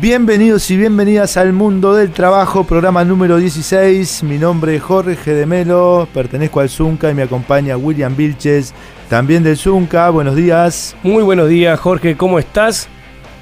Bienvenidos 0.00 0.70
y 0.70 0.78
bienvenidas 0.78 1.36
al 1.36 1.52
mundo 1.52 1.94
del 1.94 2.10
trabajo, 2.10 2.64
programa 2.64 3.04
número 3.04 3.36
16. 3.36 4.22
Mi 4.22 4.38
nombre 4.38 4.76
es 4.76 4.82
Jorge 4.82 5.34
de 5.34 5.44
Melo, 5.44 6.08
pertenezco 6.14 6.60
al 6.60 6.70
Zunca 6.70 7.10
y 7.10 7.14
me 7.14 7.24
acompaña 7.24 7.76
William 7.76 8.16
Vilches, 8.16 8.72
también 9.10 9.42
del 9.42 9.58
Zunca. 9.58 10.08
Buenos 10.08 10.36
días. 10.36 10.96
Muy 11.02 11.22
buenos 11.22 11.50
días, 11.50 11.78
Jorge, 11.78 12.16
¿cómo 12.16 12.38
estás? 12.38 12.88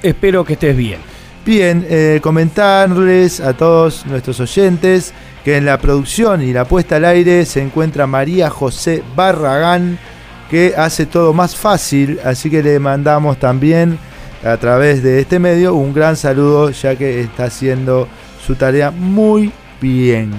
Espero 0.03 0.45
que 0.45 0.55
estés 0.55 0.77
bien. 0.77 0.98
Bien, 1.47 1.87
eh, 1.89 2.19
comentarles 2.20 3.39
a 3.39 3.53
todos 3.53 4.05
nuestros 4.06 4.41
oyentes 4.41 5.15
que 5.45 5.59
en 5.59 5.65
la 5.65 5.78
producción 5.78 6.43
y 6.43 6.53
la 6.53 6.65
puesta 6.65 6.97
al 6.97 7.05
aire 7.05 7.45
se 7.45 7.62
encuentra 7.62 8.09
María 8.09 8.50
José 8.50 9.05
Barragán, 9.15 9.97
que 10.50 10.75
hace 10.77 11.06
todo 11.06 11.33
más 11.33 11.55
fácil, 11.55 12.19
así 12.25 12.50
que 12.50 12.65
le 12.65 12.81
mandamos 12.81 13.39
también 13.39 14.00
a 14.44 14.56
través 14.56 15.03
de 15.03 15.20
este 15.20 15.39
medio 15.39 15.75
un 15.75 15.92
gran 15.92 16.17
saludo 16.17 16.70
ya 16.70 16.97
que 16.97 17.20
está 17.20 17.44
haciendo 17.44 18.08
su 18.44 18.55
tarea 18.55 18.91
muy 18.91 19.53
bien. 19.81 20.31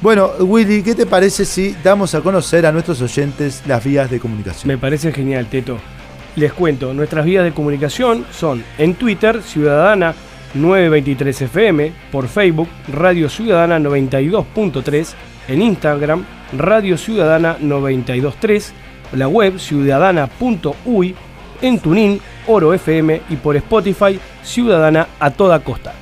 Bueno, 0.00 0.30
Willy, 0.38 0.82
¿qué 0.82 0.94
te 0.94 1.06
parece 1.06 1.44
si 1.44 1.74
damos 1.82 2.14
a 2.14 2.20
conocer 2.20 2.64
a 2.66 2.72
nuestros 2.72 3.02
oyentes 3.02 3.62
las 3.66 3.82
vías 3.82 4.08
de 4.10 4.20
comunicación? 4.20 4.68
Me 4.68 4.78
parece 4.78 5.12
genial, 5.12 5.46
Teto. 5.46 5.78
Les 6.36 6.52
cuento, 6.52 6.94
nuestras 6.94 7.24
vías 7.24 7.42
de 7.42 7.52
comunicación 7.52 8.24
son 8.30 8.62
en 8.78 8.94
Twitter, 8.94 9.42
Ciudadana 9.42 10.14
923 10.54 11.42
FM, 11.42 11.92
por 12.12 12.28
Facebook, 12.28 12.68
Radio 12.92 13.28
Ciudadana 13.28 13.80
92.3, 13.80 15.14
en 15.48 15.62
Instagram, 15.62 16.24
Radio 16.56 16.96
Ciudadana 16.96 17.56
923, 17.60 18.72
la 19.14 19.26
web 19.26 19.58
ciudadana.uy, 19.58 21.16
en 21.62 21.78
Tunin, 21.78 22.20
Oro 22.46 22.72
FM 22.74 23.22
y 23.28 23.36
por 23.36 23.56
Spotify, 23.56 24.18
Ciudadana 24.42 25.08
a 25.18 25.30
toda 25.30 25.60
costa. 25.60 25.92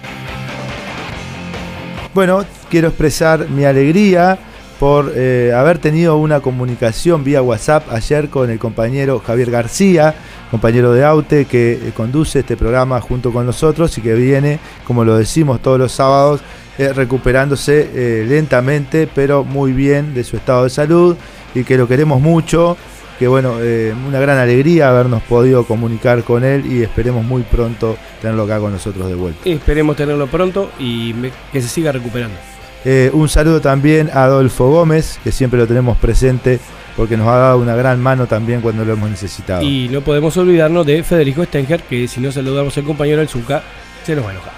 Bueno, 2.14 2.44
quiero 2.70 2.88
expresar 2.88 3.48
mi 3.50 3.64
alegría 3.64 4.38
por 4.78 5.12
eh, 5.14 5.52
haber 5.54 5.78
tenido 5.78 6.16
una 6.16 6.40
comunicación 6.40 7.24
vía 7.24 7.42
WhatsApp 7.42 7.90
ayer 7.90 8.28
con 8.28 8.50
el 8.50 8.58
compañero 8.58 9.20
Javier 9.20 9.50
García, 9.50 10.14
compañero 10.50 10.92
de 10.92 11.04
Aute, 11.04 11.46
que 11.46 11.72
eh, 11.72 11.92
conduce 11.96 12.40
este 12.40 12.56
programa 12.56 13.00
junto 13.00 13.32
con 13.32 13.46
nosotros 13.46 13.96
y 13.96 14.02
que 14.02 14.14
viene, 14.14 14.58
como 14.86 15.04
lo 15.04 15.16
decimos 15.16 15.60
todos 15.60 15.78
los 15.78 15.92
sábados, 15.92 16.40
eh, 16.78 16.92
recuperándose 16.92 18.24
lentamente, 18.28 19.08
pero 19.14 19.44
muy 19.44 19.72
bien 19.72 20.12
de 20.12 20.24
su 20.24 20.36
estado 20.36 20.64
de 20.64 20.70
salud 20.70 21.16
y 21.54 21.64
que 21.64 21.78
lo 21.78 21.88
queremos 21.88 22.20
mucho. 22.20 22.76
Que 23.18 23.28
bueno, 23.28 23.56
eh, 23.60 23.94
una 24.06 24.20
gran 24.20 24.38
alegría 24.38 24.90
habernos 24.90 25.22
podido 25.22 25.64
comunicar 25.64 26.22
con 26.22 26.44
él 26.44 26.70
y 26.70 26.82
esperemos 26.82 27.24
muy 27.24 27.42
pronto 27.42 27.96
tenerlo 28.20 28.42
acá 28.42 28.58
con 28.58 28.72
nosotros 28.72 29.08
de 29.08 29.14
vuelta. 29.14 29.40
Esperemos 29.48 29.96
tenerlo 29.96 30.26
pronto 30.26 30.70
y 30.78 31.14
que 31.52 31.62
se 31.62 31.68
siga 31.68 31.92
recuperando. 31.92 32.36
Eh, 32.84 33.10
un 33.12 33.28
saludo 33.28 33.60
también 33.60 34.10
a 34.12 34.24
Adolfo 34.24 34.70
Gómez, 34.70 35.18
que 35.24 35.32
siempre 35.32 35.58
lo 35.58 35.66
tenemos 35.66 35.96
presente 35.96 36.60
porque 36.96 37.16
nos 37.16 37.28
ha 37.28 37.36
dado 37.36 37.58
una 37.58 37.74
gran 37.74 38.00
mano 38.00 38.26
también 38.26 38.60
cuando 38.60 38.84
lo 38.84 38.92
hemos 38.92 39.10
necesitado. 39.10 39.62
Y 39.62 39.88
no 39.88 40.00
podemos 40.00 40.36
olvidarnos 40.36 40.86
de 40.86 41.02
Federico 41.02 41.44
Stenger, 41.44 41.82
que 41.82 42.08
si 42.08 42.20
no 42.20 42.32
saludamos 42.32 42.76
al 42.78 42.84
compañero 42.84 43.18
del 43.18 43.28
Zucca, 43.28 43.62
se 44.04 44.14
nos 44.14 44.24
va 44.24 44.28
a 44.28 44.32
enojar. 44.32 44.52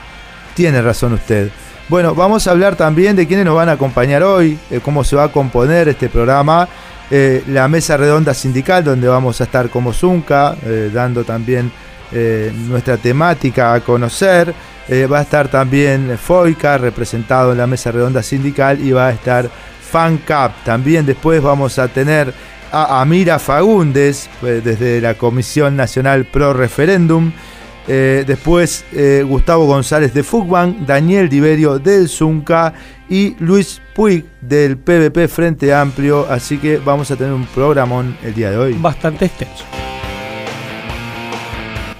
Tiene 0.54 0.80
razón 0.82 1.14
usted. 1.14 1.50
Bueno, 1.88 2.14
vamos 2.14 2.46
a 2.46 2.50
hablar 2.50 2.76
también 2.76 3.16
de 3.16 3.26
quiénes 3.26 3.46
nos 3.46 3.56
van 3.56 3.70
a 3.70 3.72
acompañar 3.72 4.22
hoy, 4.22 4.58
eh, 4.70 4.80
cómo 4.82 5.04
se 5.04 5.16
va 5.16 5.24
a 5.24 5.32
componer 5.32 5.88
este 5.88 6.08
programa, 6.08 6.68
eh, 7.10 7.42
la 7.48 7.68
mesa 7.68 7.96
redonda 7.96 8.34
sindical, 8.34 8.84
donde 8.84 9.08
vamos 9.08 9.40
a 9.40 9.44
estar 9.44 9.70
como 9.70 9.92
Zunca, 9.92 10.56
eh, 10.62 10.90
dando 10.92 11.24
también 11.24 11.72
eh, 12.12 12.52
nuestra 12.68 12.96
temática 12.96 13.74
a 13.74 13.80
conocer. 13.80 14.54
Va 14.90 15.18
a 15.18 15.22
estar 15.22 15.48
también 15.48 16.16
FOICA, 16.16 16.78
representado 16.78 17.52
en 17.52 17.58
la 17.58 17.66
mesa 17.66 17.92
redonda 17.92 18.22
sindical, 18.22 18.80
y 18.80 18.90
va 18.90 19.08
a 19.08 19.10
estar 19.10 19.50
FanCap. 19.82 20.64
También 20.64 21.04
después 21.04 21.42
vamos 21.42 21.78
a 21.78 21.88
tener 21.88 22.32
a 22.72 23.02
Amira 23.02 23.38
Fagundes, 23.38 24.30
desde 24.40 25.02
la 25.02 25.12
Comisión 25.12 25.76
Nacional 25.76 26.24
Pro 26.24 26.54
Referéndum. 26.54 27.32
Eh, 27.90 28.24
después 28.26 28.84
eh, 28.92 29.24
Gustavo 29.26 29.64
González 29.64 30.12
de 30.12 30.22
Fugban, 30.22 30.84
Daniel 30.86 31.30
Diverio 31.30 31.78
del 31.78 32.08
Zunca 32.08 32.74
y 33.08 33.34
Luis 33.38 33.80
Puig 33.94 34.26
del 34.42 34.76
PVP 34.76 35.26
Frente 35.26 35.72
Amplio. 35.72 36.26
Así 36.28 36.58
que 36.58 36.76
vamos 36.76 37.10
a 37.10 37.16
tener 37.16 37.32
un 37.32 37.46
programón 37.46 38.14
el 38.22 38.34
día 38.34 38.50
de 38.50 38.58
hoy. 38.58 38.76
Bastante 38.78 39.24
extenso. 39.24 39.64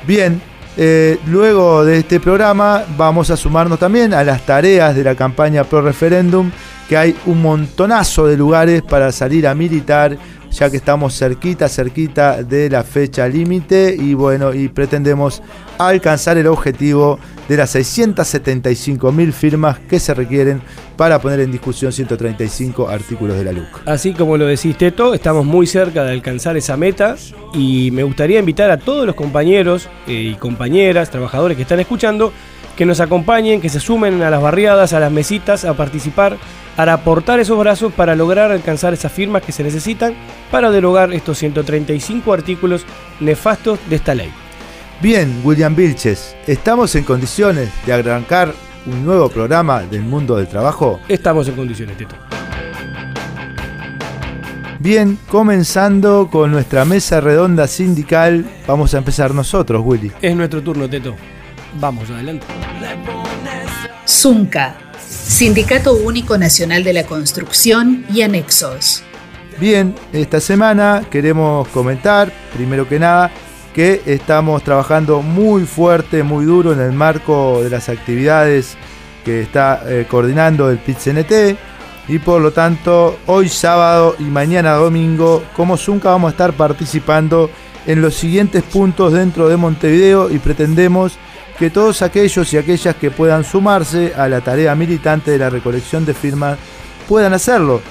Bien, 0.07 0.41
eh, 0.77 1.19
luego 1.27 1.85
de 1.85 1.99
este 1.99 2.21
programa 2.21 2.85
vamos 2.97 3.31
a 3.31 3.37
sumarnos 3.37 3.79
también 3.79 4.15
a 4.15 4.23
las 4.23 4.47
tareas 4.47 4.95
de 4.95 5.03
la 5.03 5.15
campaña 5.15 5.65
Pro 5.65 5.83
Referéndum, 5.83 6.51
que 6.89 6.97
hay 6.97 7.17
un 7.27 7.43
montonazo 7.43 8.27
de 8.27 8.37
lugares 8.37 8.83
para 8.83 9.11
salir 9.11 9.47
a 9.47 9.55
militar, 9.55 10.17
ya 10.51 10.71
que 10.71 10.77
estamos 10.77 11.17
cerquita, 11.17 11.69
cerquita 11.69 12.43
de 12.43 12.71
la 12.71 12.83
fecha 12.83 13.29
límite 13.29 13.95
y 13.99 14.15
bueno, 14.15 14.55
y 14.55 14.69
pretendemos 14.69 15.43
alcanzar 15.79 16.39
el 16.39 16.47
objetivo 16.47 17.19
de 17.49 17.57
las 17.57 17.71
675 17.71 19.11
mil 19.13 19.33
firmas 19.33 19.79
que 19.79 19.99
se 19.99 20.13
requieren 20.15 20.61
para 20.97 21.21
poner 21.21 21.41
en 21.41 21.53
discusión 21.53 21.93
135 21.93 22.89
artículos 22.89 23.37
de 23.37 23.45
la 23.45 23.53
LUC. 23.53 23.83
Así 23.87 24.13
como 24.13 24.37
lo 24.37 24.47
decís, 24.47 24.77
Teto, 24.77 25.15
estamos 25.15 25.47
muy 25.47 25.67
cerca 25.67 26.05
de 26.05 26.13
alcanzar 26.13 26.57
esa 26.57 26.77
meta 26.77 27.17
y 27.55 27.91
me 27.93 28.03
gustaría 28.03 28.41
invitar 28.41 28.71
a 28.71 28.79
todos 28.79 29.07
los 29.07 29.15
compañeros 29.15 29.89
eh, 30.07 30.33
y 30.33 30.35
compañeras, 30.35 31.11
trabajadores 31.11 31.57
que 31.57 31.63
están 31.63 31.81
escuchando, 31.81 32.33
que 32.79 32.87
nos 32.87 33.01
acompañen, 33.01 33.61
que 33.61 33.69
se 33.69 33.81
sumen 33.81 34.23
a 34.23 34.31
las 34.31 34.41
barriadas, 34.41 34.93
a 34.93 35.01
las 35.01 35.11
mesitas, 35.11 35.65
a 35.65 35.75
participar, 35.75 36.37
a 36.77 36.93
aportar 36.93 37.41
esos 37.41 37.59
brazos 37.59 37.93
para 37.93 38.15
lograr 38.15 38.53
alcanzar 38.53 38.95
esas 38.95 39.11
firmas 39.11 39.43
que 39.43 39.51
se 39.51 39.65
necesitan 39.65 40.15
para 40.53 40.71
derogar 40.71 41.13
estos 41.13 41.39
135 41.39 42.33
artículos 42.33 42.87
nefastos 43.19 43.81
de 43.91 43.97
esta 43.97 44.15
ley. 44.15 44.31
Bien, 45.03 45.41
William 45.43 45.75
Vilches, 45.75 46.37
¿estamos 46.47 46.95
en 46.95 47.03
condiciones 47.03 47.69
de 47.85 47.95
arrancar 47.95 48.55
un 48.87 49.05
nuevo 49.05 49.29
programa 49.29 49.83
del 49.83 50.03
mundo 50.03 50.37
del 50.37 50.47
trabajo? 50.47 51.01
Estamos 51.09 51.49
en 51.49 51.57
condiciones, 51.57 51.97
Teto. 51.97 52.15
Bien, 54.79 55.19
comenzando 55.29 56.29
con 56.31 56.53
nuestra 56.53 56.85
mesa 56.85 57.21
redonda 57.21 57.67
sindical, 57.67 58.49
vamos 58.69 58.95
a 58.95 58.99
empezar 58.99 59.35
nosotros, 59.35 59.83
Willy. 59.85 60.13
Es 60.23 60.37
nuestro 60.37 60.63
turno, 60.63 60.89
Teto. 60.89 61.17
Vamos, 61.81 62.11
adelante. 62.11 62.47
Zunca, 64.07 64.77
Sindicato 64.99 65.95
Único 65.95 66.37
Nacional 66.37 66.83
de 66.83 66.93
la 66.93 67.05
Construcción 67.05 68.05
y 68.13 68.23
Anexos. 68.23 69.05
Bien, 69.61 69.95
esta 70.13 70.41
semana 70.41 71.05
queremos 71.11 71.69
comentar, 71.69 72.33
primero 72.55 72.89
que 72.89 72.99
nada, 72.99 73.31
que 73.75 74.03
estamos 74.07 74.65
trabajando 74.65 75.23
muy 75.23 75.65
fuerte, 75.67 76.23
muy 76.23 76.45
duro 76.45 76.73
en 76.73 76.81
el 76.81 76.93
marco 76.93 77.63
de 77.63 77.71
las 77.71 77.89
actividades 77.89 78.77
que 79.25 79.43
está 79.43 79.83
eh, 79.87 80.07
coordinando 80.09 80.71
el 80.71 80.79
PIT-CNT 80.79 81.57
y 82.09 82.19
por 82.19 82.41
lo 82.41 82.53
tanto 82.53 83.19
hoy 83.27 83.49
sábado 83.49 84.17
y 84.19 84.25
mañana 84.25 84.73
domingo 84.73 85.45
como 85.55 85.77
Zunca 85.77 86.11
vamos 86.11 86.29
a 86.29 86.33
estar 86.33 86.53
participando 86.55 87.51
en 87.87 88.01
los 88.01 88.15
siguientes 88.15 88.63
puntos 88.63 89.13
dentro 89.13 89.49
de 89.49 89.57
Montevideo 89.57 90.31
y 90.31 90.39
pretendemos 90.39 91.19
que 91.59 91.71
todos 91.71 92.03
aquellos 92.03 92.53
y 92.53 92.59
aquellas 92.59 92.95
que 92.97 93.11
puedan 93.11 93.45
sumarse 93.45 94.13
a 94.17 94.29
la 94.29 94.41
tarea 94.41 94.75
militante 94.75 95.33
de 95.33 95.39
la 95.39 95.51
recolección 95.51 96.07
de 96.07 96.15
firmas 96.15 96.59
puedan 97.09 97.35
hacerlo. 97.35 97.83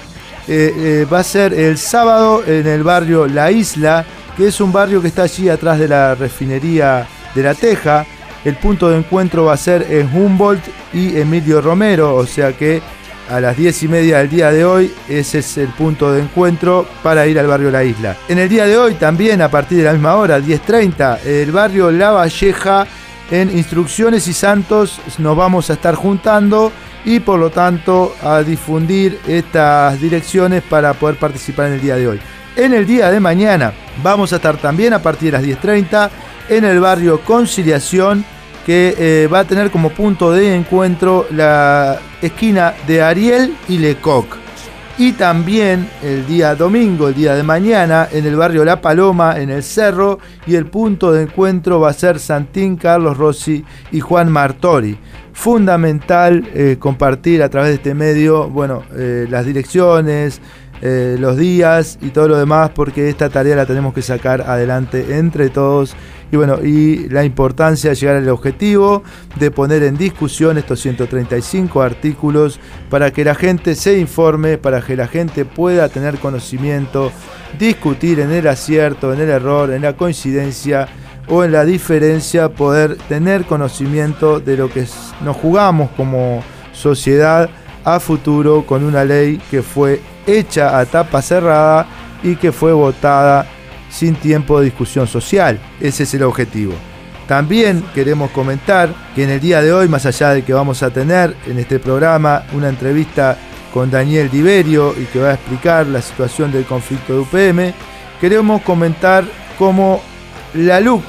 Eh, 0.46 0.72
eh, 0.76 1.06
va 1.12 1.18
a 1.18 1.24
ser 1.24 1.52
el 1.52 1.76
sábado 1.76 2.42
en 2.46 2.66
el 2.66 2.82
barrio 2.82 3.26
La 3.26 3.50
Isla, 3.50 4.04
que 4.36 4.48
es 4.48 4.60
un 4.60 4.72
barrio 4.72 5.02
que 5.02 5.08
está 5.08 5.24
allí 5.24 5.48
atrás 5.48 5.78
de 5.78 5.88
la 5.88 6.14
refinería 6.14 7.06
de 7.34 7.42
La 7.42 7.54
Teja. 7.54 8.06
El 8.44 8.56
punto 8.56 8.88
de 8.88 8.96
encuentro 8.96 9.44
va 9.44 9.54
a 9.54 9.58
ser 9.58 9.86
en 9.90 10.08
Humboldt 10.14 10.62
y 10.94 11.18
Emilio 11.18 11.60
Romero, 11.60 12.14
o 12.14 12.24
sea 12.24 12.52
que 12.52 12.80
a 13.28 13.40
las 13.40 13.56
10 13.56 13.82
y 13.82 13.88
media 13.88 14.18
del 14.18 14.30
día 14.30 14.50
de 14.50 14.64
hoy 14.64 14.94
ese 15.06 15.40
es 15.40 15.58
el 15.58 15.68
punto 15.68 16.12
de 16.12 16.22
encuentro 16.22 16.86
para 17.02 17.26
ir 17.26 17.38
al 17.38 17.46
barrio 17.46 17.70
La 17.70 17.84
Isla. 17.84 18.16
En 18.28 18.38
el 18.38 18.48
día 18.48 18.64
de 18.64 18.78
hoy 18.78 18.94
también 18.94 19.42
a 19.42 19.50
partir 19.50 19.78
de 19.78 19.84
la 19.84 19.92
misma 19.92 20.14
hora, 20.14 20.38
10.30, 20.38 21.26
el 21.26 21.52
barrio 21.52 21.90
La 21.90 22.12
Valleja 22.12 22.86
en 23.30 23.56
Instrucciones 23.56 24.26
y 24.28 24.32
Santos 24.32 25.00
nos 25.18 25.36
vamos 25.36 25.70
a 25.70 25.74
estar 25.74 25.94
juntando 25.94 26.72
y 27.04 27.20
por 27.20 27.38
lo 27.38 27.50
tanto 27.50 28.14
a 28.22 28.42
difundir 28.42 29.18
estas 29.26 30.00
direcciones 30.00 30.62
para 30.62 30.94
poder 30.94 31.16
participar 31.16 31.66
en 31.66 31.74
el 31.74 31.80
día 31.80 31.96
de 31.96 32.08
hoy. 32.08 32.20
En 32.56 32.74
el 32.74 32.86
día 32.86 33.10
de 33.10 33.20
mañana 33.20 33.72
vamos 34.02 34.32
a 34.32 34.36
estar 34.36 34.56
también 34.56 34.92
a 34.92 35.02
partir 35.02 35.32
de 35.32 35.38
las 35.38 35.62
10.30 35.62 36.10
en 36.48 36.64
el 36.64 36.80
barrio 36.80 37.20
Conciliación 37.20 38.24
que 38.66 38.94
eh, 38.98 39.28
va 39.28 39.40
a 39.40 39.44
tener 39.44 39.70
como 39.70 39.90
punto 39.90 40.32
de 40.32 40.54
encuentro 40.54 41.26
la 41.30 41.98
esquina 42.20 42.74
de 42.86 43.02
Ariel 43.02 43.56
y 43.68 43.78
Lecoq. 43.78 44.47
Y 45.00 45.12
también 45.12 45.88
el 46.02 46.26
día 46.26 46.56
domingo, 46.56 47.06
el 47.06 47.14
día 47.14 47.36
de 47.36 47.44
mañana, 47.44 48.08
en 48.10 48.26
el 48.26 48.34
barrio 48.34 48.64
La 48.64 48.80
Paloma, 48.80 49.38
en 49.38 49.48
el 49.48 49.62
Cerro, 49.62 50.18
y 50.44 50.56
el 50.56 50.66
punto 50.66 51.12
de 51.12 51.22
encuentro 51.22 51.78
va 51.78 51.90
a 51.90 51.92
ser 51.92 52.18
Santín, 52.18 52.76
Carlos 52.76 53.16
Rossi 53.16 53.64
y 53.92 54.00
Juan 54.00 54.28
Martori. 54.28 54.98
Fundamental 55.32 56.48
eh, 56.52 56.78
compartir 56.80 57.44
a 57.44 57.48
través 57.48 57.68
de 57.70 57.74
este 57.76 57.94
medio, 57.94 58.48
bueno, 58.48 58.82
eh, 58.96 59.28
las 59.30 59.46
direcciones, 59.46 60.40
eh, 60.82 61.16
los 61.18 61.36
días 61.36 61.98
y 62.02 62.10
todo 62.10 62.26
lo 62.26 62.36
demás, 62.36 62.70
porque 62.74 63.08
esta 63.08 63.28
tarea 63.28 63.54
la 63.54 63.66
tenemos 63.66 63.94
que 63.94 64.02
sacar 64.02 64.40
adelante 64.42 65.16
entre 65.16 65.48
todos. 65.48 65.94
Y 66.30 66.36
bueno, 66.36 66.58
y 66.62 67.08
la 67.08 67.24
importancia 67.24 67.90
de 67.90 67.96
llegar 67.96 68.16
al 68.16 68.28
objetivo 68.28 69.02
de 69.36 69.50
poner 69.50 69.82
en 69.82 69.96
discusión 69.96 70.58
estos 70.58 70.80
135 70.80 71.80
artículos 71.80 72.60
para 72.90 73.10
que 73.12 73.24
la 73.24 73.34
gente 73.34 73.74
se 73.74 73.98
informe, 73.98 74.58
para 74.58 74.82
que 74.82 74.94
la 74.94 75.06
gente 75.06 75.46
pueda 75.46 75.88
tener 75.88 76.18
conocimiento, 76.18 77.10
discutir 77.58 78.20
en 78.20 78.30
el 78.30 78.46
acierto, 78.46 79.12
en 79.14 79.20
el 79.20 79.30
error, 79.30 79.70
en 79.70 79.82
la 79.82 79.96
coincidencia 79.96 80.86
o 81.28 81.44
en 81.44 81.52
la 81.52 81.64
diferencia, 81.64 82.50
poder 82.50 82.96
tener 83.08 83.44
conocimiento 83.44 84.40
de 84.40 84.56
lo 84.56 84.70
que 84.70 84.86
nos 85.22 85.36
jugamos 85.36 85.90
como 85.96 86.42
sociedad 86.72 87.48
a 87.84 88.00
futuro 88.00 88.66
con 88.66 88.84
una 88.84 89.04
ley 89.04 89.40
que 89.50 89.62
fue 89.62 90.00
hecha 90.26 90.78
a 90.78 90.84
tapa 90.84 91.22
cerrada 91.22 91.86
y 92.22 92.36
que 92.36 92.52
fue 92.52 92.72
votada 92.72 93.46
sin 93.90 94.14
tiempo 94.14 94.58
de 94.58 94.66
discusión 94.66 95.06
social. 95.06 95.58
Ese 95.80 96.02
es 96.02 96.14
el 96.14 96.22
objetivo. 96.22 96.74
También 97.26 97.84
queremos 97.94 98.30
comentar 98.30 98.88
que 99.14 99.24
en 99.24 99.30
el 99.30 99.40
día 99.40 99.60
de 99.60 99.72
hoy, 99.72 99.86
más 99.86 100.06
allá 100.06 100.30
de 100.30 100.42
que 100.42 100.54
vamos 100.54 100.82
a 100.82 100.90
tener 100.90 101.36
en 101.46 101.58
este 101.58 101.78
programa 101.78 102.44
una 102.54 102.70
entrevista 102.70 103.36
con 103.72 103.90
Daniel 103.90 104.30
Diverio 104.30 104.94
y 104.98 105.04
que 105.04 105.20
va 105.20 105.30
a 105.30 105.34
explicar 105.34 105.86
la 105.86 106.00
situación 106.00 106.50
del 106.50 106.64
conflicto 106.64 107.12
de 107.12 107.18
UPM, 107.20 107.74
queremos 108.18 108.62
comentar 108.62 109.24
cómo 109.58 110.00
la 110.54 110.80
LUC 110.80 111.02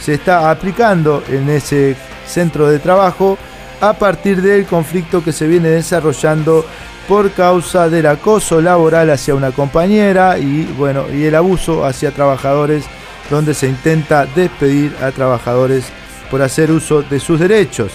se 0.00 0.14
está 0.14 0.50
aplicando 0.50 1.22
en 1.28 1.50
ese 1.50 1.94
centro 2.26 2.68
de 2.68 2.78
trabajo 2.78 3.36
a 3.80 3.92
partir 3.92 4.40
del 4.40 4.64
conflicto 4.64 5.22
que 5.22 5.32
se 5.32 5.46
viene 5.46 5.68
desarrollando 5.68 6.64
por 7.10 7.32
causa 7.32 7.88
del 7.88 8.06
acoso 8.06 8.60
laboral 8.60 9.10
hacia 9.10 9.34
una 9.34 9.50
compañera 9.50 10.38
y 10.38 10.62
bueno, 10.62 11.06
y 11.12 11.24
el 11.24 11.34
abuso 11.34 11.84
hacia 11.84 12.12
trabajadores 12.12 12.84
donde 13.28 13.52
se 13.52 13.66
intenta 13.66 14.26
despedir 14.26 14.94
a 15.02 15.10
trabajadores 15.10 15.86
por 16.30 16.40
hacer 16.40 16.70
uso 16.70 17.02
de 17.02 17.18
sus 17.18 17.40
derechos. 17.40 17.90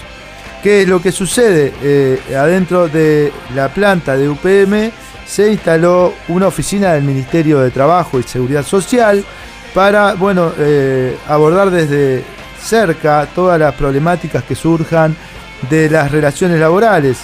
¿Qué 0.62 0.81
es 0.81 0.89
lo 0.89 1.01
que 1.01 1.13
sucede? 1.13 1.71
Eh, 1.81 2.19
adentro 2.38 2.89
de 2.89 3.31
la 3.56 3.69
planta 3.69 4.17
de 4.17 4.27
UPM 4.27 4.91
se 5.25 5.50
instaló 5.50 6.13
una 6.27 6.47
oficina 6.47 6.91
del 6.91 7.03
Ministerio 7.03 7.61
de 7.61 7.71
Trabajo 7.71 8.19
y 8.19 8.23
Seguridad 8.23 8.65
Social 8.65 9.23
para 9.73 10.15
bueno, 10.15 10.51
eh, 10.59 11.15
abordar 11.29 11.71
desde 11.71 12.21
cerca 12.61 13.25
todas 13.33 13.57
las 13.57 13.75
problemáticas 13.75 14.44
que 14.44 14.56
surjan 14.56 15.15
de 15.69 15.89
las 15.89 16.11
relaciones 16.11 16.59
laborales. 16.59 17.19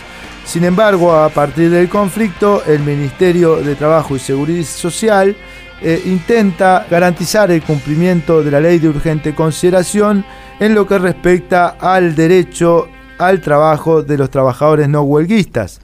Sin 0.46 0.64
embargo, 0.64 1.14
a 1.14 1.30
partir 1.30 1.70
del 1.70 1.88
conflicto, 1.88 2.64
el 2.66 2.80
Ministerio 2.80 3.58
de 3.58 3.76
Trabajo 3.76 4.16
y 4.16 4.20
Seguridad 4.20 4.66
Social 4.66 5.36
eh, 5.82 6.02
intenta 6.06 6.86
garantizar 6.90 7.50
el 7.52 7.64
cumplimiento 7.64 8.44
de 8.44 8.52
la 8.52 8.60
ley 8.60 8.80
de 8.80 8.90
urgente 8.90 9.34
consideración 9.34 10.26
en 10.60 10.76
lo 10.76 10.86
que 10.86 11.00
respecta 11.00 11.76
al 11.80 12.16
derecho 12.16 12.88
al 13.18 13.40
trabajo 13.40 14.04
de 14.04 14.18
los 14.18 14.30
trabajadores 14.30 14.90
no 14.90 15.02
huelguistas. 15.04 15.80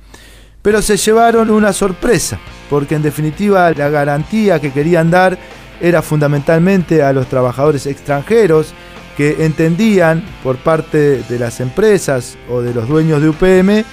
Pero 0.62 0.82
se 0.82 0.98
llevaron 0.98 1.50
una 1.50 1.72
sorpresa, 1.72 2.40
porque 2.70 2.96
en 2.96 3.04
definitiva 3.04 3.72
la 3.72 3.90
garantía 3.90 4.60
que 4.60 4.72
querían 4.72 5.10
dar 5.10 5.38
era 5.80 6.02
fundamentalmente 6.02 7.04
a 7.04 7.14
los 7.14 7.28
trabajadores 7.28 7.86
extranjeros 7.86 8.74
que 9.16 9.46
entendían 9.46 10.24
por 10.44 10.58
parte 10.58 11.24
de 11.24 11.40
las 11.40 11.60
empresas 11.60 12.38
o 12.50 12.62
de 12.62 12.74
los 12.74 12.88
dueños 12.88 13.22
de 13.22 13.30
UPM 13.30 13.86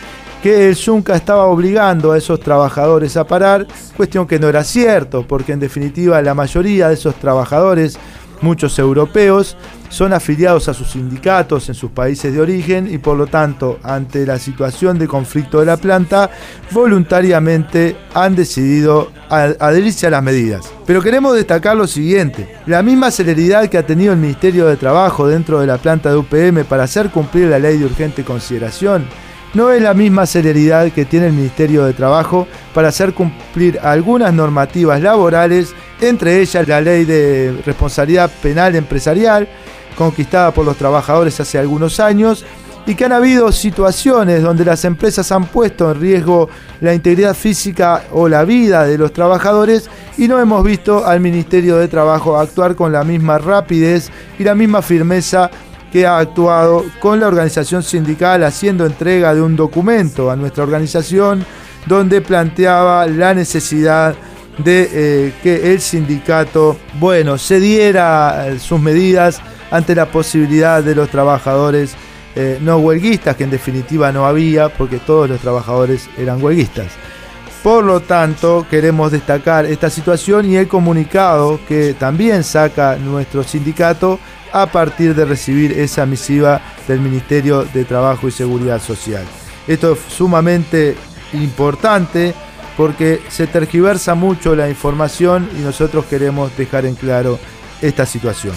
que 0.44 0.68
el 0.68 0.76
Zunca 0.76 1.16
estaba 1.16 1.46
obligando 1.46 2.12
a 2.12 2.18
esos 2.18 2.38
trabajadores 2.38 3.16
a 3.16 3.26
parar, 3.26 3.66
cuestión 3.96 4.26
que 4.26 4.38
no 4.38 4.46
era 4.46 4.62
cierto, 4.62 5.26
porque 5.26 5.52
en 5.52 5.58
definitiva 5.58 6.20
la 6.20 6.34
mayoría 6.34 6.88
de 6.88 6.94
esos 6.94 7.14
trabajadores, 7.14 7.98
muchos 8.42 8.78
europeos, 8.78 9.56
son 9.88 10.12
afiliados 10.12 10.68
a 10.68 10.74
sus 10.74 10.90
sindicatos 10.90 11.70
en 11.70 11.74
sus 11.74 11.92
países 11.92 12.34
de 12.34 12.42
origen 12.42 12.92
y 12.92 12.98
por 12.98 13.16
lo 13.16 13.26
tanto, 13.26 13.78
ante 13.82 14.26
la 14.26 14.38
situación 14.38 14.98
de 14.98 15.08
conflicto 15.08 15.60
de 15.60 15.64
la 15.64 15.78
planta, 15.78 16.28
voluntariamente 16.72 17.96
han 18.12 18.36
decidido 18.36 19.12
adherirse 19.30 20.08
a 20.08 20.10
las 20.10 20.22
medidas. 20.22 20.70
Pero 20.84 21.00
queremos 21.00 21.34
destacar 21.34 21.74
lo 21.74 21.86
siguiente, 21.86 22.54
la 22.66 22.82
misma 22.82 23.10
celeridad 23.10 23.70
que 23.70 23.78
ha 23.78 23.86
tenido 23.86 24.12
el 24.12 24.18
Ministerio 24.18 24.66
de 24.66 24.76
Trabajo 24.76 25.26
dentro 25.26 25.60
de 25.60 25.68
la 25.68 25.78
planta 25.78 26.10
de 26.10 26.18
UPM 26.18 26.66
para 26.66 26.82
hacer 26.82 27.08
cumplir 27.08 27.48
la 27.48 27.58
ley 27.58 27.78
de 27.78 27.86
urgente 27.86 28.24
consideración, 28.24 29.06
no 29.54 29.70
es 29.70 29.80
la 29.80 29.94
misma 29.94 30.26
celeridad 30.26 30.90
que 30.90 31.04
tiene 31.04 31.26
el 31.26 31.32
Ministerio 31.32 31.84
de 31.84 31.92
Trabajo 31.92 32.46
para 32.74 32.88
hacer 32.88 33.14
cumplir 33.14 33.78
algunas 33.82 34.34
normativas 34.34 35.00
laborales, 35.00 35.72
entre 36.00 36.40
ellas 36.40 36.66
la 36.66 36.80
ley 36.80 37.04
de 37.04 37.62
responsabilidad 37.64 38.30
penal 38.42 38.74
empresarial, 38.74 39.48
conquistada 39.96 40.52
por 40.52 40.64
los 40.64 40.76
trabajadores 40.76 41.38
hace 41.38 41.58
algunos 41.58 42.00
años, 42.00 42.44
y 42.86 42.94
que 42.94 43.04
han 43.04 43.12
habido 43.12 43.50
situaciones 43.50 44.42
donde 44.42 44.64
las 44.64 44.84
empresas 44.84 45.32
han 45.32 45.46
puesto 45.46 45.90
en 45.90 46.00
riesgo 46.00 46.50
la 46.80 46.92
integridad 46.92 47.34
física 47.34 48.04
o 48.12 48.28
la 48.28 48.44
vida 48.44 48.84
de 48.84 48.98
los 48.98 49.12
trabajadores 49.12 49.88
y 50.18 50.28
no 50.28 50.38
hemos 50.38 50.62
visto 50.62 51.06
al 51.06 51.20
Ministerio 51.20 51.76
de 51.76 51.88
Trabajo 51.88 52.38
actuar 52.38 52.74
con 52.74 52.92
la 52.92 53.02
misma 53.02 53.38
rapidez 53.38 54.10
y 54.38 54.44
la 54.44 54.54
misma 54.54 54.82
firmeza 54.82 55.50
que 55.94 56.08
ha 56.08 56.18
actuado 56.18 56.84
con 56.98 57.20
la 57.20 57.28
organización 57.28 57.84
sindical 57.84 58.42
haciendo 58.42 58.84
entrega 58.84 59.32
de 59.32 59.40
un 59.40 59.54
documento 59.54 60.28
a 60.28 60.34
nuestra 60.34 60.64
organización 60.64 61.46
donde 61.86 62.20
planteaba 62.20 63.06
la 63.06 63.32
necesidad 63.32 64.16
de 64.58 64.90
eh, 64.92 65.32
que 65.40 65.72
el 65.72 65.80
sindicato, 65.80 66.76
bueno, 66.98 67.38
se 67.38 67.58
eh, 67.60 68.58
sus 68.58 68.80
medidas 68.80 69.40
ante 69.70 69.94
la 69.94 70.06
posibilidad 70.06 70.82
de 70.82 70.96
los 70.96 71.08
trabajadores 71.10 71.94
eh, 72.34 72.58
no 72.60 72.78
huelguistas, 72.78 73.36
que 73.36 73.44
en 73.44 73.50
definitiva 73.50 74.10
no 74.10 74.26
había, 74.26 74.70
porque 74.70 74.98
todos 74.98 75.30
los 75.30 75.38
trabajadores 75.38 76.10
eran 76.18 76.42
huelguistas. 76.42 76.88
Por 77.64 77.82
lo 77.82 78.00
tanto, 78.00 78.66
queremos 78.68 79.10
destacar 79.10 79.64
esta 79.64 79.88
situación 79.88 80.44
y 80.44 80.56
el 80.56 80.68
comunicado 80.68 81.58
que 81.66 81.94
también 81.94 82.44
saca 82.44 82.96
nuestro 82.96 83.42
sindicato 83.42 84.18
a 84.52 84.66
partir 84.66 85.14
de 85.14 85.24
recibir 85.24 85.72
esa 85.72 86.04
misiva 86.04 86.60
del 86.86 87.00
Ministerio 87.00 87.64
de 87.64 87.86
Trabajo 87.86 88.28
y 88.28 88.32
Seguridad 88.32 88.82
Social. 88.82 89.24
Esto 89.66 89.94
es 89.94 90.00
sumamente 90.12 90.94
importante 91.32 92.34
porque 92.76 93.22
se 93.30 93.46
tergiversa 93.46 94.14
mucho 94.14 94.54
la 94.54 94.68
información 94.68 95.48
y 95.58 95.62
nosotros 95.62 96.04
queremos 96.04 96.54
dejar 96.58 96.84
en 96.84 96.96
claro 96.96 97.38
esta 97.80 98.04
situación. 98.04 98.54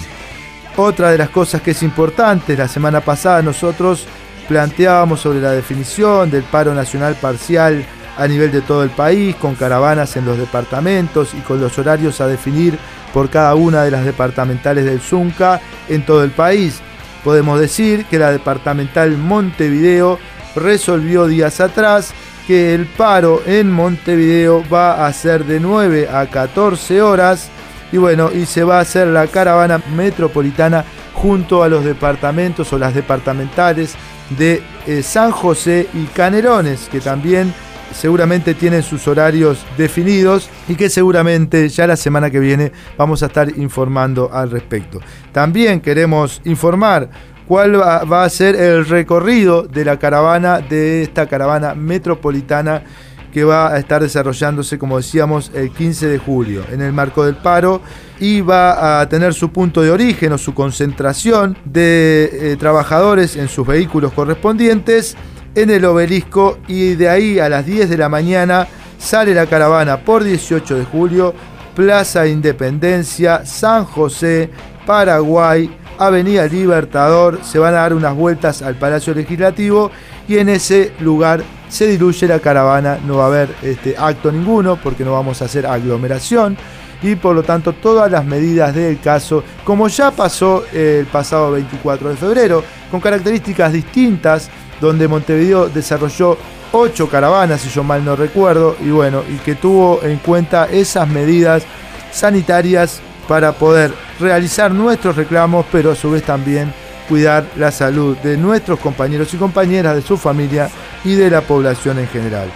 Otra 0.75 1.11
de 1.11 1.17
las 1.17 1.29
cosas 1.29 1.61
que 1.61 1.71
es 1.71 1.81
importante, 1.81 2.57
la 2.57 2.67
semana 2.67 2.99
pasada 2.99 3.41
nosotros 3.41 4.05
planteábamos 4.49 5.21
sobre 5.21 5.39
la 5.39 5.51
definición 5.51 6.29
del 6.29 6.43
paro 6.43 6.73
nacional 6.73 7.15
parcial 7.15 7.85
a 8.17 8.27
nivel 8.27 8.51
de 8.51 8.61
todo 8.61 8.83
el 8.83 8.89
país, 8.89 9.35
con 9.35 9.55
caravanas 9.55 10.15
en 10.17 10.25
los 10.25 10.37
departamentos 10.37 11.33
y 11.33 11.41
con 11.41 11.59
los 11.61 11.77
horarios 11.77 12.19
a 12.21 12.27
definir 12.27 12.77
por 13.13 13.29
cada 13.29 13.55
una 13.55 13.83
de 13.83 13.91
las 13.91 14.05
departamentales 14.05 14.85
del 14.85 15.01
Zunca 15.01 15.61
en 15.89 16.05
todo 16.05 16.23
el 16.23 16.31
país. 16.31 16.81
podemos 17.23 17.59
decir 17.59 18.05
que 18.05 18.19
la 18.19 18.31
departamental 18.31 19.17
Montevideo 19.17 20.17
resolvió 20.55 21.27
días 21.27 21.59
atrás 21.59 22.13
que 22.47 22.73
el 22.73 22.85
paro 22.85 23.41
en 23.45 23.69
Montevideo 23.69 24.63
va 24.71 25.05
a 25.05 25.11
ser 25.11 25.43
de 25.43 25.59
9 25.59 26.07
a 26.09 26.25
14 26.27 27.01
horas 27.01 27.49
y 27.91 27.97
bueno, 27.97 28.31
y 28.33 28.45
se 28.45 28.63
va 28.63 28.77
a 28.77 28.81
hacer 28.81 29.07
la 29.07 29.27
caravana 29.27 29.81
metropolitana 29.95 30.85
junto 31.13 31.63
a 31.63 31.69
los 31.69 31.83
departamentos 31.83 32.71
o 32.71 32.77
las 32.77 32.93
departamentales 32.93 33.95
de 34.37 34.61
eh, 34.85 35.03
San 35.03 35.31
José 35.31 35.87
y 35.93 36.05
Canelones, 36.05 36.89
que 36.91 36.99
también 36.99 37.53
seguramente 37.93 38.53
tienen 38.53 38.83
sus 38.83 39.07
horarios 39.07 39.65
definidos 39.77 40.49
y 40.67 40.75
que 40.75 40.89
seguramente 40.89 41.69
ya 41.69 41.87
la 41.87 41.95
semana 41.95 42.29
que 42.29 42.39
viene 42.39 42.71
vamos 42.97 43.23
a 43.23 43.27
estar 43.27 43.57
informando 43.57 44.29
al 44.31 44.51
respecto. 44.51 44.99
También 45.31 45.81
queremos 45.81 46.41
informar 46.45 47.09
cuál 47.47 47.79
va, 47.79 48.23
a 48.23 48.29
ser 48.29 48.55
el 48.55 48.85
recorrido 48.85 49.63
de 49.63 49.85
la 49.85 49.97
caravana, 49.97 50.59
de 50.59 51.03
esta 51.03 51.27
caravana 51.27 51.73
metropolitana 51.75 52.83
que 53.31 53.43
va 53.43 53.73
a 53.73 53.77
estar 53.77 54.01
desarrollándose, 54.01 54.77
como 54.77 54.97
decíamos, 54.97 55.51
el 55.53 55.71
15 55.71 56.07
de 56.07 56.17
julio 56.17 56.63
en 56.71 56.81
el 56.81 56.91
marco 56.91 57.23
del 57.25 57.35
paro 57.35 57.81
y 58.19 58.41
va 58.41 58.99
a 58.99 59.09
tener 59.09 59.33
su 59.33 59.51
punto 59.51 59.81
de 59.81 59.91
origen 59.91 60.33
o 60.33 60.37
su 60.37 60.53
concentración 60.53 61.57
de 61.63 62.29
eh, 62.33 62.55
trabajadores 62.57 63.35
en 63.35 63.47
sus 63.47 63.67
vehículos 63.67 64.11
correspondientes 64.13 65.15
en 65.55 65.69
el 65.69 65.85
obelisco 65.85 66.59
y 66.67 66.95
de 66.95 67.09
ahí 67.09 67.39
a 67.39 67.49
las 67.49 67.65
10 67.65 67.89
de 67.89 67.97
la 67.97 68.09
mañana 68.09 68.67
sale 68.97 69.33
la 69.33 69.45
caravana 69.45 69.97
por 69.97 70.23
18 70.23 70.75
de 70.77 70.85
julio, 70.85 71.33
Plaza 71.75 72.27
Independencia, 72.27 73.45
San 73.45 73.85
José, 73.85 74.49
Paraguay, 74.85 75.69
Avenida 75.99 76.45
Libertador, 76.45 77.39
se 77.43 77.59
van 77.59 77.73
a 77.73 77.77
dar 77.77 77.93
unas 77.93 78.15
vueltas 78.15 78.61
al 78.61 78.75
Palacio 78.75 79.13
Legislativo 79.13 79.91
y 80.27 80.37
en 80.37 80.49
ese 80.49 80.93
lugar 80.99 81.43
se 81.69 81.87
diluye 81.87 82.27
la 82.27 82.39
caravana, 82.39 82.99
no 83.05 83.17
va 83.17 83.25
a 83.25 83.27
haber 83.27 83.49
este, 83.61 83.95
acto 83.97 84.31
ninguno 84.31 84.77
porque 84.81 85.03
no 85.03 85.13
vamos 85.13 85.41
a 85.41 85.45
hacer 85.45 85.65
aglomeración 85.65 86.57
y 87.01 87.15
por 87.15 87.35
lo 87.35 87.43
tanto 87.43 87.73
todas 87.73 88.11
las 88.11 88.25
medidas 88.25 88.73
del 88.73 88.99
caso, 88.99 89.43
como 89.63 89.87
ya 89.87 90.11
pasó 90.11 90.63
el 90.73 91.05
pasado 91.05 91.51
24 91.51 92.09
de 92.09 92.15
febrero, 92.15 92.63
con 92.89 92.99
características 92.99 93.73
distintas 93.73 94.49
donde 94.79 95.07
Montevideo 95.07 95.69
desarrolló 95.69 96.37
ocho 96.71 97.09
caravanas, 97.09 97.61
si 97.61 97.69
yo 97.69 97.83
mal 97.83 98.03
no 98.03 98.15
recuerdo, 98.15 98.75
y 98.83 98.89
bueno, 98.89 99.23
y 99.27 99.37
que 99.37 99.55
tuvo 99.55 100.01
en 100.03 100.17
cuenta 100.17 100.67
esas 100.71 101.07
medidas 101.07 101.63
sanitarias 102.11 102.99
para 103.27 103.53
poder 103.53 103.93
realizar 104.19 104.71
nuestros 104.71 105.15
reclamos, 105.15 105.65
pero 105.71 105.91
a 105.91 105.95
su 105.95 106.11
vez 106.11 106.23
también 106.23 106.73
cuidar 107.07 107.45
la 107.55 107.71
salud 107.71 108.17
de 108.17 108.37
nuestros 108.37 108.79
compañeros 108.79 109.33
y 109.33 109.37
compañeras, 109.37 109.95
de 109.95 110.01
su 110.01 110.17
familia 110.17 110.69
y 111.03 111.15
de 111.15 111.29
la 111.29 111.41
población 111.41 111.99
en 111.99 112.07
general. 112.07 112.49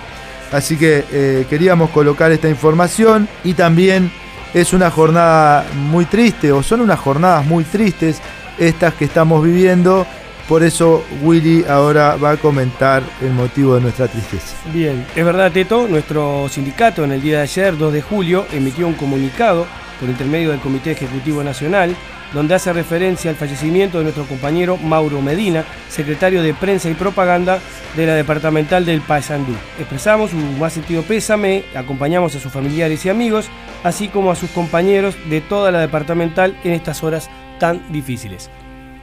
Así 0.51 0.77
que 0.77 1.05
eh, 1.11 1.45
queríamos 1.49 1.91
colocar 1.91 2.31
esta 2.31 2.49
información 2.49 3.27
y 3.43 3.53
también 3.53 4.11
es 4.53 4.73
una 4.73 4.91
jornada 4.91 5.65
muy 5.73 6.05
triste 6.05 6.51
o 6.51 6.61
son 6.61 6.81
unas 6.81 6.99
jornadas 6.99 7.45
muy 7.45 7.63
tristes 7.63 8.19
estas 8.57 8.93
que 8.95 9.05
estamos 9.05 9.43
viviendo 9.43 10.05
por 10.51 10.63
eso 10.63 11.05
Willy 11.21 11.63
ahora 11.63 12.17
va 12.17 12.31
a 12.31 12.35
comentar 12.35 13.01
el 13.21 13.31
motivo 13.31 13.75
de 13.75 13.79
nuestra 13.79 14.09
tristeza. 14.09 14.53
Bien, 14.73 15.05
es 15.15 15.23
verdad 15.23 15.49
Teto, 15.49 15.87
nuestro 15.87 16.49
sindicato 16.49 17.05
en 17.05 17.13
el 17.13 17.21
día 17.21 17.37
de 17.37 17.43
ayer, 17.43 17.77
2 17.77 17.93
de 17.93 18.01
julio, 18.01 18.45
emitió 18.51 18.85
un 18.85 18.95
comunicado 18.95 19.65
por 19.97 20.09
intermedio 20.09 20.51
del 20.51 20.59
Comité 20.59 20.91
Ejecutivo 20.91 21.41
Nacional, 21.41 21.95
donde 22.33 22.53
hace 22.53 22.73
referencia 22.73 23.31
al 23.31 23.37
fallecimiento 23.37 23.99
de 23.99 24.03
nuestro 24.03 24.25
compañero 24.25 24.75
Mauro 24.75 25.21
Medina, 25.21 25.63
secretario 25.87 26.43
de 26.43 26.53
Prensa 26.53 26.89
y 26.89 26.95
Propaganda 26.95 27.59
de 27.95 28.07
la 28.07 28.15
Departamental 28.15 28.85
del 28.85 28.99
Paysandú. 28.99 29.55
Expresamos 29.79 30.33
un 30.33 30.59
más 30.59 30.73
sentido 30.73 31.03
pésame, 31.03 31.63
acompañamos 31.73 32.35
a 32.35 32.41
sus 32.41 32.51
familiares 32.51 33.05
y 33.05 33.09
amigos, 33.09 33.49
así 33.85 34.09
como 34.09 34.31
a 34.31 34.35
sus 34.35 34.49
compañeros 34.49 35.15
de 35.29 35.39
toda 35.39 35.71
la 35.71 35.79
departamental 35.79 36.57
en 36.65 36.73
estas 36.73 37.03
horas 37.03 37.29
tan 37.57 37.89
difíciles 37.93 38.49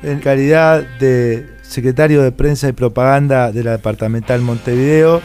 en 0.03 0.21
calidad 0.21 0.83
de 0.99 1.49
secretario 1.63 2.23
de 2.23 2.33
prensa 2.33 2.69
y 2.69 2.73
propaganda 2.73 3.53
de 3.53 3.65
la 3.65 3.73
departamental 3.73 4.41
Montevideo. 4.41 5.21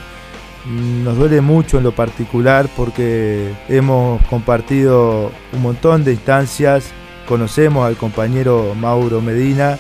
Nos 0.66 1.18
duele 1.18 1.42
mucho 1.42 1.78
en 1.78 1.84
lo 1.84 1.94
particular 1.94 2.70
porque 2.76 3.54
hemos 3.68 4.26
compartido 4.28 5.32
un 5.52 5.62
montón 5.62 6.04
de 6.06 6.14
instancias, 6.14 6.92
conocemos 7.28 7.86
al 7.86 7.98
compañero 7.98 8.74
Mauro 8.76 9.22
Medina 9.22 9.78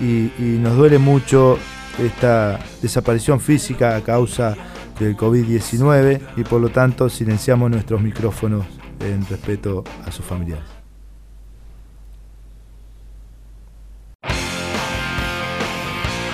y, 0.00 0.30
nos 0.38 0.76
duele 0.76 0.98
mucho 0.98 1.58
esta 1.98 2.60
desaparición 2.80 3.40
física 3.40 3.96
a 3.96 4.00
causa 4.02 4.56
del 4.98 5.16
COVID-19 5.16 6.20
y 6.36 6.44
por 6.44 6.60
lo 6.60 6.68
tanto 6.68 7.08
silenciamos 7.08 7.70
nuestros 7.70 8.00
micrófonos 8.00 8.64
en 9.00 9.26
respeto 9.26 9.82
a 10.06 10.12
sus 10.12 10.24
familiares. 10.24 10.79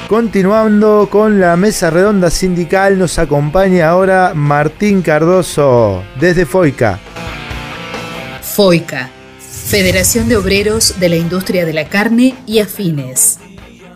Continuando 0.08 1.08
con 1.10 1.40
la 1.40 1.56
mesa 1.56 1.90
redonda 1.90 2.30
sindical, 2.30 2.96
nos 2.96 3.18
acompaña 3.18 3.88
ahora 3.88 4.34
Martín 4.36 5.02
Cardoso 5.02 6.04
desde 6.20 6.46
FOICA. 6.46 7.00
FOICA, 8.40 9.10
Federación 9.40 10.28
de 10.28 10.36
Obreros 10.36 11.00
de 11.00 11.08
la 11.08 11.16
Industria 11.16 11.66
de 11.66 11.72
la 11.72 11.88
Carne 11.88 12.36
y 12.46 12.60
Afines. 12.60 13.40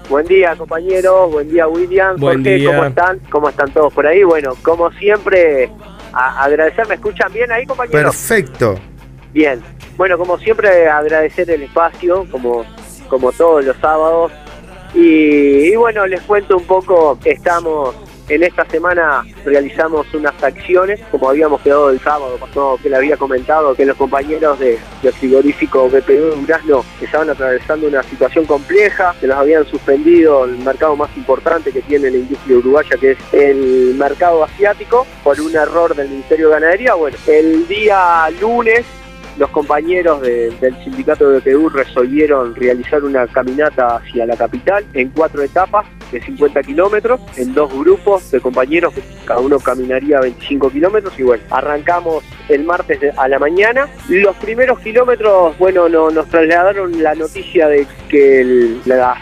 Buen 0.08 0.26
día, 0.26 0.56
compañeros. 0.56 1.30
Buen 1.30 1.48
día, 1.48 1.68
William. 1.68 2.16
Buen 2.16 2.42
día. 2.42 2.70
¿Cómo 2.72 2.84
están? 2.86 3.20
¿Cómo 3.30 3.48
están 3.48 3.70
todos 3.72 3.92
por 3.92 4.04
ahí? 4.04 4.24
Bueno, 4.24 4.56
como 4.62 4.90
siempre, 4.92 5.70
agradecer. 6.12 6.88
¿Me 6.88 6.96
escuchan 6.96 7.32
bien 7.32 7.52
ahí, 7.52 7.64
compañeros? 7.66 8.02
Perfecto. 8.02 8.80
Bien. 9.32 9.62
Bueno, 9.96 10.18
como 10.18 10.36
siempre, 10.38 10.88
agradecer 10.88 11.48
el 11.50 11.62
espacio, 11.62 12.26
como, 12.32 12.64
como 13.08 13.30
todos 13.30 13.64
los 13.64 13.76
sábados, 13.76 14.32
y, 14.94 15.74
bueno, 15.76 16.06
les 16.06 16.20
cuento 16.22 16.56
un 16.56 16.64
poco, 16.64 17.18
estamos 17.24 17.94
en 18.30 18.44
esta 18.44 18.64
semana 18.66 19.24
realizamos 19.44 20.06
unas 20.14 20.40
acciones, 20.40 21.00
como 21.10 21.28
habíamos 21.28 21.60
quedado 21.62 21.90
el 21.90 21.98
sábado 21.98 22.36
pasado, 22.38 22.78
que 22.80 22.88
le 22.88 22.96
había 22.96 23.16
comentado, 23.16 23.74
que 23.74 23.84
los 23.84 23.96
compañeros 23.96 24.56
de, 24.60 24.78
del 25.02 25.12
frigorífico 25.14 25.88
BPU 25.88 26.40
Durazno 26.40 26.84
estaban 27.00 27.28
atravesando 27.28 27.88
una 27.88 28.04
situación 28.04 28.46
compleja, 28.46 29.16
que 29.20 29.26
los 29.26 29.36
habían 29.36 29.66
suspendido 29.66 30.44
el 30.44 30.58
mercado 30.58 30.94
más 30.94 31.10
importante 31.16 31.72
que 31.72 31.82
tiene 31.82 32.08
la 32.08 32.18
industria 32.18 32.58
uruguaya, 32.58 32.96
que 33.00 33.10
es 33.12 33.18
el 33.32 33.94
mercado 33.96 34.44
asiático, 34.44 35.06
por 35.24 35.40
un 35.40 35.54
error 35.56 35.96
del 35.96 36.08
Ministerio 36.08 36.48
de 36.48 36.54
Ganadería. 36.54 36.94
Bueno, 36.94 37.16
el 37.26 37.66
día 37.66 38.30
lunes 38.40 38.86
los 39.38 39.50
compañeros 39.50 40.20
del 40.22 40.76
sindicato 40.84 41.30
de 41.30 41.40
BPU 41.40 41.68
resolvieron 41.68 42.54
realizar 42.54 43.02
una 43.04 43.26
caminata 43.26 43.96
hacia 43.96 44.26
la 44.26 44.36
capital 44.36 44.84
en 44.92 45.10
cuatro 45.10 45.42
etapas 45.42 45.86
de 46.10 46.20
50 46.20 46.62
kilómetros, 46.62 47.20
en 47.36 47.54
dos 47.54 47.72
grupos 47.72 48.30
de 48.30 48.40
compañeros, 48.40 48.92
cada 49.24 49.40
uno 49.40 49.58
caminaría 49.60 50.20
25 50.20 50.70
kilómetros 50.70 51.18
y 51.18 51.22
bueno, 51.22 51.42
arrancamos 51.50 52.24
el 52.48 52.64
martes 52.64 53.00
a 53.16 53.28
la 53.28 53.38
mañana. 53.38 53.88
Los 54.08 54.36
primeros 54.36 54.80
kilómetros, 54.80 55.56
bueno, 55.58 55.88
nos 55.88 56.28
trasladaron 56.28 57.02
la 57.02 57.14
noticia 57.14 57.68
de 57.68 57.86
que 58.08 58.76
las 58.84 59.16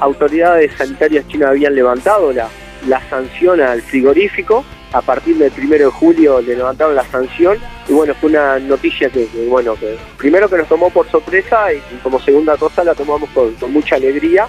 autoridades 0.00 0.72
sanitarias 0.76 1.26
chinas 1.28 1.50
habían 1.50 1.74
levantado 1.74 2.32
la, 2.32 2.48
la 2.88 3.00
sanción 3.08 3.60
al 3.60 3.82
frigorífico 3.82 4.64
a 4.92 5.02
partir 5.02 5.36
del 5.36 5.50
primero 5.52 5.86
de 5.86 5.90
julio 5.90 6.40
le 6.40 6.56
levantaron 6.56 6.94
la 6.94 7.04
sanción 7.04 7.58
y 7.88 7.92
bueno, 7.92 8.14
fue 8.14 8.30
una 8.30 8.58
noticia 8.58 9.10
que, 9.10 9.26
bueno, 9.48 9.74
que 9.74 9.96
primero 10.16 10.48
que 10.48 10.56
nos 10.56 10.68
tomó 10.68 10.90
por 10.90 11.10
sorpresa 11.10 11.72
y, 11.72 11.80
como 12.02 12.20
segunda 12.20 12.56
cosa 12.56 12.84
la 12.84 12.94
tomamos 12.94 13.28
con, 13.30 13.54
mucha 13.72 13.96
alegría, 13.96 14.46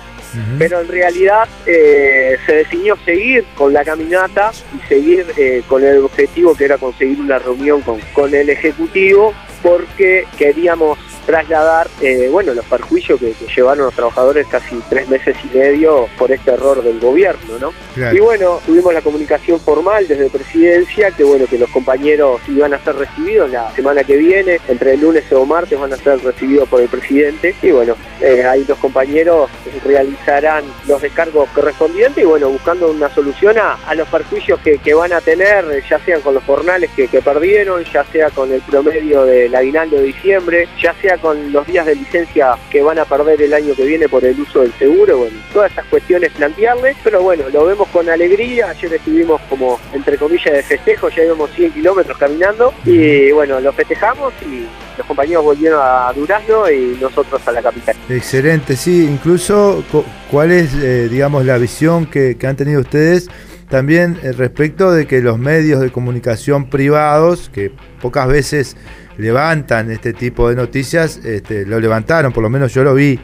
pero 0.57 0.79
en 0.79 0.87
realidad 0.87 1.47
eh, 1.65 2.37
se 2.45 2.55
decidió 2.55 2.95
seguir 2.97 3.45
con 3.55 3.73
la 3.73 3.83
caminata 3.83 4.51
y 4.75 4.87
seguir 4.87 5.25
eh, 5.37 5.63
con 5.67 5.83
el 5.83 5.99
objetivo 5.99 6.55
que 6.55 6.65
era 6.65 6.77
conseguir 6.77 7.19
una 7.19 7.39
reunión 7.39 7.81
con, 7.81 7.99
con 8.13 8.33
el 8.33 8.49
Ejecutivo 8.49 9.33
porque 9.61 10.25
queríamos 10.37 10.97
trasladar 11.25 11.87
eh, 12.01 12.29
bueno 12.31 12.53
los 12.53 12.65
perjuicios 12.65 13.19
que, 13.19 13.33
llevaron 13.55 13.85
los 13.85 13.93
trabajadores 13.93 14.47
casi 14.47 14.79
tres 14.89 15.07
meses 15.07 15.35
y 15.43 15.55
medio 15.55 16.07
por 16.17 16.31
este 16.31 16.51
error 16.51 16.83
del 16.83 16.99
gobierno 16.99 17.59
no 17.59 17.73
y 18.11 18.19
bueno 18.19 18.59
tuvimos 18.65 18.93
la 18.93 19.01
comunicación 19.01 19.59
formal 19.59 20.07
desde 20.07 20.29
presidencia 20.29 21.11
que 21.11 21.23
bueno 21.23 21.45
que 21.45 21.59
los 21.59 21.69
compañeros 21.69 22.41
iban 22.47 22.73
a 22.73 22.83
ser 22.83 22.95
recibidos 22.95 23.51
la 23.51 23.71
semana 23.71 24.03
que 24.03 24.17
viene 24.17 24.59
entre 24.67 24.93
el 24.93 25.01
lunes 25.01 25.31
o 25.31 25.45
martes 25.45 25.79
van 25.79 25.93
a 25.93 25.97
ser 25.97 26.19
recibidos 26.23 26.67
por 26.69 26.81
el 26.81 26.87
presidente. 26.87 27.55
Y 27.61 27.71
bueno 27.71 27.95
eh, 28.21 28.43
ahí 28.43 28.65
los 28.67 28.77
compañeros 28.77 29.49
realizarán 29.83 30.63
los 30.87 31.01
descargos 31.01 31.49
correspondientes 31.49 32.23
y 32.23 32.25
bueno 32.25 32.49
buscando 32.49 32.89
una 32.91 33.13
solución 33.13 33.57
a, 33.57 33.77
los 33.95 34.07
perjuicios 34.07 34.59
que, 34.59 34.93
van 34.93 35.13
a 35.13 35.21
tener 35.21 35.65
ya 35.89 35.99
sean 35.99 36.21
con 36.21 36.33
los 36.33 36.43
jornales 36.43 36.89
que, 36.95 37.07
que 37.07 37.21
perdieron 37.21 37.83
ya 37.85 38.03
sea 38.05 38.29
con 38.29 38.51
el 38.51 38.61
promedio 38.61 39.25
del 39.51 39.55
aguinaldo 39.59 39.97
de 39.97 40.03
diciembre 40.03 40.67
ya 40.81 40.93
sea 40.95 41.01
sea 41.01 41.17
con 41.17 41.51
los 41.51 41.65
días 41.67 41.85
de 41.85 41.95
licencia 41.95 42.55
que 42.69 42.81
van 42.81 42.99
a 42.99 43.05
perder 43.05 43.41
el 43.41 43.53
año 43.53 43.73
que 43.75 43.83
viene 43.83 44.07
por 44.07 44.23
el 44.23 44.39
uso 44.39 44.61
del 44.61 44.71
seguro, 44.73 45.17
bueno, 45.17 45.37
todas 45.51 45.71
esas 45.71 45.85
cuestiones 45.85 46.31
plantearle, 46.31 46.95
pero 47.03 47.21
bueno, 47.21 47.45
lo 47.51 47.65
vemos 47.65 47.87
con 47.89 48.07
alegría, 48.07 48.69
ayer 48.69 48.93
estuvimos 48.93 49.41
como 49.49 49.79
entre 49.93 50.17
comillas 50.17 50.53
de 50.53 50.63
festejo, 50.63 51.09
ya 51.09 51.23
íbamos 51.23 51.49
100 51.51 51.71
kilómetros 51.71 52.17
caminando 52.17 52.73
y 52.85 53.31
bueno, 53.31 53.59
lo 53.59 53.73
festejamos 53.73 54.33
y 54.43 54.65
los 54.97 55.07
compañeros 55.07 55.43
volvieron 55.43 55.79
a 55.81 56.11
Durazno 56.13 56.69
y 56.69 56.97
nosotros 57.01 57.41
a 57.47 57.51
la 57.51 57.61
capital. 57.61 57.95
Excelente, 58.09 58.75
sí, 58.75 59.07
incluso 59.09 59.83
cuál 60.29 60.51
es, 60.51 60.73
eh, 60.75 61.07
digamos, 61.09 61.45
la 61.45 61.57
visión 61.57 62.05
que, 62.05 62.37
han 62.43 62.55
tenido 62.55 62.81
ustedes 62.81 63.29
también 63.69 64.19
eh, 64.21 64.33
respecto 64.33 64.91
de 64.91 65.07
que 65.07 65.21
los 65.21 65.39
medios 65.39 65.79
de 65.79 65.91
comunicación 65.91 66.69
privados, 66.69 67.49
que 67.53 67.71
pocas 68.01 68.27
veces 68.27 68.75
levantan 69.21 69.91
este 69.91 70.13
tipo 70.13 70.49
de 70.49 70.55
noticias, 70.55 71.21
este, 71.23 71.65
lo 71.65 71.79
levantaron, 71.79 72.33
por 72.33 72.43
lo 72.43 72.49
menos 72.49 72.73
yo 72.73 72.83
lo 72.83 72.93
vi 72.93 73.19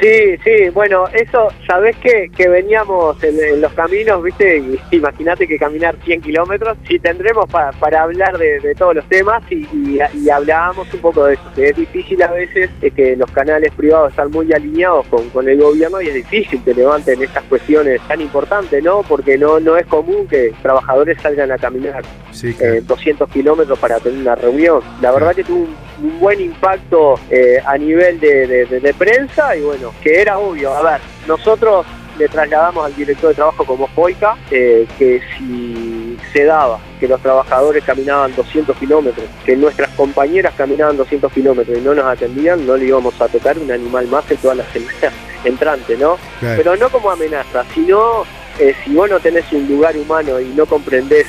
Sí, 0.00 0.36
sí, 0.44 0.68
bueno, 0.70 1.06
eso, 1.12 1.48
¿sabés 1.66 1.96
qué? 1.96 2.30
Que 2.36 2.48
veníamos 2.48 3.22
en, 3.24 3.60
los 3.60 3.72
caminos, 3.72 4.22
¿viste? 4.22 4.62
Imagínate 4.92 5.48
que 5.48 5.58
caminar 5.58 5.96
100 6.04 6.22
kilómetros, 6.22 6.78
y 6.88 6.98
tendremos 6.98 7.46
para 7.50 8.02
hablar 8.02 8.38
de, 8.38 8.74
todos 8.76 8.94
los 8.94 9.08
temas 9.08 9.42
y, 9.50 9.98
hablábamos 10.30 10.92
un 10.92 11.00
poco 11.00 11.24
de 11.24 11.34
eso, 11.34 11.42
que 11.54 11.68
es 11.70 11.76
difícil 11.76 12.22
a 12.22 12.30
veces 12.30 12.70
que 12.94 13.16
los 13.16 13.30
canales 13.30 13.72
privados 13.74 14.10
están 14.10 14.30
muy 14.30 14.52
alineados 14.52 15.06
con, 15.06 15.48
el 15.48 15.60
gobierno 15.60 16.00
y 16.00 16.08
es 16.08 16.14
difícil 16.14 16.62
que 16.62 16.74
levanten 16.74 17.22
estas 17.22 17.42
cuestiones 17.44 18.00
tan 18.06 18.20
importantes, 18.20 18.82
¿no? 18.82 19.02
Porque 19.02 19.38
no, 19.38 19.58
no 19.58 19.76
es 19.76 19.86
común 19.86 20.26
que 20.28 20.52
trabajadores 20.62 21.20
salgan 21.20 21.50
a 21.50 21.58
caminar 21.58 22.02
200 22.30 23.28
eh, 23.28 23.32
kilómetros 23.32 23.78
para 23.78 23.98
tener 23.98 24.20
una 24.20 24.34
reunión. 24.34 24.80
La 25.00 25.12
verdad 25.12 25.34
que 25.34 25.44
tuvo 25.44 25.66
un, 25.97 25.97
buen 26.20 26.40
impacto 26.40 27.18
eh, 27.30 27.58
a 27.64 27.76
nivel 27.76 28.20
de 28.20 28.94
prensa 28.96 29.56
y 29.56 29.62
bueno, 29.62 29.92
que 30.02 30.20
era 30.20 30.38
obvio. 30.38 30.72
A 30.74 30.82
ver, 30.82 31.00
nosotros 31.26 31.86
le 32.18 32.28
trasladamos 32.28 32.84
al 32.84 32.94
director 32.96 33.30
de 33.30 33.36
trabajo 33.36 33.64
como 33.64 33.86
FOICA 33.86 34.36
eh, 34.50 34.86
que 34.98 35.22
si 35.36 36.16
se 36.32 36.44
daba 36.44 36.80
que 36.98 37.06
los 37.06 37.20
trabajadores 37.20 37.84
caminaban 37.84 38.34
200 38.34 38.76
kilómetros, 38.76 39.24
que 39.46 39.56
nuestras 39.56 39.88
compañeras 39.90 40.52
caminaban 40.56 40.96
200 40.96 41.32
kilómetros 41.32 41.78
y 41.78 41.80
no 41.80 41.94
nos 41.94 42.06
atendían, 42.06 42.66
no 42.66 42.76
le 42.76 42.86
íbamos 42.86 43.20
a 43.20 43.28
tocar 43.28 43.56
un 43.58 43.70
animal 43.70 44.08
más 44.08 44.28
en 44.30 44.36
todas 44.38 44.56
las 44.56 44.66
semanas 44.68 45.12
entrante, 45.44 45.96
¿no? 45.96 46.18
Pero 46.40 46.76
no 46.76 46.88
como 46.90 47.10
amenaza, 47.10 47.64
sino 47.72 48.24
eh, 48.58 48.74
si 48.84 48.94
vos 48.94 49.08
no 49.08 49.20
tenés 49.20 49.44
un 49.52 49.68
lugar 49.68 49.96
humano 49.96 50.40
y 50.40 50.46
no 50.46 50.66
comprendés 50.66 51.28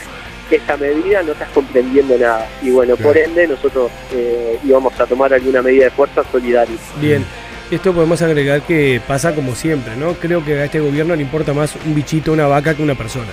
esta 0.57 0.77
medida, 0.77 1.23
no 1.23 1.33
estás 1.33 1.49
comprendiendo 1.49 2.17
nada. 2.17 2.47
Y 2.61 2.71
bueno, 2.71 2.95
por 2.97 3.17
ende, 3.17 3.47
nosotros 3.47 3.91
eh, 4.13 4.59
íbamos 4.63 4.99
a 4.99 5.05
tomar 5.05 5.33
alguna 5.33 5.61
medida 5.61 5.85
de 5.85 5.91
fuerza 5.91 6.23
solidaria. 6.31 6.75
Bien. 6.99 7.25
Esto 7.71 7.93
podemos 7.93 8.19
agregar 8.23 8.63
que 8.63 8.99
pasa 9.07 9.35
como 9.35 9.53
siempre, 9.53 9.95
¿no? 9.95 10.13
Creo 10.15 10.43
que 10.43 10.59
a 10.59 10.65
este 10.65 10.79
gobierno 10.79 11.15
le 11.15 11.21
importa 11.21 11.53
más 11.53 11.75
un 11.85 11.93
bichito, 11.93 12.31
una 12.31 12.47
vaca 12.47 12.73
que 12.73 12.81
una 12.81 12.95
persona. 12.95 13.27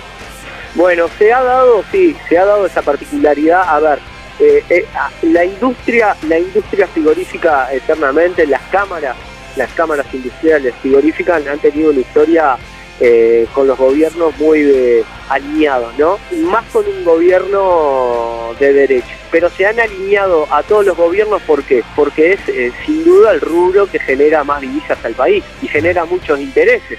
Bueno, 0.74 1.06
se 1.18 1.32
ha 1.32 1.42
dado, 1.42 1.82
sí, 1.90 2.14
se 2.28 2.36
ha 2.36 2.44
dado 2.44 2.66
esa 2.66 2.82
particularidad. 2.82 3.62
A 3.66 3.80
ver, 3.80 3.98
eh, 4.38 4.62
eh, 4.68 4.84
la 5.22 5.42
industria, 5.42 6.14
la 6.28 6.38
industria 6.38 6.86
frigorífica 6.86 7.72
eternamente, 7.72 8.46
las 8.46 8.60
cámaras, 8.70 9.16
las 9.56 9.72
cámaras 9.72 10.06
industriales 10.12 10.74
frigoríficas 10.82 11.46
han 11.46 11.58
tenido 11.58 11.90
una 11.90 12.00
historia 12.00 12.58
eh, 13.00 13.46
con 13.52 13.66
los 13.66 13.78
gobiernos 13.78 14.36
muy 14.38 15.04
alineados, 15.28 15.96
¿no? 15.98 16.18
Más 16.50 16.64
con 16.72 16.86
un 16.86 17.04
gobierno 17.04 18.54
de 18.58 18.72
derecha 18.72 19.16
pero 19.30 19.50
se 19.50 19.66
han 19.66 19.78
alineado 19.78 20.46
a 20.50 20.62
todos 20.62 20.86
los 20.86 20.96
gobiernos 20.96 21.42
¿por 21.42 21.62
qué? 21.62 21.82
porque 21.94 22.32
es 22.32 22.48
eh, 22.48 22.72
sin 22.84 23.04
duda 23.04 23.32
el 23.32 23.40
rubro 23.40 23.86
que 23.86 23.98
genera 23.98 24.44
más 24.44 24.60
divisas 24.60 25.02
al 25.04 25.14
país 25.14 25.44
y 25.62 25.68
genera 25.68 26.04
muchos 26.04 26.40
intereses 26.40 26.98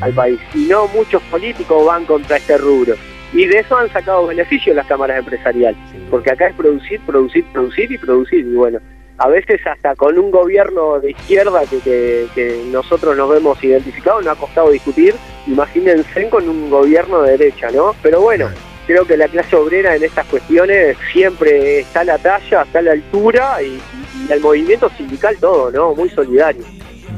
al 0.00 0.12
país 0.14 0.40
y 0.54 0.64
no 0.64 0.88
muchos 0.88 1.22
políticos 1.24 1.84
van 1.84 2.06
contra 2.06 2.38
este 2.38 2.56
rubro 2.56 2.94
y 3.32 3.46
de 3.46 3.58
eso 3.58 3.76
han 3.76 3.92
sacado 3.92 4.26
beneficio 4.26 4.72
las 4.72 4.86
cámaras 4.86 5.18
empresariales 5.18 5.76
porque 6.10 6.30
acá 6.30 6.46
es 6.46 6.54
producir, 6.54 7.00
producir, 7.00 7.44
producir 7.52 7.92
y 7.92 7.98
producir 7.98 8.40
y 8.40 8.54
bueno 8.54 8.78
a 9.18 9.28
veces 9.28 9.60
hasta 9.66 9.94
con 9.94 10.18
un 10.18 10.30
gobierno 10.30 10.98
de 10.98 11.12
izquierda 11.12 11.62
que, 11.66 12.26
que, 12.34 12.64
nosotros 12.70 13.16
nos 13.16 13.30
vemos 13.30 13.62
identificados, 13.62 14.24
nos 14.24 14.36
ha 14.36 14.40
costado 14.40 14.70
discutir, 14.70 15.14
imagínense 15.46 16.28
con 16.28 16.48
un 16.48 16.70
gobierno 16.70 17.22
de 17.22 17.36
derecha, 17.36 17.70
¿no? 17.70 17.94
Pero 18.02 18.20
bueno, 18.20 18.48
creo 18.86 19.06
que 19.06 19.16
la 19.16 19.28
clase 19.28 19.56
obrera 19.56 19.94
en 19.94 20.04
estas 20.04 20.26
cuestiones 20.26 20.96
siempre 21.12 21.80
está 21.80 22.00
a 22.00 22.04
la 22.04 22.18
talla, 22.18 22.62
está 22.62 22.78
a 22.80 22.82
la 22.82 22.92
altura 22.92 23.62
y, 23.62 23.80
el 24.30 24.40
movimiento 24.40 24.88
sindical 24.90 25.36
todo, 25.38 25.70
¿no? 25.70 25.94
Muy 25.94 26.08
solidario. 26.08 26.64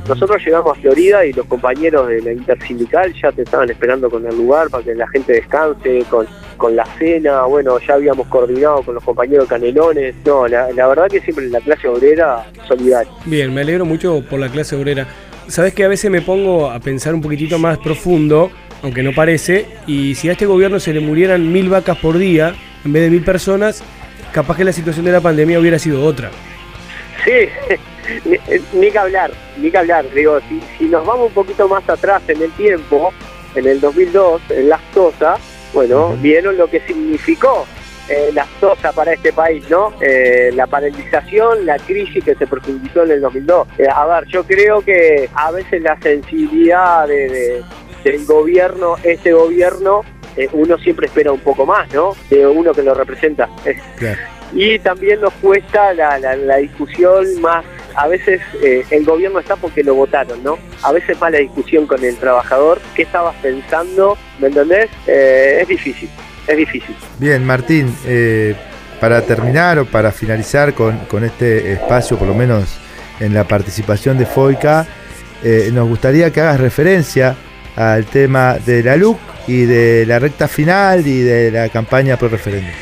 Nosotros 0.08 0.42
llegamos 0.44 0.76
a 0.76 0.80
Florida 0.80 1.24
y 1.24 1.32
los 1.32 1.46
compañeros 1.46 2.08
de 2.08 2.20
la 2.20 2.32
intersindical 2.32 3.12
ya 3.20 3.30
te 3.30 3.42
estaban 3.42 3.70
esperando 3.70 4.10
con 4.10 4.26
el 4.26 4.36
lugar 4.36 4.70
para 4.70 4.82
que 4.82 4.94
la 4.94 5.06
gente 5.08 5.34
descanse, 5.34 6.04
con, 6.10 6.26
con 6.56 6.76
la 6.76 6.84
cena, 6.98 7.42
bueno, 7.44 7.78
ya 7.78 7.94
habíamos 7.94 8.26
coordinado 8.28 8.82
con 8.82 8.94
los 8.94 9.04
compañeros 9.04 9.48
Canelones, 9.48 10.14
no, 10.24 10.46
la, 10.46 10.70
la 10.72 10.86
verdad 10.88 11.08
que 11.08 11.20
siempre 11.20 11.48
la 11.48 11.60
clase 11.60 11.88
obrera 11.88 12.46
solidaria. 12.66 13.12
Bien, 13.24 13.52
me 13.52 13.60
alegro 13.60 13.84
mucho 13.84 14.22
por 14.28 14.40
la 14.40 14.48
clase 14.48 14.76
obrera. 14.76 15.06
Sabes 15.48 15.74
que 15.74 15.84
a 15.84 15.88
veces 15.88 16.10
me 16.10 16.22
pongo 16.22 16.70
a 16.70 16.80
pensar 16.80 17.14
un 17.14 17.22
poquitito 17.22 17.58
más 17.58 17.78
profundo 17.78 18.50
aunque 18.82 19.02
no 19.02 19.12
parece, 19.12 19.66
y 19.86 20.14
si 20.14 20.28
a 20.28 20.32
este 20.32 20.46
gobierno 20.46 20.80
se 20.80 20.92
le 20.92 21.00
murieran 21.00 21.52
mil 21.52 21.68
vacas 21.68 21.98
por 21.98 22.18
día, 22.18 22.54
en 22.84 22.92
vez 22.92 23.02
de 23.02 23.10
mil 23.10 23.24
personas, 23.24 23.82
capaz 24.32 24.56
que 24.56 24.64
la 24.64 24.72
situación 24.72 25.04
de 25.04 25.12
la 25.12 25.20
pandemia 25.20 25.58
hubiera 25.58 25.78
sido 25.78 26.04
otra. 26.04 26.30
Sí, 27.24 27.48
ni, 28.74 28.90
que 28.90 28.98
hablar, 28.98 29.32
ni 29.56 29.70
que 29.70 29.78
hablar. 29.78 30.04
Digo, 30.14 30.38
si, 30.78 30.84
nos 30.84 31.04
vamos 31.06 31.28
un 31.28 31.34
poquito 31.34 31.68
más 31.68 31.88
atrás 31.88 32.22
en 32.28 32.42
el 32.42 32.52
tiempo, 32.52 33.12
en 33.54 33.66
el 33.66 33.80
2002, 33.80 34.42
en 34.50 34.68
Las 34.68 34.82
Tosas, 34.92 35.40
bueno, 35.72 36.16
vieron 36.20 36.56
lo 36.56 36.68
que 36.68 36.80
significó 36.80 37.66
eh, 38.08 38.30
Las 38.32 38.48
Tosas 38.60 38.94
para 38.94 39.12
este 39.12 39.32
país, 39.32 39.68
¿no? 39.68 39.92
Eh, 40.00 40.50
la 40.54 40.66
paralización, 40.66 41.66
la 41.66 41.78
crisis 41.78 42.24
que 42.24 42.34
se 42.34 42.46
profundizó 42.46 43.04
en 43.04 43.12
el 43.12 43.20
2002. 43.20 43.68
Eh, 43.78 43.86
a 43.92 44.06
ver, 44.06 44.26
yo 44.28 44.44
creo 44.44 44.80
que 44.82 45.28
a 45.34 45.50
veces 45.50 45.82
la 45.82 45.98
sensibilidad 46.00 47.08
de 47.08 47.62
del 48.06 48.24
gobierno, 48.24 48.94
este 49.02 49.32
gobierno, 49.32 50.02
eh, 50.36 50.48
uno 50.52 50.78
siempre 50.78 51.06
espera 51.06 51.32
un 51.32 51.40
poco 51.40 51.66
más, 51.66 51.92
¿no? 51.92 52.14
De 52.30 52.46
uno 52.46 52.72
que 52.72 52.82
lo 52.82 52.94
representa. 52.94 53.48
Y 54.52 54.78
también 54.78 55.20
nos 55.20 55.32
cuesta 55.34 55.92
la, 55.92 56.18
la, 56.20 56.56
discusión 56.58 57.40
más 57.40 57.64
a 57.96 58.06
veces 58.08 58.40
eh, 58.62 58.84
el 58.90 59.04
gobierno 59.04 59.38
está 59.38 59.56
porque 59.56 59.82
lo 59.82 59.94
votaron, 59.94 60.42
¿no? 60.42 60.58
A 60.82 60.92
veces 60.92 61.18
más 61.20 61.32
la 61.32 61.38
discusión 61.38 61.86
con 61.86 62.04
el 62.04 62.16
trabajador, 62.16 62.80
¿qué 62.94 63.02
estabas 63.02 63.34
pensando? 63.36 64.16
¿Me 64.38 64.48
entendés? 64.48 64.90
Eh, 65.06 65.58
es 65.62 65.68
difícil, 65.68 66.08
es 66.46 66.56
difícil. 66.56 66.94
Bien, 67.18 67.44
Martín, 67.44 67.94
para 69.00 69.22
terminar 69.22 69.78
o 69.78 69.86
para 69.86 70.12
finalizar 70.12 70.74
con, 70.74 70.98
con, 71.06 71.24
este 71.24 71.72
espacio, 71.72 72.18
por 72.18 72.28
lo 72.28 72.34
menos 72.34 72.78
en 73.20 73.34
la 73.34 73.44
participación 73.44 74.18
de 74.18 74.26
FOICA, 74.26 74.86
nos 75.72 75.88
gustaría 75.88 76.30
que 76.32 76.40
hagas 76.40 76.60
referencia 76.60 77.36
al 77.76 78.06
tema 78.06 78.56
de 78.64 78.82
la 78.82 78.96
LUC 78.96 79.18
y 79.46 79.64
de 79.64 80.04
la 80.06 80.18
recta 80.18 80.48
final 80.48 81.06
y 81.06 81.20
de 81.20 81.50
la 81.50 81.68
campaña 81.68 82.16
pro 82.16 82.28
referéndum. 82.28 82.72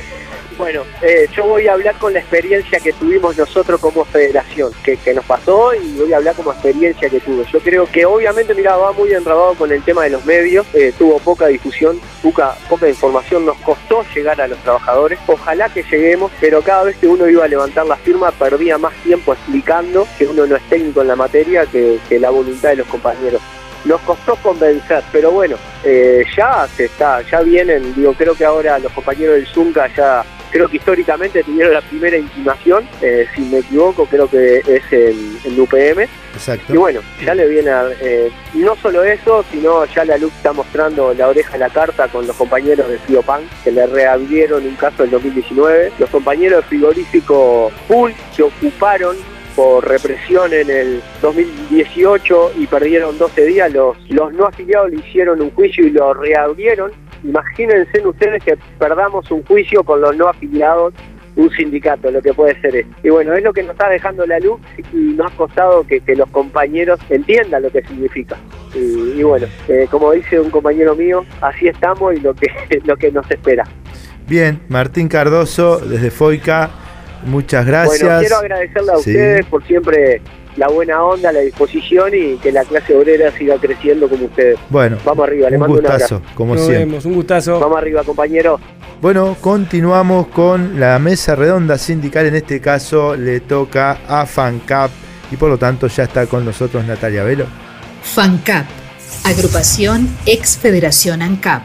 Bueno, 0.64 0.85
eh, 1.03 1.29
yo 1.37 1.44
voy 1.44 1.68
a 1.68 1.74
hablar 1.74 1.94
con 1.98 2.14
la 2.14 2.20
experiencia 2.20 2.81
que 2.81 2.94
tuvimos 2.94 3.37
nosotros 3.37 3.79
como 3.79 4.03
federación, 4.07 4.72
que, 4.83 4.96
nos 5.12 5.27
pasó 5.27 5.74
y 5.74 5.98
voy 5.98 6.11
a 6.14 6.16
hablar 6.16 6.35
como 6.35 6.53
experiencia 6.53 7.11
que 7.11 7.20
tuve. 7.20 7.44
Yo 7.53 7.61
creo 7.61 7.85
que 7.85 8.07
obviamente, 8.07 8.55
mira, 8.55 8.74
va 8.74 8.92
muy 8.92 9.12
enrabado 9.12 9.53
con 9.57 9.70
el 9.70 9.83
tema 9.83 10.05
de 10.05 10.11
los 10.11 10.24
medios, 10.24 10.66
eh, 10.72 10.94
tuvo 10.96 11.18
poca 11.18 11.48
difusión, 11.48 12.00
poca, 12.22 12.57
poca 12.70 12.88
información, 12.88 13.44
nos 13.44 13.59
costó 13.59 14.07
llegar 14.14 14.40
a 14.40 14.48
los 14.48 14.59
trabajadores. 14.61 15.18
Ojalá 15.27 15.68
que 15.68 15.83
lleguemos, 15.83 16.33
pero 16.40 16.62
cada 16.62 16.85
vez 16.85 16.96
que 16.96 17.09
uno 17.09 17.29
iba 17.29 17.44
a 17.44 17.48
levantar 17.48 17.85
la 17.85 17.96
firma 17.96 18.31
perdía 18.31 18.79
más 18.79 18.94
tiempo 19.03 19.35
explicando 19.35 20.09
que 20.16 20.27
uno 20.27 20.46
no 20.46 20.57
es 20.57 20.62
técnico 20.70 21.03
en 21.03 21.09
la 21.09 21.16
materia 21.16 21.66
que 21.66 22.00
la 22.18 22.31
voluntad 22.31 22.70
de 22.70 22.77
los 22.77 22.87
compañeros 22.87 23.42
nos 23.85 24.00
costó 24.03 24.37
convencer, 24.37 25.03
pero 25.12 25.31
bueno, 25.31 25.57
eh, 25.85 26.24
ya 26.37 26.66
se 26.74 26.87
está, 26.87 27.22
ya 27.22 27.40
vienen, 27.42 27.94
digo, 27.94 28.14
creo 28.14 28.35
que 28.35 28.44
ahora 28.44 28.79
los 28.79 28.92
compañeros 28.92 29.37
del 29.37 29.46
Zunca 29.46 29.88
ya, 29.94 30.24
creo 30.54 30.68
que 30.68 30.76
históricamente 30.76 31.42
tuvieron 31.42 31.74
la 31.74 31.80
primera 31.80 32.16
intimación, 32.16 32.88
eh, 33.02 33.26
si 33.34 33.42
me 33.42 33.58
equivoco, 33.58 34.06
creo 34.06 34.30
que 34.30 34.58
es 34.58 34.92
el, 34.92 35.36
el 35.44 35.60
UPM. 35.60 36.02
Exacto. 36.32 36.72
Y 36.72 36.76
bueno, 36.76 37.00
ya 37.24 37.34
le 37.34 37.48
viene, 37.48 37.70
a, 37.70 37.88
eh, 38.00 38.30
no 38.54 38.76
solo 38.76 39.02
eso, 39.02 39.44
sino 39.50 39.84
ya 39.86 40.04
la 40.04 40.16
luz 40.16 40.32
está 40.32 40.52
mostrando 40.52 41.12
la 41.12 41.26
oreja 41.26 41.54
en 41.54 41.60
la 41.60 41.70
carta 41.70 42.06
con 42.06 42.28
los 42.28 42.36
compañeros 42.36 42.86
de 42.88 43.22
Pan, 43.22 43.42
que 43.64 43.72
le 43.72 43.84
reabrieron 43.88 44.64
un 44.64 44.76
caso 44.76 45.02
en 45.02 45.10
2019. 45.10 45.90
Los 45.98 46.08
compañeros 46.10 46.62
de 46.62 46.68
frigorífico 46.68 47.72
Pool 47.88 48.14
que 48.36 48.44
ocuparon 48.44 49.16
por 49.56 49.88
represión 49.88 50.52
en 50.52 50.70
el 50.70 51.02
2018 51.20 52.52
y 52.58 52.66
perdieron 52.68 53.18
12 53.18 53.44
días, 53.44 53.72
los, 53.72 53.96
los 54.08 54.32
no 54.32 54.46
afiliados 54.46 54.90
le 54.90 54.98
hicieron 54.98 55.40
un 55.40 55.50
juicio 55.50 55.84
y 55.84 55.90
lo 55.90 56.14
reabrieron. 56.14 56.92
Imagínense 57.24 58.06
ustedes 58.06 58.44
que 58.44 58.56
perdamos 58.78 59.30
un 59.30 59.42
juicio 59.44 59.82
con 59.82 60.00
los 60.00 60.16
no 60.16 60.28
afiliados 60.28 60.94
un 61.37 61.50
sindicato, 61.50 62.10
lo 62.10 62.22
que 62.22 62.32
puede 62.32 62.60
ser 62.60 62.76
esto. 62.76 62.94
Y 63.02 63.10
bueno, 63.10 63.34
es 63.34 63.42
lo 63.42 63.52
que 63.52 63.62
nos 63.62 63.72
está 63.72 63.88
dejando 63.88 64.26
la 64.26 64.38
luz 64.38 64.60
y 64.92 64.96
nos 65.14 65.32
ha 65.32 65.37
costado 65.37 65.84
que, 65.87 66.00
los 66.14 66.30
compañeros 66.30 67.00
entiendan 67.10 67.62
lo 67.62 67.70
que 67.70 67.82
significa. 67.82 68.37
Y, 68.74 69.22
bueno, 69.22 69.46
eh, 69.68 69.88
como 69.90 70.12
dice 70.12 70.38
un 70.38 70.50
compañero 70.50 70.94
mío, 70.94 71.24
así 71.40 71.66
estamos 71.66 72.14
y 72.14 72.20
lo 72.20 72.34
que, 72.34 72.46
lo 72.84 72.96
que 72.96 73.10
nos 73.10 73.28
espera. 73.30 73.64
Bien, 74.28 74.60
Martín 74.68 75.08
Cardoso, 75.08 75.78
desde 75.78 76.10
FOICA, 76.10 76.70
muchas 77.26 77.66
gracias. 77.66 78.00
Bueno, 78.00 78.20
quiero 78.20 78.37
agradecerle 78.37 78.92
a 78.92 78.96
ustedes 78.98 79.46
por 79.46 79.64
siempre 79.64 80.22
la 80.56 80.68
buena 80.68 81.02
onda, 81.02 81.32
la 81.32 81.40
disposición 81.40 82.12
y 82.14 82.36
que 82.36 82.52
la 82.52 82.64
clase 82.64 82.96
obrera 82.96 83.30
siga 83.32 83.56
creciendo 83.56 84.08
como 84.08 84.26
ustedes. 84.26 84.58
Bueno, 84.70 84.98
vamos 85.04 85.26
arriba, 85.26 85.50
le 85.50 85.58
mando 85.58 85.76
un 85.76 85.80
gustazo, 85.80 86.22
como 86.34 86.54
Nos 86.54 86.64
siempre. 86.64 86.84
Vemos, 86.86 87.04
un 87.04 87.14
gustazo. 87.14 87.60
Vamos 87.60 87.78
arriba, 87.78 88.02
compañeros. 88.04 88.60
Bueno, 89.00 89.36
continuamos 89.40 90.28
con 90.28 90.78
la 90.80 90.98
mesa 90.98 91.34
redonda 91.34 91.76
sindical. 91.78 92.26
En 92.26 92.36
este 92.36 92.60
caso 92.60 93.16
le 93.16 93.40
toca 93.40 93.98
a 94.08 94.24
FANCAP 94.26 94.90
y 95.30 95.36
por 95.36 95.50
lo 95.50 95.58
tanto 95.58 95.88
ya 95.88 96.04
está 96.04 96.26
con 96.26 96.44
nosotros 96.44 96.84
Natalia 96.84 97.24
Velo. 97.24 97.46
FANCAP, 98.02 98.66
agrupación 99.24 100.08
ex 100.26 100.56
Federación 100.56 101.22
ANCAP. 101.22 101.62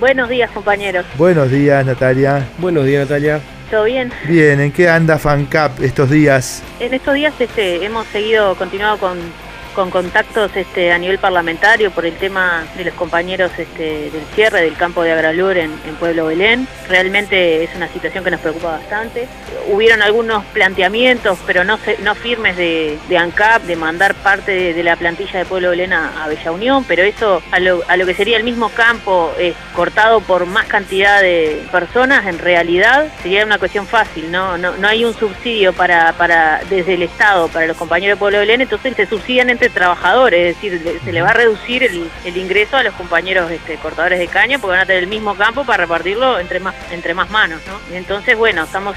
Buenos 0.00 0.28
días, 0.28 0.50
compañeros. 0.50 1.06
Buenos 1.16 1.50
días, 1.50 1.84
Natalia. 1.86 2.48
Buenos 2.58 2.84
días, 2.84 3.08
Natalia. 3.08 3.40
¿Todo 3.74 3.86
bien? 3.86 4.12
Bien, 4.28 4.60
¿en 4.60 4.70
qué 4.70 4.88
anda 4.88 5.18
FANCAP 5.18 5.80
estos 5.82 6.08
días? 6.08 6.62
En 6.78 6.94
estos 6.94 7.12
días 7.12 7.34
este, 7.40 7.84
hemos 7.84 8.06
seguido, 8.06 8.54
continuado 8.54 8.98
con 8.98 9.18
con 9.74 9.90
contactos 9.90 10.50
este, 10.56 10.92
a 10.92 10.98
nivel 10.98 11.18
parlamentario 11.18 11.90
por 11.90 12.06
el 12.06 12.14
tema 12.14 12.64
de 12.76 12.84
los 12.84 12.94
compañeros 12.94 13.50
este, 13.58 14.10
del 14.10 14.24
cierre 14.34 14.62
del 14.62 14.76
campo 14.76 15.02
de 15.02 15.12
Agralur 15.12 15.56
en, 15.56 15.74
Pueblo 15.98 16.26
Belén. 16.26 16.66
Realmente 16.88 17.62
es 17.62 17.70
una 17.76 17.88
situación 17.88 18.24
que 18.24 18.30
nos 18.30 18.40
preocupa 18.40 18.72
bastante. 18.72 19.28
Hubieron 19.68 20.02
algunos 20.02 20.44
planteamientos, 20.46 21.38
pero 21.46 21.64
no, 21.64 21.78
no 22.02 22.14
firmes 22.14 22.56
de, 22.56 22.98
ANCAP, 23.16 23.62
de 23.62 23.76
mandar 23.76 24.14
parte 24.14 24.74
de, 24.74 24.82
la 24.82 24.96
plantilla 24.96 25.38
de 25.38 25.44
Pueblo 25.44 25.70
Belén 25.70 25.92
a, 25.92 26.26
Bella 26.28 26.52
Unión, 26.52 26.84
pero 26.84 27.02
eso 27.02 27.42
a 27.50 27.60
lo, 27.60 28.06
que 28.06 28.14
sería 28.14 28.36
el 28.36 28.44
mismo 28.44 28.68
campo 28.70 29.32
cortado 29.74 30.20
por 30.20 30.46
más 30.46 30.66
cantidad 30.66 31.20
de 31.20 31.64
personas, 31.70 32.26
en 32.26 32.38
realidad 32.38 33.06
sería 33.22 33.44
una 33.44 33.58
cuestión 33.58 33.86
fácil, 33.86 34.30
¿no? 34.30 34.58
No, 34.58 34.76
no 34.76 34.88
hay 34.88 35.04
un 35.04 35.14
subsidio 35.14 35.72
para, 35.72 36.12
para 36.14 36.60
desde 36.68 36.94
el 36.94 37.02
Estado 37.02 37.48
para 37.48 37.66
los 37.66 37.76
compañeros 37.76 38.16
de 38.16 38.20
Pueblo 38.20 38.38
Belén, 38.38 38.60
entonces 38.60 38.94
se 38.96 39.06
subsidian 39.06 39.50
entre 39.50 39.63
trabajadores, 39.72 40.56
es 40.56 40.60
decir, 40.60 41.00
se 41.04 41.12
le 41.12 41.22
va 41.22 41.30
a 41.30 41.32
reducir 41.32 41.82
el, 41.82 42.36
ingreso 42.36 42.76
a 42.76 42.82
los 42.82 42.94
compañeros 42.94 43.50
este, 43.50 43.76
cortadores 43.76 44.18
de 44.18 44.28
caña 44.28 44.58
porque 44.58 44.72
van 44.72 44.80
a 44.80 44.86
tener 44.86 45.02
el 45.04 45.08
mismo 45.08 45.34
campo 45.34 45.64
para 45.64 45.84
repartirlo 45.84 46.38
entre 46.38 46.60
más 46.60 46.74
entre 46.90 47.14
más 47.14 47.30
manos, 47.30 47.60
¿no? 47.66 47.96
entonces, 47.96 48.36
bueno, 48.36 48.64
estamos 48.64 48.96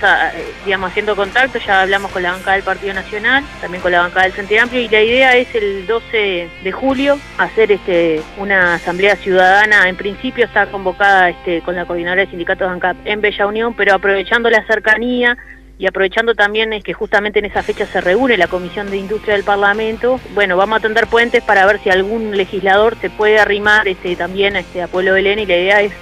digamos 0.66 0.92
haciendo 0.92 1.16
contacto, 1.16 1.60
ya 1.60 1.82
hablamos 1.82 2.12
con 2.12 2.24
la 2.24 2.32
bancada 2.32 2.54
del 2.54 2.64
Partido 2.64 2.94
Nacional, 2.94 3.44
también 3.62 3.82
con 3.82 3.92
la 3.92 4.02
bancada 4.02 4.24
del 4.24 4.34
Frente 4.34 4.60
Amplio 4.60 4.82
y 4.82 4.88
la 4.90 5.02
idea 5.02 5.36
es 5.36 5.54
el 5.56 5.86
12 5.88 6.50
de 6.64 6.72
julio 6.72 7.20
hacer 7.38 7.72
este 7.72 8.22
una 8.38 8.76
asamblea 8.76 9.16
ciudadana, 9.16 9.88
en 9.88 9.96
principio 9.96 10.46
está 10.46 10.68
convocada 10.68 11.30
este 11.30 11.62
con 11.62 11.76
la 11.76 11.86
coordinadora 11.86 12.22
de 12.22 12.30
sindicatos 12.30 12.70
ANCAP 12.70 12.98
en 13.06 13.22
Bella 13.22 13.48
Unión, 13.48 13.74
pero 13.74 13.94
aprovechando 13.94 14.50
la 14.50 14.66
cercanía 14.66 15.38
y 15.80 15.86
aprovechando 15.86 16.34
también 16.34 16.74
es 16.74 16.84
que 16.84 16.94
justamente 16.94 17.40
en 17.40 17.46
esa 17.46 17.62
fecha 17.62 17.86
se 17.86 18.02
reúne 18.02 18.38
la 18.38 18.48
Comisión 18.48 18.90
de 18.90 18.98
Industria 18.98 19.36
del 19.36 19.44
Parlamento, 19.44 20.20
bueno, 20.34 20.58
vamos 20.58 20.80
a 20.80 20.82
tender 20.82 21.08
puentes 21.08 21.44
para 21.44 21.66
ver 21.66 21.80
si 21.80 21.90
algún 21.90 22.36
legislador 22.36 22.98
se 23.00 23.10
puede 23.10 23.40
arrimar 23.40 23.88
este, 23.88 24.16
también 24.16 24.56
este, 24.56 24.82
a 24.82 24.88
Pueblo 24.88 25.14
Belén 25.14 25.40
y 25.40 25.46
la 25.46 25.58
idea 25.58 25.82
es 25.82 25.94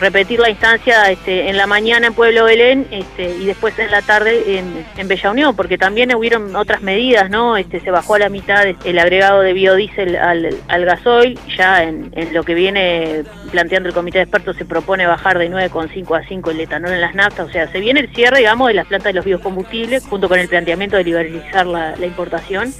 repetir 0.00 0.40
la 0.40 0.50
instancia 0.50 1.10
este, 1.10 1.48
en 1.48 1.56
la 1.56 1.66
mañana 1.66 2.08
en 2.08 2.14
Pueblo 2.14 2.44
Belén 2.44 2.86
este, 2.90 3.30
y 3.30 3.46
después 3.46 3.78
en 3.78 3.90
la 3.90 4.02
tarde 4.02 4.58
en, 4.58 4.84
en, 4.96 5.08
Bella 5.08 5.30
Unión, 5.30 5.56
porque 5.56 5.78
también 5.78 6.14
hubieron 6.14 6.54
otras 6.56 6.82
medidas, 6.82 7.30
¿no? 7.30 7.56
Este, 7.56 7.80
se 7.80 7.90
bajó 7.90 8.14
a 8.14 8.18
la 8.18 8.28
mitad 8.28 8.66
el 8.66 8.98
agregado 8.98 9.40
de 9.40 9.52
biodiesel 9.52 10.16
al, 10.16 10.84
gasoil, 10.84 11.38
ya 11.56 11.82
en, 11.82 12.12
lo 12.32 12.42
que 12.42 12.54
viene 12.54 13.24
planteando 13.50 13.88
el 13.88 13.94
comité 13.94 14.18
de 14.18 14.24
expertos 14.24 14.56
se 14.56 14.64
propone 14.64 15.06
bajar 15.06 15.38
de 15.38 15.50
9,5 15.50 16.18
a 16.18 16.26
5 16.26 16.50
el 16.50 16.60
etanol 16.60 16.92
en 16.92 17.00
las 17.00 17.14
naftas, 17.14 17.48
o 17.48 17.50
sea, 17.50 17.68
se 17.68 17.80
viene 17.80 18.00
el 18.00 18.14
cierre, 18.14 18.38
digamos, 18.38 18.68
de 18.68 18.74
las 18.74 18.86
plantas 18.86 19.10
de 19.10 19.14
los 19.14 19.24
biocombustibles, 19.24 20.04
junto 20.04 20.28
con 20.28 20.38
el 20.38 20.48
planteamiento 20.48 20.96
de 20.96 21.04
liberalizar 21.04 21.66
la, 21.66 21.94
importación. 22.06 22.72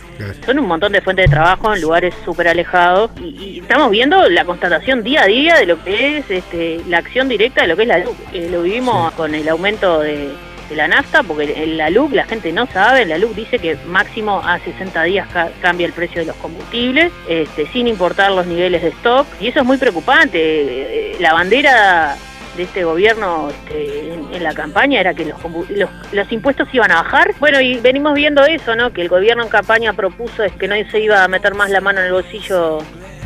Son 0.45 0.59
un 0.59 0.67
montón 0.67 0.93
de 0.93 1.01
fuentes 1.01 1.27
de 1.27 1.31
trabajo 1.31 1.75
en 1.75 1.81
lugares 1.81 2.15
súper 2.25 2.49
alejados 2.49 3.11
y, 3.21 3.61
estamos 3.61 3.91
viendo 3.91 4.29
la 4.29 4.45
constatación 4.45 5.03
día 5.03 5.23
a 5.23 5.27
día 5.27 5.57
de 5.57 5.67
lo 5.67 5.83
que 5.83 6.19
es 6.19 6.31
este, 6.31 6.81
la 6.89 6.99
acción 6.99 7.29
directa 7.29 7.63
de 7.63 7.69
lo 7.69 7.77
que 7.77 7.83
es 7.83 7.89
la 7.89 7.99
luz. 7.99 8.17
Eh, 8.33 8.49
lo 8.51 8.63
vivimos 8.63 9.13
con 9.15 9.35
el 9.35 9.49
aumento 9.49 10.01
de, 10.01 10.31
la 10.75 10.89
nafta, 10.89 11.23
porque 11.23 11.63
en 11.63 11.77
la 11.77 11.91
luz 11.91 12.13
la 12.13 12.25
gente 12.25 12.53
no 12.53 12.67
sabe, 12.67 13.05
la 13.07 13.19
luz 13.19 13.37
dice 13.37 13.61
que 13.61 13.77
máximo 13.87 14.41
a 14.45 14.59
60 14.59 15.03
días 15.05 15.29
cambia 15.61 15.87
el 15.87 15.93
precio 15.93 16.21
de 16.21 16.27
los 16.27 16.37
combustibles, 16.37 17.13
este, 17.29 17.69
sin 17.69 17.87
importar 17.87 18.33
los 18.33 18.47
niveles 18.47 18.83
de 18.83 18.89
stock, 18.89 19.27
y 19.41 19.47
eso 19.47 19.61
es 19.61 19.65
muy 19.65 19.77
preocupante. 19.77 20.39
Eh, 20.39 21.13
eh, 21.13 21.17
la 21.21 21.35
bandera 21.35 22.17
de 22.57 22.65
este 22.65 22.85
gobierno 22.85 23.51
este, 23.51 24.15
en, 24.15 24.43
la 24.43 24.55
campaña 24.55 25.01
era 25.01 25.15
que 25.15 25.25
los, 25.25 25.39
los, 25.71 25.91
los, 26.13 26.33
impuestos 26.33 26.69
iban 26.73 26.91
a 26.91 27.03
bajar. 27.03 27.35
Bueno, 27.39 27.61
y 27.61 27.79
venimos 27.79 28.15
viendo 28.15 28.45
eso, 28.45 28.75
¿no? 28.75 28.93
Que 28.93 29.03
el 29.03 29.09
gobierno 29.09 29.43
en 29.43 29.49
campaña 29.49 29.93
propuso 29.93 30.43
es 30.43 30.53
que 30.53 30.69
no 30.69 30.75
se 30.91 31.01
iba 31.01 31.23
a 31.23 31.29
meter 31.29 31.55
más 31.55 31.71
la 31.71 31.81
mano 31.81 32.01
en 32.01 32.07
el 32.07 32.13
bolsillo 32.13 32.79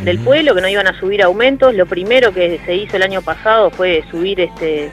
del 0.03 0.19
pueblo, 0.19 0.55
que 0.55 0.61
no 0.61 0.69
iban 0.69 0.87
a 0.87 0.99
subir 0.99 1.23
aumentos. 1.23 1.75
Lo 1.75 1.87
primero 1.87 2.33
que 2.33 2.61
se 2.65 2.75
hizo 2.75 2.97
el 2.97 3.03
año 3.03 3.23
pasado 3.23 3.71
fue 3.71 4.05
subir 4.11 4.41
este 4.41 4.91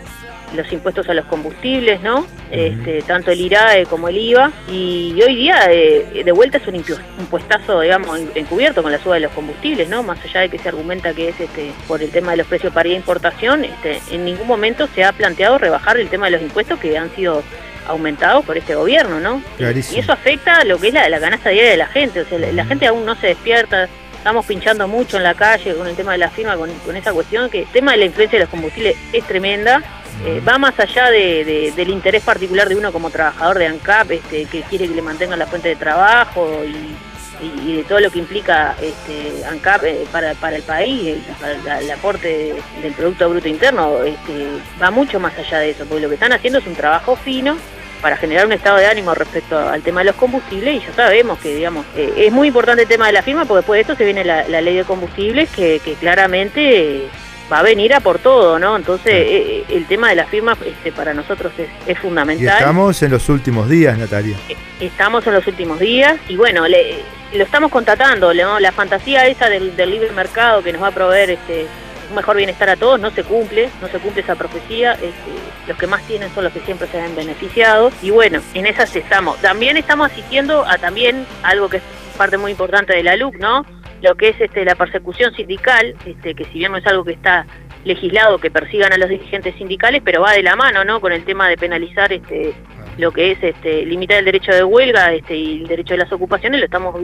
los 0.55 0.71
impuestos 0.71 1.07
a 1.09 1.13
los 1.13 1.25
combustibles, 1.25 2.01
¿no? 2.01 2.25
Este, 2.51 3.01
tanto 3.01 3.31
el 3.31 3.41
IRAE 3.41 3.85
como 3.85 4.07
el 4.07 4.17
IVA. 4.17 4.51
Y 4.71 5.19
hoy 5.21 5.35
día, 5.35 5.67
eh, 5.69 6.23
de 6.23 6.31
vuelta, 6.31 6.57
es 6.57 6.67
un 6.67 6.75
impuestazo, 6.75 7.81
digamos, 7.81 8.19
encubierto 8.35 8.81
con 8.81 8.91
la 8.91 8.99
suba 8.99 9.15
de 9.15 9.21
los 9.21 9.31
combustibles, 9.31 9.89
¿no? 9.89 10.03
Más 10.03 10.23
allá 10.23 10.41
de 10.41 10.49
que 10.49 10.57
se 10.57 10.69
argumenta 10.69 11.13
que 11.13 11.29
es 11.29 11.39
este 11.39 11.71
por 11.87 12.01
el 12.01 12.09
tema 12.11 12.31
de 12.31 12.37
los 12.37 12.47
precios 12.47 12.73
para 12.73 12.89
importación, 12.89 13.65
este, 13.65 14.01
en 14.11 14.25
ningún 14.25 14.47
momento 14.47 14.87
se 14.95 15.03
ha 15.03 15.11
planteado 15.11 15.57
rebajar 15.57 15.97
el 15.97 16.09
tema 16.09 16.27
de 16.27 16.31
los 16.31 16.41
impuestos 16.41 16.79
que 16.79 16.97
han 16.97 17.13
sido 17.15 17.43
aumentados 17.87 18.43
por 18.45 18.57
este 18.57 18.75
gobierno, 18.75 19.19
¿no? 19.19 19.41
Y 19.59 19.99
eso 19.99 20.11
afecta 20.11 20.59
a 20.59 20.65
lo 20.65 20.77
que 20.77 20.89
es 20.89 20.93
la, 20.93 21.07
la 21.09 21.19
canasta 21.19 21.49
diaria 21.49 21.71
de 21.71 21.77
la 21.77 21.87
gente. 21.87 22.21
O 22.21 22.25
sea, 22.25 22.37
la 22.37 22.65
gente 22.65 22.85
aún 22.87 23.05
no 23.05 23.15
se 23.15 23.27
despierta 23.27 23.87
estamos 24.27 24.45
pinchando 24.45 24.89
mucho 24.89 25.15
en 25.15 25.23
la 25.23 25.35
calle 25.35 25.73
con 25.73 25.87
el 25.87 25.95
tema 25.95 26.11
de 26.11 26.17
la 26.17 26.29
firma, 26.29 26.57
con, 26.57 26.69
esa 26.97 27.13
cuestión, 27.13 27.49
que 27.49 27.61
el 27.61 27.67
tema 27.67 27.93
de 27.93 27.99
la 27.99 28.05
influencia 28.05 28.37
de 28.37 28.43
los 28.43 28.49
combustibles 28.49 28.97
es 29.13 29.23
tremenda, 29.23 29.81
eh, 30.25 30.41
va 30.47 30.57
más 30.57 30.79
allá 30.79 31.09
de, 31.09 31.73
del 31.75 31.89
interés 31.89 32.23
particular 32.23 32.67
de 32.67 32.75
uno 32.75 32.91
como 32.91 33.09
trabajador 33.09 33.59
de 33.59 33.67
ANCAP, 33.67 34.11
este, 34.11 34.45
que 34.45 34.61
quiere 34.63 34.87
que 34.87 34.95
le 34.95 35.01
mantengan 35.01 35.39
la 35.39 35.47
fuente 35.47 35.69
de 35.69 35.75
trabajo 35.75 36.63
y, 36.65 36.95
de 37.39 37.83
todo 37.83 37.99
lo 37.99 38.09
que 38.09 38.17
implica 38.17 38.75
este, 38.81 39.45
ANCAP 39.45 39.83
eh, 39.83 40.07
para, 40.11 40.55
el 40.55 40.63
país, 40.63 41.17
para 41.39 41.79
el, 41.79 41.91
aporte 41.91 42.55
del 42.81 42.93
Producto 42.93 43.29
Bruto 43.29 43.47
Interno, 43.47 44.03
este, 44.03 44.47
va 44.81 44.89
mucho 44.89 45.19
más 45.19 45.37
allá 45.37 45.59
de 45.59 45.69
eso, 45.69 45.85
porque 45.85 46.01
lo 46.01 46.09
que 46.09 46.15
están 46.15 46.33
haciendo 46.33 46.57
es 46.57 46.65
un 46.65 46.73
trabajo 46.73 47.15
fino 47.15 47.57
para 48.01 48.17
generar 48.17 48.45
un 48.45 48.53
estado 48.53 48.77
de 48.77 48.85
ánimo 48.85 49.13
respecto 49.13 49.57
al 49.57 49.81
tema 49.81 50.01
de 50.01 50.05
los 50.05 50.15
combustibles 50.15 50.75
y 50.75 50.85
ya 50.85 50.93
sabemos 50.93 51.39
que 51.39 51.55
digamos 51.55 51.85
eh, 51.95 52.13
es 52.17 52.31
muy 52.31 52.49
importante 52.49 52.83
el 52.83 52.87
tema 52.87 53.07
de 53.07 53.13
la 53.13 53.21
firma 53.21 53.45
porque 53.45 53.59
después 53.59 53.77
de 53.77 53.81
esto 53.81 53.95
se 53.95 54.05
viene 54.05 54.23
la, 54.23 54.43
ley 54.47 54.75
de 54.75 54.83
combustibles 54.83 55.49
que, 55.49 55.79
claramente 55.99 57.07
va 57.51 57.59
a 57.59 57.63
venir 57.63 57.93
a 57.93 57.99
por 57.99 58.19
todo, 58.19 58.59
¿no? 58.59 58.75
Entonces 58.75 59.13
eh, 59.13 59.63
el 59.69 59.85
tema 59.85 60.09
de 60.09 60.15
la 60.15 60.25
firma 60.25 60.57
este, 60.65 60.91
para 60.91 61.13
nosotros 61.13 61.53
es, 61.87 61.99
fundamental. 61.99 62.45
Y 62.45 62.47
estamos 62.47 63.01
en 63.03 63.11
los 63.11 63.29
últimos 63.29 63.69
días, 63.69 63.97
Natalia. 63.97 64.37
Eh, 64.49 64.55
estamos 64.79 65.25
en 65.27 65.33
los 65.33 65.47
últimos 65.47 65.79
días 65.79 66.17
y 66.27 66.35
bueno, 66.35 66.63
lo 66.67 67.43
estamos 67.43 67.71
constatando, 67.71 68.33
la 68.33 68.71
fantasía 68.71 69.27
esa 69.27 69.49
del, 69.49 69.75
del 69.75 69.91
libre 69.91 70.11
mercado 70.11 70.63
que 70.63 70.73
nos 70.73 70.81
va 70.81 70.87
a 70.87 70.91
proveer 70.91 71.31
este 71.31 71.67
un 72.09 72.15
mejor 72.15 72.37
bienestar 72.37 72.69
a 72.69 72.75
todos 72.75 72.99
no 72.99 73.11
se 73.11 73.23
cumple, 73.23 73.69
no 73.81 73.87
se 73.87 73.99
cumple 73.99 74.21
esa 74.21 74.35
profecía, 74.35 74.93
este, 74.93 75.31
los 75.67 75.77
que 75.77 75.87
más 75.87 76.01
tienen 76.03 76.33
son 76.33 76.43
los 76.43 76.53
que 76.53 76.59
siempre 76.61 76.87
se 76.87 76.97
ven 76.97 77.15
beneficiados 77.15 77.93
y 78.01 78.11
bueno, 78.11 78.41
en 78.53 78.65
esas 78.65 78.95
estamos. 78.95 79.37
También 79.39 79.77
estamos 79.77 80.11
asistiendo 80.11 80.65
a 80.65 80.77
también 80.77 81.25
algo 81.43 81.69
que 81.69 81.77
es 81.77 81.83
parte 82.17 82.37
muy 82.37 82.51
importante 82.51 82.95
de 82.95 83.03
la 83.03 83.15
LUC, 83.15 83.35
¿no? 83.35 83.65
Lo 84.01 84.15
que 84.15 84.29
es 84.29 84.41
este, 84.41 84.63
la 84.63 84.75
persecución 84.75 85.33
sindical, 85.33 85.95
este, 86.05 86.35
que 86.35 86.45
si 86.45 86.59
bien 86.59 86.71
no 86.71 86.77
es 86.77 86.85
algo 86.87 87.03
que 87.03 87.13
está 87.13 87.45
legislado 87.83 88.37
que 88.37 88.51
persigan 88.51 88.93
a 88.93 88.97
los 88.97 89.09
dirigentes 89.09 89.55
sindicales, 89.55 90.01
pero 90.03 90.21
va 90.21 90.33
de 90.33 90.43
la 90.43 90.55
mano, 90.55 90.83
¿no? 90.83 90.99
Con 90.99 91.13
el 91.13 91.23
tema 91.23 91.47
de 91.49 91.57
penalizar 91.57 92.11
este, 92.11 92.53
lo 92.97 93.11
que 93.11 93.31
es 93.31 93.43
este, 93.43 93.85
limitar 93.85 94.17
el 94.17 94.25
derecho 94.25 94.51
de 94.51 94.63
huelga 94.63 95.13
este, 95.13 95.35
y 95.35 95.61
el 95.61 95.67
derecho 95.67 95.93
de 95.93 95.99
las 95.99 96.11
ocupaciones, 96.11 96.59
lo 96.59 96.65
estamos 96.65 96.95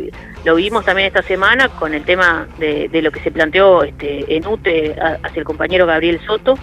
lo 0.43 0.55
vimos 0.55 0.85
también 0.85 1.07
esta 1.07 1.21
semana 1.21 1.69
con 1.69 1.93
el 1.93 2.03
tema 2.03 2.47
de, 2.57 2.89
lo 3.01 3.11
que 3.11 3.21
se 3.21 3.31
planteó 3.31 3.83
este, 3.83 4.35
en 4.35 4.45
UTE 4.45 4.95
hacia 5.23 5.39
el 5.39 5.45
compañero 5.45 5.85
Gabriel 5.85 6.19
Soto. 6.25 6.57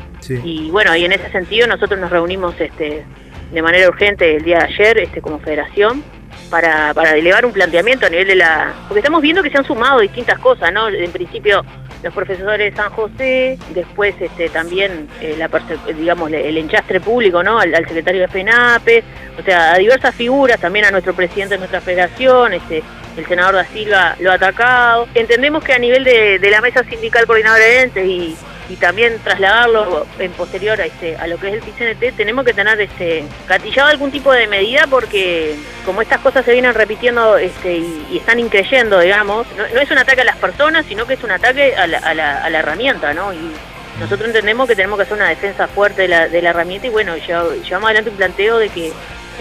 Y 0.44 0.70
bueno, 0.70 0.94
y 0.94 1.04
en 1.04 1.12
ese 1.12 1.30
sentido 1.30 1.66
nosotros 1.66 1.98
nos 1.98 2.10
reunimos 2.10 2.60
este, 2.60 3.04
de 3.52 3.62
manera 3.62 3.88
urgente 3.88 4.36
el 4.36 4.42
día 4.42 4.58
de 4.58 4.64
ayer 4.64 4.98
este, 4.98 5.20
como 5.20 5.38
federación 5.38 6.02
para, 6.50 6.92
para 6.92 7.16
elevar 7.16 7.46
un 7.46 7.52
planteamiento 7.52 8.06
a 8.06 8.10
nivel 8.10 8.28
de 8.28 8.36
la... 8.36 8.74
Porque 8.88 9.00
estamos 9.00 9.22
viendo 9.22 9.42
que 9.42 9.50
se 9.50 9.58
han 9.58 9.64
sumado 9.64 10.00
distintas 10.00 10.38
cosas, 10.38 10.72
¿no? 10.72 10.88
En 10.88 11.12
principio 11.12 11.64
los 12.02 12.14
profesores 12.14 12.70
de 12.70 12.76
San 12.76 12.90
José, 12.90 13.58
después 13.74 14.14
este, 14.20 14.48
también 14.48 15.08
eh, 15.20 15.36
la 15.38 15.50
digamos 15.94 16.32
el 16.32 16.56
enchastre 16.56 17.00
público, 17.00 17.42
¿no? 17.42 17.58
Al, 17.58 17.74
secretario 17.86 18.22
de 18.22 18.28
FENAPE, 18.28 19.04
o 19.38 19.42
sea, 19.42 19.74
a 19.74 19.78
diversas 19.78 20.14
figuras, 20.14 20.58
también 20.60 20.86
a 20.86 20.90
nuestro 20.90 21.14
presidente 21.14 21.54
de 21.54 21.58
nuestra 21.58 21.80
federación, 21.80 22.54
este, 22.54 22.82
el 23.16 23.26
senador 23.26 23.54
da 23.54 23.64
Silva 23.64 24.16
lo 24.20 24.30
ha 24.30 24.34
atacado. 24.34 25.08
Entendemos 25.14 25.62
que 25.62 25.74
a 25.74 25.78
nivel 25.78 26.04
de, 26.04 26.40
la 26.50 26.60
mesa 26.60 26.84
sindical 26.84 27.26
coordinadora 27.26 27.64
de 27.64 27.82
entes 27.82 28.06
y, 28.06 28.36
también 28.76 29.18
trasladarlo 29.22 30.06
en 30.18 30.32
posterior 30.32 30.80
a, 30.80 30.86
este, 30.86 31.16
a 31.16 31.26
lo 31.26 31.38
que 31.38 31.48
es 31.48 31.54
el 31.54 31.60
PCNT, 31.60 32.16
tenemos 32.16 32.44
que 32.44 32.52
tener 32.52 32.80
este, 32.80 33.24
gatillado 33.48 33.88
algún 33.88 34.10
tipo 34.10 34.32
de 34.32 34.46
medida 34.46 34.86
porque 34.88 35.56
como 35.84 36.02
estas 36.02 36.20
cosas 36.20 36.44
se 36.44 36.52
vienen 36.52 36.74
repitiendo 36.74 37.36
este, 37.36 37.78
y, 37.78 38.16
están 38.16 38.38
increyendo, 38.38 39.00
digamos, 39.00 39.46
no, 39.56 39.64
es 39.64 39.90
un 39.90 39.98
ataque 39.98 40.20
a 40.20 40.24
las 40.24 40.36
personas, 40.36 40.84
sino 40.86 41.06
que 41.06 41.14
es 41.14 41.24
un 41.24 41.30
ataque 41.30 41.74
a 41.76 41.86
la, 41.86 41.98
a 41.98 42.14
la, 42.14 42.44
a 42.44 42.50
la 42.50 42.58
herramienta, 42.58 43.14
¿no? 43.14 43.32
Y, 43.32 43.52
nosotros 44.00 44.28
entendemos 44.28 44.66
que 44.66 44.74
tenemos 44.74 44.96
que 44.96 45.02
hacer 45.02 45.16
una 45.16 45.28
defensa 45.28 45.68
fuerte 45.68 46.02
de 46.02 46.08
la, 46.08 46.26
de 46.26 46.40
la 46.40 46.50
herramienta 46.50 46.86
y 46.86 46.90
bueno, 46.90 47.16
llevamos 47.18 47.84
adelante 47.84 48.08
un 48.08 48.16
planteo 48.16 48.56
de 48.56 48.70
que 48.70 48.92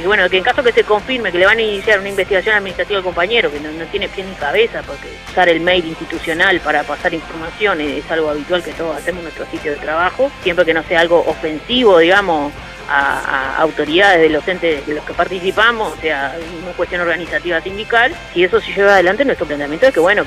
y 0.01 0.05
bueno, 0.05 0.29
que 0.29 0.37
en 0.37 0.43
caso 0.43 0.63
que 0.63 0.71
se 0.71 0.83
confirme 0.83 1.31
que 1.31 1.37
le 1.37 1.45
van 1.45 1.57
a 1.57 1.61
iniciar 1.61 1.99
una 1.99 2.09
investigación 2.09 2.55
administrativa 2.55 2.97
al 2.97 3.03
compañero, 3.03 3.51
que 3.51 3.59
no, 3.59 3.69
tiene 3.87 4.07
pie 4.07 4.23
ni 4.23 4.33
cabeza, 4.35 4.81
porque 4.85 5.09
usar 5.29 5.49
el 5.49 5.59
mail 5.59 5.85
institucional 5.85 6.59
para 6.61 6.83
pasar 6.83 7.13
información 7.13 7.81
es, 7.81 8.09
algo 8.09 8.29
habitual 8.29 8.63
que 8.63 8.71
todos 8.71 8.95
hacemos 8.95 9.19
en 9.19 9.23
nuestro 9.25 9.45
sitio 9.47 9.71
de 9.71 9.77
trabajo, 9.77 10.31
siempre 10.41 10.65
que 10.65 10.73
no 10.73 10.83
sea 10.83 11.01
algo 11.01 11.19
ofensivo, 11.27 11.97
digamos, 11.97 12.53
a, 12.87 13.57
autoridades 13.57 14.21
de 14.21 14.29
los 14.29 14.47
entes 14.47 14.85
de 14.87 14.93
los 14.93 15.03
que 15.03 15.13
participamos, 15.13 15.93
o 15.97 16.01
sea, 16.01 16.35
una 16.63 16.71
cuestión 16.71 17.01
organizativa 17.01 17.59
sindical, 17.61 18.15
si 18.33 18.43
eso 18.43 18.61
se 18.61 18.73
lleva 18.73 18.93
adelante, 18.93 19.25
nuestro 19.25 19.45
planteamiento 19.45 19.87
es 19.87 19.93
que, 19.93 19.99
bueno, 19.99 20.23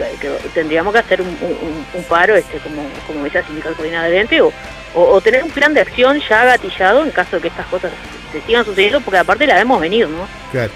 tendríamos 0.53 0.93
que 0.93 0.99
hacer 0.99 1.23
un, 1.23 2.05
paro, 2.09 2.37
este 2.37 2.59
como, 2.59 2.83
como 3.07 3.25
esa 3.25 3.43
sindical 3.43 3.75
coordinada 3.75 4.09
de 4.09 4.21
ente, 4.21 4.41
o, 4.43 4.53
o, 4.95 5.21
tener 5.23 5.43
un 5.43 5.51
plan 5.51 5.73
de 5.73 5.81
acción 5.81 6.21
ya 6.29 6.45
gatillado 6.45 7.03
en 7.03 7.11
caso 7.11 7.37
de 7.37 7.43
que 7.43 7.49
estas 7.49 7.67
cosas 7.67 7.91
se 8.33 8.41
sigan 8.43 8.65
sucediendo, 8.65 9.01
porque 9.01 9.19
aparte 9.19 9.47
la 9.47 9.61
hemos 9.61 9.81
venido, 9.81 10.09
¿no? 10.09 10.27
Claro. 10.51 10.73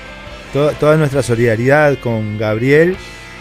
Toda, 0.52 0.96
nuestra 0.96 1.22
solidaridad 1.22 1.98
con 1.98 2.38
Gabriel 2.38 2.96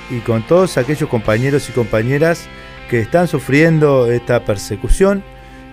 y 0.10 0.20
con 0.20 0.46
todos 0.46 0.78
aquellos 0.78 1.08
compañeros 1.08 1.70
y 1.70 1.72
compañeras 1.72 2.48
que 2.90 3.00
están 3.00 3.28
sufriendo 3.28 4.12
esta 4.12 4.44
persecución, 4.44 5.24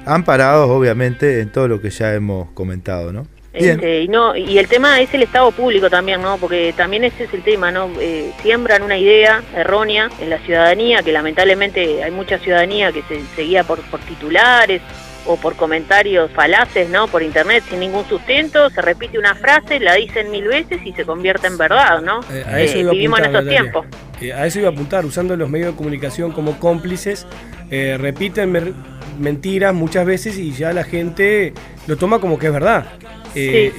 han 0.06 0.24
parado 0.24 0.68
obviamente 0.68 1.40
en 1.40 1.50
todo 1.50 1.68
lo 1.68 1.80
que 1.80 1.90
ya 1.90 2.14
hemos 2.14 2.50
comentado, 2.52 3.12
¿no? 3.12 3.26
Este, 3.52 4.02
y 4.02 4.08
no 4.08 4.34
y 4.34 4.56
el 4.56 4.66
tema 4.66 5.00
es 5.00 5.12
el 5.12 5.24
Estado 5.24 5.50
público 5.50 5.90
también, 5.90 6.22
¿no? 6.22 6.38
Porque 6.38 6.72
también 6.74 7.04
ese 7.04 7.24
es 7.24 7.34
el 7.34 7.42
tema, 7.42 7.70
¿no? 7.70 7.90
Eh, 8.00 8.32
siembran 8.42 8.82
una 8.82 8.96
idea 8.96 9.42
errónea 9.54 10.08
en 10.20 10.30
la 10.30 10.38
ciudadanía, 10.38 11.02
que 11.02 11.12
lamentablemente 11.12 12.02
hay 12.02 12.10
mucha 12.10 12.38
ciudadanía 12.38 12.92
que 12.92 13.02
se, 13.02 13.20
seguía 13.36 13.64
por, 13.64 13.80
por 13.90 14.00
titulares 14.00 14.80
o 15.26 15.36
por 15.36 15.56
comentarios 15.56 16.30
falaces, 16.32 16.88
¿no? 16.88 17.08
Por 17.08 17.22
internet 17.22 17.64
sin 17.68 17.80
ningún 17.80 18.04
sustento, 18.08 18.70
se 18.70 18.82
repite 18.82 19.18
una 19.18 19.34
frase, 19.34 19.80
la 19.80 19.94
dicen 19.94 20.30
mil 20.30 20.46
veces 20.48 20.80
y 20.84 20.92
se 20.92 21.04
convierte 21.04 21.46
en 21.46 21.58
verdad, 21.58 22.00
¿no? 22.00 22.20
Eh, 22.30 22.44
a 22.46 22.60
eso 22.60 22.78
eh, 22.78 22.84
vivimos 22.90 23.20
en 23.20 23.26
esos 23.26 23.48
tiempos. 23.48 23.86
a 24.34 24.46
eso 24.46 24.58
iba 24.58 24.68
a 24.68 24.72
apuntar, 24.72 25.04
usando 25.04 25.36
los 25.36 25.48
medios 25.48 25.72
de 25.72 25.76
comunicación 25.76 26.32
como 26.32 26.58
cómplices, 26.58 27.26
repiten 27.70 28.74
mentiras 29.18 29.74
muchas 29.74 30.04
veces 30.04 30.36
y 30.38 30.52
ya 30.52 30.72
la 30.72 30.84
gente 30.84 31.54
lo 31.86 31.96
toma 31.96 32.18
como 32.18 32.38
que 32.38 32.46
es 32.46 32.52
verdad. 32.52 32.86
Eh, 33.34 33.72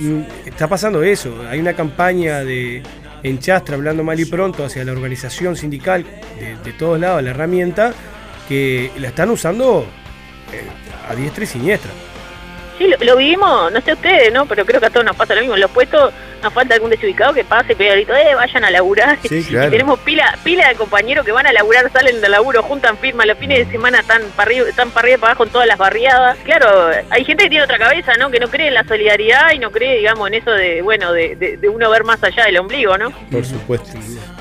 está 0.45 0.67
pasando 0.67 1.03
eso. 1.03 1.45
Hay 1.49 1.59
una 1.59 1.73
campaña 1.73 2.43
de 2.43 2.81
en 3.21 3.39
Chastra, 3.39 3.75
hablando 3.75 4.03
mal 4.03 4.19
y 4.19 4.25
pronto, 4.25 4.65
hacia 4.65 4.83
la 4.83 4.91
organización 4.91 5.55
sindical 5.55 6.05
de, 6.63 6.73
todos 6.73 6.99
lados, 6.99 7.23
la 7.23 7.29
herramienta, 7.29 7.93
que 8.49 8.91
la 8.97 9.09
están 9.09 9.29
usando 9.29 9.85
eh, 10.51 10.61
a 11.07 11.15
diestra 11.15 11.43
y 11.43 11.47
siniestra. 11.47 11.91
Sí, 12.77 12.87
lo, 12.87 13.17
vivimos, 13.17 13.71
no 13.71 13.81
sé 13.81 13.93
ustedes, 13.93 14.33
¿no? 14.33 14.45
Pero 14.47 14.65
creo 14.65 14.79
que 14.79 14.87
a 14.87 14.89
todos 14.89 15.05
nos 15.05 15.15
pasa 15.15 15.35
lo 15.35 15.41
mismo. 15.41 15.55
En 15.55 15.61
los 15.61 15.69
puestos 15.69 16.11
nos 16.41 16.51
falta 16.51 16.73
algún 16.73 16.89
desubicado 16.89 17.33
que 17.33 17.43
pase, 17.43 17.75
pegue 17.75 17.91
grito, 17.91 18.15
eh, 18.15 18.33
vayan 18.35 18.63
a 18.63 18.71
laburar. 18.71 19.17
Sí, 19.27 19.43
claro. 19.49 19.67
y 19.67 19.71
tenemos 19.71 19.99
pila, 19.99 20.37
pila 20.43 20.67
de 20.67 20.75
compañeros 20.75 21.23
que 21.23 21.31
van 21.31 21.45
a 21.45 21.53
laburar, 21.53 21.91
salen 21.91 22.19
de 22.19 22.29
laburo, 22.29 22.63
juntan 22.63 22.97
firmas, 22.97 23.27
los 23.27 23.37
fines 23.37 23.59
de 23.59 23.71
semana 23.71 23.99
están 23.99 24.23
para 24.35 24.49
arriba, 24.49 24.67
están 24.67 24.89
para 24.89 25.05
arriba, 25.05 25.17
para 25.19 25.31
abajo 25.31 25.43
en 25.45 25.49
todas 25.51 25.67
las 25.67 25.77
barriadas. 25.77 26.37
Claro, 26.43 26.67
hay 27.09 27.23
gente 27.23 27.43
que 27.43 27.49
tiene 27.51 27.63
otra 27.63 27.77
cabeza, 27.77 28.13
¿no? 28.17 28.31
Que 28.31 28.39
no 28.39 28.47
cree 28.47 28.67
en 28.67 28.73
la 28.73 28.83
solidaridad 28.83 29.53
y 29.53 29.59
no 29.59 29.71
cree, 29.71 29.99
digamos, 29.99 30.27
en 30.27 30.33
eso 30.33 30.51
de, 30.51 30.81
bueno, 30.81 31.13
de, 31.13 31.35
de, 31.35 31.69
uno 31.69 31.89
ver 31.91 32.03
más 32.03 32.23
allá 32.23 32.45
del 32.45 32.57
ombligo, 32.57 32.97
¿no? 32.97 33.11
Por 33.31 33.45
supuesto. 33.45 33.91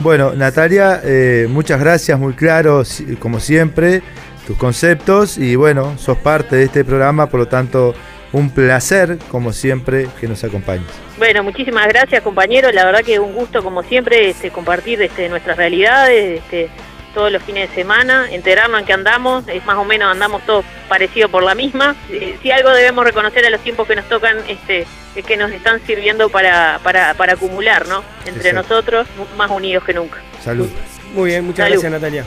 Bueno, 0.00 0.32
Natalia, 0.34 1.00
eh, 1.04 1.46
muchas 1.48 1.78
gracias, 1.78 2.18
muy 2.18 2.32
claro, 2.32 2.82
como 3.20 3.40
siempre, 3.40 4.02
tus 4.52 4.58
conceptos 4.58 5.38
y 5.38 5.56
bueno, 5.56 5.96
sos 5.96 6.18
parte 6.18 6.56
de 6.56 6.64
este 6.64 6.84
programa, 6.84 7.26
por 7.28 7.40
lo 7.40 7.48
tanto 7.48 7.94
un 8.32 8.50
placer, 8.50 9.16
como 9.30 9.52
siempre, 9.54 10.08
que 10.20 10.28
nos 10.28 10.44
acompañes. 10.44 10.88
Bueno, 11.16 11.42
muchísimas 11.42 11.88
gracias, 11.88 12.22
compañeros. 12.22 12.74
La 12.74 12.84
verdad 12.84 13.00
que 13.02 13.14
es 13.14 13.18
un 13.18 13.32
gusto, 13.32 13.62
como 13.62 13.82
siempre, 13.82 14.28
este, 14.28 14.50
compartir 14.50 15.00
este, 15.00 15.30
nuestras 15.30 15.56
realidades 15.56 16.40
este, 16.40 16.68
todos 17.14 17.32
los 17.32 17.42
fines 17.42 17.70
de 17.70 17.74
semana, 17.74 18.30
enterarnos 18.30 18.80
en 18.80 18.86
qué 18.86 18.92
andamos. 18.92 19.48
Es 19.48 19.64
más 19.64 19.76
o 19.76 19.84
menos 19.84 20.10
andamos 20.10 20.42
todos 20.44 20.66
parecidos 20.86 21.30
por 21.30 21.42
la 21.42 21.54
misma. 21.54 21.96
Eh, 22.10 22.36
si 22.42 22.50
algo 22.50 22.70
debemos 22.70 23.04
reconocer 23.04 23.46
a 23.46 23.50
los 23.50 23.60
tiempos 23.62 23.88
que 23.88 23.96
nos 23.96 24.06
tocan, 24.06 24.36
este, 24.48 24.86
es 25.14 25.24
que 25.24 25.36
nos 25.38 25.50
están 25.50 25.80
sirviendo 25.86 26.28
para, 26.28 26.78
para, 26.82 27.14
para 27.14 27.34
acumular, 27.34 27.88
¿no? 27.88 28.04
Entre 28.26 28.52
nosotros, 28.52 29.06
más 29.38 29.50
unidos 29.50 29.82
que 29.84 29.94
nunca. 29.94 30.18
Salud. 30.42 30.68
Muy 31.14 31.30
bien, 31.30 31.44
muchas 31.44 31.68
gracias, 31.70 31.90
Natalia. 31.90 32.24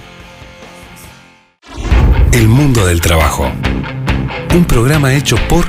El 2.35 2.49
mundo 2.49 2.85
del 2.85 2.99
trabajo. 2.99 3.49
Un 4.53 4.65
programa 4.65 5.13
hecho 5.13 5.37
por 5.47 5.65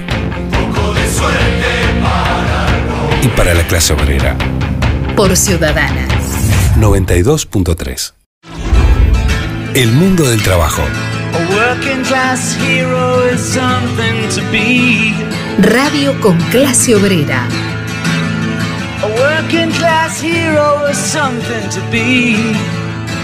y 3.22 3.28
para 3.36 3.54
la 3.54 3.62
clase 3.68 3.92
obrera. 3.92 4.36
Por 5.14 5.36
Ciudadana. 5.36 6.08
92.3. 6.76 8.14
El 9.74 9.92
mundo 9.92 10.28
del 10.28 10.42
trabajo. 10.42 10.82
Radio 15.60 16.20
con 16.20 16.36
clase 16.50 16.96
obrera. 16.96 17.46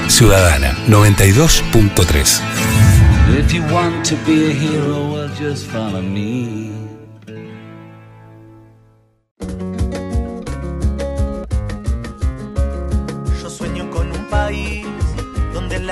Ciudadana 0.07 0.77
92.3. 0.87 2.52
If 3.35 3.55
you 3.55 3.63
want 3.73 4.05
to 4.07 4.17
be 4.27 4.51
a 4.51 4.53
hero, 4.53 5.13
well, 5.13 5.29
just 5.39 5.67
follow 5.67 6.03
me. 6.03 6.83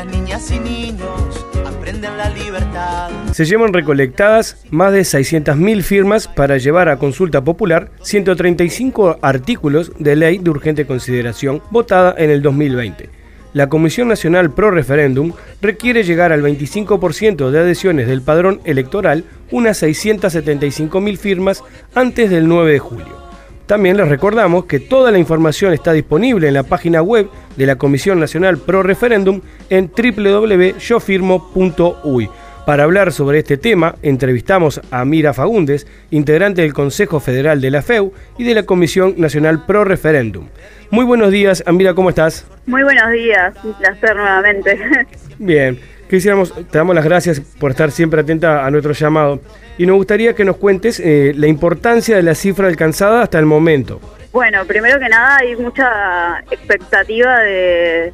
niñas 0.04 0.50
y 0.50 0.58
niños 0.58 1.46
aprenden 1.66 2.16
la 2.16 2.30
libertad. 2.30 3.10
Se 3.32 3.44
llevan 3.44 3.72
recolectadas 3.72 4.64
más 4.70 4.92
de 4.92 5.00
600.000 5.00 5.82
firmas 5.82 6.28
para 6.28 6.58
llevar 6.58 6.88
a 6.88 6.96
consulta 6.96 7.42
popular 7.42 7.90
135 8.02 9.18
artículos 9.22 9.92
de 9.98 10.16
ley 10.16 10.38
de 10.38 10.50
urgente 10.50 10.86
consideración 10.86 11.62
votada 11.70 12.14
en 12.16 12.30
el 12.30 12.42
2020. 12.42 13.19
La 13.52 13.68
Comisión 13.68 14.06
Nacional 14.06 14.52
Pro 14.52 14.70
Referéndum 14.70 15.32
requiere 15.60 16.04
llegar 16.04 16.30
al 16.32 16.42
25% 16.42 17.50
de 17.50 17.58
adhesiones 17.58 18.06
del 18.06 18.22
padrón 18.22 18.60
electoral, 18.64 19.24
unas 19.50 19.82
675.000 19.82 21.16
firmas, 21.16 21.64
antes 21.94 22.30
del 22.30 22.46
9 22.46 22.72
de 22.72 22.78
julio. 22.78 23.18
También 23.66 23.96
les 23.96 24.08
recordamos 24.08 24.66
que 24.66 24.78
toda 24.80 25.10
la 25.10 25.18
información 25.18 25.72
está 25.72 25.92
disponible 25.92 26.46
en 26.48 26.54
la 26.54 26.64
página 26.64 27.02
web 27.02 27.28
de 27.56 27.66
la 27.66 27.76
Comisión 27.76 28.18
Nacional 28.18 28.58
Pro 28.58 28.82
Referéndum 28.82 29.40
en 29.68 29.90
www.yofirmo.uy. 29.96 32.30
Para 32.70 32.84
hablar 32.84 33.10
sobre 33.10 33.40
este 33.40 33.56
tema, 33.56 33.96
entrevistamos 34.00 34.80
a 34.92 35.04
Mira 35.04 35.34
Fagundes, 35.34 35.88
integrante 36.12 36.62
del 36.62 36.72
Consejo 36.72 37.18
Federal 37.18 37.60
de 37.60 37.68
la 37.72 37.82
FEU 37.82 38.12
y 38.38 38.44
de 38.44 38.54
la 38.54 38.62
Comisión 38.62 39.14
Nacional 39.16 39.66
Pro 39.66 39.82
Referéndum. 39.82 40.46
Muy 40.92 41.04
buenos 41.04 41.32
días, 41.32 41.64
Amira, 41.66 41.94
¿cómo 41.94 42.10
estás? 42.10 42.46
Muy 42.66 42.84
buenos 42.84 43.10
días, 43.10 43.56
un 43.64 43.74
placer 43.74 44.14
nuevamente. 44.14 44.78
Bien, 45.40 45.80
quisiéramos, 46.08 46.54
te 46.54 46.78
damos 46.78 46.94
las 46.94 47.04
gracias 47.04 47.40
por 47.40 47.72
estar 47.72 47.90
siempre 47.90 48.20
atenta 48.20 48.64
a 48.64 48.70
nuestro 48.70 48.92
llamado 48.92 49.40
y 49.76 49.84
nos 49.84 49.96
gustaría 49.96 50.34
que 50.34 50.44
nos 50.44 50.56
cuentes 50.56 51.00
eh, 51.00 51.32
la 51.34 51.48
importancia 51.48 52.14
de 52.14 52.22
la 52.22 52.36
cifra 52.36 52.68
alcanzada 52.68 53.22
hasta 53.22 53.40
el 53.40 53.46
momento. 53.46 54.00
Bueno, 54.32 54.64
primero 54.64 55.00
que 55.00 55.08
nada 55.08 55.38
hay 55.38 55.56
mucha 55.56 56.38
expectativa 56.52 57.40
de, 57.40 58.12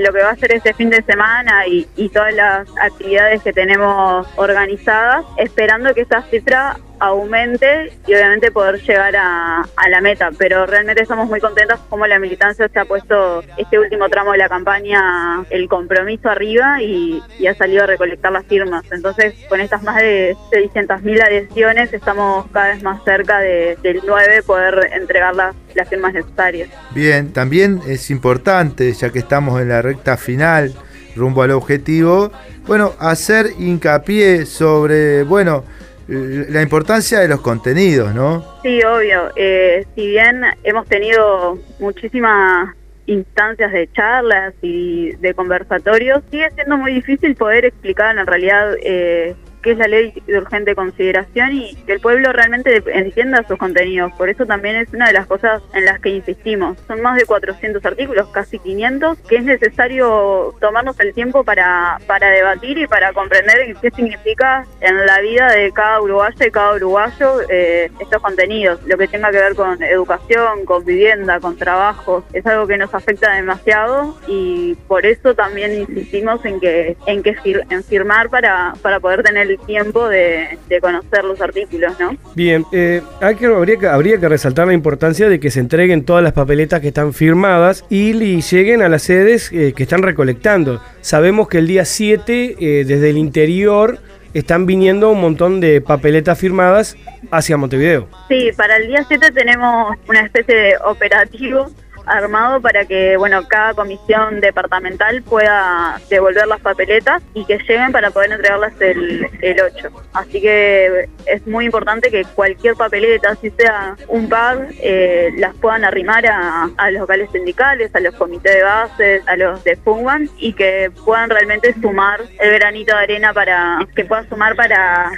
lo 0.00 0.12
que 0.12 0.22
va 0.22 0.30
a 0.30 0.36
ser 0.36 0.52
este 0.52 0.74
fin 0.74 0.90
de 0.90 1.02
semana 1.02 1.66
y, 1.66 1.86
y, 1.96 2.08
todas 2.08 2.34
las 2.34 2.68
actividades 2.80 3.42
que 3.42 3.52
tenemos 3.52 4.26
organizadas, 4.36 5.24
esperando 5.36 5.94
que 5.94 6.02
esa 6.02 6.22
cifra 6.22 6.76
aumente 7.02 7.92
y 8.06 8.14
obviamente 8.14 8.52
poder 8.52 8.80
llegar 8.80 9.14
a, 9.16 9.66
la 9.90 10.00
meta. 10.00 10.30
Pero 10.38 10.66
realmente 10.66 11.02
estamos 11.02 11.28
muy 11.28 11.40
contentos 11.40 11.80
como 11.90 12.06
la 12.06 12.18
militancia 12.20 12.68
se 12.68 12.78
ha 12.78 12.84
puesto 12.84 13.42
este 13.56 13.78
último 13.78 14.08
tramo 14.08 14.32
de 14.32 14.38
la 14.38 14.48
campaña 14.48 15.44
el 15.50 15.68
compromiso 15.68 16.30
arriba 16.30 16.80
y, 16.80 17.20
ha 17.46 17.54
salido 17.54 17.82
a 17.82 17.86
recolectar 17.86 18.30
las 18.30 18.46
firmas. 18.46 18.84
Entonces, 18.92 19.34
con 19.48 19.60
estas 19.60 19.82
más 19.82 19.96
de 19.96 20.36
600.000 20.52 21.22
adhesiones, 21.22 21.92
estamos 21.92 22.46
cada 22.52 22.68
vez 22.68 22.82
más 22.84 23.02
cerca 23.04 23.40
de, 23.40 23.76
del 23.82 24.00
9 24.06 24.44
poder 24.44 24.90
entregar 24.92 25.34
las, 25.34 25.56
las 25.74 25.88
firmas 25.88 26.14
necesarias. 26.14 26.70
Bien, 26.92 27.32
también 27.32 27.80
es 27.88 28.10
importante, 28.10 28.92
ya 28.92 29.10
que 29.10 29.18
estamos 29.18 29.60
en 29.60 29.68
la 29.68 29.82
recta 29.82 30.16
final, 30.16 30.72
rumbo 31.16 31.42
al 31.42 31.50
objetivo, 31.50 32.30
bueno, 32.66 32.94
hacer 33.00 33.46
hincapié 33.58 34.46
sobre, 34.46 35.24
bueno, 35.24 35.64
la 36.08 36.62
importancia 36.62 37.20
de 37.20 37.28
los 37.28 37.40
contenidos, 37.40 38.14
¿no? 38.14 38.44
Sí, 38.62 38.82
obvio. 38.82 39.30
Eh, 39.36 39.86
si 39.94 40.06
bien 40.08 40.42
hemos 40.64 40.86
tenido 40.86 41.58
muchísimas 41.78 42.74
instancias 43.06 43.72
de 43.72 43.90
charlas 43.92 44.54
y 44.62 45.12
de 45.16 45.34
conversatorios, 45.34 46.22
sigue 46.30 46.50
siendo 46.54 46.76
muy 46.76 46.94
difícil 46.94 47.34
poder 47.34 47.64
explicar 47.64 48.16
en 48.16 48.26
realidad 48.26 48.74
eh, 48.82 49.34
que 49.62 49.72
es 49.72 49.78
la 49.78 49.88
ley 49.88 50.12
de 50.26 50.38
urgente 50.38 50.74
consideración 50.74 51.52
y 51.52 51.74
que 51.86 51.92
el 51.92 52.00
pueblo 52.00 52.32
realmente 52.32 52.82
entienda 52.86 53.44
sus 53.46 53.58
contenidos. 53.58 54.12
Por 54.12 54.28
eso 54.28 54.46
también 54.46 54.76
es 54.76 54.92
una 54.92 55.06
de 55.06 55.12
las 55.12 55.26
cosas 55.26 55.62
en 55.74 55.84
las 55.84 56.00
que 56.00 56.10
insistimos. 56.10 56.78
Son 56.86 57.00
más 57.00 57.16
de 57.16 57.24
400 57.24 57.84
artículos, 57.84 58.28
casi 58.28 58.58
500, 58.58 59.18
que 59.20 59.36
es 59.36 59.44
necesario 59.44 60.54
tomarnos 60.60 60.98
el 61.00 61.14
tiempo 61.14 61.44
para, 61.44 61.98
para 62.06 62.30
debatir 62.30 62.78
y 62.78 62.86
para 62.86 63.12
comprender 63.12 63.74
qué 63.80 63.90
significa 63.90 64.66
en 64.80 65.06
la 65.06 65.20
vida 65.20 65.52
de 65.52 65.72
cada 65.72 66.00
uruguayo 66.00 66.36
y 66.46 66.50
cada 66.50 66.74
uruguayo 66.74 67.40
eh, 67.48 67.90
estos 68.00 68.22
contenidos. 68.22 68.80
Lo 68.86 68.98
que 68.98 69.08
tenga 69.08 69.30
que 69.30 69.38
ver 69.38 69.54
con 69.54 69.82
educación, 69.82 70.64
con 70.64 70.84
vivienda, 70.84 71.40
con 71.40 71.56
trabajo, 71.56 72.24
es 72.32 72.44
algo 72.46 72.66
que 72.66 72.76
nos 72.76 72.94
afecta 72.94 73.34
demasiado 73.34 74.18
y 74.26 74.74
por 74.88 75.06
eso 75.06 75.34
también 75.34 75.72
insistimos 75.72 76.44
en 76.44 76.60
que 76.60 76.96
en 77.06 77.22
que 77.22 77.36
en 77.70 77.84
firmar 77.84 78.28
para, 78.28 78.74
para 78.82 79.00
poder 79.00 79.22
tener 79.22 79.51
tiempo 79.58 80.08
de, 80.08 80.58
conocer 80.80 81.24
los 81.24 81.40
artículos, 81.40 81.98
¿no? 82.00 82.16
Bien, 82.34 82.64
eh, 82.72 83.02
hay 83.20 83.36
que, 83.36 83.46
habría, 83.46 83.76
que, 83.76 83.86
habría 83.86 84.18
que 84.18 84.28
resaltar 84.28 84.66
la 84.66 84.72
importancia 84.72 85.28
de 85.28 85.38
que 85.38 85.50
se 85.50 85.60
entreguen 85.60 86.04
todas 86.04 86.22
las 86.22 86.32
papeletas 86.32 86.80
que 86.80 86.88
están 86.88 87.12
firmadas 87.12 87.84
y, 87.88 88.12
lleguen 88.12 88.82
a 88.82 88.88
las 88.88 89.02
sedes 89.02 89.50
eh, 89.52 89.72
que 89.74 89.82
están 89.84 90.02
recolectando. 90.02 90.82
Sabemos 91.00 91.48
que 91.48 91.58
el 91.58 91.66
día 91.66 91.84
7, 91.84 92.56
eh, 92.58 92.84
desde 92.86 93.10
el 93.10 93.18
interior, 93.18 93.98
están 94.34 94.66
viniendo 94.66 95.10
un 95.10 95.20
montón 95.20 95.60
de 95.60 95.80
papeletas 95.80 96.38
firmadas 96.38 96.96
hacia 97.30 97.56
Montevideo. 97.56 98.08
Sí, 98.28 98.50
para 98.56 98.76
el 98.76 98.88
día 98.88 99.04
7 99.06 99.30
tenemos 99.32 99.96
una 100.08 100.20
especie 100.20 100.54
de 100.54 100.76
operativo 100.84 101.70
armado 102.06 102.60
para 102.60 102.84
que 102.84 103.16
bueno 103.16 103.46
cada 103.48 103.74
comisión 103.74 104.40
departamental 104.40 105.22
pueda 105.22 106.00
devolver 106.08 106.46
las 106.46 106.60
papeletas 106.60 107.22
y 107.34 107.44
que 107.44 107.58
lleguen 107.58 107.92
para 107.92 108.10
poder 108.10 108.32
entregarlas 108.32 108.72
el, 108.80 109.26
el 109.40 109.60
8. 109.60 109.90
Así 110.12 110.40
que 110.40 111.08
es 111.26 111.46
muy 111.46 111.66
importante 111.66 112.10
que 112.10 112.24
cualquier 112.24 112.74
papeleta, 112.74 113.34
si 113.36 113.50
sea 113.50 113.96
un 114.08 114.28
par, 114.28 114.68
eh, 114.80 115.30
las 115.36 115.54
puedan 115.56 115.84
arrimar 115.84 116.26
a, 116.26 116.70
los 116.90 117.00
locales 117.00 117.30
sindicales, 117.32 117.94
a 117.94 118.00
los 118.00 118.14
comités 118.14 118.54
de 118.54 118.62
bases, 118.62 119.22
a 119.26 119.36
los 119.36 119.64
de 119.64 119.76
FUNGAN 119.76 120.28
y 120.38 120.52
que 120.52 120.90
puedan 121.04 121.30
realmente 121.30 121.74
sumar 121.80 122.20
el 122.38 122.52
granito 122.54 122.94
de 122.96 123.02
arena 123.02 123.32
para 123.32 123.86
que 123.94 124.04
pueda 124.04 124.28
sumar 124.28 124.56
para 124.56 125.10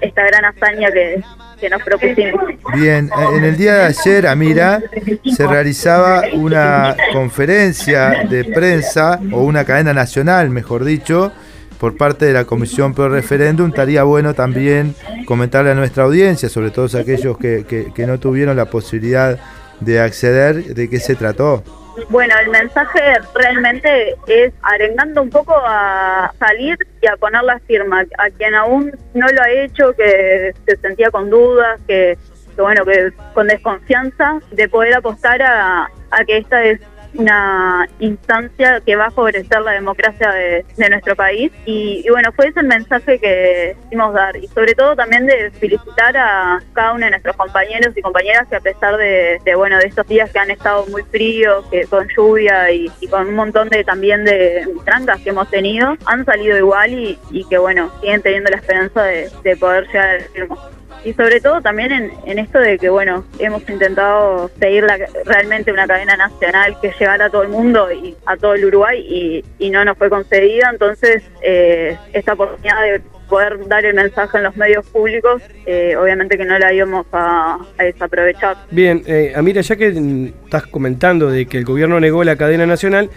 esta 0.00 0.22
gran 0.24 0.44
hazaña 0.44 0.90
que, 0.90 1.22
que 1.58 1.68
nos 1.68 1.82
propusimos. 1.82 2.40
Bien, 2.74 3.10
en 3.34 3.44
el 3.44 3.56
día 3.56 3.74
de 3.74 3.82
ayer, 3.86 4.26
Amira, 4.26 4.82
se 5.24 5.46
realizaba 5.46 6.22
una 6.34 6.96
conferencia 7.12 8.24
de 8.28 8.44
prensa, 8.44 9.20
o 9.32 9.42
una 9.42 9.64
cadena 9.64 9.92
nacional, 9.92 10.50
mejor 10.50 10.84
dicho, 10.84 11.32
por 11.78 11.96
parte 11.96 12.26
de 12.26 12.32
la 12.32 12.44
Comisión 12.44 12.94
Pro 12.94 13.08
Referéndum. 13.08 13.68
Estaría 13.68 14.02
bueno 14.02 14.34
también 14.34 14.94
comentarle 15.26 15.70
a 15.70 15.74
nuestra 15.74 16.04
audiencia, 16.04 16.48
sobre 16.48 16.70
todo 16.70 16.86
aquellos 16.98 17.38
que, 17.38 17.64
que 17.94 18.06
no 18.06 18.18
tuvieron 18.18 18.56
la 18.56 18.66
posibilidad 18.66 19.38
de 19.80 20.00
acceder, 20.00 20.74
de 20.74 20.88
qué 20.88 21.00
se 21.00 21.14
trató. 21.14 21.62
Bueno, 22.08 22.34
el 22.40 22.48
mensaje 22.50 23.00
realmente 23.34 24.16
es 24.26 24.52
arengando 24.62 25.22
un 25.22 25.30
poco 25.30 25.54
a 25.56 26.32
salir 26.38 26.78
y 27.00 27.06
a 27.06 27.16
poner 27.16 27.42
la 27.42 27.58
firma. 27.60 28.04
A 28.18 28.30
quien 28.30 28.54
aún 28.54 28.92
no 29.14 29.26
lo 29.26 29.42
ha 29.42 29.50
hecho, 29.50 29.92
que 29.94 30.54
se 30.66 30.76
sentía 30.76 31.10
con 31.10 31.28
dudas, 31.28 31.80
que, 31.86 32.16
bueno, 32.56 32.84
que 32.84 33.12
con 33.34 33.48
desconfianza, 33.48 34.38
de 34.50 34.68
poder 34.68 34.94
apostar 34.94 35.42
a, 35.42 35.90
a 36.10 36.24
que 36.24 36.38
esta 36.38 36.64
es 36.64 36.80
una 37.14 37.88
instancia 38.00 38.80
que 38.80 38.96
va 38.96 39.06
a 39.06 39.10
favorecer 39.10 39.60
la 39.60 39.72
democracia 39.72 40.30
de, 40.30 40.64
nuestro 40.88 41.16
país. 41.16 41.52
Y, 41.66 42.04
bueno, 42.10 42.32
fue 42.32 42.48
ese 42.48 42.60
el 42.60 42.66
mensaje 42.66 43.18
que 43.18 43.76
quisimos 43.84 44.14
dar. 44.14 44.36
Y 44.36 44.46
sobre 44.48 44.74
todo 44.74 44.96
también 44.96 45.26
de 45.26 45.50
felicitar 45.52 46.16
a 46.16 46.60
cada 46.72 46.92
uno 46.92 47.04
de 47.04 47.10
nuestros 47.10 47.36
compañeros 47.36 47.96
y 47.96 48.02
compañeras 48.02 48.48
que 48.48 48.56
a 48.56 48.60
pesar 48.60 48.96
de, 48.96 49.40
bueno 49.56 49.78
de 49.78 49.86
estos 49.86 50.06
días 50.06 50.30
que 50.30 50.38
han 50.38 50.50
estado 50.50 50.86
muy 50.86 51.02
fríos, 51.02 51.66
que 51.70 51.84
con 51.84 52.08
lluvia 52.16 52.70
y, 52.70 52.90
con 53.10 53.28
un 53.28 53.34
montón 53.34 53.68
de 53.68 53.84
también 53.84 54.24
de 54.24 54.66
trancas 54.84 55.20
que 55.20 55.30
hemos 55.30 55.50
tenido, 55.50 55.96
han 56.06 56.24
salido 56.24 56.56
igual 56.56 56.92
y, 56.92 57.44
que 57.48 57.58
bueno, 57.58 57.90
siguen 58.00 58.22
teniendo 58.22 58.50
la 58.50 58.56
esperanza 58.56 59.02
de, 59.04 59.28
poder 59.58 59.86
llegar 59.86 60.08
al 60.10 60.20
firmo 60.22 60.77
y 61.04 61.12
sobre 61.12 61.40
todo 61.40 61.60
también 61.60 62.10
en, 62.24 62.38
esto 62.38 62.58
de 62.58 62.78
que, 62.78 62.88
bueno, 62.88 63.24
hemos 63.38 63.68
intentado 63.68 64.50
seguir 64.58 64.86
realmente 65.24 65.72
una 65.72 65.86
cadena 65.86 66.16
nacional 66.16 66.76
que 66.80 66.92
llegara 66.98 67.26
a 67.26 67.30
todo 67.30 67.42
el 67.42 67.48
mundo 67.48 67.90
y 67.92 68.16
a 68.26 68.36
todo 68.36 68.54
el 68.54 68.64
Uruguay 68.64 69.44
y, 69.58 69.70
no 69.70 69.84
nos 69.84 69.98
fue 69.98 70.08
concedida, 70.08 70.70
entonces 70.72 71.22
eh, 71.42 71.96
esta 72.14 72.32
oportunidad 72.32 72.80
de 72.82 73.02
poder 73.28 73.68
dar 73.68 73.84
el 73.84 73.94
mensaje 73.94 74.38
en 74.38 74.44
los 74.44 74.56
medios 74.56 74.86
públicos, 74.86 75.42
eh, 75.66 75.94
obviamente 75.96 76.36
que 76.36 76.44
no 76.44 76.58
la 76.58 76.72
íbamos 76.72 77.06
a, 77.12 77.58
desaprovechar. 77.78 78.56
Bien, 78.70 79.02
eh, 79.06 79.32
Amira, 79.36 79.60
ya 79.60 79.76
que 79.76 80.32
estás 80.44 80.66
comentando 80.66 81.30
de 81.30 81.46
que 81.46 81.58
el 81.58 81.64
gobierno 81.64 82.00
negó 82.00 82.24
la 82.24 82.36
cadena 82.36 82.66
nacional 82.66 83.10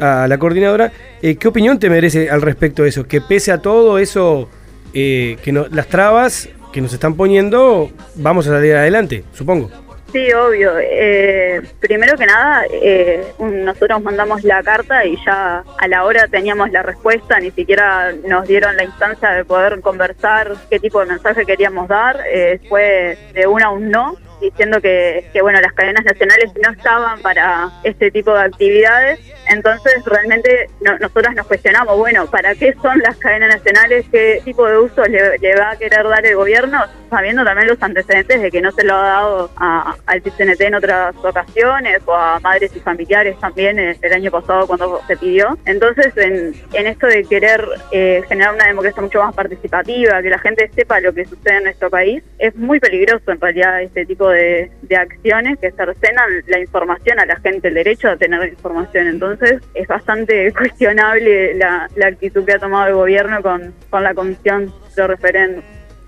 a 0.00 0.26
la 0.26 0.38
coordinadora, 0.38 0.92
eh, 1.22 1.36
¿qué 1.36 1.48
opinión 1.48 1.78
te 1.78 1.90
merece 1.90 2.30
al 2.30 2.42
respecto 2.42 2.82
de 2.82 2.88
eso? 2.88 3.06
Que 3.06 3.20
pese 3.20 3.52
a 3.52 3.58
todo 3.58 3.98
eso, 3.98 4.48
que 4.92 5.50
no, 5.52 5.66
las 5.70 5.86
trabas 5.86 6.48
que 6.72 6.80
nos 6.80 6.92
están 6.92 7.14
poniendo, 7.14 7.90
vamos 8.14 8.46
a 8.46 8.50
salir 8.50 8.74
adelante, 8.74 9.24
supongo. 9.32 9.70
Sí, 10.12 10.32
obvio. 10.32 10.72
Eh, 10.80 11.60
primero 11.80 12.16
que 12.16 12.24
nada, 12.24 12.64
eh, 12.72 13.26
nosotros 13.38 14.02
mandamos 14.02 14.42
la 14.42 14.62
carta 14.62 15.04
y 15.04 15.16
ya 15.24 15.62
a 15.78 15.88
la 15.88 16.04
hora 16.04 16.26
teníamos 16.28 16.70
la 16.70 16.82
respuesta, 16.82 17.38
ni 17.38 17.50
siquiera 17.50 18.12
nos 18.26 18.48
dieron 18.48 18.74
la 18.76 18.84
instancia 18.84 19.30
de 19.30 19.44
poder 19.44 19.80
conversar 19.82 20.54
qué 20.70 20.80
tipo 20.80 21.00
de 21.00 21.06
mensaje 21.06 21.44
queríamos 21.44 21.88
dar. 21.88 22.20
Eh, 22.32 22.58
fue 22.70 23.18
de 23.34 23.46
una 23.46 23.66
a 23.66 23.70
un 23.70 23.90
no 23.90 24.16
diciendo 24.40 24.80
que, 24.80 25.24
bueno 25.40 25.60
las 25.60 25.72
cadenas 25.72 26.04
nacionales 26.04 26.52
no 26.62 26.72
estaban 26.72 27.20
para 27.20 27.70
este 27.84 28.10
tipo 28.10 28.34
de 28.34 28.42
actividades. 28.42 29.20
Entonces 29.48 30.04
realmente 30.04 30.68
nosotras 31.00 31.34
nos 31.34 31.46
cuestionamos 31.46 31.96
bueno 31.96 32.26
para 32.26 32.54
qué 32.54 32.74
son 32.82 32.98
las 32.98 33.16
cadenas 33.16 33.48
nacionales 33.48 34.04
qué 34.12 34.42
tipo 34.44 34.66
de 34.66 34.78
uso 34.78 35.02
le, 35.04 35.54
va 35.56 35.70
a 35.70 35.76
querer 35.76 36.06
dar 36.06 36.24
el 36.26 36.36
gobierno 36.36 36.84
sabiendo 37.08 37.44
también 37.44 37.68
los 37.68 37.82
antecedentes 37.82 38.42
de 38.42 38.50
que 38.50 38.60
no 38.60 38.70
se 38.72 38.84
lo 38.84 38.94
ha 38.94 39.02
dado 39.02 39.50
al 39.56 40.22
CNT 40.22 40.60
en 40.60 40.74
otras 40.74 41.16
ocasiones 41.16 42.00
o 42.04 42.14
a 42.14 42.38
madres 42.40 42.76
y 42.76 42.80
familiares 42.80 43.38
también 43.40 43.78
el 43.78 44.12
año 44.12 44.30
pasado 44.30 44.66
cuando 44.66 45.00
se 45.06 45.16
pidió. 45.16 45.56
Entonces 45.64 46.14
en, 46.16 46.54
en 46.74 46.86
esto 46.86 47.06
de 47.06 47.24
querer 47.24 47.66
eh, 47.92 48.22
generar 48.28 48.54
una 48.54 48.66
democracia 48.66 49.02
mucho 49.02 49.22
más 49.22 49.34
participativa 49.34 50.22
que 50.22 50.30
la 50.30 50.38
gente 50.38 50.70
sepa 50.74 51.00
lo 51.00 51.12
que 51.12 51.24
sucede 51.24 51.58
en 51.58 51.64
nuestro 51.64 51.90
país 51.90 52.22
es 52.38 52.54
muy 52.56 52.80
peligroso 52.80 53.30
en 53.30 53.40
realidad 53.40 53.82
este 53.82 54.06
tipo 54.06 54.27
de, 54.30 54.70
acciones 54.96 55.58
que 55.58 55.70
cercenan 55.72 56.28
la 56.46 56.60
información 56.60 57.20
a 57.20 57.26
la 57.26 57.36
gente, 57.36 57.68
el 57.68 57.74
derecho 57.74 58.08
a 58.08 58.16
tener 58.16 58.48
información. 58.48 59.06
Entonces 59.06 59.60
es 59.74 59.86
bastante 59.86 60.52
cuestionable 60.56 61.54
la, 61.54 61.88
actitud 62.06 62.44
que 62.44 62.54
ha 62.54 62.58
tomado 62.58 62.88
el 62.88 62.94
gobierno 62.94 63.42
con, 63.42 63.74
con 63.90 64.02
la 64.02 64.14
comisión 64.14 64.72
de 64.96 65.06
referéndum. 65.06 65.62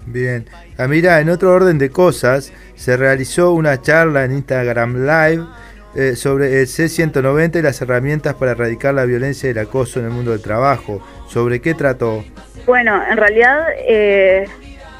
Bien, 0.07 0.47
ah, 0.79 0.87
en 1.21 1.29
otro 1.29 1.53
orden 1.53 1.79
de 1.79 1.91
cosas, 1.91 2.53
se 2.75 2.97
realizó 2.97 3.53
una 3.53 3.81
charla 3.81 4.25
en 4.25 4.33
Instagram 4.33 5.07
Live 5.07 5.45
eh, 5.95 6.17
sobre 6.17 6.61
el 6.61 6.67
C-190 6.67 7.59
y 7.59 7.63
las 7.63 7.81
herramientas 7.83 8.35
para 8.35 8.53
erradicar 8.53 8.95
la 8.95 9.05
violencia 9.05 9.49
y 9.49 9.51
el 9.51 9.59
acoso 9.59 10.01
en 10.01 10.07
el 10.07 10.13
mundo 10.13 10.31
del 10.31 10.41
trabajo. 10.41 11.01
¿Sobre 11.29 11.61
qué 11.61 11.75
trató? 11.75 12.25
Bueno, 12.67 13.03
en 13.09 13.17
realidad 13.17 13.67
eh, 13.77 14.47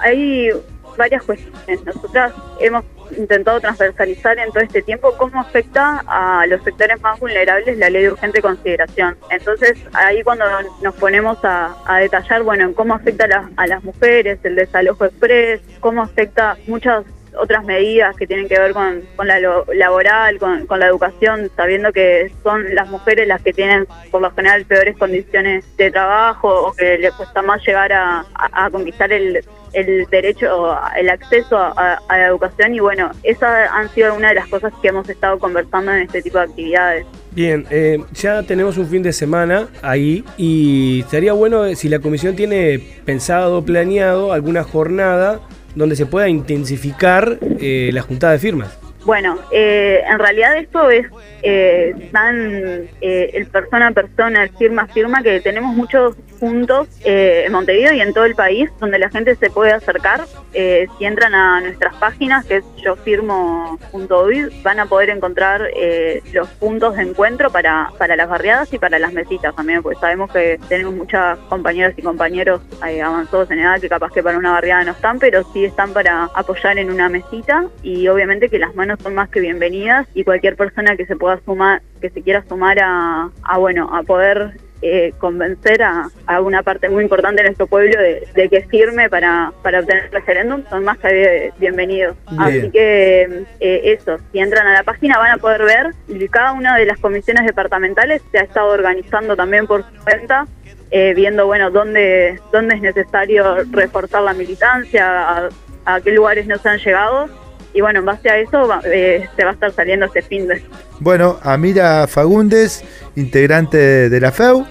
hay 0.01 0.51
varias 0.97 1.23
cuestiones. 1.23 1.85
Nosotras 1.85 2.33
hemos 2.61 2.85
intentado 3.17 3.61
transversalizar 3.61 4.39
en 4.39 4.51
todo 4.51 4.63
este 4.63 4.83
tiempo 4.83 5.15
cómo 5.17 5.41
afecta 5.41 6.03
a 6.07 6.47
los 6.47 6.63
sectores 6.63 7.01
más 7.01 7.19
vulnerables 7.21 7.79
la 7.79 7.91
ley 7.91 8.03
de 8.03 8.13
urgente 8.13 8.43
consideración. 8.43 9.17
Entonces, 9.31 9.79
ahí 9.93 10.23
cuando 10.23 10.45
nos 10.83 10.95
ponemos 10.95 11.39
a, 11.43 11.75
detallar, 12.01 12.43
bueno, 12.43 12.65
en 12.65 12.75
cómo 12.75 12.95
afecta 12.95 13.27
a, 13.57 13.67
las 13.67 13.85
mujeres, 13.85 14.39
el 14.45 14.57
desalojo 14.57 15.05
express, 15.05 15.61
cómo 15.81 16.03
afecta 16.03 16.57
muchas 16.67 17.05
otras 17.39 17.65
medidas 17.65 18.17
que 18.17 18.27
tienen 18.27 18.49
que 18.49 18.59
ver 18.59 18.73
con, 18.73 19.03
con 19.17 19.27
la 19.27 19.39
laboral, 19.75 20.39
con, 20.39 20.67
la 20.79 20.87
educación, 20.87 21.51
sabiendo 21.57 21.93
que 21.93 22.33
son 22.43 22.75
las 22.75 22.89
mujeres 22.89 23.29
las 23.29 23.43
que 23.43 23.53
tienen 23.53 23.87
por 24.11 24.21
lo 24.21 24.31
general 24.33 24.65
peores 24.65 24.97
condiciones 24.97 25.65
de 25.77 25.91
trabajo 25.91 26.49
o 26.49 26.73
que 26.73 26.99
les 26.99 27.13
cuesta 27.15 27.43
más 27.43 27.65
llegar 27.65 27.93
a, 27.93 28.25
conquistar 28.71 29.13
el, 29.13 29.45
el 29.73 30.07
derecho, 30.11 30.77
el 30.97 31.09
acceso 31.09 31.57
a, 31.57 32.01
la 32.09 32.27
educación 32.27 32.75
y 32.75 32.81
bueno, 32.81 33.11
esas 33.23 33.71
han 33.71 33.89
sido 33.91 34.15
una 34.15 34.29
de 34.29 34.35
las 34.35 34.49
cosas 34.49 34.73
que 34.81 34.89
hemos 34.89 35.09
estado 35.09 35.39
conversando 35.39 35.93
en 35.93 36.03
este 36.03 36.23
tipo 36.23 36.39
de 36.39 36.45
actividades. 36.45 37.07
Bien, 37.33 37.67
eh, 37.71 37.99
ya 38.13 38.43
tenemos 38.43 38.77
un 38.79 38.87
fin 38.87 39.03
de 39.03 39.13
semana 39.13 39.69
ahí 39.83 40.25
y 40.37 41.05
sería 41.09 41.33
bueno 41.33 41.75
si 41.75 41.89
la 41.89 42.01
comisión 42.01 42.37
tiene 42.37 42.81
pensado, 43.05 43.65
planeado 43.65 44.33
alguna 44.33 44.65
jornada 44.65 45.41
donde 45.75 45.97
se 45.97 46.07
pueda 46.07 46.29
intensificar 46.29 47.39
eh, 47.61 47.91
la 47.93 48.03
juntada 48.03 48.33
de 48.33 48.39
firmas. 48.39 48.79
Bueno, 49.05 49.39
eh, 49.51 50.03
en 50.07 50.19
realidad 50.19 50.57
esto 50.59 50.91
es 50.91 51.07
eh, 51.43 51.95
tan 52.13 52.89
eh, 53.01 53.31
el 53.33 53.47
persona 53.47 53.89
a 53.89 53.93
persona, 53.93 54.43
el 54.43 54.51
firma 54.51 54.83
a 54.83 54.87
firma, 54.89 55.23
que 55.23 55.41
tenemos 55.41 55.75
muchos 55.75 56.17
puntos 56.41 56.89
eh, 57.05 57.45
en 57.47 57.53
Montevideo 57.53 57.93
y 57.93 58.01
en 58.01 58.13
todo 58.15 58.25
el 58.25 58.35
país 58.35 58.71
donde 58.81 58.99
la 58.99 59.11
gente 59.11 59.37
se 59.37 59.51
puede 59.51 59.73
acercar. 59.73 60.25
Eh, 60.53 60.89
si 60.99 61.05
entran 61.05 61.35
a 61.35 61.61
nuestras 61.61 61.95
páginas, 61.97 62.47
que 62.47 62.57
es 62.57 62.65
yofirmo.uy, 62.83 64.63
van 64.63 64.81
a 64.81 64.87
poder 64.87 65.11
encontrar 65.11 65.69
eh, 65.77 66.23
los 66.33 66.49
puntos 66.49 66.97
de 66.97 67.03
encuentro 67.03 67.51
para, 67.51 67.91
para 67.99 68.17
las 68.17 68.29
barriadas 68.29 68.73
y 68.73 68.79
para 68.79 68.99
las 68.99 69.13
mesitas 69.13 69.55
también, 69.55 69.83
porque 69.83 70.01
sabemos 70.01 70.33
que 70.33 70.59
tenemos 70.69 70.95
muchas 70.95 71.39
compañeras 71.51 71.95
y 71.97 72.03
compañeros 72.03 72.63
avanzados 72.81 73.51
en 73.51 73.61
edad 73.61 73.81
que 73.81 73.89
capaz 73.89 74.11
que 74.13 74.23
para 74.23 74.39
una 74.39 74.53
barriada 74.53 74.85
no 74.85 74.93
están, 74.93 75.19
pero 75.19 75.45
sí 75.53 75.65
están 75.65 75.93
para 75.93 76.25
apoyar 76.35 76.79
en 76.79 76.91
una 76.91 77.09
mesita 77.09 77.67
y 77.83 78.09
obviamente 78.09 78.49
que 78.49 78.59
las 78.59 78.75
manos 78.75 78.99
son 79.03 79.15
más 79.15 79.29
que 79.29 79.41
bienvenidas 79.41 80.09
y 80.15 80.25
cualquier 80.25 80.57
persona 80.57 80.97
que 80.97 81.07
se 81.07 81.17
pueda 81.17 81.39
sumar, 81.45 81.83
que 82.01 82.11
se 82.11 82.23
quiera 82.23 82.43
sumar 82.49 82.79
a, 82.81 83.31
a 83.43 83.59
bueno, 83.59 83.95
a 83.95 84.03
poder 84.03 84.55
eh, 84.83 85.13
convencer 85.19 85.83
a, 85.83 86.09
una 86.41 86.63
parte 86.63 86.89
muy 86.89 87.03
importante 87.03 87.43
de 87.43 87.49
nuestro 87.49 87.67
pueblo 87.67 88.01
de, 88.01 88.49
que 88.49 88.63
firme 88.63 89.09
para, 89.09 89.53
para 89.63 89.81
obtener 89.81 90.05
el 90.07 90.13
referéndum, 90.13 90.63
son 90.71 90.85
más 90.85 90.99
que 90.99 91.53
bienvenidos. 91.59 92.17
Así 92.39 92.71
que 92.71 93.45
eh, 93.61 93.81
eso, 93.85 94.19
si 94.33 94.39
entran 94.39 94.67
a 94.67 94.73
la 94.73 94.83
página 94.83 95.19
van 95.19 95.33
a 95.33 95.39
poder 95.39 95.65
ver, 95.65 95.91
y 96.09 96.29
cada 96.29 96.53
una 96.53 96.77
de 96.77 96.87
las 96.87 96.99
comisiones 96.99 97.45
departamentales 97.47 98.23
se 98.31 98.39
ha 98.39 98.43
estado 98.43 98.69
organizando 98.69 99.37
también 99.37 99.67
por 99.67 99.83
su 99.83 100.05
cuenta 100.05 100.47
eh, 100.93 101.15
viendo 101.15 101.47
bueno 101.47 101.71
dónde 101.71 102.41
dónde 102.53 102.75
es 102.75 102.83
necesario 102.83 103.59
reforzar 103.71 104.23
la 104.23 104.35
militancia, 104.35 105.49
a, 105.85 106.01
qué 106.01 106.11
lugares 106.11 106.47
nos 106.47 106.65
han 106.67 106.79
llegado 106.79 107.29
y 107.73 107.81
bueno, 107.81 108.01
en 108.01 108.07
base 108.07 108.31
a 108.31 108.39
eso 108.39 108.69
se 108.83 109.45
va 109.45 109.51
a 109.51 109.53
estar 109.53 109.73
saliendo 109.73 110.07
este 110.07 110.23
fin 110.23 110.49
de 110.49 110.63
bueno, 111.01 111.39
Amira 111.43 112.07
Fagundes, 112.07 112.85
integrante 113.17 114.11
de 114.11 114.21
la 114.21 114.33
FEU 114.33 114.67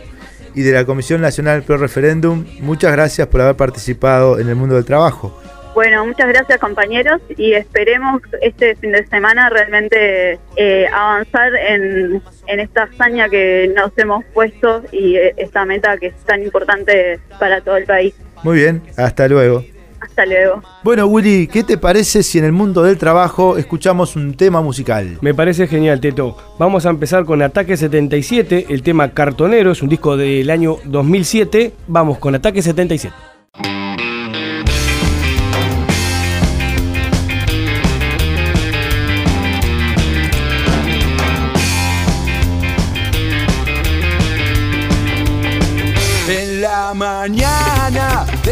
y 0.54 0.62
de 0.62 0.74
la 0.74 0.86
Comisión 0.86 1.22
Nacional 1.22 1.64
Pro 1.64 1.78
Referéndum, 1.78 2.46
muchas 2.60 2.92
gracias 2.92 3.28
por 3.28 3.42
haber 3.42 3.56
participado 3.56 4.40
en 4.40 4.48
el 4.48 4.56
mundo 4.56 4.76
del 4.76 4.86
trabajo. 4.86 5.42
Bueno, 5.74 6.06
muchas 6.06 6.28
gracias 6.28 6.60
compañeros 6.60 7.20
y 7.36 7.54
esperemos 7.54 8.22
este 8.42 8.76
fin 8.76 8.92
de 8.92 9.08
semana 9.08 9.50
realmente 9.50 10.40
eh, 10.56 10.88
avanzar 10.94 11.56
en, 11.56 12.22
en, 12.46 12.60
esta 12.60 12.84
hazaña 12.84 13.28
que 13.28 13.72
nos 13.76 13.92
hemos 13.98 14.24
puesto 14.26 14.84
y 14.92 15.16
eh, 15.16 15.34
esta 15.38 15.66
meta 15.66 15.98
que 15.98 16.08
es 16.08 16.16
tan 16.26 16.44
importante 16.44 17.20
para 17.40 17.62
todo 17.62 17.78
el 17.78 17.86
país. 17.86 18.14
Muy 18.44 18.58
bien, 18.58 18.84
hasta 18.98 19.28
luego. 19.28 19.64
Hasta 20.02 20.26
luego. 20.26 20.62
Bueno, 20.84 21.08
Willy, 21.08 21.48
¿qué 21.48 21.64
te 21.64 21.78
parece 21.78 22.24
si 22.24 22.40
en 22.40 22.46
el 22.46 22.52
mundo 22.52 22.84
del 22.84 22.98
trabajo 22.98 23.58
escuchamos 23.58 24.16
un 24.16 24.34
tema 24.36 24.62
musical? 24.62 25.18
Me 25.22 25.34
parece 25.34 25.68
genial, 25.68 26.00
Teto. 26.00 26.38
Vamos 26.58 26.86
a 26.86 26.90
empezar 26.90 27.26
con 27.26 27.42
Ataque 27.42 27.78
77, 27.78 28.68
el 28.70 28.84
tema 28.84 29.12
Cartonero, 29.12 29.72
es 29.72 29.82
un 29.82 29.90
disco 29.90 30.18
del 30.18 30.50
año 30.50 30.78
2007. 30.86 31.74
Vamos 31.88 32.18
con 32.18 32.36
Ataque 32.36 32.62
77. 32.62 33.14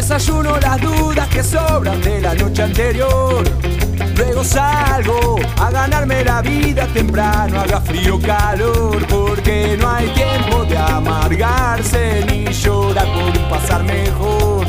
Desayuno 0.08 0.58
las 0.62 0.80
dudas 0.80 1.28
que 1.28 1.44
sobran 1.44 2.02
de 2.02 2.22
la 2.22 2.34
noche 2.34 2.64
anterior. 2.64 3.44
Luego 4.16 4.42
salgo 4.42 5.36
a 5.60 5.70
ganarme 5.70 6.24
la 6.24 6.42
vida 6.42 6.88
temprano, 6.94 7.60
haga 7.60 7.82
frío 7.82 8.18
calor, 8.22 9.06
porque 9.08 9.76
no 9.78 9.90
hay 9.90 10.08
tiempo 10.12 10.64
de 10.64 10.78
amargarse 10.78 12.26
ni 12.26 12.46
llorar 12.54 13.06
por 13.06 13.50
pasar 13.50 13.84
mejor. 13.84 14.66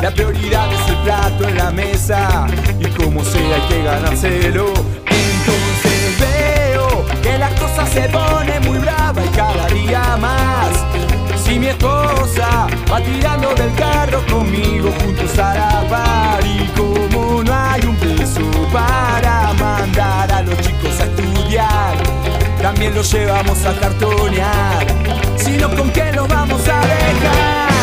La 0.00 0.12
prioridad 0.12 0.72
es 0.72 0.90
el 0.90 1.02
plato 1.02 1.48
en 1.48 1.56
la 1.56 1.70
mesa 1.72 2.46
y 2.78 2.86
como 2.90 3.24
sea 3.24 3.56
hay 3.56 3.68
que 3.68 3.82
ganárselo. 3.82 4.66
Entonces 5.06 6.20
veo 6.20 7.04
que 7.20 7.36
la 7.36 7.50
cosa 7.56 7.84
se 7.84 8.08
pone 8.10 8.60
muy 8.60 8.78
brava 8.78 9.24
y 9.24 9.28
cada 9.30 9.66
día 9.66 10.16
más 10.18 10.87
esposa 11.70 12.66
va 12.90 13.00
tirando 13.00 13.54
del 13.54 13.74
carro 13.74 14.24
conmigo 14.26 14.90
juntos 15.00 15.38
a 15.38 15.54
la 15.54 15.88
par 15.88 16.44
y 16.44 16.66
como 16.76 17.42
no 17.42 17.52
hay 17.54 17.82
un 17.82 17.96
peso 17.96 18.40
para 18.72 19.52
mandar 19.54 20.30
a 20.32 20.42
los 20.42 20.58
chicos 20.60 21.00
a 21.00 21.04
estudiar, 21.04 21.96
también 22.60 22.94
los 22.94 23.12
llevamos 23.12 23.64
a 23.64 23.74
cartonear, 23.78 24.86
sino 25.36 25.68
con 25.74 25.90
qué 25.90 26.12
los 26.12 26.28
vamos 26.28 26.62
a 26.68 26.80
dejar. 26.80 27.77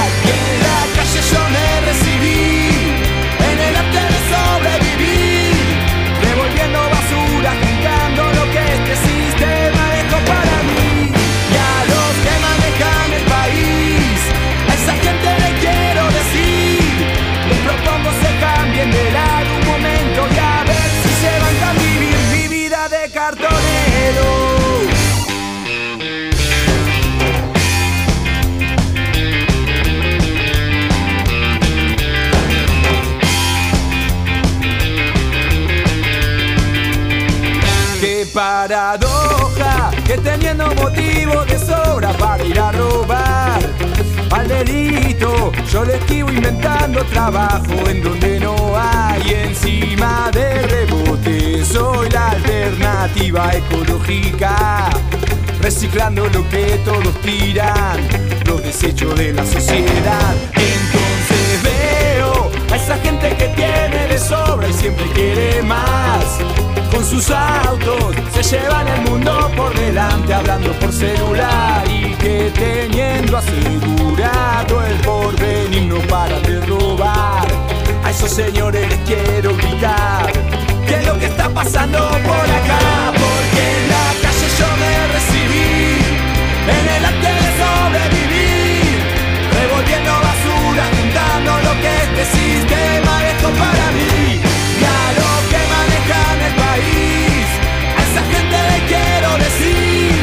Trabajo 47.05 47.89
en 47.89 48.01
donde 48.03 48.39
no 48.39 48.55
hay 48.77 49.21
encima 49.47 50.29
de 50.31 50.61
rebote. 50.61 51.65
Soy 51.65 52.09
la 52.09 52.31
alternativa 52.31 53.51
ecológica, 53.53 54.89
reciclando 55.61 56.27
lo 56.27 56.47
que 56.49 56.79
todos 56.85 57.13
tiran, 57.21 57.99
los 58.45 58.61
desechos 58.63 59.17
de 59.17 59.33
la 59.33 59.45
sociedad. 59.45 60.35
Entonces 60.53 61.63
veo 61.63 62.51
a 62.71 62.75
esa 62.75 62.97
gente 62.97 63.35
que 63.37 63.47
tiene 63.49 64.07
de 64.07 64.17
sobra 64.17 64.67
y 64.67 64.73
siempre 64.73 65.05
quiere 65.13 65.61
más. 65.63 66.64
Con 66.95 67.03
sus 67.03 67.29
autos. 67.29 68.15
Se 68.31 68.41
llevan 68.41 68.87
el 68.87 69.01
mundo 69.01 69.51
por 69.57 69.77
delante 69.77 70.33
hablando 70.33 70.71
por 70.79 70.93
celular 70.93 71.83
y 71.89 72.13
que 72.13 72.49
teniendo 72.55 73.37
asegurado 73.37 74.81
el 74.81 74.95
porvenir 75.01 75.83
no 75.83 75.99
para 76.07 76.39
de 76.39 76.61
robar. 76.61 77.47
A 78.01 78.11
esos 78.11 78.31
señores 78.31 78.87
les 78.87 78.99
quiero 78.99 79.53
gritar 79.57 80.31
qué 80.87 80.95
es 80.95 81.05
lo 81.05 81.19
que 81.19 81.25
está 81.25 81.49
pasando 81.49 81.99
por 81.99 82.47
acá, 82.59 83.11
porque 83.11 83.61
en 83.75 83.89
la 83.89 84.07
calle 84.21 84.47
yo 84.57 84.67
me 84.81 84.93
recibí 85.15 85.99
en 86.77 86.85
el 86.95 87.05
arte 87.11 87.27
de 87.27 87.49
sobrevivir, 87.59 88.97
revolviendo 89.51 90.11
basura, 90.29 90.83
juntando 90.95 91.51
lo 91.59 91.73
que 91.81 91.91
este 92.07 92.23
sistema 92.37 93.19
dejó 93.19 93.49
para 93.59 93.91
mí. 93.91 94.39
Y 94.79 94.83
a 94.83 95.03
los 95.19 95.37
que 95.51 95.59
manejan 95.75 96.44
a 97.97 98.01
esa 98.07 98.23
gente 98.33 98.57
le 98.69 98.79
quiero 98.91 99.29
decir, 99.45 100.13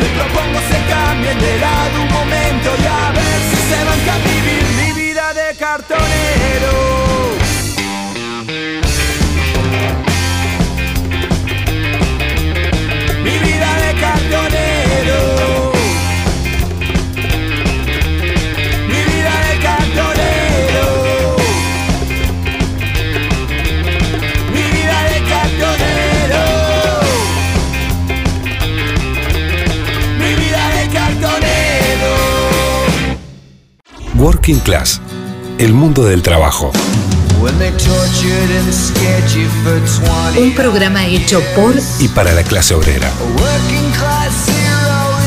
le 0.00 0.08
propongo 0.18 0.58
se 0.70 0.78
cambien 0.92 1.38
de 1.38 1.58
lado 1.58 2.02
un 2.02 2.12
momento 2.12 2.68
y 2.82 2.86
a 2.86 3.12
ver 3.12 3.38
si 3.50 3.56
se 3.70 3.84
van 3.88 4.02
a 4.14 4.18
vivir 4.30 4.64
mi 4.80 4.90
vida 5.02 5.34
de 5.34 5.56
cartonero. 5.56 6.85
Working 34.46 34.62
Class, 34.62 35.00
el 35.58 35.72
mundo 35.72 36.04
del 36.04 36.22
trabajo. 36.22 36.70
When 37.40 37.58
they 37.58 37.72
tortured 37.72 38.50
and 38.56 38.72
scared 38.72 39.28
you 39.34 39.48
for 39.64 39.76
20 40.34 40.40
Un 40.40 40.54
programa 40.54 41.04
hecho 41.04 41.42
por 41.56 41.74
Y 41.98 42.06
para 42.06 42.30
la 42.30 42.44
clase 42.44 42.72
obrera, 42.74 43.10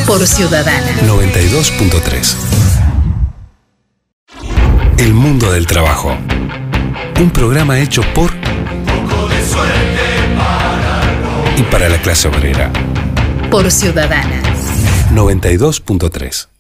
por 0.08 0.26
Ciudadana. 0.26 1.02
92.3. 1.02 2.36
El 5.00 5.14
mundo 5.14 5.52
del 5.52 5.68
trabajo. 5.68 6.16
Un 7.20 7.30
programa 7.32 7.78
hecho 7.78 8.04
por 8.16 8.32
y 11.58 11.64
para 11.64 11.90
la 11.90 11.98
clase 11.98 12.30
obrera. 12.30 12.72
Por 13.52 13.70
Ciudadana. 13.70 14.42
92.3. 15.14 16.59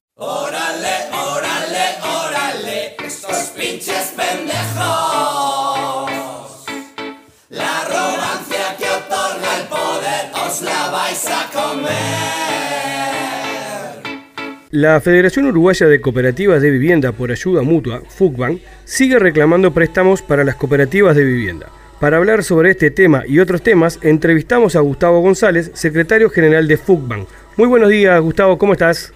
La 14.71 14.99
Federación 15.01 15.45
Uruguaya 15.45 15.87
de 15.87 16.01
Cooperativas 16.01 16.63
de 16.63 16.71
Vivienda 16.71 17.11
por 17.11 17.31
Ayuda 17.31 17.61
Mutua, 17.61 18.01
FUCBAN, 18.07 18.59
sigue 18.85 19.19
reclamando 19.19 19.71
préstamos 19.71 20.23
para 20.23 20.43
las 20.43 20.55
cooperativas 20.55 21.15
de 21.15 21.25
vivienda. 21.25 21.67
Para 21.99 22.17
hablar 22.17 22.43
sobre 22.43 22.71
este 22.71 22.89
tema 22.89 23.23
y 23.27 23.39
otros 23.39 23.61
temas, 23.61 23.99
entrevistamos 24.01 24.75
a 24.75 24.79
Gustavo 24.79 25.21
González, 25.21 25.69
secretario 25.75 26.29
general 26.31 26.67
de 26.67 26.77
FUCBAN. 26.77 27.27
Muy 27.55 27.67
buenos 27.67 27.89
días, 27.89 28.19
Gustavo, 28.21 28.57
¿cómo 28.57 28.73
estás? 28.73 29.13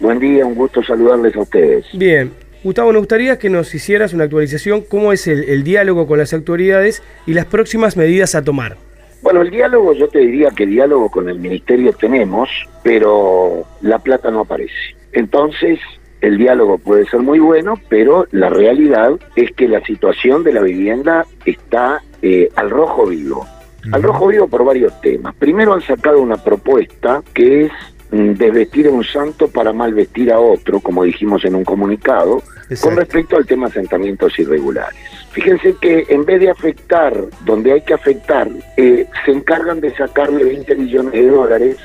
Buen 0.00 0.20
día, 0.20 0.46
un 0.46 0.54
gusto 0.54 0.82
saludarles 0.82 1.36
a 1.36 1.40
ustedes. 1.40 1.84
Bien. 1.92 2.32
Gustavo, 2.64 2.92
nos 2.92 3.00
gustaría 3.00 3.38
que 3.38 3.50
nos 3.50 3.74
hicieras 3.74 4.14
una 4.14 4.24
actualización, 4.24 4.82
cómo 4.82 5.12
es 5.12 5.26
el, 5.26 5.44
el 5.44 5.64
diálogo 5.64 6.06
con 6.06 6.18
las 6.18 6.32
autoridades 6.32 7.02
y 7.26 7.34
las 7.34 7.44
próximas 7.44 7.96
medidas 7.96 8.34
a 8.34 8.42
tomar. 8.42 8.76
Bueno, 9.22 9.42
el 9.42 9.50
diálogo, 9.50 9.92
yo 9.92 10.08
te 10.08 10.20
diría 10.20 10.50
que 10.50 10.66
diálogo 10.66 11.10
con 11.10 11.28
el 11.28 11.38
ministerio 11.38 11.92
tenemos, 11.92 12.48
pero 12.82 13.64
la 13.82 13.98
plata 13.98 14.30
no 14.30 14.40
aparece. 14.40 14.96
Entonces, 15.12 15.78
el 16.20 16.38
diálogo 16.38 16.78
puede 16.78 17.06
ser 17.06 17.20
muy 17.20 17.38
bueno, 17.38 17.74
pero 17.88 18.26
la 18.30 18.48
realidad 18.48 19.12
es 19.36 19.50
que 19.52 19.68
la 19.68 19.80
situación 19.82 20.42
de 20.42 20.52
la 20.52 20.62
vivienda 20.62 21.26
está 21.44 22.02
eh, 22.22 22.48
al 22.56 22.70
rojo 22.70 23.06
vivo. 23.06 23.46
Al 23.92 24.02
rojo 24.02 24.26
vivo 24.26 24.46
por 24.46 24.64
varios 24.64 25.00
temas. 25.00 25.34
Primero 25.36 25.72
han 25.72 25.80
sacado 25.80 26.20
una 26.20 26.36
propuesta 26.36 27.22
que 27.32 27.64
es 27.64 27.72
desvestir 28.10 28.88
a 28.88 28.90
un 28.90 29.04
santo 29.04 29.48
para 29.48 29.72
mal 29.72 29.94
vestir 29.94 30.32
a 30.32 30.40
otro, 30.40 30.80
como 30.80 31.04
dijimos 31.04 31.44
en 31.44 31.54
un 31.54 31.64
comunicado, 31.64 32.42
Exacto. 32.68 32.88
con 32.88 32.96
respecto 32.96 33.36
al 33.36 33.46
tema 33.46 33.68
asentamientos 33.68 34.38
irregulares. 34.38 34.98
Fíjense 35.30 35.76
que 35.80 36.06
en 36.08 36.24
vez 36.24 36.40
de 36.40 36.50
afectar 36.50 37.14
donde 37.44 37.72
hay 37.72 37.82
que 37.82 37.94
afectar, 37.94 38.48
eh, 38.76 39.06
se 39.24 39.30
encargan 39.30 39.80
de 39.80 39.94
sacarle 39.94 40.44
20 40.44 40.74
millones 40.74 41.12
de 41.12 41.28
dólares 41.28 41.76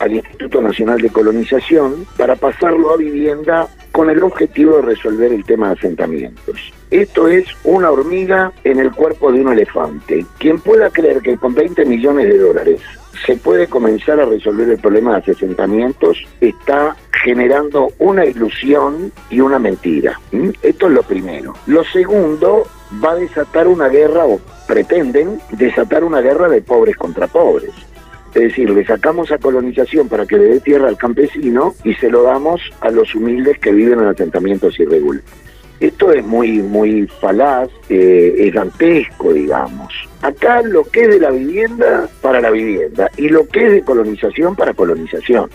al 0.00 0.14
Instituto 0.14 0.60
Nacional 0.60 1.00
de 1.00 1.10
Colonización 1.10 2.06
para 2.16 2.34
pasarlo 2.34 2.92
a 2.92 2.96
vivienda 2.96 3.68
con 3.92 4.10
el 4.10 4.22
objetivo 4.22 4.76
de 4.76 4.82
resolver 4.82 5.32
el 5.32 5.44
tema 5.44 5.68
de 5.68 5.74
asentamientos. 5.74 6.72
Esto 6.90 7.28
es 7.28 7.46
una 7.62 7.90
hormiga 7.90 8.52
en 8.64 8.80
el 8.80 8.90
cuerpo 8.90 9.30
de 9.30 9.42
un 9.42 9.52
elefante. 9.52 10.26
Quien 10.38 10.58
pueda 10.58 10.90
creer 10.90 11.20
que 11.20 11.36
con 11.36 11.54
20 11.54 11.84
millones 11.84 12.26
de 12.26 12.38
dólares 12.38 12.80
se 13.26 13.36
puede 13.36 13.66
comenzar 13.66 14.20
a 14.20 14.24
resolver 14.24 14.68
el 14.68 14.78
problema 14.78 15.20
de 15.20 15.32
asentamientos 15.32 16.18
está 16.40 16.96
generando 17.22 17.92
una 17.98 18.24
ilusión 18.24 19.12
y 19.30 19.40
una 19.40 19.58
mentira. 19.58 20.18
Esto 20.62 20.86
es 20.86 20.92
lo 20.92 21.02
primero. 21.02 21.54
Lo 21.66 21.84
segundo 21.84 22.66
va 23.04 23.12
a 23.12 23.16
desatar 23.16 23.68
una 23.68 23.88
guerra, 23.88 24.24
o 24.26 24.40
pretenden 24.66 25.40
desatar 25.52 26.04
una 26.04 26.20
guerra 26.20 26.48
de 26.48 26.62
pobres 26.62 26.96
contra 26.96 27.26
pobres. 27.26 27.70
Es 28.34 28.42
decir, 28.42 28.70
le 28.70 28.84
sacamos 28.84 29.30
a 29.30 29.38
colonización 29.38 30.08
para 30.08 30.26
que 30.26 30.38
le 30.38 30.44
dé 30.44 30.60
tierra 30.60 30.88
al 30.88 30.96
campesino 30.96 31.74
y 31.84 31.94
se 31.94 32.08
lo 32.08 32.22
damos 32.22 32.62
a 32.80 32.90
los 32.90 33.14
humildes 33.14 33.58
que 33.58 33.72
viven 33.72 34.00
en 34.00 34.06
asentamientos 34.06 34.80
irregulares. 34.80 35.24
Esto 35.82 36.12
es 36.12 36.24
muy, 36.24 36.62
muy 36.62 37.08
falaz, 37.08 37.68
eh, 37.88 38.52
digamos. 39.34 39.92
Acá 40.22 40.62
lo 40.62 40.84
que 40.84 41.00
es 41.00 41.08
de 41.08 41.18
la 41.18 41.32
vivienda 41.32 42.08
para 42.20 42.40
la 42.40 42.50
vivienda 42.50 43.10
y 43.16 43.28
lo 43.28 43.48
que 43.48 43.66
es 43.66 43.72
de 43.72 43.82
colonización 43.82 44.54
para 44.54 44.74
colonización. 44.74 45.50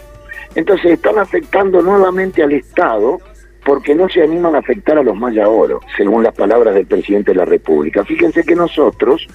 Entonces 0.54 0.92
están 0.92 1.18
afectando 1.18 1.82
nuevamente 1.82 2.44
al 2.44 2.52
Estado 2.52 3.22
porque 3.64 3.96
no 3.96 4.10
se 4.10 4.22
animan 4.22 4.56
a 4.56 4.60
afectar 4.60 4.98
a 4.98 5.04
los 5.04 5.16
maya 5.16 5.48
oro, 5.48 5.80
según 5.96 6.24
las 6.24 6.36
palabras 6.36 6.76
del 6.76 6.88
presidente 6.88 7.32
de 7.32 7.38
la 7.38 7.46
República. 7.46 8.04
Fíjense 8.04 8.44
que 8.44 8.56
nosotros 8.56 9.26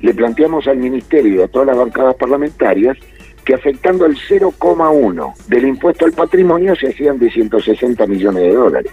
le 0.00 0.12
planteamos 0.12 0.68
al 0.68 0.76
Ministerio 0.76 1.40
y 1.40 1.42
a 1.42 1.48
todas 1.48 1.68
las 1.68 1.78
bancadas 1.78 2.14
parlamentarias 2.16 2.98
que 3.42 3.54
afectando 3.54 4.04
el 4.04 4.18
0,1 4.18 5.34
del 5.46 5.64
impuesto 5.64 6.04
al 6.04 6.12
patrimonio 6.12 6.76
se 6.76 6.88
hacían 6.88 7.18
de 7.18 7.30
160 7.30 8.06
millones 8.06 8.42
de 8.42 8.52
dólares. 8.52 8.92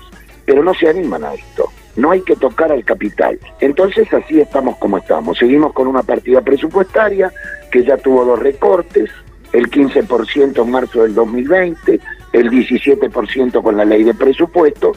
Pero 0.49 0.63
no 0.63 0.73
se 0.73 0.89
animan 0.89 1.23
a 1.23 1.35
esto. 1.35 1.69
No 1.95 2.09
hay 2.09 2.21
que 2.21 2.35
tocar 2.35 2.71
al 2.71 2.83
capital. 2.83 3.37
Entonces 3.59 4.11
así 4.11 4.41
estamos 4.41 4.77
como 4.77 4.97
estamos. 4.97 5.37
Seguimos 5.37 5.73
con 5.73 5.85
una 5.85 6.01
partida 6.01 6.41
presupuestaria 6.41 7.31
que 7.71 7.83
ya 7.83 7.97
tuvo 7.97 8.25
dos 8.25 8.39
recortes, 8.39 9.11
el 9.53 9.69
15% 9.69 10.63
en 10.63 10.71
marzo 10.71 11.03
del 11.03 11.13
2020, 11.13 11.99
el 12.33 12.49
17% 12.49 13.61
con 13.61 13.77
la 13.77 13.85
ley 13.85 14.03
de 14.03 14.15
presupuesto. 14.15 14.93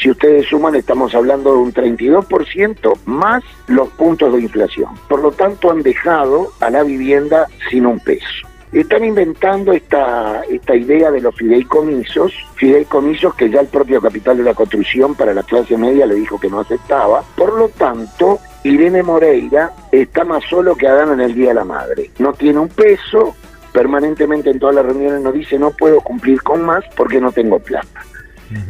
Si 0.00 0.08
ustedes 0.08 0.46
suman, 0.46 0.76
estamos 0.76 1.12
hablando 1.16 1.52
de 1.52 1.58
un 1.58 1.74
32% 1.74 2.98
más 3.06 3.42
los 3.66 3.88
puntos 3.88 4.32
de 4.34 4.42
inflación. 4.42 4.94
Por 5.08 5.20
lo 5.20 5.32
tanto, 5.32 5.68
han 5.68 5.82
dejado 5.82 6.52
a 6.60 6.70
la 6.70 6.84
vivienda 6.84 7.48
sin 7.68 7.86
un 7.86 7.98
peso. 7.98 8.51
Están 8.72 9.04
inventando 9.04 9.72
esta, 9.72 10.42
esta 10.50 10.74
idea 10.74 11.10
de 11.10 11.20
los 11.20 11.34
fideicomisos, 11.36 12.32
fideicomisos 12.54 13.34
que 13.34 13.50
ya 13.50 13.60
el 13.60 13.66
propio 13.66 14.00
capital 14.00 14.38
de 14.38 14.44
la 14.44 14.54
construcción 14.54 15.14
para 15.14 15.34
la 15.34 15.42
clase 15.42 15.76
media 15.76 16.06
le 16.06 16.14
dijo 16.14 16.40
que 16.40 16.48
no 16.48 16.60
aceptaba. 16.60 17.22
Por 17.36 17.52
lo 17.52 17.68
tanto, 17.68 18.38
Irene 18.64 19.02
Moreira 19.02 19.72
está 19.90 20.24
más 20.24 20.42
solo 20.48 20.74
que 20.74 20.88
Adán 20.88 21.12
en 21.12 21.20
el 21.20 21.34
Día 21.34 21.48
de 21.48 21.54
la 21.54 21.64
Madre. 21.64 22.10
No 22.18 22.32
tiene 22.32 22.60
un 22.60 22.68
peso, 22.68 23.36
permanentemente 23.74 24.48
en 24.48 24.58
todas 24.58 24.76
las 24.76 24.86
reuniones 24.86 25.20
nos 25.20 25.34
dice 25.34 25.58
no 25.58 25.72
puedo 25.72 26.00
cumplir 26.00 26.42
con 26.42 26.62
más 26.62 26.82
porque 26.96 27.20
no 27.20 27.30
tengo 27.30 27.58
plata. 27.58 28.02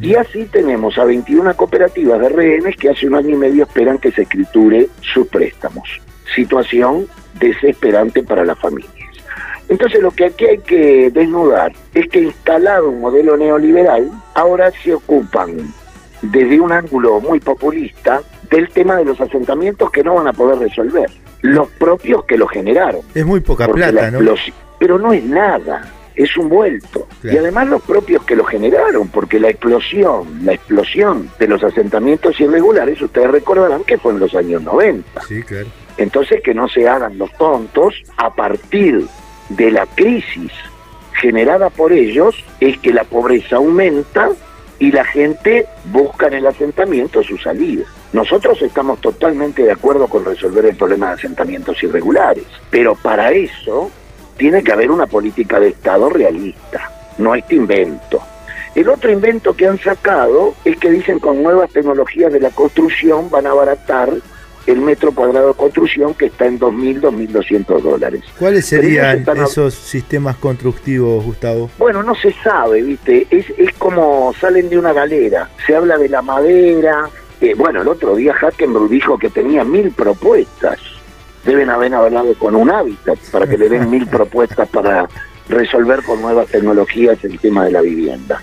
Y 0.00 0.14
así 0.14 0.44
tenemos 0.46 0.96
a 0.98 1.04
21 1.04 1.56
cooperativas 1.56 2.20
de 2.20 2.28
rehenes 2.28 2.76
que 2.76 2.90
hace 2.90 3.06
un 3.06 3.16
año 3.16 3.30
y 3.30 3.36
medio 3.36 3.64
esperan 3.64 3.98
que 3.98 4.12
se 4.12 4.22
escriture 4.22 4.88
sus 5.00 5.26
préstamos. 5.26 5.88
Situación 6.34 7.06
desesperante 7.38 8.22
para 8.22 8.44
las 8.44 8.58
familias. 8.58 9.01
Entonces 9.72 10.02
lo 10.02 10.10
que 10.10 10.26
aquí 10.26 10.44
hay 10.44 10.58
que 10.58 11.10
desnudar 11.10 11.72
es 11.94 12.06
que 12.10 12.20
instalado 12.20 12.90
un 12.90 13.00
modelo 13.00 13.38
neoliberal, 13.38 14.10
ahora 14.34 14.70
se 14.84 14.92
ocupan 14.92 15.56
desde 16.20 16.60
un 16.60 16.70
ángulo 16.72 17.20
muy 17.22 17.40
populista 17.40 18.20
del 18.50 18.68
tema 18.68 18.96
de 18.96 19.06
los 19.06 19.18
asentamientos 19.18 19.90
que 19.90 20.04
no 20.04 20.16
van 20.16 20.26
a 20.28 20.34
poder 20.34 20.58
resolver. 20.58 21.08
Los 21.40 21.68
propios 21.70 22.22
que 22.26 22.36
lo 22.36 22.46
generaron. 22.48 23.00
Es 23.14 23.24
muy 23.24 23.40
poca 23.40 23.66
plata, 23.66 23.92
la 23.92 24.10
¿no? 24.10 24.20
explosi- 24.20 24.52
Pero 24.78 24.98
no 24.98 25.14
es 25.14 25.24
nada, 25.24 25.90
es 26.14 26.36
un 26.36 26.50
vuelto. 26.50 27.08
Claro. 27.22 27.34
Y 27.34 27.38
además 27.40 27.68
los 27.68 27.80
propios 27.82 28.22
que 28.24 28.36
lo 28.36 28.44
generaron, 28.44 29.08
porque 29.08 29.40
la 29.40 29.48
explosión, 29.48 30.44
la 30.44 30.52
explosión 30.52 31.30
de 31.38 31.48
los 31.48 31.64
asentamientos 31.64 32.38
irregulares, 32.38 33.00
ustedes 33.00 33.30
recordarán 33.30 33.84
que 33.84 33.96
fue 33.96 34.12
en 34.12 34.18
los 34.20 34.34
años 34.34 34.62
90. 34.62 35.22
Sí, 35.26 35.42
claro. 35.42 35.68
Entonces 35.96 36.42
que 36.42 36.52
no 36.52 36.68
se 36.68 36.86
hagan 36.86 37.16
los 37.16 37.32
tontos 37.38 37.94
a 38.18 38.34
partir 38.34 39.06
de 39.48 39.70
la 39.70 39.86
crisis 39.86 40.52
generada 41.20 41.70
por 41.70 41.92
ellos, 41.92 42.34
es 42.60 42.78
que 42.78 42.92
la 42.92 43.04
pobreza 43.04 43.56
aumenta 43.56 44.30
y 44.78 44.90
la 44.90 45.04
gente 45.04 45.66
busca 45.84 46.26
en 46.26 46.34
el 46.34 46.46
asentamiento 46.46 47.22
su 47.22 47.38
salida. 47.38 47.84
Nosotros 48.12 48.60
estamos 48.60 49.00
totalmente 49.00 49.62
de 49.62 49.70
acuerdo 49.70 50.08
con 50.08 50.24
resolver 50.24 50.66
el 50.66 50.76
problema 50.76 51.08
de 51.08 51.14
asentamientos 51.14 51.80
irregulares, 51.82 52.44
pero 52.70 52.96
para 52.96 53.30
eso 53.30 53.90
tiene 54.36 54.62
que 54.64 54.72
haber 54.72 54.90
una 54.90 55.06
política 55.06 55.60
de 55.60 55.68
Estado 55.68 56.10
realista, 56.10 56.90
no 57.18 57.34
este 57.34 57.54
invento. 57.54 58.20
El 58.74 58.88
otro 58.88 59.12
invento 59.12 59.54
que 59.54 59.68
han 59.68 59.78
sacado 59.78 60.54
es 60.64 60.76
que 60.78 60.90
dicen 60.90 61.20
con 61.20 61.42
nuevas 61.42 61.70
tecnologías 61.70 62.32
de 62.32 62.40
la 62.40 62.50
construcción 62.50 63.30
van 63.30 63.46
a 63.46 63.50
abaratar 63.50 64.10
el 64.66 64.80
metro 64.80 65.12
cuadrado 65.12 65.48
de 65.48 65.54
construcción 65.54 66.14
que 66.14 66.26
está 66.26 66.46
en 66.46 66.58
2.000, 66.58 67.00
2.200 67.00 67.80
dólares. 67.80 68.22
¿Cuáles 68.38 68.66
serían 68.66 69.18
están 69.18 69.42
esos 69.42 69.74
sistemas 69.74 70.36
constructivos, 70.36 71.24
Gustavo? 71.24 71.70
Bueno, 71.78 72.02
no 72.02 72.14
se 72.14 72.32
sabe, 72.32 72.82
¿viste? 72.82 73.26
Es, 73.30 73.46
es 73.58 73.72
como 73.74 74.32
salen 74.40 74.68
de 74.68 74.78
una 74.78 74.92
galera. 74.92 75.50
Se 75.66 75.74
habla 75.74 75.98
de 75.98 76.08
la 76.08 76.22
madera. 76.22 77.08
Eh, 77.40 77.54
bueno, 77.56 77.82
el 77.82 77.88
otro 77.88 78.14
día 78.14 78.34
Hackenberg 78.34 78.88
dijo 78.88 79.18
que 79.18 79.30
tenía 79.30 79.64
mil 79.64 79.90
propuestas. 79.90 80.78
Deben 81.44 81.70
haber 81.70 81.92
hablado 81.94 82.34
con 82.38 82.54
un 82.54 82.70
hábitat 82.70 83.18
para 83.32 83.48
que 83.48 83.58
le 83.58 83.68
den 83.68 83.90
mil 83.90 84.06
propuestas 84.10 84.68
para 84.68 85.08
resolver 85.48 86.02
con 86.04 86.22
nuevas 86.22 86.46
tecnologías 86.48 87.22
el 87.24 87.38
tema 87.40 87.64
de 87.64 87.72
la 87.72 87.80
vivienda. 87.80 88.40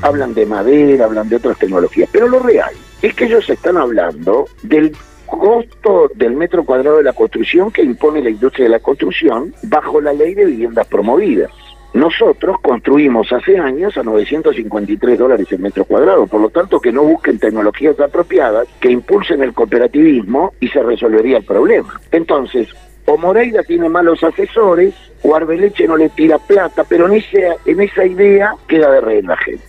Hablan 0.00 0.32
de 0.32 0.46
madera, 0.46 1.04
hablan 1.04 1.28
de 1.28 1.36
otras 1.36 1.58
tecnologías. 1.58 2.08
Pero 2.10 2.28
lo 2.28 2.38
real 2.38 2.72
es 3.02 3.14
que 3.14 3.26
ellos 3.26 3.48
están 3.50 3.76
hablando 3.76 4.46
del 4.62 4.96
costo 5.28 6.10
del 6.14 6.34
metro 6.34 6.64
cuadrado 6.64 6.98
de 6.98 7.04
la 7.04 7.12
construcción 7.12 7.70
que 7.70 7.82
impone 7.82 8.22
la 8.22 8.30
industria 8.30 8.64
de 8.64 8.70
la 8.70 8.80
construcción 8.80 9.54
bajo 9.64 10.00
la 10.00 10.12
ley 10.12 10.34
de 10.34 10.46
viviendas 10.46 10.86
promovidas. 10.86 11.50
Nosotros 11.94 12.56
construimos 12.60 13.32
hace 13.32 13.58
años 13.58 13.96
a 13.96 14.02
953 14.02 15.18
dólares 15.18 15.46
el 15.50 15.58
metro 15.58 15.84
cuadrado, 15.84 16.26
por 16.26 16.40
lo 16.40 16.50
tanto 16.50 16.80
que 16.80 16.92
no 16.92 17.02
busquen 17.02 17.38
tecnologías 17.38 17.98
apropiadas 17.98 18.68
que 18.78 18.90
impulsen 18.90 19.42
el 19.42 19.54
cooperativismo 19.54 20.52
y 20.60 20.68
se 20.68 20.82
resolvería 20.82 21.38
el 21.38 21.44
problema. 21.44 21.98
Entonces, 22.12 22.68
o 23.06 23.16
Moreira 23.16 23.62
tiene 23.62 23.88
malos 23.88 24.22
asesores, 24.22 24.94
o 25.22 25.34
Arbeleche 25.34 25.88
no 25.88 25.96
le 25.96 26.10
tira 26.10 26.38
plata, 26.38 26.84
pero 26.84 27.06
en 27.06 27.14
esa, 27.14 27.56
en 27.64 27.80
esa 27.80 28.04
idea 28.04 28.52
queda 28.68 28.90
de 28.92 29.00
reír 29.00 29.24
la 29.24 29.36
gente. 29.38 29.64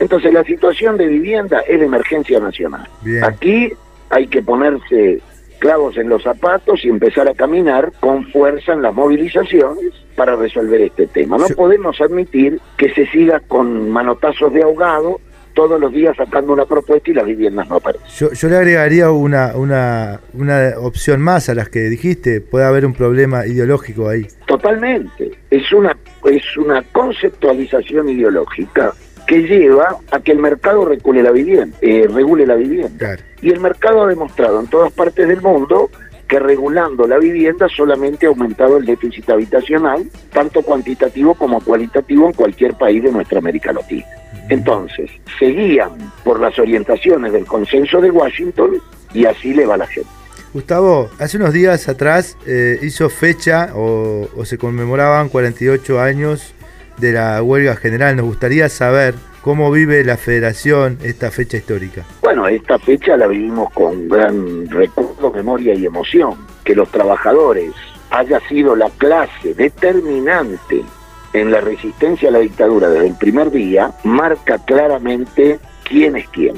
Entonces 0.00 0.32
la 0.32 0.42
situación 0.42 0.96
de 0.96 1.06
vivienda 1.06 1.60
es 1.60 1.78
de 1.78 1.86
emergencia 1.86 2.40
nacional. 2.40 2.88
Bien. 3.02 3.22
Aquí 3.22 3.72
hay 4.10 4.26
que 4.26 4.42
ponerse 4.42 5.20
clavos 5.60 5.96
en 5.96 6.08
los 6.08 6.22
zapatos 6.22 6.84
y 6.84 6.88
empezar 6.88 7.28
a 7.28 7.34
caminar 7.34 7.92
con 8.00 8.26
fuerza 8.26 8.72
en 8.72 8.82
las 8.82 8.94
movilizaciones 8.94 9.92
para 10.16 10.34
resolver 10.34 10.80
este 10.80 11.06
tema. 11.06 11.38
No 11.38 11.46
podemos 11.48 12.00
admitir 12.00 12.60
que 12.76 12.92
se 12.92 13.06
siga 13.06 13.40
con 13.40 13.90
manotazos 13.90 14.52
de 14.52 14.62
ahogado 14.62 15.20
todos 15.54 15.80
los 15.80 15.92
días 15.92 16.16
sacando 16.16 16.52
una 16.52 16.64
propuesta 16.64 17.10
y 17.10 17.14
las 17.14 17.26
viviendas 17.26 17.68
no 17.68 17.76
aparecen. 17.76 18.06
Yo, 18.16 18.32
yo 18.32 18.48
le 18.48 18.56
agregaría 18.56 19.10
una, 19.10 19.52
una, 19.54 20.20
una 20.32 20.72
opción 20.78 21.20
más 21.20 21.48
a 21.48 21.54
las 21.54 21.68
que 21.68 21.80
dijiste. 21.80 22.40
Puede 22.40 22.64
haber 22.64 22.86
un 22.86 22.94
problema 22.94 23.46
ideológico 23.46 24.08
ahí. 24.08 24.26
Totalmente. 24.46 25.30
Es 25.50 25.72
una, 25.72 25.96
es 26.24 26.56
una 26.56 26.82
conceptualización 26.92 28.08
ideológica 28.08 28.94
que 29.30 29.42
lleva 29.42 29.96
a 30.10 30.18
que 30.18 30.32
el 30.32 30.40
mercado 30.40 30.84
regule 30.84 31.22
la 31.22 31.30
vivienda, 31.30 31.78
eh, 31.82 32.08
regule 32.12 32.44
la 32.44 32.56
vivienda. 32.56 32.98
Claro. 32.98 33.22
Y 33.40 33.50
el 33.50 33.60
mercado 33.60 34.02
ha 34.02 34.08
demostrado 34.08 34.58
en 34.58 34.66
todas 34.66 34.92
partes 34.92 35.28
del 35.28 35.40
mundo 35.40 35.88
que 36.26 36.40
regulando 36.40 37.06
la 37.06 37.16
vivienda 37.16 37.68
solamente 37.68 38.26
ha 38.26 38.30
aumentado 38.30 38.78
el 38.78 38.86
déficit 38.86 39.30
habitacional, 39.30 40.04
tanto 40.32 40.62
cuantitativo 40.62 41.34
como 41.34 41.60
cualitativo 41.60 42.26
en 42.26 42.32
cualquier 42.32 42.74
país 42.74 43.04
de 43.04 43.12
nuestra 43.12 43.38
América 43.38 43.72
Latina. 43.72 44.04
Entonces, 44.48 45.08
seguían 45.38 45.92
por 46.24 46.40
las 46.40 46.58
orientaciones 46.58 47.32
del 47.32 47.46
consenso 47.46 48.00
de 48.00 48.10
Washington 48.10 48.82
y 49.14 49.26
así 49.26 49.54
le 49.54 49.64
va 49.64 49.74
a 49.74 49.78
la 49.78 49.86
gente. 49.86 50.10
Gustavo, 50.52 51.08
hace 51.20 51.36
unos 51.36 51.52
días 51.52 51.88
atrás 51.88 52.36
eh, 52.48 52.80
hizo 52.82 53.08
fecha 53.08 53.70
o, 53.76 54.28
o 54.36 54.44
se 54.44 54.58
conmemoraban 54.58 55.28
48 55.28 56.00
años 56.00 56.52
de 57.00 57.12
la 57.12 57.42
huelga 57.42 57.76
general. 57.76 58.16
Nos 58.16 58.26
gustaría 58.26 58.68
saber 58.68 59.14
cómo 59.42 59.70
vive 59.70 60.04
la 60.04 60.16
federación 60.16 60.98
esta 61.02 61.30
fecha 61.30 61.56
histórica. 61.56 62.04
Bueno, 62.22 62.46
esta 62.46 62.78
fecha 62.78 63.16
la 63.16 63.26
vivimos 63.26 63.72
con 63.72 64.08
gran 64.08 64.68
recuerdo, 64.68 65.32
memoria 65.32 65.74
y 65.74 65.86
emoción. 65.86 66.34
Que 66.64 66.74
los 66.74 66.90
trabajadores 66.90 67.72
haya 68.10 68.40
sido 68.48 68.76
la 68.76 68.90
clase 68.90 69.54
determinante 69.54 70.84
en 71.32 71.50
la 71.50 71.60
resistencia 71.60 72.28
a 72.28 72.32
la 72.32 72.40
dictadura 72.40 72.88
desde 72.88 73.08
el 73.08 73.14
primer 73.14 73.50
día, 73.50 73.92
marca 74.04 74.58
claramente 74.64 75.58
quién 75.84 76.16
es 76.16 76.28
quién. 76.28 76.54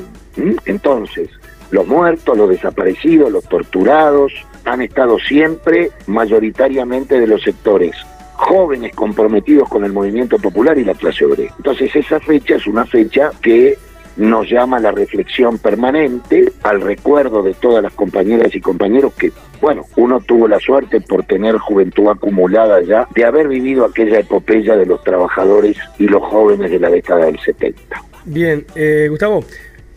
Entonces, 0.64 1.28
los 1.70 1.86
muertos, 1.86 2.36
los 2.36 2.48
desaparecidos, 2.48 3.30
los 3.30 3.44
torturados, 3.44 4.32
han 4.64 4.80
estado 4.80 5.18
siempre 5.18 5.90
mayoritariamente 6.06 7.20
de 7.20 7.26
los 7.26 7.42
sectores 7.42 7.94
jóvenes 8.42 8.94
comprometidos 8.94 9.68
con 9.68 9.84
el 9.84 9.92
movimiento 9.92 10.38
popular 10.38 10.76
y 10.76 10.84
la 10.84 10.94
clase 10.94 11.24
obrera. 11.24 11.54
Entonces 11.56 11.94
esa 11.94 12.18
fecha 12.20 12.56
es 12.56 12.66
una 12.66 12.84
fecha 12.84 13.30
que 13.40 13.78
nos 14.16 14.48
llama 14.50 14.76
a 14.76 14.80
la 14.80 14.90
reflexión 14.90 15.58
permanente, 15.58 16.52
al 16.64 16.80
recuerdo 16.80 17.42
de 17.42 17.54
todas 17.54 17.82
las 17.82 17.92
compañeras 17.94 18.54
y 18.54 18.60
compañeros 18.60 19.14
que, 19.14 19.32
bueno, 19.60 19.84
uno 19.96 20.20
tuvo 20.20 20.48
la 20.48 20.58
suerte 20.58 21.00
por 21.00 21.24
tener 21.24 21.56
juventud 21.56 22.08
acumulada 22.08 22.82
ya, 22.82 23.06
de 23.14 23.24
haber 23.24 23.48
vivido 23.48 23.84
aquella 23.84 24.18
epopeya 24.18 24.76
de 24.76 24.86
los 24.86 25.02
trabajadores 25.02 25.76
y 25.98 26.08
los 26.08 26.22
jóvenes 26.22 26.70
de 26.70 26.80
la 26.80 26.90
década 26.90 27.26
del 27.26 27.38
70. 27.38 27.80
Bien, 28.24 28.66
eh, 28.74 29.06
Gustavo, 29.08 29.44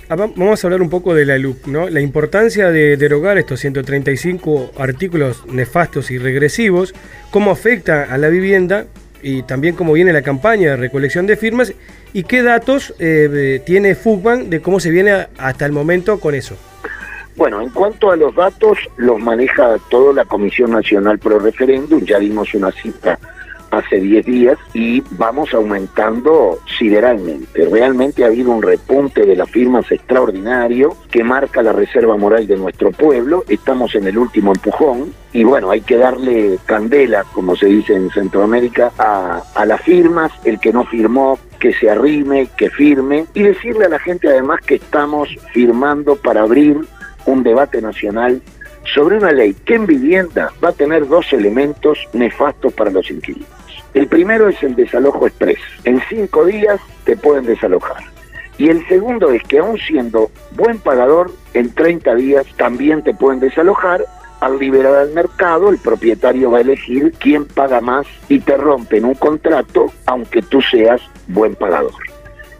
vamos 0.09 0.63
a 0.63 0.67
hablar 0.67 0.81
un 0.81 0.89
poco 0.89 1.13
de 1.13 1.25
la 1.25 1.37
LUC, 1.37 1.67
¿no? 1.67 1.89
La 1.89 2.01
importancia 2.01 2.69
de 2.69 2.97
derogar 2.97 3.37
estos 3.37 3.59
135 3.59 4.73
artículos 4.77 5.45
nefastos 5.47 6.11
y 6.11 6.17
regresivos, 6.17 6.93
cómo 7.31 7.51
afecta 7.51 8.03
a 8.03 8.17
la 8.17 8.29
vivienda 8.29 8.85
y 9.21 9.43
también 9.43 9.75
cómo 9.75 9.93
viene 9.93 10.13
la 10.13 10.21
campaña 10.21 10.71
de 10.71 10.77
recolección 10.77 11.25
de 11.25 11.35
firmas 11.35 11.73
y 12.13 12.23
qué 12.23 12.43
datos 12.43 12.93
eh, 12.99 13.61
tiene 13.65 13.95
FUCBAN 13.95 14.49
de 14.49 14.61
cómo 14.61 14.79
se 14.79 14.91
viene 14.91 15.27
hasta 15.37 15.65
el 15.65 15.71
momento 15.71 16.19
con 16.19 16.35
eso. 16.35 16.55
Bueno, 17.35 17.61
en 17.61 17.69
cuanto 17.69 18.11
a 18.11 18.15
los 18.15 18.33
datos, 18.33 18.77
los 18.95 19.19
maneja 19.19 19.75
toda 19.89 20.13
la 20.13 20.25
Comisión 20.25 20.71
Nacional 20.71 21.19
Pro 21.19 21.39
Referéndum, 21.39 22.05
ya 22.05 22.17
dimos 22.17 22.53
una 22.53 22.71
cita 22.71 23.19
hace 23.77 23.99
10 23.99 24.25
días 24.25 24.57
y 24.73 25.03
vamos 25.11 25.53
aumentando 25.53 26.59
sideralmente. 26.77 27.65
Realmente 27.65 28.23
ha 28.23 28.27
habido 28.27 28.51
un 28.51 28.61
repunte 28.61 29.25
de 29.25 29.35
las 29.35 29.49
firmas 29.49 29.91
extraordinario 29.91 30.95
que 31.11 31.23
marca 31.23 31.61
la 31.61 31.73
reserva 31.73 32.17
moral 32.17 32.47
de 32.47 32.57
nuestro 32.57 32.91
pueblo. 32.91 33.43
Estamos 33.47 33.95
en 33.95 34.07
el 34.07 34.17
último 34.17 34.53
empujón 34.53 35.13
y 35.33 35.43
bueno, 35.43 35.71
hay 35.71 35.81
que 35.81 35.97
darle 35.97 36.57
candela, 36.65 37.25
como 37.33 37.55
se 37.55 37.65
dice 37.67 37.93
en 37.93 38.09
Centroamérica, 38.09 38.91
a, 38.97 39.65
las 39.65 39.81
firmas. 39.81 40.31
El 40.43 40.59
que 40.59 40.71
no 40.71 40.85
firmó, 40.85 41.37
que 41.59 41.73
se 41.73 41.89
arrime, 41.89 42.47
que 42.57 42.69
firme 42.69 43.25
y 43.33 43.43
decirle 43.43 43.85
a 43.85 43.89
la 43.89 43.99
gente 43.99 44.29
además 44.29 44.61
que 44.65 44.75
estamos 44.75 45.29
firmando 45.53 46.15
para 46.15 46.41
abrir 46.41 46.79
un 47.25 47.43
debate 47.43 47.81
nacional 47.81 48.41
sobre 48.93 49.17
una 49.17 49.31
ley 49.31 49.55
que 49.65 49.75
en 49.75 49.85
vivienda 49.85 50.53
va 50.63 50.69
a 50.69 50.73
tener 50.73 51.07
dos 51.07 51.33
elementos 51.33 51.97
nefastos 52.13 52.71
para 52.73 52.91
los 52.91 53.09
inquilinos. 53.09 53.54
El 53.95 54.07
primero 54.07 54.49
es 54.49 54.61
el 54.61 54.75
desalojo 54.75 55.25
express. 55.25 55.57
En 55.85 56.01
cinco 56.09 56.43
días 56.43 56.81
te 57.05 57.15
pueden 57.15 57.45
desalojar. 57.45 58.03
Y 58.57 58.67
el 58.67 58.85
segundo 58.89 59.31
es 59.31 59.41
que 59.43 59.59
aún 59.59 59.77
siendo 59.77 60.29
buen 60.51 60.79
pagador, 60.79 61.31
en 61.53 61.73
30 61.73 62.13
días 62.15 62.45
también 62.57 63.03
te 63.03 63.13
pueden 63.13 63.39
desalojar. 63.39 64.05
Al 64.41 64.59
liberar 64.59 64.95
al 64.95 65.13
mercado, 65.13 65.69
el 65.69 65.77
propietario 65.77 66.51
va 66.51 66.57
a 66.57 66.61
elegir 66.61 67.13
quién 67.19 67.45
paga 67.45 67.79
más 67.79 68.05
y 68.27 68.41
te 68.41 68.57
rompen 68.57 69.05
un 69.05 69.15
contrato 69.15 69.85
aunque 70.05 70.41
tú 70.41 70.61
seas 70.61 71.01
buen 71.27 71.55
pagador. 71.55 71.93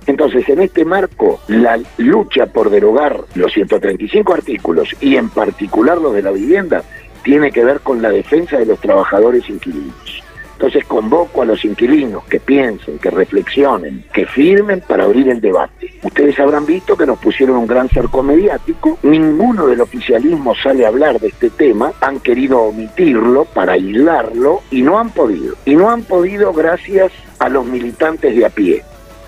Entonces, 0.07 0.47
en 0.47 0.61
este 0.61 0.85
marco, 0.85 1.41
la 1.47 1.77
lucha 1.97 2.45
por 2.45 2.69
derogar 2.69 3.19
los 3.33 3.51
135 3.51 4.33
artículos 4.33 4.95
y 5.01 5.17
en 5.17 5.29
particular 5.29 5.97
los 5.97 6.13
de 6.13 6.21
la 6.21 6.31
vivienda 6.31 6.81
tiene 7.23 7.51
que 7.51 7.65
ver 7.65 7.81
con 7.81 8.01
la 8.01 8.09
defensa 8.09 8.57
de 8.57 8.67
los 8.67 8.79
trabajadores 8.79 9.49
inquilinos. 9.49 10.24
Entonces 10.55 10.85
convoco 10.85 11.41
a 11.41 11.45
los 11.45 11.65
inquilinos 11.65 12.23
que 12.25 12.39
piensen, 12.39 12.97
que 12.97 13.09
reflexionen, 13.09 14.05
que 14.13 14.25
firmen 14.25 14.81
para 14.87 15.03
abrir 15.03 15.27
el 15.27 15.41
debate. 15.41 15.99
Ustedes 16.01 16.39
habrán 16.39 16.65
visto 16.65 16.95
que 16.95 17.05
nos 17.05 17.19
pusieron 17.19 17.57
un 17.57 17.67
gran 17.67 17.89
cerco 17.89 18.23
mediático, 18.23 18.97
ninguno 19.03 19.67
del 19.67 19.81
oficialismo 19.81 20.55
sale 20.55 20.85
a 20.85 20.87
hablar 20.87 21.19
de 21.19 21.27
este 21.27 21.49
tema, 21.49 21.91
han 21.99 22.21
querido 22.21 22.61
omitirlo 22.61 23.43
para 23.43 23.73
aislarlo 23.73 24.61
y 24.71 24.81
no 24.81 24.97
han 24.97 25.09
podido. 25.09 25.55
Y 25.65 25.75
no 25.75 25.89
han 25.89 26.03
podido 26.03 26.53
gracias 26.53 27.11
a 27.39 27.49
los 27.49 27.65
militantes 27.65 28.33
de 28.33 28.45
a 28.45 28.49
pie, 28.49 28.81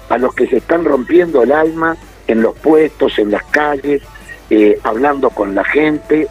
a 0.08 0.18
los 0.18 0.34
que 0.34 0.48
se 0.48 0.58
están 0.58 0.86
rompiendo 0.86 1.44
el 1.44 1.52
alma 1.52 1.98
en 2.28 2.42
los 2.42 2.58
puestos, 2.58 3.20
en 3.20 3.32
las 3.32 3.44
calles, 3.46 4.02
eh, 4.50 4.80
hablando 4.84 5.30
con 5.30 5.56
la 5.56 5.66
gente, 5.66 6.28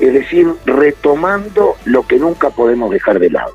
es 0.00 0.12
decir, 0.12 0.46
retomando 0.64 1.74
lo 1.84 2.06
que 2.06 2.18
nunca 2.18 2.50
podemos 2.50 2.90
dejar 2.90 3.18
de 3.18 3.30
lado, 3.30 3.54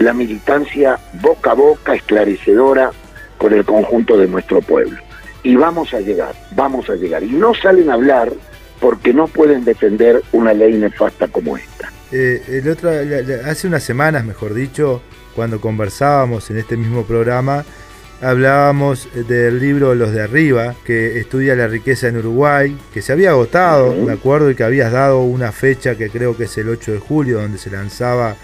la 0.00 0.14
militancia 0.14 0.98
boca 1.20 1.52
a 1.52 1.54
boca, 1.54 1.94
esclarecedora 1.94 2.90
con 3.38 3.52
el 3.52 3.64
conjunto 3.64 4.16
de 4.16 4.26
nuestro 4.26 4.60
pueblo. 4.62 4.98
Y 5.42 5.56
vamos 5.56 5.94
a 5.94 6.00
llegar, 6.00 6.34
vamos 6.52 6.88
a 6.90 6.94
llegar. 6.94 7.22
Y 7.22 7.32
no 7.32 7.54
salen 7.54 7.90
a 7.90 7.94
hablar 7.94 8.32
porque 8.80 9.12
no 9.12 9.28
pueden 9.28 9.64
defender 9.64 10.22
una 10.32 10.52
ley 10.54 10.74
nefasta 10.74 11.28
como 11.28 11.56
esta. 11.56 11.92
Eh, 12.12 12.42
el 12.48 12.68
otro, 12.68 12.90
hace 13.46 13.66
unas 13.66 13.82
semanas, 13.82 14.24
mejor 14.24 14.54
dicho, 14.54 15.02
cuando 15.36 15.60
conversábamos 15.60 16.50
en 16.50 16.58
este 16.58 16.78
mismo 16.78 17.04
programa, 17.04 17.64
hablábamos 18.22 19.06
del 19.28 19.60
libro 19.60 19.94
Los 19.94 20.12
de 20.12 20.22
Arriba, 20.22 20.74
que 20.84 21.18
estudia 21.18 21.54
la 21.54 21.68
riqueza 21.68 22.08
en 22.08 22.16
Uruguay, 22.16 22.76
que 22.92 23.02
se 23.02 23.12
había 23.12 23.30
agotado, 23.30 23.94
me 23.94 24.12
acuerdo, 24.12 24.50
y 24.50 24.54
que 24.54 24.64
habías 24.64 24.92
dado 24.92 25.22
una 25.22 25.52
fecha 25.52 25.94
que 25.94 26.08
creo 26.08 26.36
que 26.36 26.44
es 26.44 26.58
el 26.58 26.70
8 26.70 26.92
de 26.92 26.98
julio, 26.98 27.40
donde 27.40 27.58
se 27.58 27.70
lanzaba 27.70 28.36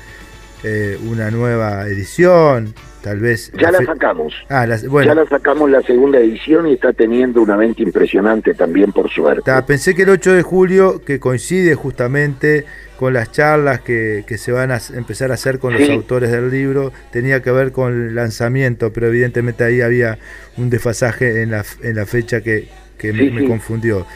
eh, 0.65 0.99
una 1.09 1.31
nueva 1.31 1.87
edición, 1.87 2.75
tal 3.03 3.21
vez... 3.21 3.53
Ya 3.53 3.71
la 3.71 3.85
sacamos. 3.85 4.35
Ah, 4.49 4.67
Ya 4.67 5.15
la 5.15 5.27
sacamos 5.29 5.71
la 5.71 5.83
segunda 5.83 6.19
edición 6.19 6.67
y 6.67 6.73
está 6.73 6.93
teniendo 6.93 7.43
una 7.43 7.57
venta 7.57 7.83
impresionante 7.83 8.55
también, 8.55 8.93
por 8.93 9.11
suerte. 9.11 9.51
pensé 9.67 9.95
que 9.95 10.03
el 10.03 10.11
8 10.11 10.33
de 10.33 10.43
julio, 10.43 11.03
que 11.05 11.21
coincide 11.21 11.75
justamente 11.75 12.65
con 12.99 13.13
las 13.13 13.31
charlas 13.31 13.81
que, 13.81 14.25
se 14.39 14.53
van 14.53 14.73
a 14.73 14.81
empezar 14.95 15.31
a 15.31 15.35
hacer 15.35 15.59
con 15.59 15.75
los 15.75 15.89
autores 15.89 16.33
del 16.33 16.51
libro, 16.51 16.93
tenía 17.13 17.43
que 17.43 17.51
ver 17.51 17.73
con 17.73 18.09
el 18.09 18.15
lanzamiento, 18.15 18.93
pero 18.93 19.09
evidentemente 19.09 19.65
ahí 19.65 19.83
había 19.83 20.19
un 20.57 20.71
desfasaje 20.71 21.43
en 21.43 21.51
la, 21.51 21.65
en 21.83 21.97
la 21.97 22.07
fecha 22.07 22.41
que, 22.41 22.69
me, 23.03 23.47
confundió. 23.47 24.07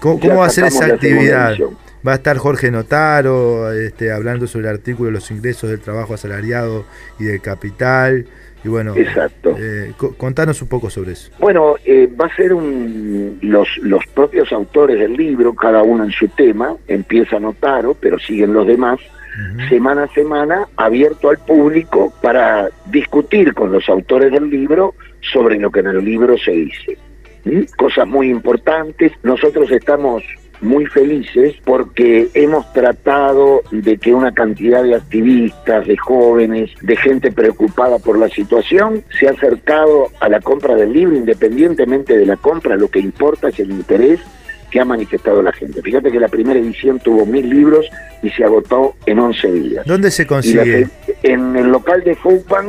¿Cómo, 0.00 0.36
va 0.36 0.46
a 0.46 0.50
ser 0.50 0.66
esa 0.66 0.86
actividad? 0.86 1.56
Va 2.06 2.12
a 2.12 2.16
estar 2.16 2.36
Jorge 2.36 2.70
Notaro 2.70 3.72
este, 3.72 4.12
hablando 4.12 4.46
sobre 4.46 4.68
el 4.68 4.74
artículo 4.74 5.08
de 5.08 5.14
los 5.14 5.30
ingresos 5.30 5.70
del 5.70 5.80
trabajo 5.80 6.14
asalariado 6.14 6.84
y 7.18 7.24
del 7.24 7.40
capital. 7.40 8.26
Y 8.64 8.68
bueno, 8.68 8.94
Exacto. 8.96 9.56
Eh, 9.58 9.92
contanos 10.16 10.62
un 10.62 10.68
poco 10.68 10.88
sobre 10.88 11.12
eso. 11.12 11.30
Bueno, 11.38 11.74
eh, 11.84 12.08
va 12.08 12.26
a 12.26 12.36
ser 12.36 12.52
un, 12.52 13.38
los, 13.42 13.68
los 13.78 14.04
propios 14.14 14.52
autores 14.52 14.98
del 14.98 15.14
libro, 15.14 15.54
cada 15.54 15.82
uno 15.82 16.04
en 16.04 16.10
su 16.10 16.28
tema, 16.28 16.76
empieza 16.86 17.40
Notaro, 17.40 17.96
pero 17.98 18.18
siguen 18.18 18.52
los 18.52 18.66
demás, 18.66 19.00
semana 19.68 20.04
a 20.04 20.08
semana, 20.08 20.66
abierto 20.76 21.28
al 21.28 21.38
público 21.38 22.12
para 22.22 22.70
discutir 22.86 23.52
con 23.52 23.70
los 23.70 23.88
autores 23.88 24.32
del 24.32 24.48
libro 24.48 24.94
sobre 25.20 25.58
lo 25.58 25.70
que 25.70 25.80
en 25.80 25.88
el 25.88 26.04
libro 26.04 26.38
se 26.38 26.52
dice. 26.52 26.98
Cosas 27.76 28.08
muy 28.08 28.30
importantes. 28.30 29.12
Nosotros 29.22 29.70
estamos 29.70 30.24
muy 30.60 30.86
felices 30.86 31.54
porque 31.64 32.28
hemos 32.34 32.72
tratado 32.72 33.62
de 33.70 33.98
que 33.98 34.14
una 34.14 34.32
cantidad 34.32 34.82
de 34.82 34.94
activistas, 34.94 35.86
de 35.86 35.96
jóvenes, 35.96 36.70
de 36.82 36.96
gente 36.96 37.32
preocupada 37.32 37.98
por 37.98 38.18
la 38.18 38.28
situación 38.28 39.04
se 39.18 39.28
ha 39.28 39.32
acercado 39.32 40.08
a 40.20 40.28
la 40.28 40.40
compra 40.40 40.74
del 40.74 40.92
libro, 40.92 41.16
independientemente 41.16 42.16
de 42.16 42.26
la 42.26 42.36
compra, 42.36 42.76
lo 42.76 42.88
que 42.88 43.00
importa 43.00 43.48
es 43.48 43.58
el 43.60 43.70
interés 43.70 44.20
que 44.70 44.80
ha 44.80 44.84
manifestado 44.84 45.42
la 45.42 45.52
gente. 45.52 45.80
Fíjate 45.80 46.10
que 46.10 46.18
la 46.18 46.28
primera 46.28 46.58
edición 46.58 46.98
tuvo 46.98 47.24
mil 47.24 47.48
libros 47.48 47.86
y 48.22 48.30
se 48.30 48.44
agotó 48.44 48.94
en 49.06 49.18
11 49.18 49.52
días. 49.52 49.86
¿Dónde 49.86 50.10
se 50.10 50.26
consigue? 50.26 50.88
en 51.22 51.56
el 51.56 51.68
local 51.68 52.02
de 52.04 52.14
Fupan 52.14 52.66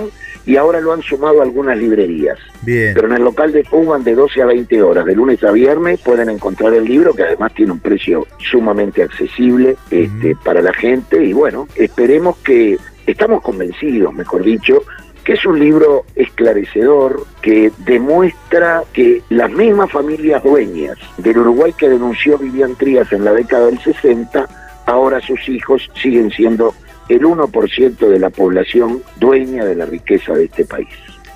y 0.47 0.55
ahora 0.55 0.79
lo 0.79 0.93
han 0.93 1.03
sumado 1.03 1.41
algunas 1.41 1.77
librerías. 1.77 2.39
Bien. 2.61 2.93
Pero 2.95 3.07
en 3.07 3.15
el 3.15 3.23
local 3.23 3.51
de 3.51 3.65
Fuban 3.65 4.03
de 4.05 4.15
12 4.15 4.41
a 4.41 4.45
20 4.45 4.81
horas, 4.81 5.05
de 5.05 5.13
lunes 5.13 5.43
a 5.43 5.51
viernes, 5.51 5.99
pueden 5.99 6.29
encontrar 6.29 6.73
el 6.73 6.85
libro 6.85 7.13
que 7.13 7.23
además 7.23 7.53
tiene 7.53 7.73
un 7.73 7.79
precio 7.79 8.25
sumamente 8.39 9.03
accesible 9.03 9.75
este, 9.91 10.35
para 10.43 10.61
la 10.61 10.73
gente 10.73 11.23
y 11.23 11.33
bueno, 11.33 11.67
esperemos 11.75 12.37
que, 12.37 12.77
estamos 13.05 13.41
convencidos, 13.41 14.13
mejor 14.13 14.43
dicho, 14.43 14.83
que 15.23 15.33
es 15.33 15.45
un 15.45 15.59
libro 15.59 16.05
esclarecedor 16.15 17.25
que 17.41 17.71
demuestra 17.79 18.83
que 18.93 19.21
las 19.29 19.51
mismas 19.51 19.91
familias 19.91 20.41
dueñas 20.43 20.97
del 21.17 21.39
Uruguay 21.39 21.73
que 21.77 21.89
denunció 21.89 22.37
Vivian 22.37 22.75
Trías 22.75 23.11
en 23.11 23.25
la 23.25 23.33
década 23.33 23.65
del 23.65 23.79
60, 23.79 24.47
ahora 24.85 25.19
sus 25.19 25.49
hijos 25.49 25.89
siguen 26.01 26.31
siendo 26.31 26.73
el 27.09 27.21
1% 27.21 28.09
de 28.09 28.19
la 28.19 28.29
población 28.29 29.01
dueña 29.19 29.65
de 29.65 29.75
la 29.75 29.85
riqueza 29.85 30.33
de 30.33 30.45
este 30.45 30.65
país. 30.65 30.87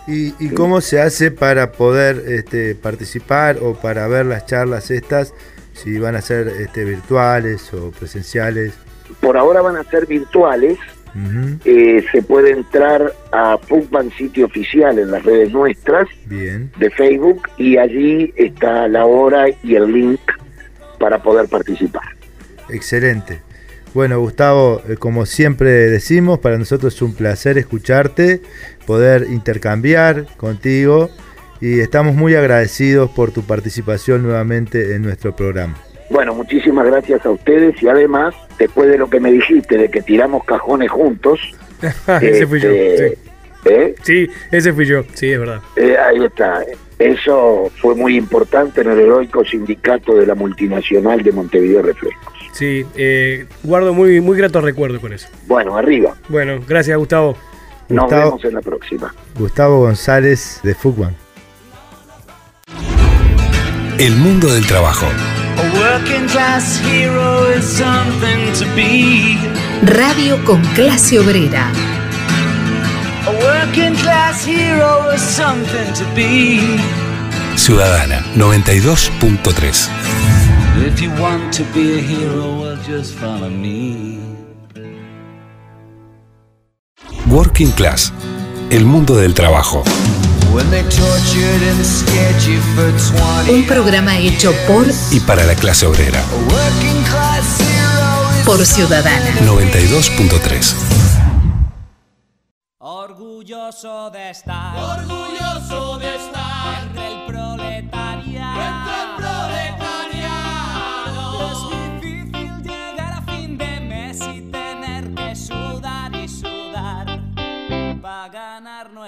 ¿Y, 0.07 0.49
cómo 0.49 0.81
se 0.81 0.99
hace 0.99 1.31
para 1.31 1.71
poder 1.71 2.23
este, 2.27 2.75
participar 2.75 3.57
o 3.61 3.75
para 3.75 4.07
ver 4.07 4.25
las 4.25 4.45
charlas 4.45 4.91
estas? 4.91 5.33
Si 5.73 5.97
van 5.99 6.15
a 6.15 6.21
ser 6.21 6.47
este, 6.47 6.83
virtuales 6.83 7.73
o 7.73 7.91
presenciales. 7.91 8.73
Por 9.21 9.37
ahora 9.37 9.61
van 9.61 9.77
a 9.77 9.83
ser 9.85 10.07
virtuales. 10.07 10.77
Eh, 11.65 12.05
se 12.09 12.21
puede 12.21 12.51
entrar 12.51 13.13
a 13.33 13.57
Pugban 13.57 14.11
sitio 14.11 14.45
oficial 14.45 14.97
en 14.97 15.11
las 15.11 15.23
redes 15.23 15.51
nuestras 15.51 16.07
Bien. 16.25 16.71
de 16.79 16.89
Facebook 16.89 17.49
y 17.57 17.75
allí 17.75 18.33
está 18.37 18.87
la 18.87 19.05
hora 19.05 19.47
y 19.61 19.75
el 19.75 19.91
link 19.91 20.21
para 20.99 21.21
poder 21.21 21.49
participar. 21.49 22.03
Excelente. 22.69 23.41
Bueno, 23.93 24.19
Gustavo, 24.19 24.81
eh, 24.87 24.95
como 24.95 25.25
siempre 25.25 25.69
decimos, 25.69 26.39
para 26.39 26.57
nosotros 26.57 26.95
es 26.95 27.01
un 27.01 27.13
placer 27.13 27.57
escucharte, 27.57 28.41
poder 28.87 29.27
intercambiar 29.29 30.27
contigo 30.37 31.09
y 31.59 31.81
estamos 31.81 32.15
muy 32.15 32.35
agradecidos 32.35 33.11
por 33.11 33.31
tu 33.31 33.43
participación 33.43 34.23
nuevamente 34.23 34.95
en 34.95 35.01
nuestro 35.01 35.35
programa. 35.35 35.75
Bueno, 36.09 36.33
muchísimas 36.33 36.85
gracias 36.85 37.25
a 37.25 37.31
ustedes 37.31 37.81
y 37.83 37.87
además, 37.89 38.33
después 38.57 38.89
de 38.89 38.97
lo 38.97 39.09
que 39.09 39.19
me 39.19 39.31
dijiste 39.31 39.77
de 39.77 39.89
que 39.89 40.01
tiramos 40.01 40.45
cajones 40.45 40.89
juntos, 40.89 41.39
ese 42.21 42.47
fui 42.47 42.61
yo. 42.61 42.69
Este, 42.69 43.09
sí. 43.09 43.69
¿eh? 43.69 43.95
sí. 44.03 44.27
ese 44.51 44.71
fui 44.71 44.85
yo, 44.85 45.03
sí, 45.13 45.31
es 45.31 45.39
verdad. 45.39 45.61
Eh, 45.75 45.97
ahí 45.97 46.23
está. 46.23 46.63
Eso 46.97 47.69
fue 47.81 47.95
muy 47.95 48.15
importante 48.15 48.81
en 48.81 48.91
el 48.91 48.99
heroico 48.99 49.43
sindicato 49.43 50.15
de 50.15 50.27
la 50.27 50.35
multinacional 50.35 51.23
de 51.23 51.31
Montevideo 51.31 51.81
Refrescos. 51.81 52.40
Sí, 52.51 52.85
eh, 52.95 53.47
guardo 53.63 53.93
muy, 53.93 54.21
muy 54.21 54.37
grato 54.37 54.61
recuerdo 54.61 54.99
con 54.99 55.13
eso. 55.13 55.27
Bueno, 55.47 55.77
arriba. 55.77 56.15
Bueno, 56.29 56.59
gracias 56.67 56.97
Gustavo. 56.97 57.37
Nos 57.89 58.09
vemos 58.09 58.43
en 58.45 58.53
la 58.53 58.61
próxima. 58.61 59.13
Gustavo 59.37 59.79
González 59.79 60.59
de 60.63 60.73
Fugman. 60.75 61.15
El 63.97 64.15
mundo 64.15 64.51
del 64.51 64.65
trabajo. 64.65 65.05
Radio 69.83 70.43
con 70.45 70.61
clase 70.73 71.19
obrera. 71.19 71.71
Ciudadana 77.55 78.25
92.3 78.35 80.00
If 80.77 81.01
you 81.01 81.11
want 81.21 81.53
to 81.55 81.63
be 81.73 81.99
a 81.99 82.01
hero, 82.01 82.61
well, 82.61 82.77
just 82.87 83.15
follow 83.15 83.49
me. 83.49 84.19
Working 87.29 87.71
Class, 87.71 88.13
el 88.69 88.85
mundo 88.85 89.15
del 89.17 89.33
trabajo. 89.33 89.83
Un 93.49 93.67
programa 93.67 94.17
hecho 94.17 94.53
por 94.67 94.85
y 95.11 95.19
para 95.19 95.43
la 95.43 95.55
clase 95.55 95.85
obrera. 95.85 96.23
Por 98.45 98.65
Ciudadana 98.65 99.31
92.3. 99.41 100.75
Orgulloso 102.79 104.09
de 104.09 104.29
estar. 104.31 104.75
Orgulloso 104.77 105.99
de 105.99 106.15
estar. 106.15 106.40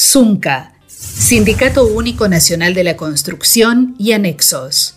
ZUNCA, 0.00 0.74
Sindicato 0.86 1.84
Único 1.84 2.28
Nacional 2.28 2.72
de 2.72 2.84
la 2.84 2.96
Construcción 2.96 3.96
y 3.98 4.12
Anexos. 4.12 4.96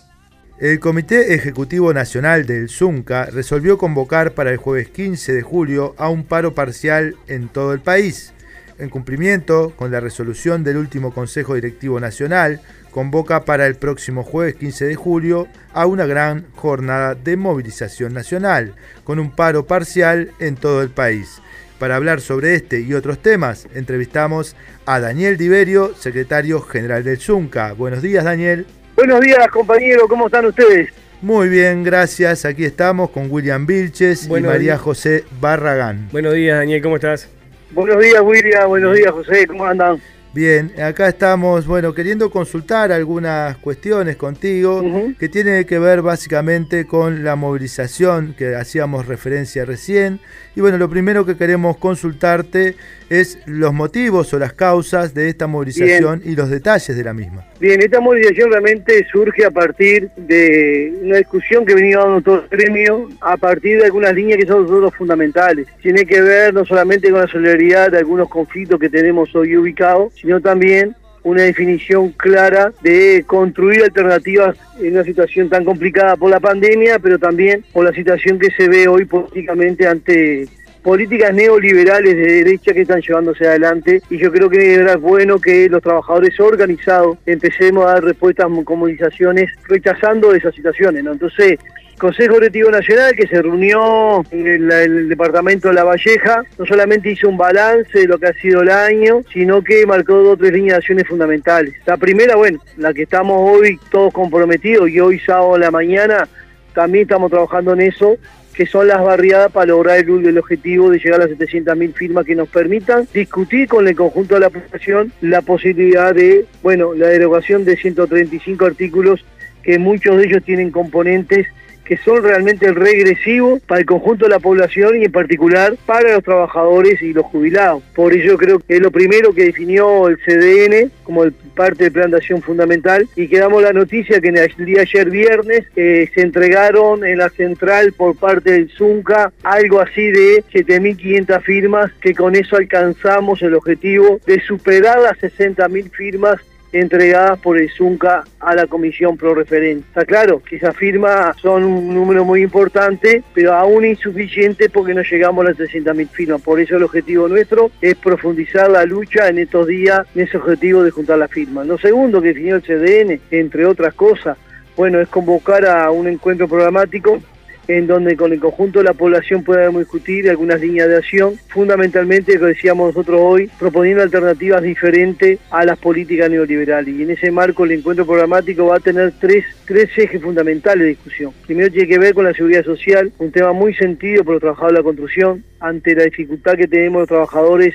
El 0.60 0.78
Comité 0.78 1.34
Ejecutivo 1.34 1.92
Nacional 1.92 2.46
del 2.46 2.68
ZUNCA 2.68 3.24
resolvió 3.24 3.78
convocar 3.78 4.34
para 4.34 4.52
el 4.52 4.58
jueves 4.58 4.90
15 4.90 5.32
de 5.32 5.42
julio 5.42 5.96
a 5.98 6.08
un 6.08 6.22
paro 6.22 6.54
parcial 6.54 7.16
en 7.26 7.48
todo 7.48 7.72
el 7.72 7.80
país. 7.80 8.32
En 8.78 8.90
cumplimiento 8.90 9.72
con 9.74 9.90
la 9.90 9.98
resolución 9.98 10.62
del 10.62 10.76
último 10.76 11.12
Consejo 11.12 11.56
Directivo 11.56 11.98
Nacional, 11.98 12.60
convoca 12.92 13.44
para 13.44 13.66
el 13.66 13.74
próximo 13.74 14.22
jueves 14.22 14.54
15 14.54 14.84
de 14.84 14.94
julio 14.94 15.48
a 15.72 15.86
una 15.86 16.06
gran 16.06 16.46
jornada 16.54 17.16
de 17.16 17.36
movilización 17.36 18.14
nacional, 18.14 18.76
con 19.02 19.18
un 19.18 19.32
paro 19.32 19.66
parcial 19.66 20.30
en 20.38 20.54
todo 20.54 20.80
el 20.80 20.90
país 20.90 21.42
Para 21.82 21.96
hablar 21.96 22.20
sobre 22.20 22.54
este 22.54 22.78
y 22.78 22.94
otros 22.94 23.18
temas, 23.18 23.66
entrevistamos 23.74 24.54
a 24.86 25.00
Daniel 25.00 25.36
Diverio, 25.36 25.96
secretario 25.96 26.60
general 26.60 27.02
del 27.02 27.18
Zunca. 27.18 27.72
Buenos 27.72 28.02
días, 28.02 28.22
Daniel. 28.22 28.66
Buenos 28.94 29.20
días, 29.20 29.48
compañero, 29.48 30.06
¿cómo 30.06 30.26
están 30.26 30.46
ustedes? 30.46 30.90
Muy 31.22 31.48
bien, 31.48 31.82
gracias. 31.82 32.44
Aquí 32.44 32.64
estamos 32.64 33.10
con 33.10 33.28
William 33.28 33.66
Vilches 33.66 34.28
y 34.28 34.42
María 34.42 34.78
José 34.78 35.24
Barragán. 35.40 36.08
Buenos 36.12 36.34
días, 36.34 36.58
Daniel, 36.58 36.82
¿cómo 36.82 36.94
estás? 36.94 37.28
Buenos 37.72 38.00
días, 38.00 38.22
William. 38.22 38.68
Buenos 38.68 38.96
días, 38.96 39.10
José. 39.10 39.48
¿Cómo 39.48 39.66
andan? 39.66 40.00
Bien, 40.34 40.72
acá 40.80 41.08
estamos, 41.08 41.66
bueno, 41.66 41.92
queriendo 41.92 42.30
consultar 42.30 42.90
algunas 42.90 43.58
cuestiones 43.58 44.16
contigo 44.16 44.82
que 45.18 45.28
tienen 45.28 45.64
que 45.66 45.78
ver 45.78 46.00
básicamente 46.00 46.86
con 46.86 47.22
la 47.22 47.36
movilización 47.36 48.34
que 48.38 48.56
hacíamos 48.56 49.06
referencia 49.06 49.66
recién. 49.66 50.20
Y 50.54 50.60
bueno, 50.60 50.76
lo 50.76 50.88
primero 50.88 51.24
que 51.24 51.36
queremos 51.36 51.78
consultarte 51.78 52.74
es 53.08 53.38
los 53.46 53.72
motivos 53.72 54.32
o 54.34 54.38
las 54.38 54.52
causas 54.52 55.14
de 55.14 55.28
esta 55.28 55.46
movilización 55.46 56.22
y 56.24 56.34
los 56.34 56.50
detalles 56.50 56.94
de 56.96 57.04
la 57.04 57.14
misma. 57.14 57.44
Bien, 57.58 57.80
esta 57.80 58.00
movilización 58.00 58.50
realmente 58.50 59.06
surge 59.10 59.44
a 59.44 59.50
partir 59.50 60.10
de 60.16 60.94
una 61.02 61.18
discusión 61.18 61.64
que 61.64 61.74
venía 61.74 61.98
dando 61.98 62.20
todo 62.20 62.36
el 62.36 62.48
premio, 62.48 63.08
a 63.20 63.36
partir 63.36 63.78
de 63.78 63.86
algunas 63.86 64.14
líneas 64.14 64.38
que 64.38 64.46
son 64.46 64.66
los 64.80 64.94
fundamentales. 64.94 65.66
Tiene 65.80 66.04
que 66.04 66.20
ver 66.20 66.52
no 66.52 66.64
solamente 66.64 67.10
con 67.10 67.20
la 67.20 67.28
solidaridad 67.28 67.90
de 67.90 67.98
algunos 67.98 68.28
conflictos 68.28 68.78
que 68.78 68.90
tenemos 68.90 69.34
hoy 69.34 69.56
ubicados, 69.56 70.12
sino 70.14 70.40
también 70.40 70.94
una 71.24 71.42
definición 71.42 72.10
clara 72.10 72.72
de 72.82 73.24
construir 73.26 73.82
alternativas 73.82 74.56
en 74.80 74.94
una 74.94 75.04
situación 75.04 75.48
tan 75.48 75.64
complicada 75.64 76.16
por 76.16 76.30
la 76.30 76.40
pandemia, 76.40 76.98
pero 76.98 77.18
también 77.18 77.64
por 77.72 77.84
la 77.84 77.92
situación 77.92 78.38
que 78.38 78.50
se 78.50 78.68
ve 78.68 78.88
hoy 78.88 79.04
políticamente 79.04 79.86
ante 79.86 80.48
políticas 80.82 81.32
neoliberales 81.32 82.16
de 82.16 82.32
derecha 82.42 82.72
que 82.72 82.82
están 82.82 83.00
llevándose 83.00 83.46
adelante 83.46 84.02
y 84.10 84.18
yo 84.18 84.32
creo 84.32 84.50
que 84.50 84.74
es 84.74 85.00
bueno 85.00 85.38
que 85.38 85.68
los 85.68 85.80
trabajadores 85.80 86.38
organizados 86.40 87.18
empecemos 87.24 87.86
a 87.86 87.94
dar 87.94 88.04
respuestas 88.04 88.48
con 88.64 88.78
movilizaciones 88.80 89.50
rechazando 89.68 90.34
esas 90.34 90.54
situaciones, 90.54 91.04
¿no? 91.04 91.12
Entonces, 91.12 91.58
Consejo 92.02 92.34
Directivo 92.34 92.68
Nacional 92.68 93.14
que 93.14 93.28
se 93.28 93.40
reunió 93.40 94.24
en 94.32 94.72
el, 94.72 95.08
departamento 95.08 95.68
de 95.68 95.74
La 95.74 95.84
Valleja, 95.84 96.42
no 96.58 96.66
solamente 96.66 97.12
hizo 97.12 97.28
un 97.28 97.36
balance 97.36 97.96
de 97.96 98.08
lo 98.08 98.18
que 98.18 98.26
ha 98.26 98.32
sido 98.32 98.62
el 98.62 98.70
año, 98.70 99.20
sino 99.32 99.62
que 99.62 99.86
marcó 99.86 100.14
dos 100.14 100.34
o 100.34 100.36
tres 100.36 100.52
líneas 100.52 100.72
de 100.72 100.78
acciones 100.78 101.06
fundamentales. 101.06 101.74
La 101.86 101.96
primera, 101.96 102.34
bueno, 102.34 102.58
la 102.76 102.92
que 102.92 103.04
estamos 103.04 103.36
hoy 103.48 103.78
todos 103.88 104.12
comprometidos 104.12 104.90
y 104.90 104.98
hoy 104.98 105.20
sábado 105.20 105.54
en 105.54 105.60
la 105.60 105.70
mañana 105.70 106.28
también 106.74 107.02
estamos 107.02 107.30
trabajando 107.30 107.72
en 107.74 107.82
eso, 107.82 108.16
que 108.52 108.66
son 108.66 108.88
las 108.88 109.00
barriadas 109.00 109.52
para 109.52 109.66
lograr 109.66 109.98
el, 109.98 110.26
el 110.26 110.38
objetivo 110.38 110.90
de 110.90 110.98
llegar 110.98 111.20
a 111.20 111.28
las 111.28 111.38
700.000 111.38 111.94
firmas 111.94 112.26
que 112.26 112.34
nos 112.34 112.48
permitan 112.48 113.06
discutir 113.14 113.68
con 113.68 113.86
el 113.86 113.94
conjunto 113.94 114.34
de 114.34 114.40
la 114.40 114.50
población 114.50 115.12
la 115.20 115.40
posibilidad 115.40 116.12
de, 116.12 116.46
bueno, 116.64 116.94
la 116.94 117.06
derogación 117.06 117.64
de 117.64 117.76
135 117.76 118.64
artículos 118.64 119.24
que 119.62 119.78
muchos 119.78 120.16
de 120.16 120.24
ellos 120.24 120.42
tienen 120.42 120.72
componentes 120.72 121.46
que 121.84 121.96
son 121.98 122.22
realmente 122.22 122.72
regresivos 122.72 123.60
para 123.62 123.80
el 123.80 123.86
conjunto 123.86 124.26
de 124.26 124.30
la 124.30 124.38
población 124.38 125.00
y 125.00 125.04
en 125.04 125.12
particular 125.12 125.74
para 125.86 126.12
los 126.12 126.24
trabajadores 126.24 127.02
y 127.02 127.12
los 127.12 127.26
jubilados. 127.26 127.82
Por 127.94 128.12
ello 128.12 128.36
creo 128.38 128.58
que 128.58 128.76
es 128.76 128.80
lo 128.80 128.90
primero 128.90 129.32
que 129.32 129.44
definió 129.44 130.08
el 130.08 130.18
CDN 130.18 130.90
como 131.02 131.24
parte 131.54 131.84
del 131.84 131.92
plan 131.92 132.10
de 132.10 132.16
acción 132.16 132.42
fundamental 132.42 133.08
y 133.16 133.28
quedamos 133.28 133.62
la 133.62 133.72
noticia 133.72 134.20
que 134.20 134.28
en 134.28 134.38
el 134.38 134.52
día 134.64 134.82
ayer 134.82 135.10
viernes 135.10 135.66
eh, 135.76 136.08
se 136.14 136.22
entregaron 136.22 137.04
en 137.04 137.18
la 137.18 137.28
central 137.30 137.92
por 137.92 138.16
parte 138.16 138.52
del 138.52 138.70
ZUNCA 138.70 139.32
algo 139.42 139.80
así 139.80 140.10
de 140.10 140.44
7.500 140.52 141.42
firmas 141.42 141.92
que 142.00 142.14
con 142.14 142.34
eso 142.36 142.56
alcanzamos 142.56 143.42
el 143.42 143.54
objetivo 143.54 144.20
de 144.26 144.40
superar 144.40 145.00
las 145.00 145.18
60.000 145.18 145.90
firmas 145.90 146.40
entregadas 146.72 147.38
por 147.38 147.58
el 147.58 147.70
ZUNCA 147.70 148.24
a 148.40 148.54
la 148.54 148.66
Comisión 148.66 149.16
Pro 149.16 149.34
Referente. 149.34 149.86
Está 149.88 150.04
claro 150.04 150.42
que 150.42 150.56
esas 150.56 150.76
firmas 150.76 151.36
son 151.36 151.64
un 151.64 151.94
número 151.94 152.24
muy 152.24 152.42
importante, 152.42 153.22
pero 153.34 153.52
aún 153.52 153.84
insuficiente 153.84 154.70
porque 154.70 154.94
no 154.94 155.02
llegamos 155.02 155.44
a 155.44 155.50
las 155.50 155.58
300.000 155.58 156.08
firmas. 156.08 156.42
Por 156.42 156.60
eso 156.60 156.76
el 156.76 156.82
objetivo 156.82 157.28
nuestro 157.28 157.70
es 157.80 157.94
profundizar 157.96 158.70
la 158.70 158.84
lucha 158.84 159.28
en 159.28 159.38
estos 159.38 159.66
días 159.66 160.06
en 160.14 160.22
ese 160.22 160.36
objetivo 160.36 160.82
de 160.82 160.90
juntar 160.90 161.18
las 161.18 161.30
firmas. 161.30 161.66
Lo 161.66 161.78
segundo 161.78 162.22
que 162.22 162.28
definió 162.28 162.56
el 162.56 162.62
CDN, 162.62 163.20
entre 163.30 163.66
otras 163.66 163.94
cosas, 163.94 164.36
bueno, 164.76 165.00
es 165.00 165.08
convocar 165.08 165.66
a 165.66 165.90
un 165.90 166.08
encuentro 166.08 166.48
programático 166.48 167.20
en 167.68 167.86
donde 167.86 168.16
con 168.16 168.32
el 168.32 168.40
conjunto 168.40 168.80
de 168.80 168.86
la 168.86 168.94
población 168.94 169.44
podamos 169.44 169.80
discutir 169.80 170.28
algunas 170.28 170.60
líneas 170.60 170.88
de 170.88 170.96
acción, 170.96 171.34
fundamentalmente, 171.48 172.38
lo 172.38 172.46
decíamos 172.46 172.88
nosotros 172.88 173.20
hoy, 173.22 173.50
proponiendo 173.58 174.02
alternativas 174.02 174.62
diferentes 174.62 175.38
a 175.50 175.64
las 175.64 175.78
políticas 175.78 176.30
neoliberales. 176.30 176.94
Y 176.94 177.02
en 177.02 177.10
ese 177.10 177.30
marco 177.30 177.64
el 177.64 177.72
encuentro 177.72 178.06
programático 178.06 178.66
va 178.66 178.76
a 178.76 178.80
tener 178.80 179.12
tres, 179.20 179.44
tres 179.66 179.90
ejes 179.96 180.22
fundamentales 180.22 180.82
de 180.82 180.88
discusión. 180.90 181.32
Primero 181.46 181.70
tiene 181.70 181.88
que 181.88 181.98
ver 181.98 182.14
con 182.14 182.24
la 182.24 182.34
seguridad 182.34 182.64
social, 182.64 183.12
un 183.18 183.30
tema 183.30 183.52
muy 183.52 183.74
sentido 183.74 184.24
por 184.24 184.34
los 184.34 184.40
trabajadores 184.40 184.74
de 184.74 184.80
la 184.80 184.84
construcción, 184.84 185.44
ante 185.60 185.94
la 185.94 186.04
dificultad 186.04 186.56
que 186.56 186.68
tenemos 186.68 187.00
los 187.00 187.08
trabajadores 187.08 187.74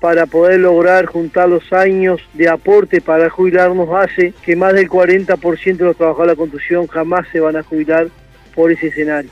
para 0.00 0.26
poder 0.26 0.60
lograr 0.60 1.06
juntar 1.06 1.48
los 1.48 1.72
años 1.72 2.20
de 2.34 2.46
aporte 2.48 3.00
para 3.00 3.30
jubilarnos 3.30 3.88
hace 3.90 4.34
que 4.44 4.54
más 4.54 4.74
del 4.74 4.86
40% 4.86 5.76
de 5.76 5.84
los 5.84 5.96
trabajadores 5.96 6.32
de 6.32 6.34
la 6.34 6.36
construcción 6.36 6.86
jamás 6.88 7.26
se 7.32 7.40
van 7.40 7.56
a 7.56 7.62
jubilar 7.62 8.08
por 8.54 8.70
ese 8.70 8.88
escenario. 8.88 9.30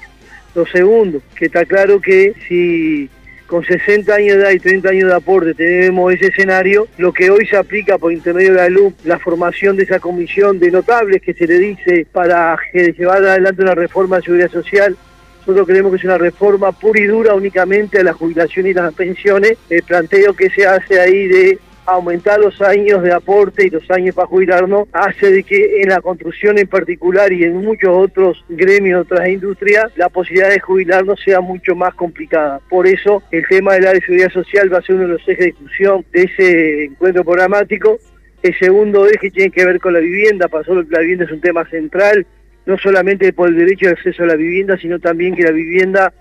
Lo 0.55 0.67
segundo, 0.67 1.23
que 1.35 1.47
está 1.47 1.65
claro 1.65 2.01
que 2.01 2.35
si 2.47 3.09
con 3.47 3.65
60 3.65 4.15
años 4.15 4.37
de 4.37 4.43
edad 4.43 4.51
y 4.51 4.59
30 4.59 4.89
años 4.89 5.09
de 5.09 5.15
aporte 5.15 5.55
tenemos 5.55 6.13
ese 6.13 6.29
escenario, 6.29 6.89
lo 6.99 7.13
que 7.13 7.31
hoy 7.31 7.47
se 7.47 7.57
aplica 7.57 7.99
por 7.99 8.13
intermedio 8.13 8.53
de 8.53 8.57
la 8.57 8.69
luz, 8.69 8.95
la 9.05 9.19
formación 9.19 9.77
de 9.77 9.85
esa 9.85 10.01
comisión 10.01 10.59
de 10.59 10.71
notables 10.71 11.21
que 11.21 11.35
se 11.35 11.47
le 11.47 11.59
dice 11.59 12.07
para 12.11 12.57
llevar 12.73 13.19
adelante 13.19 13.63
una 13.63 13.75
reforma 13.75 14.17
de 14.17 14.23
seguridad 14.23 14.51
social, 14.51 14.97
nosotros 15.41 15.67
creemos 15.67 15.91
que 15.91 15.99
es 15.99 16.05
una 16.05 16.19
reforma 16.19 16.71
pura 16.71 17.01
y 17.01 17.07
dura 17.07 17.35
únicamente 17.35 17.99
a 17.99 18.05
la 18.05 18.13
jubilación 18.13 18.69
y 18.69 18.75
las 18.75 18.95
pensiones. 18.95 19.59
El 19.69 19.83
planteo 19.83 20.35
que 20.35 20.49
se 20.51 20.67
hace 20.67 21.01
ahí 21.01 21.27
de 21.27 21.59
aumentar 21.87 22.39
los 22.39 22.61
años 22.63 23.03
de 23.03 23.13
aporte 23.13 23.67
y 23.67 23.71
los 23.71 23.91
años 23.91 24.15
para 24.15 24.29
jubilarnos 24.29 24.89
hace 24.93 25.31
de 25.31 25.43
que 25.43 25.83
en 25.83 25.89
la 25.89 26.01
construcción 26.01 26.59
en 26.59 26.69
particular 26.69 27.33
y 27.33 27.45
en 27.45 27.57
muchos 27.57 27.91
otros 27.91 28.45
gremios, 28.49 29.03
otras 29.03 29.29
industrias, 29.29 29.91
la 29.97 30.09
posibilidad 30.09 30.51
de 30.51 30.61
jubilarnos 30.61 31.21
sea 31.21 31.41
mucho 31.41 31.75
más 31.75 31.95
complicada. 31.95 32.61
Por 32.69 32.87
eso 32.87 33.23
el 33.31 33.47
tema 33.49 33.75
de 33.75 33.81
la 33.81 33.93
seguridad 33.93 34.31
social 34.31 34.73
va 34.73 34.79
a 34.79 34.83
ser 34.83 34.97
uno 34.97 35.07
de 35.07 35.13
los 35.15 35.23
ejes 35.23 35.39
de 35.39 35.47
discusión 35.47 36.05
de 36.13 36.23
ese 36.23 36.85
encuentro 36.85 37.25
programático. 37.25 37.99
El 38.43 38.59
segundo 38.59 39.07
eje 39.07 39.31
tiene 39.31 39.51
que 39.51 39.65
ver 39.65 39.81
con 39.81 39.93
la 39.93 40.01
vivienda, 40.01 40.49
pasó 40.49 40.75
que 40.75 40.91
la 40.91 41.01
vivienda 41.01 41.25
es 41.25 41.33
un 41.33 41.41
tema 41.41 41.69
central, 41.69 42.27
no 42.67 42.79
solamente 42.79 43.33
por 43.33 43.49
el 43.49 43.57
derecho 43.57 43.87
de 43.87 43.93
acceso 43.93 44.23
a 44.23 44.27
la 44.27 44.37
vivienda, 44.37 44.77
sino 44.79 44.99
también 44.99 45.35
que 45.35 45.43
la 45.43 45.51
vivienda 45.51 46.13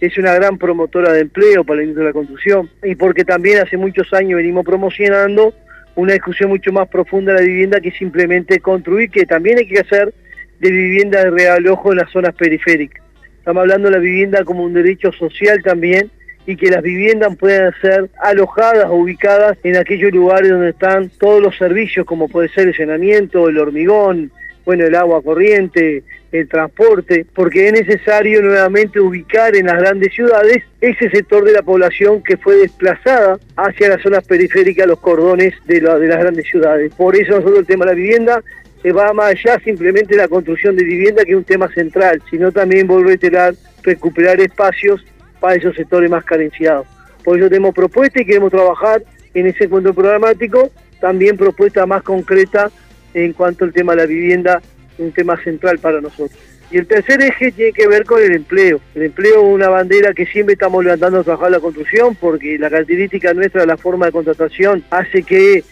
es 0.00 0.16
una 0.18 0.34
gran 0.34 0.58
promotora 0.58 1.12
de 1.12 1.20
empleo 1.20 1.64
para 1.64 1.78
la 1.78 1.82
industria 1.82 2.06
de 2.06 2.10
la 2.10 2.14
construcción 2.14 2.70
y 2.84 2.94
porque 2.94 3.24
también 3.24 3.60
hace 3.60 3.76
muchos 3.76 4.12
años 4.12 4.36
venimos 4.36 4.64
promocionando 4.64 5.54
una 5.96 6.12
discusión 6.12 6.50
mucho 6.50 6.72
más 6.72 6.88
profunda 6.88 7.32
de 7.32 7.40
la 7.40 7.46
vivienda 7.46 7.80
que 7.80 7.90
simplemente 7.90 8.60
construir, 8.60 9.10
que 9.10 9.26
también 9.26 9.58
hay 9.58 9.66
que 9.66 9.80
hacer 9.80 10.14
de 10.60 10.70
vivienda 10.70 11.24
de 11.24 11.30
real 11.30 11.66
ojo 11.66 11.92
en 11.92 11.98
las 11.98 12.10
zonas 12.10 12.34
periféricas. 12.34 13.02
Estamos 13.38 13.62
hablando 13.62 13.88
de 13.88 13.96
la 13.96 14.00
vivienda 14.00 14.44
como 14.44 14.62
un 14.62 14.74
derecho 14.74 15.10
social 15.12 15.62
también 15.62 16.10
y 16.46 16.56
que 16.56 16.70
las 16.70 16.82
viviendas 16.82 17.36
puedan 17.36 17.72
ser 17.80 18.08
alojadas 18.22 18.86
o 18.86 18.94
ubicadas 18.94 19.58
en 19.64 19.76
aquellos 19.76 20.12
lugares 20.12 20.50
donde 20.50 20.70
están 20.70 21.10
todos 21.18 21.42
los 21.42 21.56
servicios 21.56 22.06
como 22.06 22.28
puede 22.28 22.48
ser 22.50 22.68
el 22.68 22.74
llenamiento, 22.74 23.48
el 23.48 23.58
hormigón, 23.58 24.30
bueno, 24.64 24.86
el 24.86 24.94
agua 24.94 25.22
corriente, 25.22 26.04
el 26.30 26.48
transporte, 26.48 27.24
porque 27.34 27.68
es 27.68 27.72
necesario 27.72 28.42
nuevamente 28.42 29.00
ubicar 29.00 29.56
en 29.56 29.66
las 29.66 29.78
grandes 29.78 30.12
ciudades 30.14 30.62
ese 30.80 31.08
sector 31.10 31.44
de 31.44 31.52
la 31.52 31.62
población 31.62 32.22
que 32.22 32.36
fue 32.36 32.56
desplazada 32.56 33.38
hacia 33.56 33.88
las 33.88 34.02
zonas 34.02 34.26
periféricas, 34.26 34.86
los 34.86 35.00
cordones 35.00 35.54
de, 35.66 35.80
de 35.80 36.06
las 36.06 36.18
grandes 36.18 36.46
ciudades. 36.46 36.92
Por 36.94 37.16
eso 37.16 37.32
nosotros 37.32 37.60
el 37.60 37.66
tema 37.66 37.86
de 37.86 37.92
la 37.92 37.96
vivienda 37.96 38.42
se 38.82 38.92
va 38.92 39.12
más 39.12 39.30
allá 39.30 39.58
simplemente 39.64 40.14
de 40.14 40.22
la 40.22 40.28
construcción 40.28 40.76
de 40.76 40.84
vivienda, 40.84 41.24
que 41.24 41.32
es 41.32 41.36
un 41.36 41.44
tema 41.44 41.68
central, 41.72 42.22
sino 42.30 42.52
también 42.52 42.86
volver 42.86 43.36
a 43.36 43.52
recuperar 43.82 44.40
espacios 44.40 45.04
para 45.40 45.56
esos 45.56 45.74
sectores 45.74 46.10
más 46.10 46.24
carenciados. 46.24 46.86
Por 47.24 47.38
eso 47.38 47.48
tenemos 47.48 47.74
propuestas 47.74 48.22
y 48.22 48.26
queremos 48.26 48.50
trabajar 48.50 49.02
en 49.34 49.46
ese 49.46 49.64
encuentro 49.64 49.94
programático, 49.94 50.70
también 51.00 51.36
propuesta 51.36 51.86
más 51.86 52.02
concreta 52.02 52.70
en 53.14 53.32
cuanto 53.32 53.64
al 53.64 53.72
tema 53.72 53.92
de 53.92 54.02
la 54.02 54.06
vivienda, 54.06 54.62
un 54.98 55.12
tema 55.12 55.36
central 55.42 55.78
para 55.78 56.00
nosotros. 56.00 56.38
Y 56.70 56.76
el 56.76 56.86
tercer 56.86 57.22
eje 57.22 57.50
tiene 57.50 57.72
que 57.72 57.88
ver 57.88 58.04
con 58.04 58.22
el 58.22 58.34
empleo. 58.34 58.80
El 58.94 59.04
empleo 59.04 59.40
es 59.40 59.54
una 59.54 59.68
bandera 59.68 60.12
que 60.12 60.26
siempre 60.26 60.52
estamos 60.52 60.84
levantando 60.84 61.20
a 61.20 61.24
trabajar 61.24 61.50
la 61.50 61.60
construcción 61.60 62.14
porque 62.14 62.58
la 62.58 62.68
característica 62.68 63.32
nuestra, 63.32 63.64
la 63.64 63.78
forma 63.78 64.06
de 64.06 64.12
contratación, 64.12 64.84
hace 64.90 65.22
que 65.22 65.64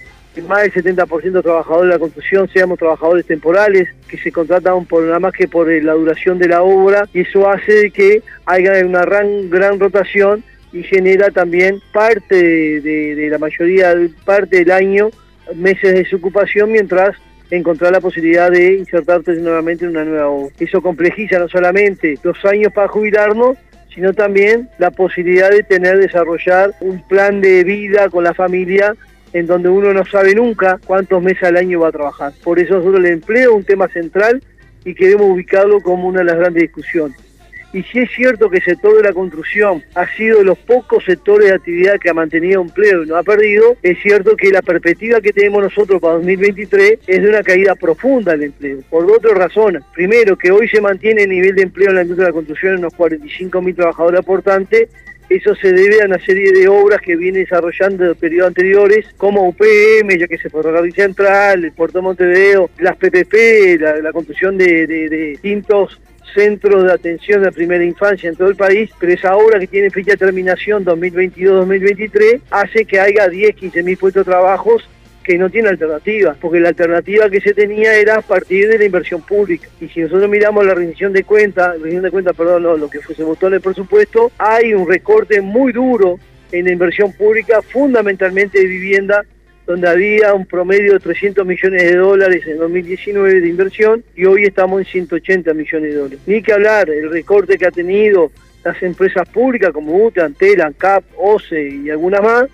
más 0.42 0.62
del 0.62 0.72
70% 0.72 1.32
de 1.32 1.42
trabajadores 1.42 1.88
de 1.88 1.94
la 1.94 1.98
construcción 1.98 2.48
seamos 2.52 2.78
trabajadores 2.78 3.26
temporales, 3.26 3.88
que 4.08 4.18
se 4.18 4.32
contratan 4.32 4.84
por 4.86 5.02
nada 5.02 5.18
más 5.18 5.32
que 5.32 5.48
por 5.48 5.68
la 5.68 5.92
duración 5.92 6.38
de 6.38 6.48
la 6.48 6.62
obra, 6.62 7.08
y 7.12 7.20
eso 7.20 7.48
hace 7.48 7.90
que 7.90 8.22
haya 8.44 8.84
una 8.84 9.02
gran, 9.02 9.50
gran 9.50 9.80
rotación 9.80 10.44
y 10.72 10.82
genera 10.82 11.30
también 11.30 11.80
parte 11.92 12.34
de, 12.80 13.14
de 13.14 13.28
la 13.30 13.38
mayoría, 13.38 13.94
parte 14.24 14.58
del 14.58 14.70
año, 14.70 15.10
meses 15.54 15.94
de 15.94 16.02
desocupación 16.02 16.72
mientras 16.72 17.16
encontrar 17.50 17.92
la 17.92 18.00
posibilidad 18.00 18.50
de 18.50 18.74
insertarte 18.74 19.34
nuevamente 19.36 19.84
en 19.84 19.92
una 19.92 20.04
nueva 20.04 20.28
obra. 20.28 20.54
Eso 20.58 20.80
complejiza 20.80 21.38
no 21.38 21.48
solamente 21.48 22.18
los 22.22 22.44
años 22.44 22.72
para 22.72 22.88
jubilarnos, 22.88 23.56
sino 23.94 24.12
también 24.12 24.68
la 24.78 24.90
posibilidad 24.90 25.50
de 25.50 25.62
tener, 25.62 25.98
desarrollar 25.98 26.74
un 26.80 27.06
plan 27.08 27.40
de 27.40 27.64
vida 27.64 28.08
con 28.10 28.24
la 28.24 28.34
familia 28.34 28.94
en 29.32 29.46
donde 29.46 29.68
uno 29.68 29.92
no 29.92 30.04
sabe 30.04 30.34
nunca 30.34 30.78
cuántos 30.86 31.22
meses 31.22 31.44
al 31.44 31.56
año 31.56 31.80
va 31.80 31.88
a 31.88 31.92
trabajar. 31.92 32.32
Por 32.42 32.58
eso 32.58 32.74
nosotros 32.74 33.00
el 33.00 33.06
empleo 33.06 33.50
es 33.50 33.56
un 33.56 33.64
tema 33.64 33.88
central 33.88 34.42
y 34.84 34.94
queremos 34.94 35.26
ubicarlo 35.28 35.80
como 35.80 36.08
una 36.08 36.20
de 36.20 36.26
las 36.26 36.36
grandes 36.36 36.62
discusiones. 36.62 37.25
Y 37.72 37.82
si 37.82 37.98
es 37.98 38.10
cierto 38.10 38.48
que 38.48 38.58
el 38.58 38.64
sector 38.64 38.96
de 38.96 39.02
la 39.02 39.12
construcción 39.12 39.82
ha 39.94 40.06
sido 40.16 40.38
de 40.38 40.44
los 40.44 40.58
pocos 40.58 41.04
sectores 41.04 41.48
de 41.48 41.54
actividad 41.54 41.98
que 41.98 42.08
ha 42.08 42.14
mantenido 42.14 42.62
empleo 42.62 43.04
y 43.04 43.06
no 43.06 43.16
ha 43.16 43.22
perdido, 43.22 43.76
es 43.82 43.98
cierto 44.02 44.36
que 44.36 44.50
la 44.50 44.62
perspectiva 44.62 45.20
que 45.20 45.32
tenemos 45.32 45.62
nosotros 45.62 46.00
para 46.00 46.14
2023 46.14 47.00
es 47.06 47.22
de 47.22 47.28
una 47.28 47.42
caída 47.42 47.74
profunda 47.74 48.32
del 48.32 48.44
empleo, 48.44 48.78
por 48.88 49.06
dos 49.06 49.20
razones. 49.34 49.82
Primero, 49.94 50.36
que 50.36 50.50
hoy 50.50 50.68
se 50.68 50.80
mantiene 50.80 51.24
el 51.24 51.30
nivel 51.30 51.54
de 51.54 51.62
empleo 51.62 51.90
en 51.90 51.96
la 51.96 52.02
industria 52.02 52.26
de 52.26 52.30
la 52.30 52.34
construcción 52.34 52.72
en 52.74 52.78
unos 52.78 52.94
45 52.94 53.60
mil 53.60 53.74
trabajadores 53.74 54.20
aportantes, 54.20 54.88
eso 55.28 55.56
se 55.56 55.72
debe 55.72 56.02
a 56.02 56.06
una 56.06 56.20
serie 56.20 56.52
de 56.52 56.68
obras 56.68 57.00
que 57.00 57.16
viene 57.16 57.40
desarrollando 57.40 58.06
en 58.06 58.14
periodos 58.14 58.48
anteriores, 58.48 59.06
como 59.16 59.48
UPM, 59.48 60.16
ya 60.18 60.28
que 60.28 60.38
se 60.38 60.48
Ferrocarril 60.48 60.94
Central, 60.94 61.64
el 61.64 61.72
Puerto 61.72 61.98
de 61.98 62.02
Montevideo, 62.02 62.70
las 62.78 62.96
PPP, 62.96 63.80
la, 64.02 64.12
construcción 64.12 64.56
de, 64.56 64.86
de, 64.86 65.08
de 65.08 65.16
distintos 65.30 66.00
centros 66.36 66.84
de 66.84 66.92
atención 66.92 67.42
de 67.42 67.50
primera 67.50 67.82
infancia 67.82 68.28
en 68.28 68.36
todo 68.36 68.48
el 68.48 68.56
país, 68.56 68.90
pero 69.00 69.12
esa 69.12 69.34
obra 69.36 69.58
que 69.58 69.66
tiene 69.66 69.90
fecha 69.90 70.12
de 70.12 70.18
terminación 70.18 70.84
2022-2023 70.84 72.42
hace 72.50 72.84
que 72.84 73.00
haya 73.00 73.26
10, 73.26 73.56
15 73.56 73.82
mil 73.82 73.96
puestos 73.96 74.26
de 74.26 74.30
trabajo 74.30 74.76
que 75.24 75.38
no 75.38 75.48
tiene 75.50 75.70
alternativa, 75.70 76.36
porque 76.40 76.60
la 76.60 76.68
alternativa 76.68 77.28
que 77.30 77.40
se 77.40 77.54
tenía 77.54 77.94
era 77.96 78.18
a 78.18 78.22
partir 78.22 78.68
de 78.68 78.78
la 78.78 78.84
inversión 78.84 79.22
pública. 79.22 79.66
Y 79.80 79.88
si 79.88 80.00
nosotros 80.00 80.28
miramos 80.28 80.64
la 80.64 80.74
rendición 80.74 81.12
de 81.12 81.24
cuentas, 81.24 81.72
rendición 81.72 82.02
de 82.02 82.10
cuentas, 82.10 82.36
perdón, 82.36 82.62
no, 82.62 82.76
lo 82.76 82.88
que 82.88 83.00
se 83.00 83.24
votó 83.24 83.48
en 83.48 83.54
el 83.54 83.60
presupuesto, 83.60 84.30
hay 84.38 84.74
un 84.74 84.86
recorte 84.86 85.40
muy 85.40 85.72
duro 85.72 86.20
en 86.52 86.66
la 86.66 86.72
inversión 86.72 87.12
pública, 87.12 87.60
fundamentalmente 87.62 88.58
de 88.58 88.66
vivienda, 88.66 89.24
donde 89.66 89.88
había 89.88 90.32
un 90.32 90.46
promedio 90.46 90.92
de 90.94 91.00
300 91.00 91.44
millones 91.44 91.82
de 91.82 91.96
dólares 91.96 92.46
en 92.46 92.58
2019 92.58 93.40
de 93.40 93.48
inversión 93.48 94.04
y 94.14 94.24
hoy 94.24 94.44
estamos 94.44 94.80
en 94.80 94.86
180 94.86 95.52
millones 95.54 95.92
de 95.92 95.98
dólares. 95.98 96.20
Ni 96.26 96.40
que 96.40 96.52
hablar 96.52 96.88
el 96.88 97.10
recorte 97.10 97.58
que 97.58 97.66
ha 97.66 97.72
tenido 97.72 98.30
las 98.64 98.80
empresas 98.82 99.28
públicas 99.28 99.72
como 99.72 100.04
UTE, 100.04 100.22
Antela, 100.22 100.72
CAP, 100.76 101.04
OCE 101.16 101.68
y 101.68 101.90
algunas 101.90 102.22
más, 102.22 102.44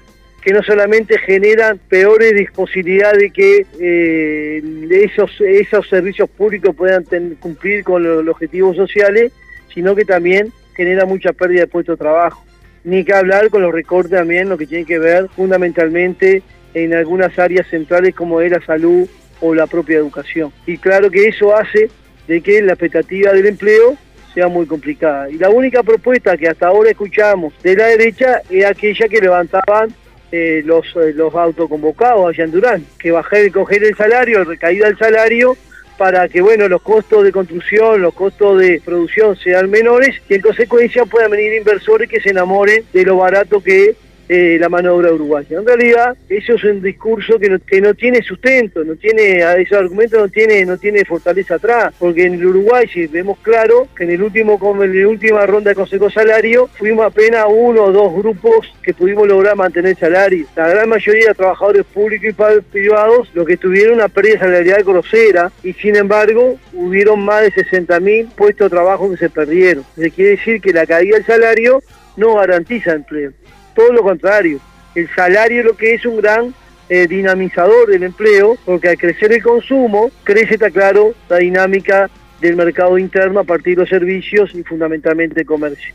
que 0.43 0.53
no 0.53 0.63
solamente 0.63 1.19
generan 1.19 1.79
peores 1.89 2.51
posibilidades 2.51 3.19
de 3.19 3.31
que 3.31 3.67
eh, 3.79 4.63
esos, 4.91 5.31
esos 5.41 5.89
servicios 5.89 6.29
públicos 6.31 6.75
puedan 6.75 7.05
cumplir 7.39 7.85
con 7.85 8.03
los, 8.03 8.25
los 8.25 8.33
objetivos 8.35 8.77
sociales, 8.77 9.33
sino 9.73 9.95
que 9.95 10.05
también 10.05 10.53
genera 10.75 11.05
mucha 11.05 11.33
pérdida 11.33 11.61
de 11.61 11.67
puestos 11.69 11.99
de 11.99 12.03
trabajo. 12.03 12.45
Ni 12.85 13.05
que 13.05 13.15
hablar 13.15 13.51
con 13.51 13.63
los 13.63 13.73
recortes 13.73 14.11
también, 14.11 14.49
lo 14.49 14.59
que 14.59 14.67
tiene 14.67 14.85
que 14.85 14.99
ver 14.99 15.29
fundamentalmente 15.29 16.43
en 16.75 16.95
algunas 16.95 17.39
áreas 17.39 17.67
centrales 17.69 18.15
como 18.15 18.41
es 18.41 18.51
la 18.51 18.65
salud 18.65 19.09
o 19.41 19.55
la 19.55 19.67
propia 19.67 19.99
educación. 19.99 20.53
Y 20.67 20.79
claro 20.79 21.11
que 21.11 21.29
eso 21.29 21.55
hace 21.55 21.91
de 22.29 22.41
que 22.41 22.63
la 22.63 22.73
expectativa 22.73 23.33
del 23.33 23.47
empleo 23.47 23.97
sea 24.33 24.49
muy 24.49 24.67
complicada. 24.67 25.29
Y 25.29 25.37
la 25.37 25.51
única 25.51 25.83
propuesta 25.83 26.37
que 26.37 26.49
hasta 26.49 26.69
ahora 26.69 26.91
escuchamos 26.91 27.53
de 27.63 27.77
la 27.77 27.87
derecha 27.87 28.41
es 28.49 28.65
aquella 28.65 29.09
que 29.09 29.21
levantaban 29.21 29.95
eh, 30.31 30.63
los, 30.65 30.87
eh, 30.97 31.13
los 31.15 31.35
autoconvocados 31.35 32.29
allá 32.29 32.45
en 32.45 32.53
Durán, 32.53 32.87
que 32.99 33.11
bajar 33.11 33.51
coger 33.51 33.85
el 33.85 33.95
salario, 33.97 34.45
recaída 34.45 34.87
del 34.87 34.97
salario, 34.97 35.57
para 35.99 36.29
que 36.29 36.41
bueno 36.41 36.69
los 36.69 36.83
costos 36.83 37.23
de 37.23 37.33
construcción, 37.33 38.01
los 38.01 38.15
costos 38.15 38.59
de 38.59 38.81
producción 38.83 39.37
sean 39.37 39.71
menores 39.71 40.21
y 40.29 40.35
en 40.35 40.41
consecuencia 40.41 41.05
puedan 41.05 41.31
venir 41.31 41.53
inversores 41.55 42.09
que 42.09 42.21
se 42.21 42.31
enamoren 42.31 42.85
de 42.93 43.05
lo 43.05 43.19
barato 43.19 43.63
que 43.63 43.95
eh, 44.35 44.57
la 44.59 44.71
mano 44.71 44.89
de 44.89 44.95
obra 44.95 45.13
uruguaya. 45.13 45.59
En 45.59 45.67
realidad, 45.67 46.17
eso 46.27 46.55
es 46.55 46.65
un 46.65 46.81
discurso 46.81 47.39
que 47.39 47.51
no, 47.51 47.59
que 47.59 47.83
no 47.83 47.93
tiene 47.93 48.23
sustento, 48.23 48.83
no 48.83 48.97
tiene, 48.97 49.43
a 49.43 49.57
esos 49.57 49.77
argumentos 49.77 50.19
no 50.19 50.29
tiene, 50.29 50.65
no 50.65 50.79
tiene 50.79 51.05
fortaleza 51.05 51.57
atrás, 51.57 51.93
porque 51.99 52.25
en 52.25 52.35
el 52.35 52.47
Uruguay, 52.47 52.89
si 52.91 53.09
vemos 53.09 53.39
claro, 53.43 53.89
que 53.95 54.05
en 54.05 54.13
el 54.13 54.23
último, 54.23 54.59
en 54.83 55.03
la 55.03 55.09
última 55.09 55.45
ronda 55.45 55.69
de 55.69 55.75
Consejo 55.75 56.09
Salario, 56.09 56.67
fuimos 56.79 57.05
apenas 57.05 57.45
uno 57.47 57.85
o 57.85 57.93
dos 57.93 58.15
grupos 58.15 58.73
que 58.83 58.95
pudimos 58.95 59.29
lograr 59.29 59.55
mantener 59.55 59.99
salario. 59.99 60.47
La 60.57 60.67
gran 60.67 60.89
mayoría 60.89 61.29
de 61.29 61.35
trabajadores 61.35 61.85
públicos 61.85 62.31
y 62.31 62.61
privados, 62.73 63.29
lo 63.35 63.45
que 63.45 63.59
tuvieron 63.59 63.97
una 63.97 64.09
pérdida 64.09 64.39
salarial 64.39 64.83
grosera, 64.83 65.53
y 65.63 65.75
sin 65.75 65.95
embargo, 65.95 66.59
hubieron 66.73 67.23
más 67.23 67.43
de 67.43 67.53
60.000 67.53 68.31
puestos 68.35 68.71
de 68.71 68.77
trabajo 68.77 69.11
que 69.11 69.19
se 69.19 69.29
perdieron. 69.29 69.85
Se 69.95 70.11
quiere 70.11 70.31
decir 70.33 70.63
que 70.63 70.73
la 70.73 70.87
caída 70.87 71.17
del 71.17 71.27
salario 71.27 71.83
no 72.17 72.37
garantiza 72.37 72.93
empleo 72.93 73.33
todo 73.75 73.93
lo 73.93 74.03
contrario. 74.03 74.59
El 74.95 75.09
salario 75.15 75.61
es 75.61 75.67
lo 75.67 75.77
que 75.77 75.95
es 75.95 76.05
un 76.05 76.17
gran 76.19 76.55
eh, 76.89 77.07
dinamizador 77.07 77.89
del 77.89 78.03
empleo, 78.03 78.57
porque 78.65 78.91
al 78.91 78.99
crecer 78.99 79.33
el 79.33 79.43
consumo, 79.43 80.11
crece, 80.25 80.55
está 80.55 80.71
claro, 80.71 81.15
la 81.29 81.39
dinámica 81.39 82.11
del 82.41 82.57
mercado 82.57 82.99
interno 82.99 83.41
a 83.41 83.45
partir 83.45 83.77
de 83.77 83.83
los 83.83 83.89
servicios 83.89 84.55
y 84.55 84.63
fundamentalmente 84.63 85.41
el 85.41 85.47
comercio. 85.47 85.95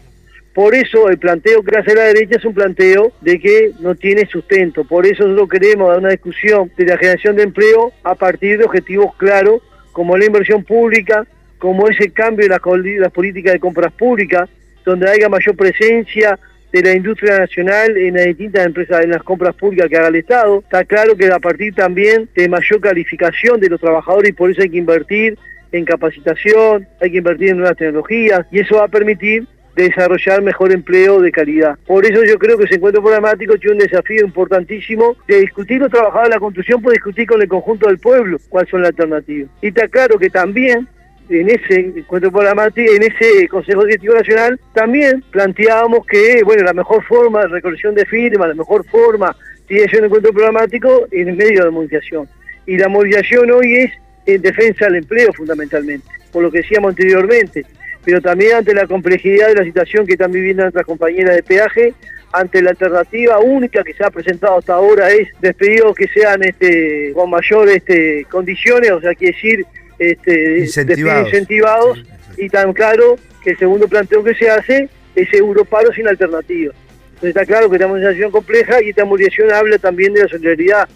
Por 0.57 0.73
eso 0.73 1.07
el 1.09 1.19
planteo 1.19 1.61
que 1.61 1.77
hace 1.77 1.93
la 1.93 2.05
derecha 2.05 2.37
es 2.37 2.45
un 2.45 2.55
planteo 2.55 3.11
de 3.21 3.39
que 3.39 3.73
no 3.79 3.93
tiene 3.93 4.25
sustento. 4.25 4.85
Por 4.85 5.05
eso 5.05 5.23
nosotros 5.27 5.49
queremos 5.49 5.89
dar 5.89 5.99
una 5.99 6.09
discusión 6.09 6.71
de 6.75 6.85
la 6.85 6.97
generación 6.97 7.35
de 7.35 7.43
empleo 7.43 7.91
a 8.03 8.15
partir 8.15 8.57
de 8.57 8.65
objetivos 8.65 9.15
claros 9.17 9.61
como 9.91 10.17
la 10.17 10.25
inversión 10.25 10.63
pública, 10.63 11.27
como 11.59 11.87
ese 11.87 12.09
cambio 12.09 12.47
de 12.47 12.49
las, 12.49 12.61
las 12.99 13.11
políticas 13.11 13.53
de 13.53 13.59
compras 13.59 13.93
públicas, 13.93 14.49
donde 14.83 15.07
haya 15.07 15.29
mayor 15.29 15.55
presencia 15.55 16.39
de 16.71 16.81
la 16.81 16.93
industria 16.93 17.39
nacional 17.39 17.97
en 17.97 18.15
las 18.15 18.25
distintas 18.25 18.65
empresas, 18.65 19.03
en 19.03 19.11
las 19.11 19.23
compras 19.23 19.55
públicas 19.55 19.87
que 19.89 19.97
haga 19.97 20.09
el 20.09 20.15
Estado. 20.15 20.59
Está 20.59 20.83
claro 20.85 21.15
que 21.15 21.27
a 21.27 21.39
partir 21.39 21.73
también 21.73 22.29
de 22.35 22.49
mayor 22.49 22.81
calificación 22.81 23.59
de 23.59 23.69
los 23.69 23.79
trabajadores 23.79 24.31
y 24.31 24.33
por 24.33 24.51
eso 24.51 24.61
hay 24.61 24.69
que 24.69 24.77
invertir 24.77 25.37
en 25.71 25.85
capacitación, 25.85 26.87
hay 27.01 27.11
que 27.11 27.17
invertir 27.17 27.49
en 27.49 27.57
nuevas 27.57 27.77
tecnologías 27.77 28.45
y 28.51 28.59
eso 28.59 28.77
va 28.77 28.85
a 28.85 28.87
permitir 28.89 29.47
desarrollar 29.75 30.41
mejor 30.41 30.71
empleo 30.71 31.21
de 31.21 31.31
calidad. 31.31 31.77
Por 31.85 32.03
eso 32.05 32.23
yo 32.23 32.39
creo 32.39 32.57
que 32.57 32.65
ese 32.65 32.75
encuentro 32.75 33.01
programático 33.01 33.57
tiene 33.57 33.73
un 33.73 33.79
desafío 33.79 34.25
importantísimo 34.25 35.15
de 35.27 35.41
discutir 35.41 35.79
los 35.79 35.91
trabajadores 35.91 36.29
de 36.29 36.35
la 36.35 36.39
construcción, 36.39 36.81
por 36.81 36.93
discutir 36.93 37.27
con 37.27 37.41
el 37.41 37.47
conjunto 37.47 37.87
del 37.87 37.99
pueblo 37.99 38.37
cuáles 38.49 38.71
son 38.71 38.81
las 38.81 38.89
alternativas. 38.89 39.49
Y 39.61 39.67
está 39.67 39.87
claro 39.87 40.17
que 40.17 40.29
también 40.29 40.87
en 41.29 41.49
ese 41.49 41.79
encuentro 41.79 42.31
programático, 42.31 42.91
en 42.91 43.03
ese 43.03 43.47
Consejo 43.47 43.85
Directivo 43.85 44.15
Nacional, 44.15 44.59
también 44.73 45.23
planteábamos 45.31 46.05
que, 46.05 46.41
bueno, 46.43 46.63
la 46.63 46.73
mejor 46.73 47.03
forma 47.03 47.41
de 47.41 47.47
recolección 47.47 47.95
de 47.95 48.05
firmas, 48.05 48.47
la 48.47 48.55
mejor 48.55 48.85
forma 48.85 49.35
de 49.67 49.89
un 49.97 50.05
encuentro 50.05 50.31
programático 50.31 51.07
en 51.11 51.35
medio 51.35 51.59
de 51.59 51.65
la 51.65 51.71
movilización. 51.71 52.27
Y 52.65 52.77
la 52.77 52.87
movilización 52.87 53.51
hoy 53.51 53.75
es 53.75 53.91
en 54.25 54.41
defensa 54.41 54.85
del 54.85 54.95
empleo 54.97 55.31
fundamentalmente, 55.33 56.07
por 56.31 56.43
lo 56.43 56.51
que 56.51 56.59
decíamos 56.59 56.89
anteriormente, 56.89 57.65
pero 58.03 58.21
también 58.21 58.55
ante 58.55 58.73
la 58.73 58.87
complejidad 58.87 59.49
de 59.49 59.55
la 59.55 59.63
situación 59.63 60.05
que 60.05 60.13
están 60.13 60.31
viviendo 60.31 60.63
nuestras 60.63 60.85
compañeras 60.85 61.35
de 61.35 61.43
peaje, 61.43 61.93
ante 62.31 62.61
la 62.61 62.71
alternativa 62.71 63.39
única 63.39 63.83
que 63.83 63.93
se 63.93 64.03
ha 64.03 64.11
presentado 64.11 64.57
hasta 64.57 64.73
ahora 64.73 65.09
es 65.11 65.29
despedidos 65.39 65.95
que 65.95 66.07
sean 66.09 66.43
este, 66.43 67.11
con 67.13 67.29
mayor 67.29 67.69
este, 67.69 68.25
condiciones, 68.29 68.91
o 68.91 69.01
sea, 69.01 69.15
quiere 69.15 69.33
decir 69.33 69.65
este, 69.99 70.59
incentivados, 70.59 72.03
y 72.37 72.49
tan 72.49 72.73
claro 72.73 73.17
que 73.43 73.51
el 73.51 73.57
segundo 73.57 73.87
planteo 73.87 74.23
que 74.23 74.35
se 74.35 74.49
hace 74.49 74.89
es 75.15 75.33
Europaro 75.33 75.91
sin 75.93 76.07
alternativa. 76.07 76.73
Entonces 77.07 77.29
está 77.29 77.45
claro 77.45 77.69
que 77.69 77.77
estamos 77.77 77.97
en 77.97 78.03
una 78.03 78.11
situación 78.11 78.31
compleja 78.31 78.83
y 78.83 78.89
esta 78.89 79.05
movilización 79.05 79.51
habla 79.51 79.79
también 79.79 80.13
de 80.13 80.23
la 80.23 80.27
solidaridad 80.27 80.87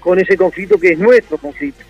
con 0.00 0.18
ese 0.18 0.36
conflicto 0.36 0.78
que 0.78 0.92
es 0.92 0.98
nuestro 0.98 1.38
conflicto. 1.38 1.84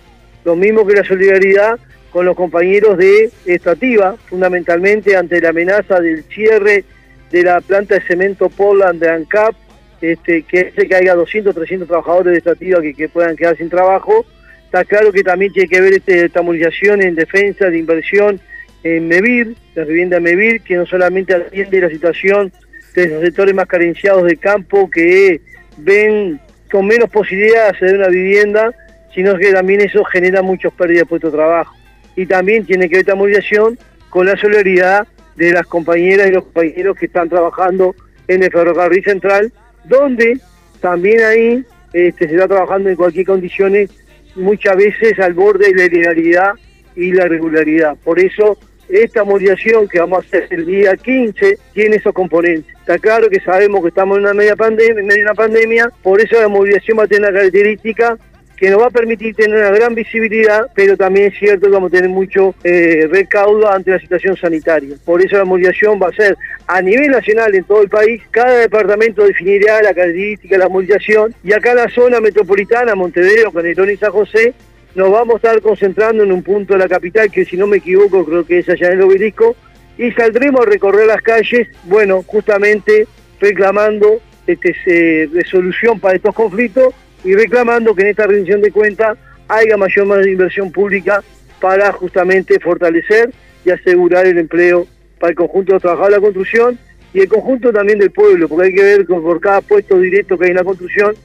Lo 0.45 0.55
mismo 0.55 0.85
que 0.85 0.93
la 0.93 1.03
solidaridad 1.03 1.79
con 2.11 2.25
los 2.25 2.35
compañeros 2.35 2.97
de 2.97 3.31
Estativa, 3.45 4.15
fundamentalmente 4.27 5.15
ante 5.15 5.41
la 5.41 5.49
amenaza 5.49 5.99
del 5.99 6.23
cierre 6.23 6.83
de 7.31 7.43
la 7.43 7.61
planta 7.61 7.95
de 7.95 8.01
cemento 8.01 8.49
Poland 8.49 8.99
de 8.99 9.09
ANCAP, 9.09 9.55
este, 10.01 10.43
que 10.43 10.71
hace 10.73 10.87
que 10.87 10.95
haya 10.95 11.13
200, 11.15 11.53
300 11.53 11.87
trabajadores 11.87 12.31
de 12.31 12.37
Estativa 12.37 12.81
que, 12.81 12.93
que 12.93 13.09
puedan 13.09 13.35
quedar 13.35 13.57
sin 13.57 13.69
trabajo, 13.69 14.25
Está 14.69 14.85
claro 14.85 15.11
que 15.11 15.23
también 15.23 15.51
tiene 15.51 15.67
que 15.67 15.81
ver 15.81 15.93
este, 15.93 16.25
esta 16.25 16.43
movilización 16.43 17.01
en 17.01 17.15
defensa 17.15 17.71
de 17.71 17.79
inversión 17.79 18.39
en 18.83 19.07
MEVIR, 19.07 19.55
la 19.73 19.83
vivienda 19.83 20.19
MEVIR, 20.19 20.61
que 20.61 20.75
no 20.75 20.85
solamente 20.85 21.33
atiende 21.33 21.81
la 21.81 21.89
situación 21.89 22.53
de 22.93 23.07
los 23.07 23.23
sectores 23.23 23.55
más 23.55 23.65
carenciados 23.65 24.25
del 24.25 24.37
campo 24.37 24.87
que 24.87 25.41
ven 25.77 26.39
con 26.71 26.85
menos 26.85 27.09
posibilidad 27.09 27.63
de 27.63 27.69
acceder 27.69 27.95
una 27.95 28.09
vivienda, 28.09 28.71
sino 29.15 29.35
que 29.39 29.51
también 29.51 29.81
eso 29.81 30.03
genera 30.03 30.43
muchos 30.43 30.71
pérdidas 30.73 31.01
de 31.01 31.05
puestos 31.07 31.31
de 31.31 31.37
trabajo. 31.39 31.75
Y 32.15 32.27
también 32.27 32.63
tiene 32.63 32.87
que 32.87 32.97
ver 32.97 33.01
esta 33.01 33.15
movilización 33.15 33.75
con 34.11 34.27
la 34.27 34.37
solidaridad 34.37 35.07
de 35.35 35.51
las 35.51 35.65
compañeras 35.65 36.27
y 36.27 36.31
los 36.33 36.43
compañeros 36.43 36.95
que 36.95 37.07
están 37.07 37.27
trabajando 37.27 37.95
en 38.27 38.43
el 38.43 38.51
ferrocarril 38.51 39.03
central, 39.03 39.51
donde 39.85 40.39
también 40.79 41.23
ahí 41.23 41.65
este, 41.91 42.27
se 42.27 42.35
está 42.35 42.47
trabajando 42.47 42.89
en 42.89 42.95
cualquier 42.95 43.25
condiciones, 43.25 43.89
muchas 44.35 44.75
veces 44.75 45.19
al 45.19 45.33
borde 45.33 45.67
de 45.67 45.75
la 45.75 45.85
ilegalidad 45.85 46.51
y 46.95 47.11
la 47.11 47.27
regularidad. 47.27 47.97
Por 48.03 48.19
eso 48.19 48.57
esta 48.89 49.23
movilización 49.23 49.87
que 49.87 49.99
vamos 49.99 50.17
a 50.17 50.27
hacer 50.27 50.47
el 50.49 50.65
día 50.65 50.95
15 50.97 51.57
tiene 51.73 51.97
esos 51.97 52.13
componentes. 52.13 52.75
Está 52.79 52.97
claro 52.97 53.29
que 53.29 53.39
sabemos 53.39 53.81
que 53.81 53.89
estamos 53.89 54.17
en 54.17 54.23
una 54.23 54.33
media 54.33 54.55
pandemia, 54.55 55.03
una 55.21 55.35
pandemia, 55.35 55.91
por 56.01 56.19
eso 56.19 56.39
la 56.41 56.47
movilización 56.47 56.97
va 56.97 57.03
a 57.03 57.07
tener 57.07 57.29
una 57.29 57.39
característica 57.39 58.17
que 58.59 58.69
nos 58.69 58.81
va 58.81 58.87
a 58.87 58.91
permitir 58.91 59.33
tener 59.35 59.57
una 59.57 59.71
gran 59.71 59.95
visibilidad, 59.95 60.69
pero 60.75 60.97
también 60.97 61.31
es 61.31 61.39
cierto 61.39 61.67
que 61.67 61.71
vamos 61.71 61.87
a 61.87 61.95
tener 61.95 62.09
mucho 62.09 62.53
eh, 62.63 63.07
recaudo 63.09 63.71
ante 63.71 63.91
la 63.91 63.99
situación 63.99 64.35
sanitaria. 64.35 64.97
Por 65.05 65.21
eso 65.21 65.37
la 65.37 65.45
movilización 65.45 65.97
va 66.01 66.09
a 66.09 66.13
ser 66.13 66.37
a 66.67 66.81
nivel 66.81 67.09
nacional 67.11 67.55
en 67.55 67.63
todo 67.63 67.81
el 67.81 67.89
país, 67.89 68.21
cada 68.31 68.57
departamento 68.57 69.23
definirá 69.23 69.81
la 69.81 69.93
característica 69.93 70.55
de 70.55 70.59
la 70.59 70.67
movilización 70.67 71.33
y 71.41 71.53
acá 71.53 71.71
en 71.71 71.77
la 71.77 71.89
zona 71.89 72.19
metropolitana, 72.19 72.95
Montevideo, 72.95 73.51
Canelón 73.51 73.91
y 73.91 73.95
San 73.97 74.11
José, 74.11 74.53
nos 74.93 75.09
vamos 75.09 75.35
a 75.35 75.37
estar 75.37 75.61
concentrando 75.61 76.23
en 76.23 76.31
un 76.33 76.43
punto 76.43 76.73
de 76.73 76.79
la 76.79 76.89
capital 76.89 77.31
que 77.31 77.45
si 77.45 77.55
no 77.55 77.65
me 77.65 77.77
equivoco 77.77 78.25
creo 78.25 78.45
que 78.45 78.59
es 78.59 78.67
allá 78.67 78.87
en 78.87 78.93
el 78.93 79.03
obelisco 79.03 79.55
y 79.97 80.11
saldremos 80.11 80.61
a 80.61 80.69
recorrer 80.69 81.07
las 81.07 81.21
calles, 81.21 81.69
bueno, 81.85 82.23
justamente 82.27 83.07
reclamando 83.39 84.19
este, 84.47 85.29
resolución 85.31 85.99
para 85.99 86.15
estos 86.15 86.35
conflictos 86.35 86.93
y 87.23 87.33
reclamando 87.33 87.95
que 87.95 88.03
en 88.03 88.07
esta 88.09 88.27
rendición 88.27 88.61
de 88.61 88.71
cuentas 88.71 89.17
haya 89.47 89.77
mayor 89.77 90.27
inversión 90.27 90.71
pública 90.71 91.23
para 91.59 91.91
justamente 91.91 92.59
fortalecer 92.59 93.31
y 93.65 93.71
asegurar 93.71 94.25
el 94.25 94.37
empleo 94.37 94.87
para 95.19 95.31
el 95.31 95.35
conjunto 95.35 95.71
de 95.71 95.75
los 95.75 95.81
trabajadores 95.81 96.15
de 96.15 96.21
la 96.21 96.25
construcción 96.25 96.79
y 97.13 97.21
el 97.21 97.27
conjunto 97.27 97.73
también 97.73 97.99
del 97.99 98.11
pueblo, 98.11 98.47
porque 98.47 98.67
hay 98.67 98.73
que 98.73 98.83
ver 98.83 98.99
que 99.05 99.13
por 99.13 99.41
cada 99.41 99.61
puesto 99.61 99.99
directo 99.99 100.37
que 100.37 100.45
hay 100.45 100.51
en 100.51 100.57
la 100.57 100.63
construcción 100.63 101.15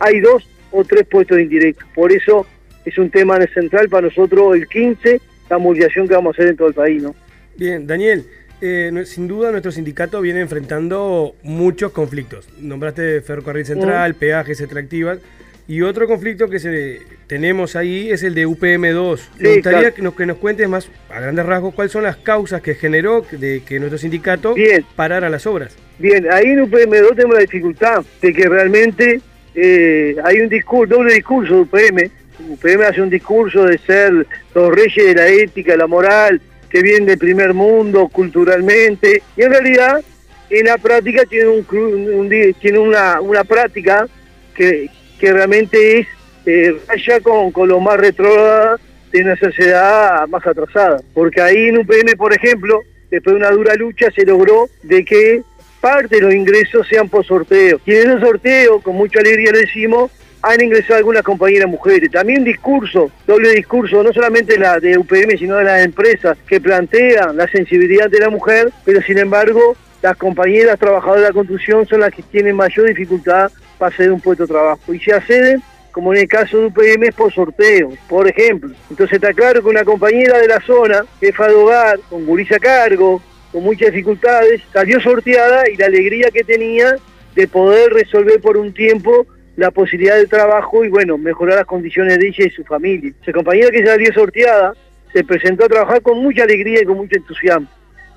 hay 0.00 0.20
dos 0.20 0.48
o 0.72 0.84
tres 0.84 1.06
puestos 1.06 1.38
indirectos. 1.38 1.86
Por 1.94 2.10
eso 2.10 2.46
es 2.84 2.98
un 2.98 3.10
tema 3.10 3.38
central 3.52 3.88
para 3.88 4.08
nosotros 4.08 4.56
el 4.56 4.66
15, 4.66 5.20
la 5.50 5.58
movilización 5.58 6.08
que 6.08 6.14
vamos 6.14 6.34
a 6.34 6.36
hacer 6.36 6.50
en 6.50 6.56
todo 6.56 6.68
el 6.68 6.74
país. 6.74 7.02
¿no? 7.02 7.14
Bien, 7.56 7.86
Daniel, 7.86 8.24
eh, 8.60 8.90
sin 9.04 9.28
duda 9.28 9.50
nuestro 9.50 9.70
sindicato 9.70 10.20
viene 10.20 10.40
enfrentando 10.40 11.36
muchos 11.42 11.92
conflictos. 11.92 12.48
Nombraste 12.58 13.20
Ferrocarril 13.20 13.66
Central, 13.66 14.12
mm. 14.12 14.16
peajes 14.16 14.60
extractivas. 14.60 15.18
Y 15.66 15.80
otro 15.80 16.06
conflicto 16.06 16.48
que 16.48 16.58
se, 16.58 17.00
tenemos 17.26 17.74
ahí 17.74 18.10
es 18.10 18.22
el 18.22 18.34
de 18.34 18.46
UPM2. 18.46 19.20
Me 19.38 19.54
gustaría 19.54 19.92
que, 19.92 20.02
nos, 20.02 20.14
que 20.14 20.26
nos 20.26 20.36
cuentes 20.36 20.68
más, 20.68 20.90
a 21.08 21.20
grandes 21.20 21.46
rasgos, 21.46 21.74
cuáles 21.74 21.92
son 21.92 22.02
las 22.02 22.16
causas 22.18 22.60
que 22.60 22.74
generó 22.74 23.24
de 23.30 23.62
que 23.66 23.78
nuestro 23.78 23.98
sindicato 23.98 24.54
parara 24.94 25.30
las 25.30 25.46
obras. 25.46 25.74
Bien, 25.98 26.26
ahí 26.30 26.46
en 26.46 26.70
UPM2 26.70 27.16
tenemos 27.16 27.34
la 27.34 27.40
dificultad 27.40 28.04
de 28.20 28.32
que 28.34 28.48
realmente 28.48 29.20
eh, 29.54 30.16
hay 30.22 30.40
un 30.40 30.48
discurso, 30.48 30.96
doble 30.96 31.14
discurso 31.14 31.54
de 31.54 31.60
UPM. 31.60 32.10
UPM 32.50 32.82
hace 32.82 33.00
un 33.00 33.10
discurso 33.10 33.64
de 33.64 33.78
ser 33.78 34.26
los 34.54 34.74
reyes 34.74 35.06
de 35.06 35.14
la 35.14 35.28
ética, 35.28 35.76
la 35.76 35.86
moral, 35.86 36.42
que 36.68 36.82
vienen 36.82 37.06
del 37.06 37.18
primer 37.18 37.54
mundo 37.54 38.08
culturalmente, 38.08 39.22
y 39.36 39.42
en 39.42 39.50
realidad 39.50 40.02
en 40.50 40.66
la 40.66 40.76
práctica 40.76 41.24
tiene, 41.24 41.48
un, 41.48 42.54
tiene 42.60 42.78
una, 42.78 43.20
una 43.20 43.44
práctica 43.44 44.06
que, 44.54 44.90
que 45.18 45.32
realmente 45.32 46.00
es 46.00 46.06
eh, 46.46 46.76
vaya 46.86 47.20
con, 47.20 47.52
con 47.52 47.68
lo 47.68 47.80
más 47.80 47.98
retrógrado 47.98 48.78
de 49.12 49.22
una 49.22 49.36
sociedad 49.36 50.26
más 50.28 50.46
atrasada. 50.46 51.00
Porque 51.14 51.40
ahí 51.40 51.68
en 51.68 51.78
UPM, 51.78 52.16
por 52.16 52.34
ejemplo, 52.34 52.82
después 53.10 53.34
de 53.34 53.40
una 53.40 53.50
dura 53.50 53.74
lucha, 53.74 54.10
se 54.14 54.26
logró 54.26 54.68
de 54.82 55.04
que 55.04 55.42
parte 55.80 56.16
de 56.16 56.22
los 56.22 56.34
ingresos 56.34 56.86
sean 56.88 57.08
por 57.08 57.24
sorteo. 57.24 57.80
Y 57.86 57.92
en 57.92 58.10
ese 58.10 58.20
sorteo, 58.20 58.80
con 58.80 58.96
mucha 58.96 59.20
alegría 59.20 59.52
le 59.52 59.60
decimos, 59.60 60.10
han 60.42 60.62
ingresado 60.62 60.96
algunas 60.96 61.22
compañeras 61.22 61.68
mujeres. 61.68 62.10
También 62.10 62.44
discurso, 62.44 63.10
doble 63.26 63.50
discurso, 63.50 64.02
no 64.02 64.12
solamente 64.12 64.58
la 64.58 64.78
de 64.78 64.98
UPM, 64.98 65.38
sino 65.38 65.56
de 65.56 65.64
las 65.64 65.84
empresas 65.84 66.36
que 66.46 66.60
plantean 66.60 67.36
la 67.36 67.48
sensibilidad 67.48 68.10
de 68.10 68.20
la 68.20 68.28
mujer, 68.28 68.70
pero 68.84 69.00
sin 69.00 69.18
embargo 69.18 69.76
las 70.02 70.16
compañeras 70.18 70.78
trabajadoras 70.78 71.22
de 71.22 71.28
la 71.28 71.32
construcción 71.32 71.86
son 71.86 72.00
las 72.00 72.12
que 72.12 72.22
tienen 72.22 72.56
mayor 72.56 72.86
dificultad 72.86 73.50
acceder 73.78 74.10
a 74.10 74.14
un 74.14 74.20
puesto 74.20 74.44
de 74.44 74.52
trabajo. 74.52 74.94
Y 74.94 75.00
se 75.00 75.12
acceden, 75.12 75.62
como 75.92 76.12
en 76.12 76.20
el 76.20 76.28
caso 76.28 76.58
de 76.58 76.66
UPM, 76.66 77.04
es 77.04 77.14
por 77.14 77.32
sorteo, 77.32 77.90
por 78.08 78.28
ejemplo. 78.28 78.70
Entonces 78.90 79.14
está 79.14 79.32
claro 79.32 79.62
que 79.62 79.68
una 79.68 79.84
compañera 79.84 80.38
de 80.38 80.48
la 80.48 80.60
zona, 80.60 81.04
jefa 81.20 81.48
de 81.48 81.54
hogar, 81.54 82.00
con 82.08 82.26
gurisa 82.26 82.56
a 82.56 82.60
cargo, 82.60 83.22
con 83.52 83.62
muchas 83.62 83.92
dificultades, 83.92 84.62
salió 84.72 85.00
sorteada 85.00 85.68
y 85.70 85.76
la 85.76 85.86
alegría 85.86 86.30
que 86.32 86.44
tenía 86.44 86.96
de 87.34 87.48
poder 87.48 87.92
resolver 87.92 88.40
por 88.40 88.56
un 88.56 88.72
tiempo 88.72 89.26
la 89.56 89.70
posibilidad 89.70 90.16
de 90.16 90.26
trabajo 90.26 90.84
y 90.84 90.88
bueno, 90.88 91.16
mejorar 91.16 91.58
las 91.58 91.66
condiciones 91.66 92.18
de 92.18 92.28
ella 92.28 92.44
y 92.46 92.50
su 92.50 92.64
familia. 92.64 93.12
Esa 93.22 93.32
compañera 93.32 93.70
que 93.70 93.86
salió 93.86 94.12
sorteada 94.12 94.74
se 95.12 95.22
presentó 95.22 95.64
a 95.64 95.68
trabajar 95.68 96.02
con 96.02 96.18
mucha 96.18 96.42
alegría 96.42 96.82
y 96.82 96.84
con 96.84 96.96
mucho 96.96 97.16
entusiasmo. 97.16 97.68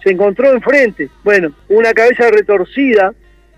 Se 0.04 0.10
encontró 0.10 0.52
enfrente, 0.52 1.10
bueno, 1.24 1.54
una 1.70 1.94
cabeza 1.94 2.30
retorcida 2.32 3.14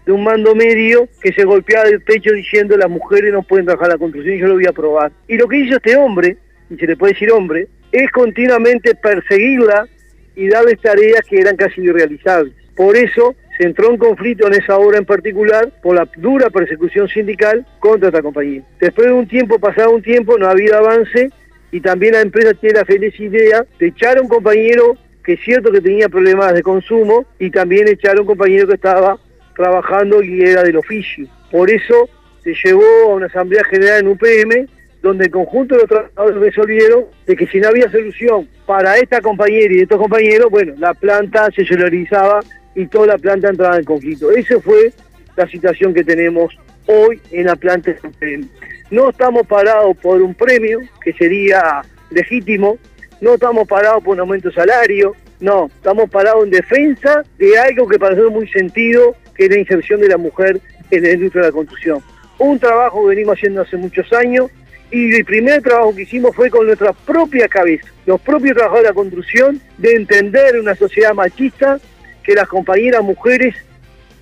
de 0.06 0.12
un 0.12 0.24
mando 0.24 0.56
medio 0.56 1.08
que 1.22 1.34
se 1.34 1.44
golpeaba 1.44 1.86
del 1.86 2.02
pecho 2.02 2.32
diciendo 2.34 2.78
las 2.78 2.90
mujeres 2.90 3.32
no 3.34 3.44
pueden 3.44 3.66
trabajar 3.66 3.90
la 3.90 3.98
construcción 3.98 4.36
y 4.36 4.40
yo 4.40 4.48
lo 4.48 4.56
voy 4.56 4.68
a 4.68 4.74
probar. 4.74 5.12
Y 5.28 5.38
lo 5.38 5.48
que 5.48 5.58
hizo 5.58 5.78
este 5.78 5.96
hombre, 5.96 6.38
y 6.70 6.76
se 6.78 6.88
le 6.88 6.98
puede 6.98 7.14
decir 7.14 7.32
hombre, 7.32 7.68
es 7.92 8.12
continuamente 8.12 8.96
perseguirla 8.96 9.88
y 10.36 10.48
darles 10.48 10.80
tareas 10.80 11.22
que 11.28 11.40
eran 11.40 11.56
casi 11.56 11.82
irrealizables. 11.82 12.54
Por 12.76 12.96
eso 12.96 13.36
se 13.58 13.66
entró 13.66 13.92
en 13.92 13.98
conflicto 13.98 14.48
en 14.48 14.54
esa 14.54 14.78
obra 14.78 14.98
en 14.98 15.06
particular 15.06 15.70
por 15.84 15.96
la 15.96 16.08
dura 16.16 16.50
persecución 16.50 17.10
sindical 17.10 17.66
contra 17.80 18.08
esta 18.08 18.22
compañía. 18.22 18.64
Después 18.80 19.08
de 19.08 19.14
un 19.14 19.28
tiempo, 19.28 19.60
pasado 19.60 19.92
un 19.92 20.02
tiempo, 20.02 20.38
no 20.38 20.48
ha 20.48 20.52
habido 20.52 20.78
avance 20.78 21.30
y 21.72 21.82
también 21.82 22.14
la 22.14 22.22
empresa 22.22 22.54
tiene 22.54 22.80
la 22.80 22.86
feliz 22.86 23.20
idea 23.20 23.66
de 23.78 23.88
echar 23.88 24.18
a 24.18 24.22
un 24.22 24.30
compañero 24.30 24.98
que 25.24 25.34
es 25.34 25.42
cierto 25.42 25.72
que 25.72 25.82
tenía 25.82 26.08
problemas 26.08 26.54
de 26.54 26.64
consumo 26.64 27.26
y 27.38 27.52
también 27.52 27.88
echar 27.88 28.18
a 28.18 28.22
un 28.22 28.28
compañero 28.28 28.66
que 28.68 28.76
estaba 28.76 29.20
trabajando 29.60 30.24
y 30.24 30.42
era 30.42 30.64
del 30.64 30.78
oficio. 30.78 31.28
Por 31.52 31.70
eso 31.70 32.10
se 32.42 32.54
llevó 32.64 32.82
a 33.04 33.16
una 33.16 33.26
asamblea 33.26 33.62
general 33.66 34.00
en 34.00 34.08
UPM 34.08 34.68
donde 35.02 35.26
el 35.26 35.32
conjunto 35.32 35.76
de 35.76 35.82
los 35.82 35.90
trabajadores 35.90 36.38
resolvieron 36.38 37.06
de 37.28 37.36
que 37.36 37.46
si 37.48 37.60
no 37.60 37.68
había 37.68 37.92
solución 37.92 38.48
para 38.66 38.98
esta 38.98 39.20
compañera 39.20 39.74
y 39.74 39.82
estos 39.82 39.98
compañeros, 39.98 40.50
bueno, 40.50 40.76
la 40.78 40.94
planta 40.94 41.50
se 41.54 41.66
solarizaba 41.66 42.40
y 42.74 42.88
toda 42.88 43.08
la 43.08 43.18
planta 43.18 43.50
entraba 43.50 43.78
en 43.78 43.84
conflicto. 43.84 44.32
Esa 44.32 44.62
fue 44.62 44.94
la 45.36 45.46
situación 45.48 45.94
que 45.94 46.06
tenemos 46.06 46.58
hoy 46.86 47.20
en 47.32 47.48
la 47.48 47.58
planta 47.58 47.92
de 47.92 48.46
No 48.92 49.10
estamos 49.10 49.46
parados 49.46 49.98
por 49.98 50.22
un 50.22 50.36
premio, 50.36 50.80
que 51.04 51.12
sería 51.12 51.82
legítimo, 52.12 52.78
no 53.20 53.34
estamos 53.34 53.68
parados 53.68 54.02
por 54.06 54.14
un 54.14 54.22
aumento 54.22 54.48
de 54.48 54.56
salario, 54.56 55.16
no, 55.42 55.68
estamos 55.68 56.10
parados 56.10 56.46
en 56.46 56.52
defensa 56.52 57.24
de 57.38 57.58
algo 57.58 57.88
que 57.88 58.00
para 58.00 58.16
muy 58.30 58.48
sentido, 58.48 59.16
que 59.40 59.46
es 59.46 59.52
la 59.52 59.60
inserción 59.60 60.02
de 60.02 60.10
la 60.10 60.18
mujer 60.18 60.60
en 60.92 61.02
la 61.02 61.12
industria 61.12 61.44
de 61.44 61.48
la 61.48 61.54
construcción. 61.54 62.00
Un 62.40 62.60
trabajo 62.60 63.04
que 63.04 63.16
venimos 63.16 63.38
haciendo 63.38 63.62
hace 63.62 63.78
muchos 63.78 64.12
años 64.12 64.52
y 64.92 65.16
el 65.16 65.24
primer 65.24 65.62
trabajo 65.62 65.96
que 65.96 66.02
hicimos 66.02 66.36
fue 66.36 66.50
con 66.50 66.66
nuestra 66.66 66.92
propia 66.92 67.48
cabeza, 67.48 67.88
los 68.06 68.20
propios 68.20 68.58
trabajadores 68.58 68.84
de 68.84 68.90
la 68.90 68.94
construcción, 68.94 69.62
de 69.78 69.96
entender 69.96 70.60
una 70.60 70.76
sociedad 70.76 71.14
machista 71.14 71.80
que 72.22 72.34
las 72.36 72.50
compañeras 72.50 73.02
mujeres 73.02 73.56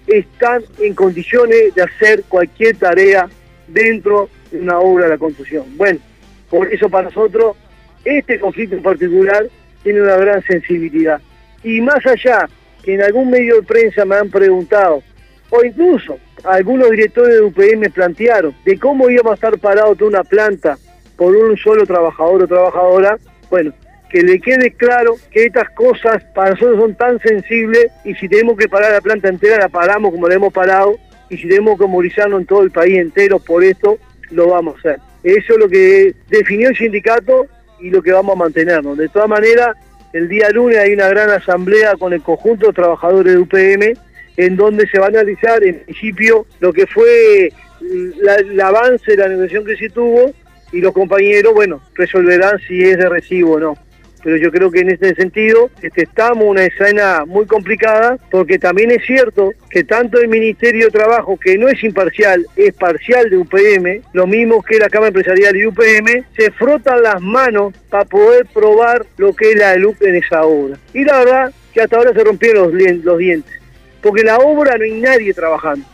están 0.05 0.61
en 0.77 0.93
condiciones 0.93 1.73
de 1.73 1.81
hacer 1.81 2.23
cualquier 2.27 2.75
tarea 2.75 3.27
dentro 3.67 4.29
de 4.51 4.59
una 4.59 4.77
obra 4.77 5.05
de 5.05 5.09
la 5.13 5.17
construcción. 5.17 5.65
Bueno, 5.77 5.99
por 6.47 6.71
eso 6.71 6.89
para 6.89 7.05
nosotros 7.05 7.57
este 8.05 8.39
conflicto 8.39 8.75
en 8.75 8.83
particular 8.83 9.47
tiene 9.81 9.99
una 9.99 10.15
gran 10.17 10.43
sensibilidad. 10.43 11.19
Y 11.63 11.81
más 11.81 12.05
allá 12.05 12.47
que 12.83 12.93
en 12.93 13.01
algún 13.01 13.31
medio 13.31 13.55
de 13.55 13.63
prensa 13.63 14.05
me 14.05 14.15
han 14.15 14.29
preguntado, 14.29 15.01
o 15.49 15.63
incluso 15.63 16.17
algunos 16.43 16.89
directores 16.91 17.35
de 17.35 17.41
UPM 17.41 17.91
plantearon 17.91 18.55
de 18.65 18.77
cómo 18.77 19.09
íbamos 19.09 19.31
a 19.31 19.35
estar 19.35 19.57
parados 19.59 19.97
toda 19.97 20.09
una 20.09 20.23
planta 20.23 20.77
por 21.15 21.35
un 21.35 21.57
solo 21.57 21.85
trabajador 21.85 22.43
o 22.43 22.47
trabajadora, 22.47 23.17
bueno, 23.49 23.73
que 24.09 24.21
le 24.21 24.39
quede 24.39 24.71
claro 24.71 25.15
que 25.31 25.45
estas 25.45 25.69
cosas 25.71 26.23
para 26.35 26.51
nosotros 26.51 26.79
son 26.79 26.95
tan 26.95 27.19
sensibles 27.19 27.91
y 28.05 28.13
si 28.15 28.29
tenemos 28.29 28.57
que 28.57 28.69
parar 28.69 28.91
la 28.91 29.01
planta 29.01 29.27
entera, 29.27 29.57
la 29.57 29.69
paramos 29.69 30.11
como 30.11 30.27
la 30.27 30.35
hemos 30.35 30.53
parado 30.53 30.97
y 31.29 31.37
si 31.37 31.47
tenemos 31.47 31.77
que 31.77 31.87
movilizarnos 31.87 32.41
en 32.41 32.45
todo 32.45 32.63
el 32.63 32.71
país 32.71 32.97
entero 32.97 33.39
por 33.39 33.63
esto, 33.63 33.97
lo 34.29 34.49
vamos 34.49 34.75
a 34.75 34.79
hacer. 34.79 34.99
Eso 35.23 35.53
es 35.53 35.59
lo 35.59 35.67
que 35.67 36.15
definió 36.29 36.69
el 36.69 36.77
sindicato 36.77 37.47
y 37.79 37.89
lo 37.89 38.01
que 38.01 38.11
vamos 38.11 38.35
a 38.35 38.39
mantenernos. 38.39 38.97
De 38.97 39.09
todas 39.09 39.27
maneras, 39.27 39.75
el 40.13 40.29
día 40.29 40.49
lunes 40.51 40.77
hay 40.77 40.93
una 40.93 41.09
gran 41.09 41.29
asamblea 41.29 41.95
con 41.95 42.13
el 42.13 42.21
conjunto 42.21 42.67
de 42.67 42.73
trabajadores 42.73 43.33
de 43.33 43.39
UPM 43.39 44.06
en 44.37 44.55
donde 44.55 44.87
se 44.87 44.99
va 44.99 45.05
a 45.05 45.09
analizar 45.09 45.63
en 45.63 45.79
principio 45.79 46.45
lo 46.59 46.71
que 46.71 46.87
fue 46.87 47.51
el 47.81 48.61
avance 48.61 49.11
de 49.11 49.17
la 49.17 49.29
negociación 49.29 49.65
que 49.65 49.77
se 49.77 49.89
tuvo 49.89 50.31
y 50.71 50.81
los 50.81 50.93
compañeros, 50.93 51.53
bueno, 51.53 51.81
resolverán 51.95 52.59
si 52.67 52.83
es 52.83 52.97
de 52.97 53.09
recibo 53.09 53.53
o 53.53 53.59
no 53.59 53.87
pero 54.27 54.37
yo 54.37 54.51
creo 54.51 54.69
que 54.71 54.81
en 54.81 54.89
este 54.89 55.15
sentido 55.15 55.69
este, 55.81 56.03
estamos 56.03 56.43
en 56.43 56.49
una 56.49 56.65
escena 56.65 57.23
muy 57.25 57.45
complicada 57.45 58.17
porque 58.29 58.59
también 58.59 58.91
es 58.91 59.05
cierto 59.05 59.53
que 59.69 59.85
tanto 59.85 60.19
el 60.19 60.27
Ministerio 60.27 60.87
de 60.87 60.91
Trabajo, 60.91 61.37
que 61.37 61.57
no 61.57 61.69
es 61.69 61.81
imparcial, 61.81 62.45
es 62.57 62.73
parcial 62.73 63.29
de 63.29 63.37
UPM, 63.37 64.01
lo 64.11 64.27
mismo 64.27 64.61
que 64.61 64.79
la 64.79 64.89
Cámara 64.89 65.09
Empresarial 65.09 65.55
y 65.55 65.67
UPM, 65.67 66.25
se 66.35 66.51
frotan 66.51 67.03
las 67.03 67.21
manos 67.21 67.73
para 67.89 68.03
poder 68.03 68.45
probar 68.53 69.05
lo 69.15 69.33
que 69.33 69.51
es 69.51 69.55
la 69.57 69.75
LUP 69.77 70.01
en 70.01 70.15
esa 70.15 70.43
obra. 70.43 70.77
Y 70.93 71.05
la 71.05 71.19
verdad 71.19 71.53
que 71.73 71.81
hasta 71.81 71.95
ahora 71.95 72.11
se 72.11 72.23
rompieron 72.23 72.71
los 73.03 73.17
dientes, 73.17 73.53
porque 74.01 74.21
en 74.21 74.27
la 74.27 74.37
obra 74.37 74.77
no 74.77 74.83
hay 74.83 74.99
nadie 74.99 75.33
trabajando, 75.33 75.85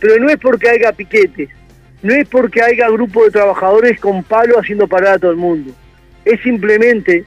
pero 0.00 0.18
no 0.18 0.28
es 0.28 0.36
porque 0.38 0.68
haya 0.68 0.92
piquetes, 0.92 1.48
no 2.02 2.14
es 2.14 2.28
porque 2.28 2.62
haya 2.62 2.88
grupo 2.90 3.24
de 3.24 3.30
trabajadores 3.30 4.00
con 4.00 4.24
palo 4.24 4.58
haciendo 4.58 4.88
parar 4.88 5.14
a 5.14 5.18
todo 5.18 5.30
el 5.30 5.36
mundo. 5.36 5.72
Es 6.24 6.40
simplemente 6.40 7.24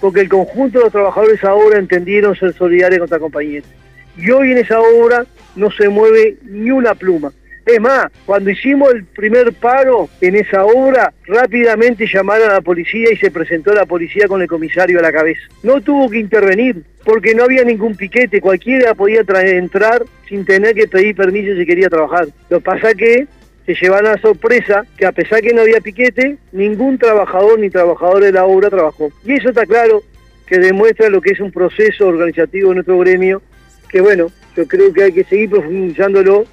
porque 0.00 0.20
el 0.20 0.28
conjunto 0.28 0.78
de 0.78 0.84
los 0.84 0.92
trabajadores 0.92 1.42
ahora 1.44 1.78
entendieron 1.78 2.36
ser 2.36 2.52
solidarios 2.54 3.00
contra 3.00 3.18
compañeros. 3.18 3.68
Y 4.16 4.30
hoy 4.30 4.52
en 4.52 4.58
esa 4.58 4.80
obra 4.80 5.26
no 5.56 5.70
se 5.70 5.88
mueve 5.88 6.36
ni 6.42 6.70
una 6.70 6.94
pluma. 6.94 7.32
Es 7.66 7.80
más, 7.80 8.06
cuando 8.26 8.50
hicimos 8.50 8.92
el 8.92 9.04
primer 9.04 9.52
paro 9.54 10.08
en 10.20 10.36
esa 10.36 10.64
obra, 10.64 11.12
rápidamente 11.26 12.06
llamaron 12.06 12.50
a 12.50 12.54
la 12.54 12.60
policía 12.60 13.10
y 13.10 13.16
se 13.16 13.30
presentó 13.30 13.72
la 13.72 13.86
policía 13.86 14.28
con 14.28 14.42
el 14.42 14.48
comisario 14.48 14.98
a 14.98 15.02
la 15.02 15.12
cabeza. 15.12 15.40
No 15.62 15.80
tuvo 15.80 16.10
que 16.10 16.18
intervenir 16.18 16.82
porque 17.04 17.34
no 17.34 17.44
había 17.44 17.64
ningún 17.64 17.94
piquete, 17.94 18.40
cualquiera 18.40 18.94
podía 18.94 19.22
entrar 19.26 20.04
sin 20.28 20.44
tener 20.44 20.74
que 20.74 20.88
pedir 20.88 21.16
permiso 21.16 21.56
si 21.56 21.66
quería 21.66 21.88
trabajar. 21.88 22.28
Lo 22.50 22.58
que 22.58 22.64
pasa 22.64 22.94
que 22.94 23.26
se 23.64 23.74
llevaron 23.74 24.12
a 24.12 24.20
sorpresa 24.20 24.84
que 24.96 25.06
a 25.06 25.12
pesar 25.12 25.40
que 25.40 25.54
no 25.54 25.62
había 25.62 25.80
piquete, 25.80 26.36
ningún 26.52 26.98
trabajador 26.98 27.58
ni 27.58 27.70
trabajador 27.70 28.22
de 28.22 28.32
la 28.32 28.44
obra 28.44 28.68
trabajó. 28.68 29.10
Y 29.24 29.34
eso 29.34 29.48
está 29.48 29.64
claro 29.64 30.02
que 30.46 30.58
demuestra 30.58 31.08
lo 31.08 31.20
que 31.20 31.30
es 31.30 31.40
un 31.40 31.50
proceso 31.50 32.08
organizativo 32.08 32.70
de 32.70 32.74
nuestro 32.76 32.98
gremio, 32.98 33.40
que 33.88 34.02
bueno, 34.02 34.26
yo 34.56 34.66
creo 34.66 34.92
que 34.92 35.04
hay 35.04 35.12
que 35.12 35.24
seguir 35.24 35.50
profundizándolo, 35.50 36.44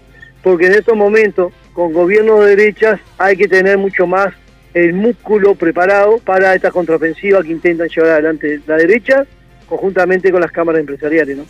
porque 0.44 0.68
en 0.68 0.74
estos 0.74 0.96
momentos, 0.96 1.54
con 1.74 1.94
gobiernos 1.94 2.46
de 2.46 2.56
derechas, 2.56 3.00
hay 3.18 3.38
que 3.38 3.48
tener 3.48 3.78
mucho 3.78 4.08
más 4.08 4.34
el 4.74 4.94
músculo 4.94 5.56
preparado 5.56 6.18
para 6.20 6.56
esta 6.56 6.72
contraofensiva 6.72 7.44
que 7.44 7.52
intentan 7.52 7.90
llevar 7.90 8.12
adelante 8.12 8.62
la 8.66 8.78
derecha, 8.78 9.26
conjuntamente 9.68 10.32
con 10.32 10.42
las 10.42 10.52
cámaras 10.52 10.80
empresariales. 10.80 11.38
¿no? 11.38 11.46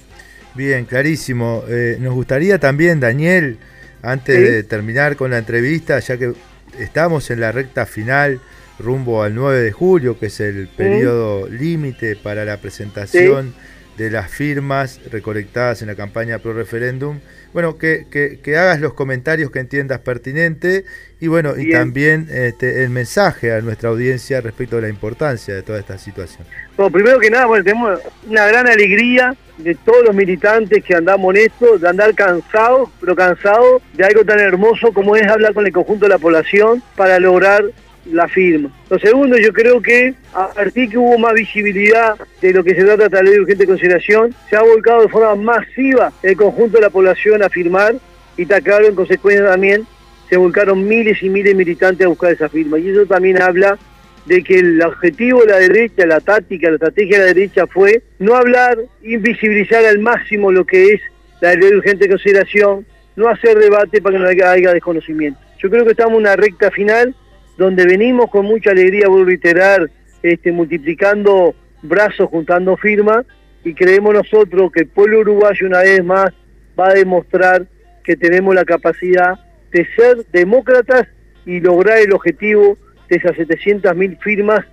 Bien, 0.55 0.85
clarísimo. 0.85 1.63
Eh, 1.67 1.97
nos 1.99 2.13
gustaría 2.13 2.59
también, 2.59 2.99
Daniel, 2.99 3.57
antes 4.01 4.39
de 4.39 4.63
terminar 4.63 5.15
con 5.15 5.31
la 5.31 5.37
entrevista, 5.37 5.99
ya 5.99 6.17
que 6.17 6.33
estamos 6.79 7.29
en 7.31 7.39
la 7.39 7.51
recta 7.51 7.85
final 7.85 8.39
rumbo 8.79 9.23
al 9.23 9.35
9 9.35 9.61
de 9.61 9.71
julio, 9.71 10.19
que 10.19 10.27
es 10.27 10.39
el 10.39 10.67
periodo 10.67 11.47
límite 11.47 12.15
para 12.15 12.45
la 12.45 12.57
presentación 12.57 13.53
de 13.97 14.09
las 14.09 14.31
firmas 14.31 14.99
recolectadas 15.11 15.81
en 15.81 15.87
la 15.87 15.95
campaña 15.95 16.39
pro 16.39 16.53
referéndum. 16.53 17.19
Bueno, 17.53 17.77
que, 17.77 18.05
que, 18.09 18.57
hagas 18.57 18.79
los 18.79 18.93
comentarios 18.93 19.51
que 19.51 19.59
entiendas 19.59 19.99
pertinente 19.99 20.85
y 21.19 21.27
bueno, 21.27 21.53
y 21.57 21.69
también 21.69 22.27
este, 22.31 22.83
el 22.83 22.89
mensaje 22.89 23.53
a 23.53 23.61
nuestra 23.61 23.89
audiencia 23.89 24.39
respecto 24.41 24.77
de 24.77 24.83
la 24.83 24.89
importancia 24.89 25.53
de 25.53 25.61
toda 25.61 25.79
esta 25.79 25.97
situación. 25.97 26.47
Bueno, 26.77 26.91
primero 26.91 27.19
que 27.19 27.29
nada, 27.29 27.45
bueno, 27.45 27.63
tenemos 27.63 27.99
una 28.27 28.47
gran 28.47 28.67
alegría 28.67 29.35
de 29.57 29.75
todos 29.75 30.03
los 30.05 30.15
militantes 30.15 30.83
que 30.83 30.95
andamos 30.95 31.35
en 31.35 31.41
esto, 31.41 31.77
de 31.77 31.87
andar 31.87 32.13
cansados, 32.15 32.89
pero 32.99 33.15
cansados 33.15 33.81
de 33.93 34.05
algo 34.05 34.23
tan 34.23 34.39
hermoso 34.39 34.91
como 34.93 35.15
es 35.15 35.27
hablar 35.27 35.53
con 35.53 35.65
el 35.65 35.73
conjunto 35.73 36.05
de 36.05 36.09
la 36.09 36.17
población 36.17 36.81
para 36.95 37.19
lograr 37.19 37.65
la 38.11 38.27
firma. 38.27 38.69
Lo 38.89 38.99
segundo, 38.99 39.37
yo 39.37 39.53
creo 39.53 39.81
que 39.81 40.13
a 40.33 40.49
partir 40.49 40.89
que 40.89 40.97
hubo 40.97 41.17
más 41.17 41.33
visibilidad 41.33 42.15
de 42.41 42.53
lo 42.53 42.63
que 42.63 42.75
se 42.75 42.83
trata 42.83 43.09
de 43.09 43.15
la 43.15 43.21
ley 43.23 43.33
de 43.33 43.41
urgente 43.41 43.65
consideración, 43.67 44.35
se 44.49 44.55
ha 44.55 44.61
volcado 44.61 45.01
de 45.01 45.09
forma 45.09 45.35
masiva 45.35 46.11
el 46.23 46.35
conjunto 46.35 46.77
de 46.77 46.83
la 46.83 46.89
población 46.89 47.43
a 47.43 47.49
firmar 47.49 47.95
y 48.37 48.43
está 48.43 48.61
claro, 48.61 48.87
en 48.87 48.95
consecuencia 48.95 49.45
también, 49.45 49.85
se 50.29 50.37
volcaron 50.37 50.87
miles 50.87 51.21
y 51.21 51.29
miles 51.29 51.51
de 51.51 51.55
militantes 51.55 52.05
a 52.05 52.09
buscar 52.09 52.31
esa 52.31 52.49
firma. 52.49 52.79
Y 52.79 52.89
eso 52.89 53.05
también 53.05 53.41
habla 53.41 53.77
de 54.25 54.43
que 54.43 54.59
el 54.59 54.81
objetivo 54.81 55.41
de 55.41 55.47
la 55.47 55.57
derecha, 55.57 56.05
la 56.05 56.19
táctica, 56.19 56.69
la 56.69 56.75
estrategia 56.75 57.17
de 57.17 57.25
la 57.25 57.33
derecha 57.33 57.67
fue 57.67 58.01
no 58.19 58.35
hablar, 58.35 58.77
invisibilizar 59.03 59.83
al 59.85 59.99
máximo 59.99 60.51
lo 60.51 60.65
que 60.65 60.93
es 60.93 61.01
la 61.41 61.53
ley 61.55 61.69
de 61.69 61.77
urgente 61.77 62.07
consideración, 62.07 62.85
no 63.15 63.27
hacer 63.27 63.57
debate 63.57 64.01
para 64.01 64.17
que 64.17 64.23
no 64.23 64.47
haya, 64.47 64.73
desconocimiento. 64.73 65.39
Yo 65.59 65.69
creo 65.69 65.83
que 65.83 65.91
estamos 65.91 66.13
en 66.13 66.21
una 66.21 66.35
recta 66.35 66.71
final 66.71 67.15
donde 67.61 67.85
venimos 67.85 68.31
con 68.31 68.47
mucha 68.47 68.71
alegría, 68.71 69.07
vuelvo 69.07 69.25
a 69.25 69.27
reiterar, 69.27 69.89
este, 70.23 70.51
multiplicando 70.51 71.53
brazos, 71.83 72.27
juntando 72.29 72.75
firmas, 72.75 73.23
y 73.63 73.75
creemos 73.75 74.15
nosotros 74.15 74.71
que 74.71 74.81
el 74.81 74.87
pueblo 74.87 75.19
uruguayo 75.19 75.67
una 75.67 75.81
vez 75.81 76.03
más 76.03 76.31
va 76.79 76.89
a 76.89 76.93
demostrar 76.95 77.67
que 78.03 78.15
tenemos 78.15 78.55
la 78.55 78.65
capacidad 78.65 79.35
de 79.71 79.87
ser 79.95 80.25
demócratas 80.31 81.07
y 81.45 81.59
lograr 81.59 81.99
el 81.99 82.13
objetivo 82.13 82.79
de 83.07 83.17
esas 83.17 83.33
700.000 83.33 84.19
firmas 84.19 84.65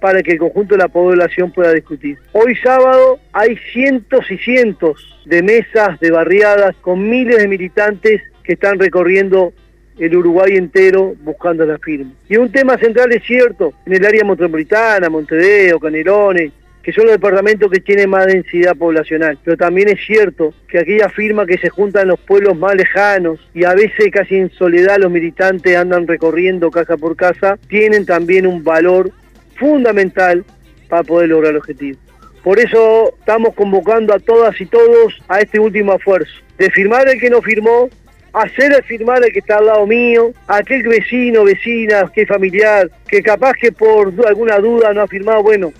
para 0.00 0.22
que 0.22 0.32
el 0.32 0.38
conjunto 0.38 0.76
de 0.76 0.82
la 0.82 0.88
población 0.88 1.50
pueda 1.50 1.72
discutir. 1.72 2.16
Hoy 2.30 2.54
sábado 2.62 3.18
hay 3.32 3.56
cientos 3.72 4.30
y 4.30 4.38
cientos 4.38 5.20
de 5.24 5.42
mesas, 5.42 5.98
de 5.98 6.12
barriadas, 6.12 6.76
con 6.76 7.10
miles 7.10 7.38
de 7.38 7.48
militantes 7.48 8.22
que 8.44 8.52
están 8.52 8.78
recorriendo 8.78 9.52
el 9.98 10.16
Uruguay 10.16 10.56
entero 10.56 11.14
buscando 11.22 11.64
la 11.64 11.78
firma. 11.78 12.12
Y 12.28 12.36
un 12.36 12.50
tema 12.50 12.76
central 12.78 13.12
es 13.12 13.24
cierto, 13.24 13.72
en 13.86 13.94
el 13.94 14.04
área 14.04 14.24
metropolitana, 14.24 15.08
Montevideo, 15.08 15.80
Canelones, 15.80 16.52
que 16.86 16.92
son 16.92 17.06
los 17.06 17.14
departamentos 17.14 17.68
que 17.68 17.80
tienen 17.80 18.08
más 18.10 18.26
densidad 18.26 18.76
poblacional. 18.76 19.36
Pero 19.42 19.56
también 19.56 19.88
es 19.88 19.98
cierto 20.06 20.54
que 20.68 20.78
aquella 20.78 21.08
firma 21.08 21.44
que 21.44 21.58
se 21.58 21.68
juntan 21.68 22.02
en 22.02 22.08
los 22.10 22.20
pueblos 22.20 22.56
más 22.56 22.76
lejanos 22.76 23.40
y 23.54 23.64
a 23.64 23.74
veces 23.74 24.08
casi 24.12 24.36
en 24.36 24.50
soledad 24.50 24.98
los 24.98 25.10
militantes 25.10 25.76
andan 25.76 26.06
recorriendo 26.06 26.70
casa 26.70 26.96
por 26.96 27.16
casa, 27.16 27.58
tienen 27.68 28.06
también 28.06 28.46
un 28.46 28.62
valor 28.62 29.10
fundamental 29.56 30.44
para 30.88 31.02
poder 31.02 31.30
lograr 31.30 31.50
el 31.50 31.58
objetivo. 31.58 31.98
Por 32.44 32.60
eso 32.60 33.14
estamos 33.18 33.52
convocando 33.56 34.14
a 34.14 34.20
todas 34.20 34.60
y 34.60 34.66
todos 34.66 35.20
a 35.26 35.40
este 35.40 35.58
último 35.58 35.94
esfuerzo, 35.94 36.32
de 36.56 36.70
firmar 36.70 37.08
el 37.08 37.18
que 37.18 37.30
no 37.30 37.42
firmó, 37.42 37.90
hacer 38.36 38.84
firmar 38.84 39.24
el 39.24 39.32
que 39.32 39.38
está 39.38 39.56
al 39.58 39.66
lado 39.66 39.86
mío, 39.86 40.32
aquel 40.46 40.82
vecino, 40.82 41.44
vecina, 41.44 42.10
que 42.14 42.26
familiar, 42.26 42.90
que 43.08 43.22
capaz 43.22 43.54
que 43.54 43.72
por 43.72 44.12
alguna 44.26 44.58
duda 44.58 44.92
no 44.92 45.00
ha 45.00 45.06
firmado, 45.06 45.42
bueno, 45.42 45.72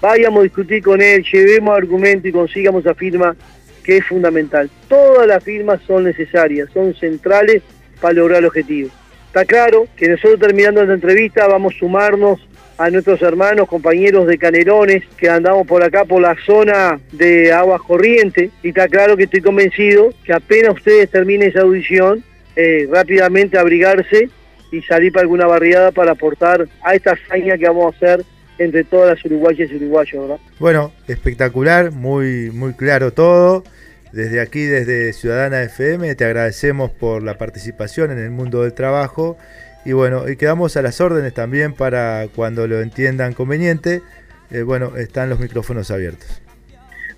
vayamos 0.00 0.40
a 0.40 0.42
discutir 0.44 0.82
con 0.82 1.02
él, 1.02 1.24
llevemos 1.24 1.76
argumento 1.76 2.28
y 2.28 2.32
consigamos 2.32 2.84
esa 2.84 2.94
firma 2.94 3.34
que 3.82 3.96
es 3.96 4.06
fundamental. 4.06 4.70
Todas 4.88 5.26
las 5.26 5.42
firmas 5.42 5.80
son 5.86 6.04
necesarias, 6.04 6.68
son 6.72 6.94
centrales 6.94 7.62
para 8.00 8.14
lograr 8.14 8.38
el 8.38 8.46
objetivo. 8.46 8.90
Está 9.26 9.44
claro 9.44 9.88
que 9.96 10.08
nosotros 10.08 10.38
terminando 10.38 10.82
esta 10.82 10.94
entrevista 10.94 11.48
vamos 11.48 11.74
a 11.74 11.78
sumarnos 11.80 12.38
a 12.78 12.90
nuestros 12.90 13.22
hermanos, 13.22 13.68
compañeros 13.68 14.26
de 14.26 14.38
Canerones, 14.38 15.04
que 15.16 15.28
andamos 15.28 15.66
por 15.66 15.82
acá, 15.82 16.04
por 16.04 16.20
la 16.20 16.36
zona 16.44 17.00
de 17.12 17.52
aguas 17.52 17.80
corrientes, 17.82 18.50
y 18.62 18.68
está 18.68 18.88
claro 18.88 19.16
que 19.16 19.24
estoy 19.24 19.40
convencido 19.40 20.12
que 20.24 20.32
apenas 20.32 20.74
ustedes 20.74 21.10
terminen 21.10 21.48
esa 21.48 21.60
audición, 21.60 22.24
eh, 22.56 22.88
rápidamente 22.90 23.58
abrigarse 23.58 24.28
y 24.72 24.82
salir 24.82 25.12
para 25.12 25.22
alguna 25.22 25.46
barriada 25.46 25.92
para 25.92 26.12
aportar 26.12 26.66
a 26.82 26.94
esta 26.94 27.12
hazaña 27.12 27.56
que 27.56 27.66
vamos 27.66 27.94
a 27.94 27.96
hacer 27.96 28.24
entre 28.58 28.84
todas 28.84 29.16
las 29.16 29.24
uruguayas 29.24 29.70
y 29.70 29.76
uruguayos, 29.76 30.22
¿verdad? 30.22 30.40
Bueno, 30.58 30.92
espectacular, 31.08 31.90
muy, 31.90 32.50
muy 32.50 32.74
claro 32.74 33.12
todo. 33.12 33.64
Desde 34.12 34.40
aquí, 34.40 34.60
desde 34.60 35.12
Ciudadana 35.12 35.62
FM, 35.64 36.14
te 36.14 36.24
agradecemos 36.24 36.92
por 36.92 37.24
la 37.24 37.36
participación 37.36 38.12
en 38.12 38.18
el 38.18 38.30
mundo 38.30 38.62
del 38.62 38.72
trabajo 38.72 39.36
y 39.84 39.92
bueno, 39.92 40.28
y 40.28 40.36
quedamos 40.36 40.76
a 40.76 40.82
las 40.82 41.00
órdenes 41.00 41.34
también 41.34 41.72
para 41.72 42.28
cuando 42.34 42.66
lo 42.66 42.80
entiendan 42.80 43.34
conveniente. 43.34 44.02
Eh, 44.50 44.62
bueno, 44.62 44.96
están 44.96 45.28
los 45.28 45.40
micrófonos 45.40 45.90
abiertos. 45.90 46.42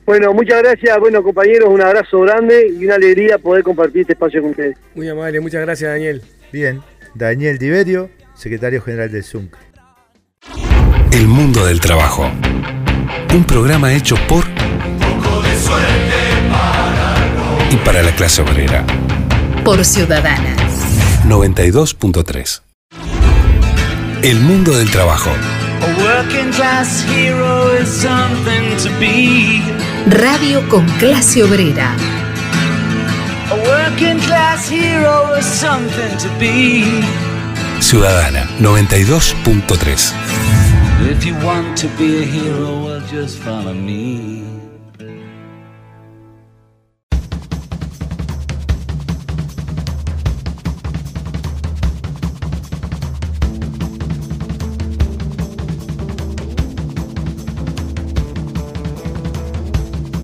Bueno, 0.04 0.32
muchas 0.32 0.62
gracias, 0.62 0.98
bueno 1.00 1.22
compañeros, 1.22 1.68
un 1.68 1.82
abrazo 1.82 2.20
grande 2.20 2.68
y 2.68 2.84
una 2.84 2.94
alegría 2.94 3.38
poder 3.38 3.64
compartir 3.64 4.02
este 4.02 4.12
espacio 4.12 4.40
con 4.40 4.50
ustedes. 4.50 4.76
Muy 4.94 5.08
amable, 5.08 5.40
muchas 5.40 5.62
gracias 5.62 5.90
Daniel. 5.90 6.22
Bien, 6.52 6.80
Daniel 7.14 7.58
Tiberio, 7.58 8.08
secretario 8.34 8.80
general 8.80 9.10
del 9.10 9.24
ZUNC. 9.24 9.56
El 11.12 11.26
mundo 11.26 11.66
del 11.66 11.80
trabajo. 11.80 12.30
Un 13.34 13.44
programa 13.44 13.92
hecho 13.92 14.14
por 14.28 14.44
y 17.70 17.76
para 17.78 18.02
la 18.02 18.14
clase 18.14 18.42
obrera. 18.42 18.84
Por 19.64 19.84
Ciudadana. 19.84 20.65
92.3. 21.28 22.62
El 24.22 24.40
mundo 24.40 24.76
del 24.76 24.88
trabajo. 24.90 25.30
Radio 30.06 30.68
con 30.68 30.86
clase 30.98 31.42
obrera. 31.42 31.96
Ciudadana 37.80 38.48
92.3. 38.60 40.12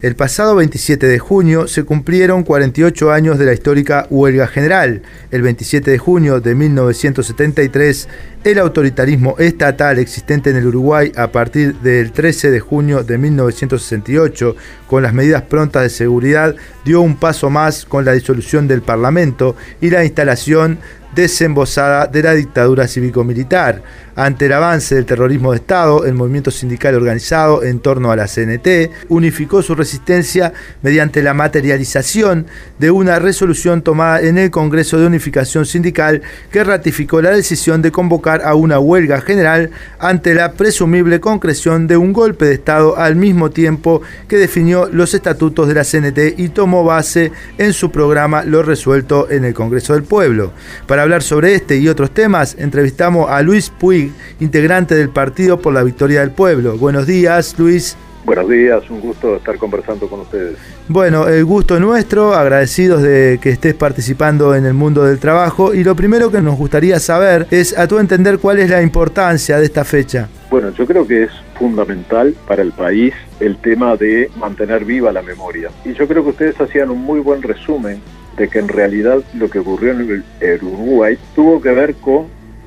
El 0.02 0.16
pasado 0.16 0.56
27 0.56 1.06
de 1.06 1.20
junio 1.20 1.68
se 1.68 1.84
cumplieron 1.84 2.42
48 2.42 3.12
años 3.12 3.38
de 3.38 3.44
la 3.44 3.52
histórica 3.52 4.08
huelga 4.10 4.48
general. 4.48 5.02
El 5.30 5.42
27 5.42 5.92
de 5.92 5.98
junio 5.98 6.40
de 6.40 6.56
1973, 6.56 8.08
el 8.42 8.58
autoritarismo 8.58 9.36
estatal 9.38 10.00
existente 10.00 10.50
en 10.50 10.56
el 10.56 10.66
Uruguay 10.66 11.12
a 11.14 11.30
partir 11.30 11.76
del 11.76 12.10
13 12.10 12.50
de 12.50 12.58
junio 12.58 13.04
de 13.04 13.16
1968, 13.16 14.56
con 14.88 15.04
las 15.04 15.14
medidas 15.14 15.42
prontas 15.42 15.84
de 15.84 15.90
seguridad, 15.90 16.56
dio 16.84 17.00
un 17.00 17.14
paso 17.14 17.48
más 17.48 17.84
con 17.84 18.04
la 18.04 18.10
disolución 18.10 18.66
del 18.66 18.82
Parlamento 18.82 19.54
y 19.80 19.90
la 19.90 20.04
instalación 20.04 20.80
desembosada 21.14 22.06
de 22.06 22.22
la 22.22 22.34
dictadura 22.34 22.88
cívico-militar. 22.88 23.82
Ante 24.14 24.44
el 24.44 24.52
avance 24.52 24.94
del 24.94 25.06
terrorismo 25.06 25.52
de 25.52 25.56
Estado, 25.56 26.04
el 26.04 26.12
movimiento 26.12 26.50
sindical 26.50 26.94
organizado 26.94 27.62
en 27.62 27.80
torno 27.80 28.12
a 28.12 28.16
la 28.16 28.26
CNT 28.26 29.08
unificó 29.08 29.62
su 29.62 29.74
resistencia 29.74 30.52
mediante 30.82 31.22
la 31.22 31.32
materialización 31.32 32.46
de 32.78 32.90
una 32.90 33.18
resolución 33.18 33.80
tomada 33.80 34.20
en 34.20 34.36
el 34.36 34.50
Congreso 34.50 34.98
de 34.98 35.06
Unificación 35.06 35.64
Sindical 35.64 36.20
que 36.50 36.62
ratificó 36.62 37.22
la 37.22 37.30
decisión 37.30 37.80
de 37.80 37.90
convocar 37.90 38.42
a 38.44 38.54
una 38.54 38.78
huelga 38.78 39.22
general 39.22 39.70
ante 39.98 40.34
la 40.34 40.52
presumible 40.52 41.20
concreción 41.20 41.86
de 41.86 41.96
un 41.96 42.12
golpe 42.12 42.44
de 42.44 42.54
Estado 42.54 42.98
al 42.98 43.16
mismo 43.16 43.50
tiempo 43.50 44.02
que 44.28 44.36
definió 44.36 44.90
los 44.92 45.14
estatutos 45.14 45.68
de 45.68 45.74
la 45.74 45.84
CNT 45.84 46.38
y 46.38 46.50
tomó 46.50 46.84
base 46.84 47.32
en 47.56 47.72
su 47.72 47.90
programa 47.90 48.44
lo 48.44 48.62
resuelto 48.62 49.30
en 49.30 49.46
el 49.46 49.54
Congreso 49.54 49.94
del 49.94 50.02
Pueblo. 50.02 50.52
Para 50.86 51.01
hablar 51.02 51.22
sobre 51.22 51.54
este 51.54 51.78
y 51.78 51.88
otros 51.88 52.12
temas, 52.12 52.56
entrevistamos 52.58 53.30
a 53.30 53.42
Luis 53.42 53.70
Puig, 53.70 54.12
integrante 54.40 54.94
del 54.94 55.10
Partido 55.10 55.60
por 55.60 55.74
la 55.74 55.82
Victoria 55.82 56.20
del 56.20 56.30
Pueblo. 56.30 56.78
Buenos 56.78 57.06
días, 57.06 57.58
Luis. 57.58 57.96
Buenos 58.24 58.48
días, 58.48 58.88
un 58.88 59.00
gusto 59.00 59.34
estar 59.34 59.58
conversando 59.58 60.08
con 60.08 60.20
ustedes. 60.20 60.56
Bueno, 60.86 61.26
el 61.26 61.44
gusto 61.44 61.80
nuestro, 61.80 62.34
agradecidos 62.34 63.02
de 63.02 63.40
que 63.42 63.50
estés 63.50 63.74
participando 63.74 64.54
en 64.54 64.64
el 64.64 64.74
mundo 64.74 65.02
del 65.02 65.18
trabajo 65.18 65.74
y 65.74 65.82
lo 65.82 65.96
primero 65.96 66.30
que 66.30 66.40
nos 66.40 66.56
gustaría 66.56 67.00
saber 67.00 67.48
es 67.50 67.76
a 67.76 67.88
tu 67.88 67.98
entender 67.98 68.38
cuál 68.38 68.60
es 68.60 68.70
la 68.70 68.80
importancia 68.80 69.58
de 69.58 69.64
esta 69.64 69.84
fecha. 69.84 70.28
Bueno, 70.50 70.70
yo 70.70 70.86
creo 70.86 71.04
que 71.04 71.24
es 71.24 71.30
fundamental 71.58 72.34
para 72.46 72.62
el 72.62 72.70
país 72.70 73.12
el 73.40 73.56
tema 73.56 73.96
de 73.96 74.30
mantener 74.36 74.84
viva 74.84 75.10
la 75.10 75.22
memoria. 75.22 75.70
Y 75.84 75.92
yo 75.94 76.06
creo 76.06 76.22
que 76.22 76.30
ustedes 76.30 76.60
hacían 76.60 76.90
un 76.90 77.00
muy 77.00 77.18
buen 77.18 77.42
resumen 77.42 78.00
de 78.36 78.48
que 78.48 78.58
en 78.58 78.68
realidad 78.68 79.20
lo 79.34 79.50
que 79.50 79.58
ocurrió 79.58 79.92
en 79.92 80.24
el 80.40 80.62
Uruguay 80.62 81.18
tuvo 81.34 81.60
que 81.60 81.70
ver 81.70 81.94
con 81.96 82.26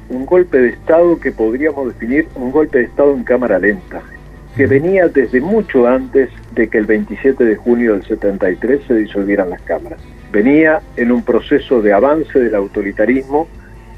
un 0.10 0.26
golpe 0.26 0.60
de 0.60 0.70
Estado 0.70 1.20
que 1.20 1.32
podríamos 1.32 1.88
definir 1.88 2.28
un 2.36 2.52
golpe 2.52 2.80
de 2.80 2.84
Estado 2.86 3.14
en 3.14 3.24
cámara 3.24 3.60
lenta, 3.60 4.02
que 4.56 4.68
venía 4.68 5.08
desde 5.08 5.42
mucho 5.42 5.88
antes 5.88 6.30
de 6.54 6.68
que 6.68 6.78
el 6.78 6.86
27 6.86 7.44
de 7.44 7.56
junio 7.56 7.94
del 7.94 8.06
73 8.06 8.82
se 8.88 8.94
disolvieran 8.96 9.50
las 9.50 9.62
cámaras. 9.62 10.00
Venía 10.32 10.82
en 10.96 11.12
un 11.12 11.24
proceso 11.24 11.82
de 11.82 11.94
avance 11.94 12.40
del 12.40 12.56
autoritarismo, 12.56 13.48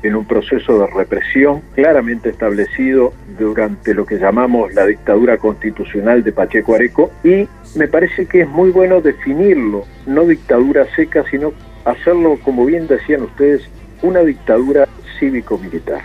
en 0.03 0.15
un 0.15 0.26
proceso 0.26 0.80
de 0.80 0.88
represión 0.88 1.61
claramente 1.73 2.30
establecido 2.30 3.14
durante 3.38 3.94
lo 3.94 4.06
que 4.06 4.18
llamamos 4.18 4.73
la 4.73 4.85
dictadura 4.85 5.38
constitucional 5.38 6.23
de 6.23 6.31
Pacheco 6.31 6.76
Areco 6.76 7.11
y 7.23 7.48
me 7.78 7.88
parece 7.88 8.26
que 8.26 8.41
es 8.41 8.49
muy 8.49 8.72
bueno 8.72 9.02
definirlo, 9.02 9.86
no 10.08 10.26
dictadura 10.26 10.86
seca, 10.95 11.24
sino 11.30 11.54
hacerlo, 11.86 12.38
como 12.44 12.66
bien 12.66 12.88
decían 12.88 13.22
ustedes, 13.22 13.62
una 14.02 14.22
dictadura 14.22 14.88
cívico-militar. 15.20 16.02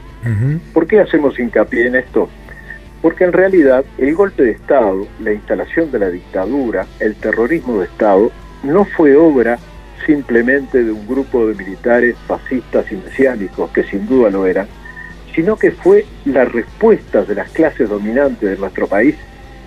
¿Por 0.73 0.86
qué 0.86 1.01
hacemos 1.01 1.39
hincapié 1.39 1.86
en 1.86 1.97
esto? 1.97 2.28
Porque 3.01 3.24
en 3.24 3.32
realidad 3.32 3.85
el 3.99 4.15
golpe 4.15 4.44
de 4.44 4.53
Estado, 4.53 5.07
la 5.20 5.32
instalación 5.32 5.90
de 5.90 5.99
la 5.99 6.11
dictadura, 6.11 6.86
el 7.01 7.16
terrorismo 7.16 7.81
de 7.81 7.86
Estado, 7.86 8.31
no 8.62 8.85
fue 8.85 9.16
obra 9.16 9.59
simplemente 10.07 10.85
de 10.85 10.93
un 10.93 11.07
grupo 11.07 11.47
de 11.47 11.55
militares 11.55 12.16
fascistas 12.27 12.90
y 12.93 12.97
mesiánicos, 12.97 13.70
que 13.70 13.82
sin 13.85 14.07
duda 14.07 14.31
lo 14.31 14.47
eran, 14.47 14.69
sino 15.35 15.57
que 15.57 15.70
fue 15.70 16.05
la 16.24 16.44
respuesta 16.44 17.24
de 17.24 17.35
las 17.35 17.51
clases 17.51 17.89
dominantes 17.89 18.51
de 18.51 18.57
nuestro 18.57 18.86
país 18.86 19.16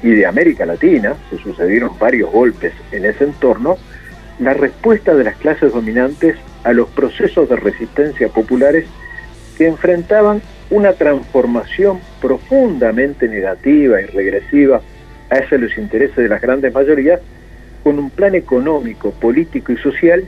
y 0.06 0.11
de 0.11 0.27
América 0.27 0.68
Latina, 0.68 1.15
se 1.32 1.40
sucedieron 1.40 1.98
varios 1.98 2.32
golpes 2.32 2.73
en 2.91 3.06
ese 3.06 3.23
entorno, 3.23 3.76
la 4.38 4.53
respuesta 4.53 5.15
de 5.15 5.23
las 5.23 5.36
clases 5.38 5.73
dominantes 5.73 6.36
a 6.64 6.73
los 6.73 6.90
procesos 6.90 7.49
de 7.49 7.56
resistencia 7.56 8.30
populares 8.30 8.86
que 9.57 9.65
enfrentaban 9.65 10.44
una 10.69 10.94
transformación 10.94 12.02
profundamente 12.22 13.27
negativa 13.27 13.99
y 13.99 14.06
regresiva 14.06 14.80
a 15.32 15.38
esos 15.38 15.60
los 15.60 15.76
intereses 15.76 16.18
de 16.18 16.30
las 16.30 16.40
grandes 16.40 16.72
mayorías, 16.72 17.19
con 17.84 17.98
un 17.98 18.11
plan 18.11 18.36
económico, 18.36 19.10
político 19.10 19.72
y 19.72 19.77
social 19.77 20.23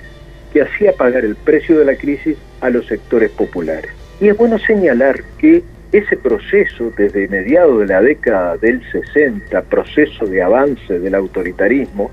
que 0.53 0.63
hacía 0.63 0.93
pagar 0.93 1.23
el 1.23 1.35
precio 1.35 1.77
de 1.77 1.85
la 1.85 1.95
crisis 1.95 2.35
a 2.61 2.71
los 2.71 2.87
sectores 2.87 3.29
populares. 3.29 3.91
Y 4.19 4.29
es 4.29 4.37
bueno 4.37 4.57
señalar 4.57 5.21
que 5.37 5.63
ese 5.91 6.17
proceso 6.17 6.91
desde 6.97 7.27
mediados 7.27 7.79
de 7.79 7.87
la 7.87 8.01
década 8.01 8.57
del 8.57 8.81
60, 8.91 9.61
proceso 9.63 10.25
de 10.25 10.41
avance 10.41 10.99
del 10.99 11.15
autoritarismo, 11.15 12.11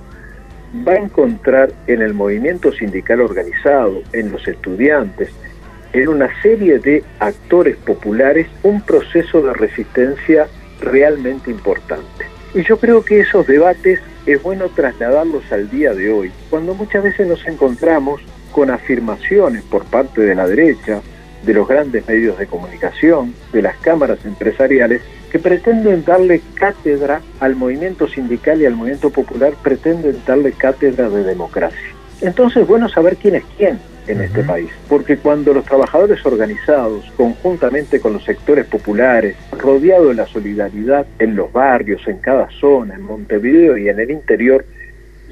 va 0.87 0.93
a 0.93 0.99
encontrar 0.99 1.73
en 1.87 2.03
el 2.03 2.15
movimiento 2.15 2.73
sindical 2.73 3.21
organizado, 3.21 4.03
en 4.13 4.33
los 4.33 4.47
estudiantes, 4.49 5.31
en 5.93 6.09
una 6.09 6.29
serie 6.43 6.79
de 6.79 7.05
actores 7.21 7.77
populares, 7.77 8.49
un 8.63 8.81
proceso 8.81 9.43
de 9.43 9.55
resistencia 9.55 10.49
realmente 10.81 11.51
importante. 11.51 12.27
Y 12.55 12.63
yo 12.63 12.79
creo 12.79 13.05
que 13.05 13.21
esos 13.21 13.47
debates 13.47 14.01
es 14.27 14.43
bueno 14.43 14.69
trasladarlos 14.69 15.51
al 15.53 15.71
día 15.71 15.95
de 15.95 16.13
hoy, 16.13 16.33
cuando 16.51 16.75
muchas 16.75 17.05
veces 17.05 17.27
nos 17.27 17.47
encontramos 17.47 18.21
con 18.53 18.71
afirmaciones 18.71 19.63
por 19.63 19.85
parte 19.85 20.21
de 20.21 20.35
la 20.35 20.47
derecha, 20.47 21.01
de 21.45 21.55
los 21.55 21.69
grandes 21.69 22.07
medios 22.07 22.39
de 22.39 22.47
comunicación, 22.47 23.35
de 23.53 23.63
las 23.63 23.77
cámaras 23.77 24.25
empresariales, 24.25 25.03
que 25.31 25.39
pretenden 25.39 26.05
darle 26.05 26.41
cátedra 26.55 27.21
al 27.41 27.57
movimiento 27.57 28.07
sindical 28.09 28.61
y 28.61 28.67
al 28.67 28.77
movimiento 28.77 29.11
popular, 29.11 29.53
pretenden 29.63 30.17
darle 30.27 30.53
cátedra 30.53 31.09
de 31.09 31.25
democracia. 31.25 31.95
Entonces, 32.21 32.63
es 32.63 32.69
bueno 32.69 32.89
saber 32.89 33.17
quién 33.17 33.35
es 33.35 33.45
quién 33.57 33.79
en 34.07 34.21
este 34.21 34.43
país, 34.45 34.71
porque 34.89 35.17
cuando 35.17 35.55
los 35.55 35.65
trabajadores 35.65 36.25
organizados, 36.27 37.11
conjuntamente 37.17 38.01
con 38.01 38.13
los 38.13 38.25
sectores 38.25 38.67
populares, 38.67 39.37
rodeados 39.53 40.09
de 40.09 40.15
la 40.15 40.27
solidaridad 40.27 41.07
en 41.19 41.37
los 41.37 41.53
barrios, 41.53 42.07
en 42.07 42.19
cada 42.19 42.49
zona, 42.61 42.95
en 42.95 43.03
Montevideo 43.03 43.77
y 43.79 43.89
en 43.89 43.99
el 43.99 44.11
interior, 44.11 44.65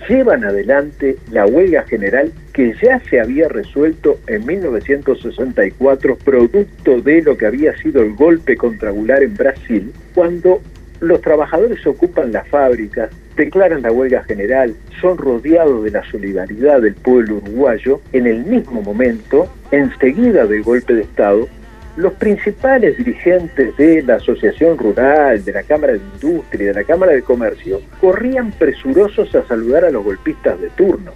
llevan 0.08 0.44
adelante 0.44 1.16
la 1.30 1.46
huelga 1.46 1.84
general 1.84 2.32
que 2.52 2.74
ya 2.82 3.00
se 3.08 3.20
había 3.20 3.48
resuelto 3.48 4.18
en 4.26 4.44
1964, 4.46 6.16
producto 6.16 7.00
de 7.00 7.22
lo 7.22 7.36
que 7.36 7.46
había 7.46 7.76
sido 7.78 8.02
el 8.02 8.14
golpe 8.14 8.56
contra 8.56 8.90
Goulart 8.90 9.22
en 9.22 9.34
Brasil, 9.34 9.92
cuando 10.14 10.60
los 11.00 11.20
trabajadores 11.20 11.84
ocupan 11.86 12.32
las 12.32 12.46
fábricas, 12.48 13.10
declaran 13.36 13.82
la 13.82 13.90
huelga 13.90 14.22
general, 14.24 14.74
son 15.00 15.18
rodeados 15.18 15.82
de 15.84 15.90
la 15.90 16.04
solidaridad 16.10 16.80
del 16.80 16.94
pueblo 16.94 17.36
uruguayo, 17.36 18.00
en 18.12 18.26
el 18.26 18.44
mismo 18.44 18.82
momento, 18.82 19.48
enseguida 19.70 20.46
del 20.46 20.62
golpe 20.62 20.94
de 20.94 21.02
Estado, 21.02 21.48
los 21.96 22.14
principales 22.14 22.96
dirigentes 22.96 23.76
de 23.76 24.02
la 24.02 24.14
Asociación 24.16 24.78
Rural, 24.78 25.44
de 25.44 25.52
la 25.52 25.62
Cámara 25.62 25.92
de 25.92 25.98
Industria, 25.98 26.68
de 26.68 26.74
la 26.74 26.84
Cámara 26.84 27.12
de 27.12 27.22
Comercio, 27.22 27.80
corrían 28.00 28.50
presurosos 28.52 29.34
a 29.34 29.46
saludar 29.46 29.84
a 29.84 29.90
los 29.90 30.04
golpistas 30.04 30.60
de 30.60 30.70
turno. 30.70 31.12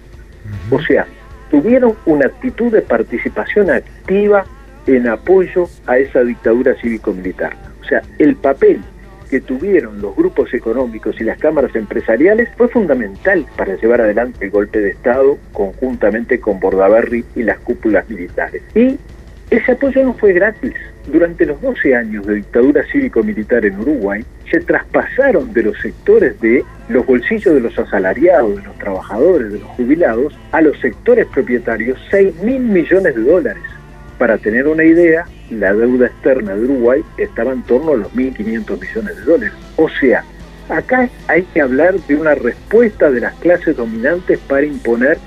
O 0.69 0.79
sea, 0.81 1.07
tuvieron 1.49 1.95
una 2.05 2.27
actitud 2.27 2.71
de 2.71 2.81
participación 2.81 3.69
activa 3.69 4.45
en 4.85 5.07
apoyo 5.07 5.67
a 5.85 5.97
esa 5.97 6.23
dictadura 6.23 6.75
cívico-militar. 6.75 7.55
O 7.81 7.85
sea, 7.85 8.01
el 8.19 8.35
papel 8.35 8.81
que 9.29 9.41
tuvieron 9.41 10.01
los 10.01 10.15
grupos 10.15 10.53
económicos 10.53 11.19
y 11.19 11.23
las 11.23 11.37
cámaras 11.37 11.75
empresariales 11.75 12.49
fue 12.55 12.69
fundamental 12.69 13.45
para 13.57 13.75
llevar 13.75 14.01
adelante 14.01 14.45
el 14.45 14.51
golpe 14.51 14.79
de 14.79 14.91
Estado 14.91 15.37
conjuntamente 15.51 16.39
con 16.39 16.59
Bordaberry 16.59 17.25
y 17.35 17.43
las 17.43 17.59
cúpulas 17.59 18.09
militares. 18.09 18.63
Y 18.73 18.97
ese 19.49 19.71
apoyo 19.71 20.03
no 20.03 20.13
fue 20.13 20.33
gratis. 20.33 20.73
Durante 21.07 21.45
los 21.45 21.61
12 21.61 21.95
años 21.95 22.27
de 22.27 22.35
dictadura 22.35 22.83
cívico-militar 22.91 23.65
en 23.65 23.79
Uruguay, 23.79 24.25
se 24.51 24.59
traspasaron 24.59 25.53
de 25.53 25.63
los 25.63 25.79
sectores 25.79 26.39
de 26.41 26.65
los 26.89 27.05
bolsillos 27.05 27.53
de 27.53 27.61
los 27.61 27.79
asalariados, 27.79 28.57
de 28.57 28.63
los 28.63 28.77
trabajadores, 28.77 29.53
de 29.53 29.59
los 29.59 29.69
jubilados, 29.69 30.37
a 30.51 30.61
los 30.61 30.77
sectores 30.79 31.25
propietarios 31.27 31.97
6 32.11 32.43
mil 32.43 32.59
millones 32.59 33.15
de 33.15 33.21
dólares. 33.21 33.63
Para 34.17 34.37
tener 34.37 34.67
una 34.67 34.83
idea, 34.83 35.25
la 35.49 35.73
deuda 35.73 36.07
externa 36.07 36.53
de 36.53 36.65
Uruguay 36.65 37.01
estaba 37.17 37.53
en 37.53 37.63
torno 37.63 37.93
a 37.93 37.97
los 37.97 38.13
1.500 38.13 38.81
millones 38.81 39.15
de 39.15 39.23
dólares. 39.23 39.53
O 39.77 39.87
sea, 39.87 40.25
acá 40.67 41.07
hay 41.27 41.43
que 41.53 41.61
hablar 41.61 41.95
de 41.95 42.15
una 42.15 42.35
respuesta 42.35 43.09
de 43.09 43.21
las 43.21 43.33
clases 43.35 43.77
dominantes 43.77 44.39
para 44.39 44.65
imponer 44.65 45.17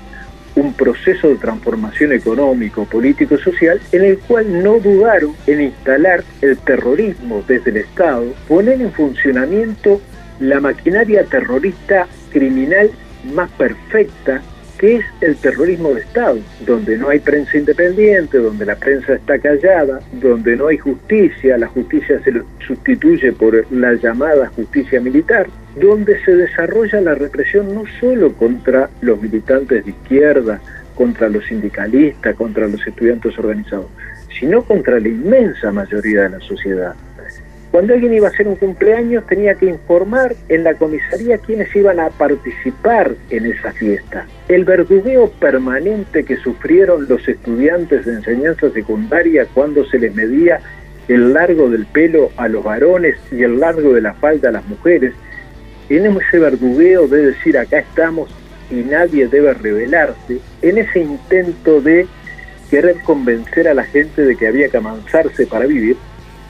un 0.55 0.73
proceso 0.73 1.29
de 1.29 1.35
transformación 1.35 2.11
económico, 2.13 2.85
político 2.85 3.35
y 3.35 3.39
social 3.39 3.79
en 3.91 4.03
el 4.03 4.19
cual 4.19 4.63
no 4.63 4.79
dudaron 4.79 5.35
en 5.47 5.61
instalar 5.61 6.23
el 6.41 6.57
terrorismo 6.57 7.43
desde 7.47 7.71
el 7.71 7.77
Estado, 7.77 8.25
poner 8.47 8.81
en 8.81 8.91
funcionamiento 8.91 10.01
la 10.39 10.59
maquinaria 10.59 11.23
terrorista 11.25 12.07
criminal 12.31 12.91
más 13.33 13.49
perfecta 13.51 14.41
que 14.81 14.95
es 14.95 15.05
el 15.21 15.35
terrorismo 15.35 15.93
de 15.93 16.01
Estado, 16.01 16.39
donde 16.65 16.97
no 16.97 17.09
hay 17.09 17.19
prensa 17.19 17.55
independiente, 17.55 18.39
donde 18.39 18.65
la 18.65 18.75
prensa 18.75 19.13
está 19.13 19.37
callada, 19.37 19.99
donde 20.13 20.55
no 20.55 20.67
hay 20.69 20.79
justicia, 20.79 21.55
la 21.59 21.67
justicia 21.67 22.19
se 22.23 22.41
sustituye 22.65 23.31
por 23.31 23.71
la 23.71 23.93
llamada 23.93 24.47
justicia 24.47 24.99
militar, 24.99 25.45
donde 25.79 26.19
se 26.25 26.35
desarrolla 26.35 26.99
la 26.99 27.13
represión 27.13 27.75
no 27.75 27.83
solo 27.99 28.33
contra 28.33 28.89
los 29.01 29.21
militantes 29.21 29.85
de 29.85 29.91
izquierda, 29.91 30.59
contra 30.95 31.29
los 31.29 31.45
sindicalistas, 31.45 32.35
contra 32.35 32.67
los 32.67 32.85
estudiantes 32.87 33.37
organizados, 33.37 33.85
sino 34.39 34.63
contra 34.63 34.99
la 34.99 35.07
inmensa 35.07 35.71
mayoría 35.71 36.23
de 36.23 36.29
la 36.29 36.39
sociedad. 36.39 36.95
Cuando 37.71 37.93
alguien 37.93 38.13
iba 38.13 38.27
a 38.27 38.31
hacer 38.31 38.49
un 38.49 38.57
cumpleaños 38.57 39.25
tenía 39.27 39.55
que 39.55 39.65
informar 39.65 40.35
en 40.49 40.65
la 40.65 40.73
comisaría 40.73 41.37
quiénes 41.37 41.73
iban 41.73 42.01
a 42.01 42.09
participar 42.09 43.15
en 43.29 43.45
esa 43.45 43.71
fiesta. 43.71 44.27
El 44.49 44.65
verdugueo 44.65 45.31
permanente 45.31 46.25
que 46.25 46.35
sufrieron 46.35 47.07
los 47.07 47.25
estudiantes 47.29 48.05
de 48.05 48.15
enseñanza 48.15 48.69
secundaria 48.71 49.47
cuando 49.53 49.85
se 49.85 49.99
les 49.99 50.13
medía 50.13 50.59
el 51.07 51.33
largo 51.33 51.69
del 51.69 51.85
pelo 51.85 52.31
a 52.35 52.49
los 52.49 52.61
varones 52.61 53.15
y 53.31 53.43
el 53.43 53.59
largo 53.59 53.93
de 53.93 54.01
la 54.01 54.13
falda 54.15 54.49
a 54.49 54.51
las 54.51 54.67
mujeres, 54.67 55.13
en 55.89 56.05
ese 56.05 56.39
verdugueo 56.39 57.07
de 57.07 57.27
decir 57.27 57.57
acá 57.57 57.79
estamos 57.79 58.29
y 58.69 58.75
nadie 58.75 59.27
debe 59.27 59.53
rebelarse, 59.53 60.39
en 60.61 60.77
ese 60.77 60.99
intento 60.99 61.81
de 61.81 62.05
querer 62.69 62.95
convencer 63.03 63.67
a 63.67 63.73
la 63.73 63.83
gente 63.83 64.23
de 64.23 64.35
que 64.35 64.47
había 64.47 64.69
que 64.69 64.77
amansarse 64.77 65.45
para 65.47 65.65
vivir, 65.65 65.97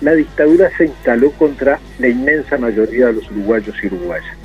la 0.02 0.14
dictadura 0.14 0.70
se 0.78 0.86
instaló 0.86 1.32
contra 1.32 1.80
la 2.00 2.08
inmensa 2.08 2.58
mayoría 2.58 3.08
de 3.08 3.14
los 3.14 3.32
uruguayos 3.32 3.76
y 3.82 3.88
uruguayas. 3.88 4.36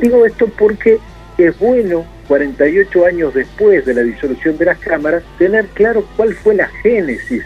Digo 0.00 0.24
esto 0.24 0.46
porque 0.58 0.98
es 1.38 1.58
bueno, 1.58 2.04
48 2.28 3.06
años 3.06 3.34
después 3.34 3.84
de 3.86 3.94
la 3.94 4.02
disolución 4.02 4.58
de 4.58 4.66
las 4.66 4.78
cámaras, 4.78 5.22
tener 5.38 5.66
claro 5.68 6.04
cuál 6.16 6.34
fue 6.34 6.54
la 6.54 6.68
génesis 6.82 7.42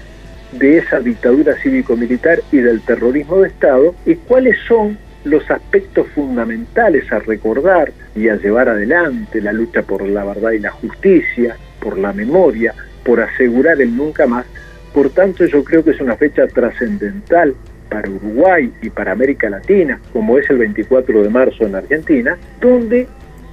de 0.53 0.79
esa 0.79 1.01
dictadura 1.01 1.57
cívico-militar 1.63 2.43
y 2.51 2.59
del 2.59 2.83
terrorismo 2.83 3.41
de 3.41 3.49
Estado 3.49 3.95
y 4.05 4.17
cuáles 4.17 4.57
son 4.67 4.99
los 5.25 5.49
aspectos 5.51 6.09
fundamentales 6.09 7.11
a 7.13 7.21
recordar 7.21 7.93
y 8.15 8.29
a 8.29 8.37
llevar 8.37 8.69
adelante 8.69 9.41
la 9.41 9.53
lucha 9.53 9.83
por 9.83 10.03
la 10.03 10.25
verdad 10.25 10.51
y 10.51 10.59
la 10.59 10.71
justicia, 10.71 11.57
por 11.81 11.97
la 11.97 12.13
memoria, 12.13 12.75
por 13.05 13.21
asegurar 13.21 13.81
el 13.81 13.97
nunca 13.97 14.27
más 14.27 14.47
por 14.93 15.11
tanto, 15.11 15.45
yo 15.47 15.65
creo 15.65 15.83
que 15.83 15.91
es 15.91 16.01
una 16.01 16.17
fecha 16.17 16.47
trascendental 16.47 17.55
para 17.89 18.09
Uruguay 18.09 18.73
y 18.83 18.91
para 18.91 19.13
América 19.13 19.51
Latina, 19.51 20.01
como 20.13 20.39
es 20.39 20.49
el 20.51 20.59
24 20.59 21.23
de 21.23 21.29
marzo 21.29 21.65
en 21.65 21.75
Argentina, 21.75 22.39
donde 22.61 23.07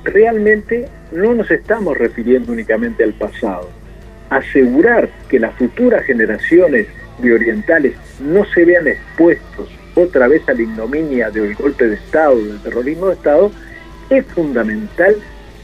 realmente 0.03 0.88
no 1.11 1.34
nos 1.34 1.49
estamos 1.52 1.98
refiriendo 1.98 2.52
únicamente 2.52 3.03
al 3.03 3.14
pasado. 3.14 3.70
Asegurar 4.30 5.10
que 5.28 5.40
las 5.40 5.53
futuras 5.56 6.03
generaciones 6.06 6.88
de 7.22 7.34
orientales 7.34 7.95
no 8.22 8.45
se 8.45 8.66
vean 8.66 8.88
expuestos 8.88 9.70
otra 9.95 10.28
vez 10.28 10.48
a 10.48 10.53
la 10.53 10.61
ignominia 10.61 11.30
del 11.30 11.56
golpe 11.56 11.88
de 11.88 11.95
Estado, 11.95 12.38
del 12.38 12.61
terrorismo 12.61 13.07
de 13.07 13.14
Estado, 13.14 13.52
es 14.10 14.26
fundamental 14.28 15.16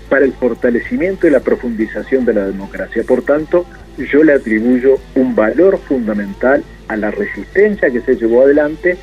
para 0.09 0.25
el 0.25 0.33
fortalecimiento 0.33 1.27
y 1.27 1.31
la 1.31 1.39
profundización 1.39 2.25
de 2.25 2.33
la 2.33 2.45
democracia. 2.45 3.03
Por 3.07 3.23
tanto, 3.23 3.65
yo 3.97 4.23
le 4.23 4.33
atribuyo 4.33 4.97
un 5.15 5.35
valor 5.35 5.79
fundamental 5.79 6.63
a 6.87 6.97
la 6.97 7.11
resistencia 7.11 7.89
que 7.89 8.01
se 8.01 8.15
llevó 8.15 8.43
adelante, 8.43 8.97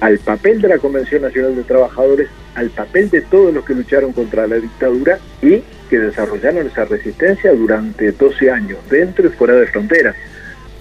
al 0.00 0.18
papel 0.18 0.60
de 0.60 0.68
la 0.68 0.78
Convención 0.78 1.22
Nacional 1.22 1.56
de 1.56 1.62
Trabajadores, 1.62 2.28
al 2.54 2.70
papel 2.70 3.10
de 3.10 3.22
todos 3.22 3.54
los 3.54 3.64
que 3.64 3.74
lucharon 3.74 4.12
contra 4.12 4.46
la 4.46 4.56
dictadura 4.56 5.18
y 5.42 5.62
que 5.88 5.98
desarrollaron 5.98 6.66
esa 6.66 6.84
resistencia 6.84 7.52
durante 7.52 8.12
12 8.12 8.50
años, 8.50 8.78
dentro 8.90 9.26
y 9.26 9.30
fuera 9.30 9.54
de 9.54 9.66
fronteras. 9.66 10.14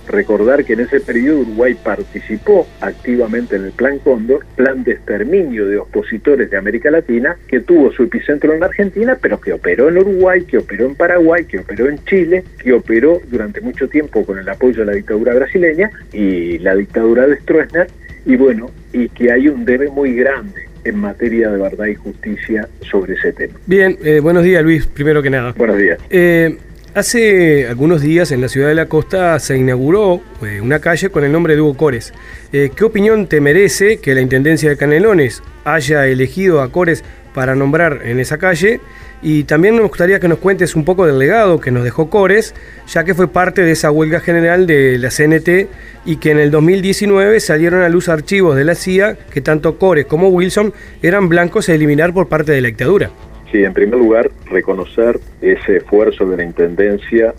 Recordar 0.08 0.66
que 0.66 0.74
en 0.74 0.82
ese 0.82 1.00
periodo 1.00 1.42
Uruguay 1.42 1.76
participó 1.82 2.68
activamente 2.82 3.56
en 3.56 3.66
el 3.66 3.72
Plan 3.72 4.00
Cóndor, 4.00 4.46
plan 4.56 4.84
de 4.84 4.94
exterminio 4.94 5.68
de 5.68 5.78
opositores 5.78 6.50
de 6.50 6.58
América 6.58 6.92
Latina, 6.92 7.38
que 7.48 7.62
tuvo 7.62 7.92
su 7.92 8.04
epicentro 8.04 8.54
en 8.54 8.64
Argentina, 8.64 9.18
pero 9.22 9.40
que 9.40 9.54
operó 9.54 9.90
en 9.90 9.98
Uruguay, 9.98 10.44
que 10.44 10.58
operó 10.58 10.86
en 10.86 10.96
Paraguay, 10.96 11.46
que 11.46 11.60
operó 11.60 11.90
en 11.90 12.04
Chile, 12.06 12.44
que 12.62 12.74
operó 12.74 13.22
durante 13.30 13.62
mucho 13.62 13.88
tiempo 13.88 14.26
con 14.26 14.38
el 14.40 14.50
apoyo 14.50 14.80
de 14.80 14.86
la 14.86 14.94
dictadura 14.94 15.34
brasileña 15.34 15.90
y 16.12 16.60
la 16.60 16.76
dictadura 16.76 17.28
de 17.28 17.38
Stroessner, 17.38 17.88
y 18.26 18.36
bueno, 18.36 18.70
y 18.92 19.10
que 19.10 19.32
hay 19.32 19.48
un 19.48 19.66
debe 19.66 19.90
muy 19.90 20.14
grande 20.16 20.68
en 20.86 20.98
materia 20.98 21.50
de 21.50 21.58
verdad 21.58 21.86
y 21.86 21.96
justicia 21.96 22.68
sobre 22.82 23.14
ese 23.14 23.34
tema. 23.34 23.54
Bien, 23.66 23.98
eh, 24.04 24.20
buenos 24.20 24.44
días 24.44 24.64
Luis, 24.64 24.86
primero 24.86 25.22
que 25.22 25.30
nada. 25.30 25.54
Buenos 25.58 25.78
días. 25.78 26.00
Eh, 26.10 26.58
Hace 26.96 27.68
algunos 27.68 28.04
días 28.04 28.32
en 28.32 28.40
la 28.40 28.48
ciudad 28.48 28.68
de 28.68 28.76
la 28.76 28.86
costa 28.86 29.40
se 29.40 29.58
inauguró 29.58 30.22
eh, 30.44 30.62
una 30.62 30.78
calle 30.78 31.10
con 31.10 31.24
el 31.24 31.32
nombre 31.32 31.56
de 31.56 31.62
Hugo 31.62 31.76
Cores. 31.76 32.14
Eh, 32.52 32.70
¿Qué 32.76 32.84
opinión 32.84 33.26
te 33.26 33.42
merece 33.42 33.98
que 33.98 34.14
la 34.14 34.22
Intendencia 34.22 34.70
de 34.70 34.78
Canelones 34.78 35.42
haya 35.66 36.06
elegido 36.06 36.62
a 36.62 36.72
Cores 36.72 37.04
para 37.34 37.56
nombrar 37.56 38.02
en 38.04 38.20
esa 38.20 38.38
calle? 38.38 38.80
Y 39.24 39.46
también 39.46 39.76
nos 39.76 39.88
gustaría 39.88 40.20
que 40.20 40.28
nos 40.28 40.38
cuentes 40.38 40.76
un 40.76 40.86
poco 40.86 41.08
del 41.08 41.18
legado 41.18 41.60
que 41.60 41.72
nos 41.72 41.84
dejó 41.84 42.12
Cores, 42.12 42.54
ya 42.88 43.04
que 43.04 43.16
fue 43.16 43.28
parte 43.28 43.64
de 43.64 43.72
esa 43.72 43.90
huelga 43.90 44.20
general 44.20 44.68
de 44.68 45.00
la 45.00 45.10
CNT 45.10 45.68
y 46.06 46.18
que 46.18 46.30
en 46.30 46.38
el 46.38 46.52
2019 46.52 47.40
salieron 47.40 47.82
a 47.82 47.90
luz 47.90 48.08
archivos 48.08 48.56
de 48.56 48.66
la 48.66 48.76
CIA 48.76 49.18
que 49.32 49.42
tanto 49.42 49.80
Cores 49.80 50.06
como 50.06 50.30
Wilson 50.30 50.76
eran 51.02 51.28
blancos 51.28 51.70
a 51.70 51.74
eliminar 51.74 52.14
por 52.14 52.30
parte 52.30 52.52
de 52.52 52.62
la 52.62 52.68
dictadura. 52.68 53.10
Sí, 53.54 53.64
en 53.64 53.72
primer 53.72 54.00
lugar, 54.00 54.32
reconocer 54.50 55.20
ese 55.40 55.78
esfuerzo 55.78 56.26
de 56.26 56.38
la 56.38 56.44
Intendencia 56.44 57.36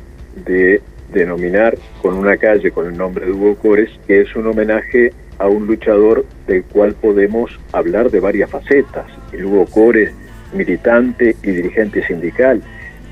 de 0.47 0.81
denominar 1.13 1.77
con 2.01 2.15
una 2.15 2.37
calle 2.37 2.71
con 2.71 2.87
el 2.87 2.97
nombre 2.97 3.27
de 3.27 3.33
Hugo 3.33 3.57
Cores, 3.57 3.91
que 4.07 4.21
es 4.21 4.37
un 4.37 4.47
homenaje 4.47 5.13
a 5.39 5.49
un 5.49 5.67
luchador 5.67 6.25
del 6.47 6.63
cual 6.63 6.95
podemos 6.95 7.59
hablar 7.73 8.13
de 8.13 8.21
varias 8.21 8.49
facetas. 8.49 9.07
El 9.33 9.47
Hugo 9.47 9.67
Cores, 9.67 10.13
militante 10.53 11.35
y 11.43 11.51
dirigente 11.51 12.07
sindical, 12.07 12.63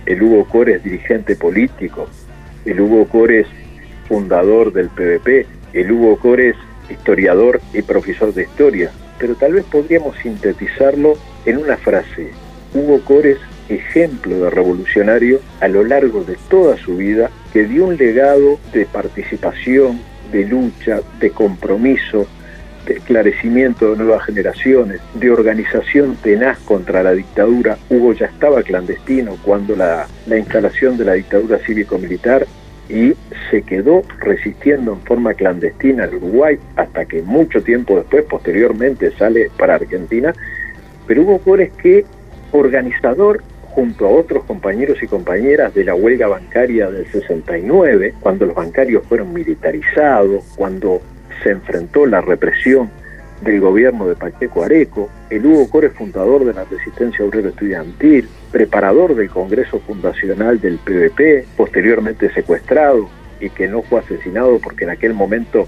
el 0.07 0.23
Hugo 0.23 0.45
Cores, 0.45 0.85
dirigente 0.85 1.35
político, 1.35 2.07
el 2.65 2.81
Hugo 2.81 3.09
Cores, 3.09 3.49
fundador 4.07 4.73
del 4.73 4.91
PVP, 4.91 5.45
el 5.73 5.91
Hugo 5.91 6.19
Cores, 6.19 6.55
historiador 6.89 7.61
y 7.75 7.83
profesor 7.83 8.33
de 8.33 8.43
historia. 8.43 8.93
Pero 9.19 9.35
tal 9.35 9.55
vez 9.55 9.65
podríamos 9.65 10.17
sintetizarlo 10.19 11.15
en 11.45 11.59
una 11.59 11.77
frase, 11.77 12.31
Hugo 12.75 13.01
Cores 13.05 13.39
ejemplo 13.69 14.39
de 14.39 14.51
revolucionario 14.51 15.41
a 15.61 15.69
lo 15.69 15.85
largo 15.85 16.25
de 16.25 16.37
toda 16.49 16.77
su 16.77 16.97
vida, 16.97 17.31
que 17.53 17.65
dio 17.65 17.87
un 17.87 17.97
legado 17.97 18.59
de 18.73 18.87
participación, 18.87 20.01
de 20.31 20.45
lucha, 20.45 21.01
de 21.21 21.31
compromiso, 21.31 22.27
de 22.87 22.95
esclarecimiento 22.95 23.91
de 23.91 23.97
nuevas 23.99 24.25
generaciones, 24.25 25.01
de 25.15 25.31
organización 25.31 26.17
tenaz 26.17 26.59
contra 26.61 27.03
la 27.03 27.13
dictadura. 27.13 27.79
Hugo 27.91 28.13
ya 28.13 28.27
estaba 28.27 28.63
clandestino 28.63 29.37
cuando 29.45 29.77
la, 29.77 30.09
la 30.27 30.39
instalación 30.39 30.97
de 30.97 31.05
la 31.05 31.13
dictadura 31.13 31.59
cívico-militar 31.59 32.47
y 32.89 33.15
se 33.51 33.63
quedó 33.63 34.03
resistiendo 34.19 34.93
en 34.95 35.01
forma 35.03 35.35
clandestina 35.35 36.05
al 36.05 36.15
Uruguay 36.17 36.59
hasta 36.77 37.05
que 37.05 37.23
mucho 37.23 37.63
tiempo 37.63 37.97
después, 37.97 38.25
posteriormente, 38.25 39.13
sale 39.17 39.51
para 39.57 39.77
Argentina. 39.77 40.33
Pero 41.07 41.23
Hugo 41.23 41.39
Cores 41.39 41.73
que 41.81 42.05
organizador 42.53 43.43
junto 43.63 44.07
a 44.07 44.11
otros 44.11 44.45
compañeros 44.45 45.03
y 45.03 45.07
compañeras 45.07 45.75
de 45.75 45.85
la 45.85 45.95
huelga 45.95 46.29
bancaria 46.29 46.91
del 46.91 47.07
69, 47.07 48.15
cuando 48.21 48.47
los 48.47 48.55
bancarios 48.55 49.05
fueron 49.07 49.33
militarizados, 49.33 50.45
cuando 50.57 51.01
se 51.43 51.51
enfrentó 51.51 52.07
la 52.07 52.21
represión 52.21 52.91
del 53.43 53.61
gobierno 53.61 54.07
de 54.07 54.15
Pacheco 54.15 54.63
Areco, 54.63 55.09
el 55.31 55.45
Hugo 55.45 55.69
Core 55.69 55.91
fundador 55.91 56.45
de 56.45 56.55
la 56.55 56.65
resistencia 56.65 57.25
obrera 57.25 57.49
estudiantil, 57.49 58.29
preparador 58.53 59.15
del 59.15 59.31
Congreso 59.31 59.81
Fundacional 59.81 60.61
del 60.61 60.79
PVP, 60.79 61.47
posteriormente 61.57 62.33
secuestrado 62.33 63.09
y 63.41 63.51
que 63.51 63.67
no 63.67 63.83
fue 63.83 64.01
asesinado 64.01 64.61
porque 64.63 64.85
en 64.85 64.91
aquel 64.91 65.15
momento 65.15 65.67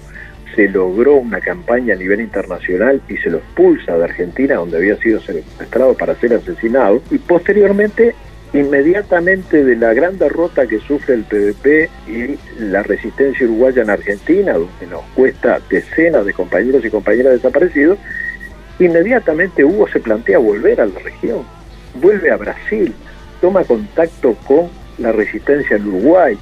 se 0.55 0.69
logró 0.69 1.15
una 1.15 1.41
campaña 1.41 1.95
a 1.95 1.97
nivel 1.97 2.21
internacional 2.21 3.01
y 3.09 3.17
se 3.17 3.29
lo 3.29 3.37
expulsa 3.37 3.97
de 3.97 4.03
Argentina, 4.05 4.55
donde 4.55 4.77
había 4.77 4.97
sido 4.97 5.19
secuestrado 5.21 5.93
para 5.95 6.15
ser 6.15 6.33
asesinado, 6.33 7.01
y 7.11 7.17
posteriormente 7.17 8.15
inmediatamente 8.53 9.65
de 9.65 9.75
la 9.75 9.93
gran 9.93 10.17
derrota 10.17 10.65
que 10.65 10.79
sufre 10.79 11.15
el 11.15 11.23
PVP 11.23 11.89
y 12.07 12.39
la 12.63 12.83
resistencia 12.83 13.45
uruguaya 13.45 13.81
en 13.81 13.89
Argentina, 13.89 14.53
donde 14.53 14.87
nos 14.89 15.03
cuesta 15.13 15.59
decenas 15.69 16.25
de 16.25 16.33
compañeros 16.33 16.85
y 16.85 16.89
compañeras 16.89 17.33
desaparecidos, 17.33 17.97
inmediatamente 18.79 19.65
Hugo 19.65 19.89
se 19.89 19.99
plantea 19.99 20.37
volver 20.37 20.79
a 20.79 20.85
la 20.85 20.99
región, 20.99 21.43
vuelve 22.01 22.31
a 22.31 22.37
Brasil, 22.37 22.93
toma 23.41 23.63
contacto 23.65 24.35
con 24.47 24.69
la 24.99 25.11
resistencia 25.11 25.75
en 25.75 25.87
Uruguay, 25.87 26.37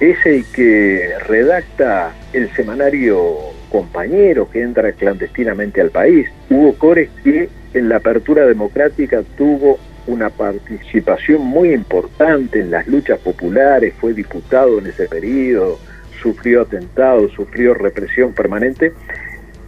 es 0.00 0.16
el 0.24 0.44
que 0.46 1.12
redacta 1.28 2.14
el 2.32 2.50
semanario 2.54 3.49
compañero 3.70 4.50
que 4.50 4.62
entra 4.62 4.92
clandestinamente 4.92 5.80
al 5.80 5.90
país. 5.90 6.28
Hugo 6.50 6.74
Cores 6.74 7.08
que 7.22 7.48
en 7.72 7.88
la 7.88 7.96
apertura 7.96 8.46
democrática 8.46 9.22
tuvo 9.36 9.78
una 10.06 10.30
participación 10.30 11.42
muy 11.42 11.72
importante 11.72 12.60
en 12.60 12.70
las 12.70 12.86
luchas 12.86 13.18
populares, 13.20 13.94
fue 14.00 14.12
diputado 14.12 14.78
en 14.78 14.86
ese 14.86 15.06
periodo, 15.06 15.78
sufrió 16.20 16.62
atentados, 16.62 17.32
sufrió 17.32 17.74
represión 17.74 18.32
permanente 18.32 18.92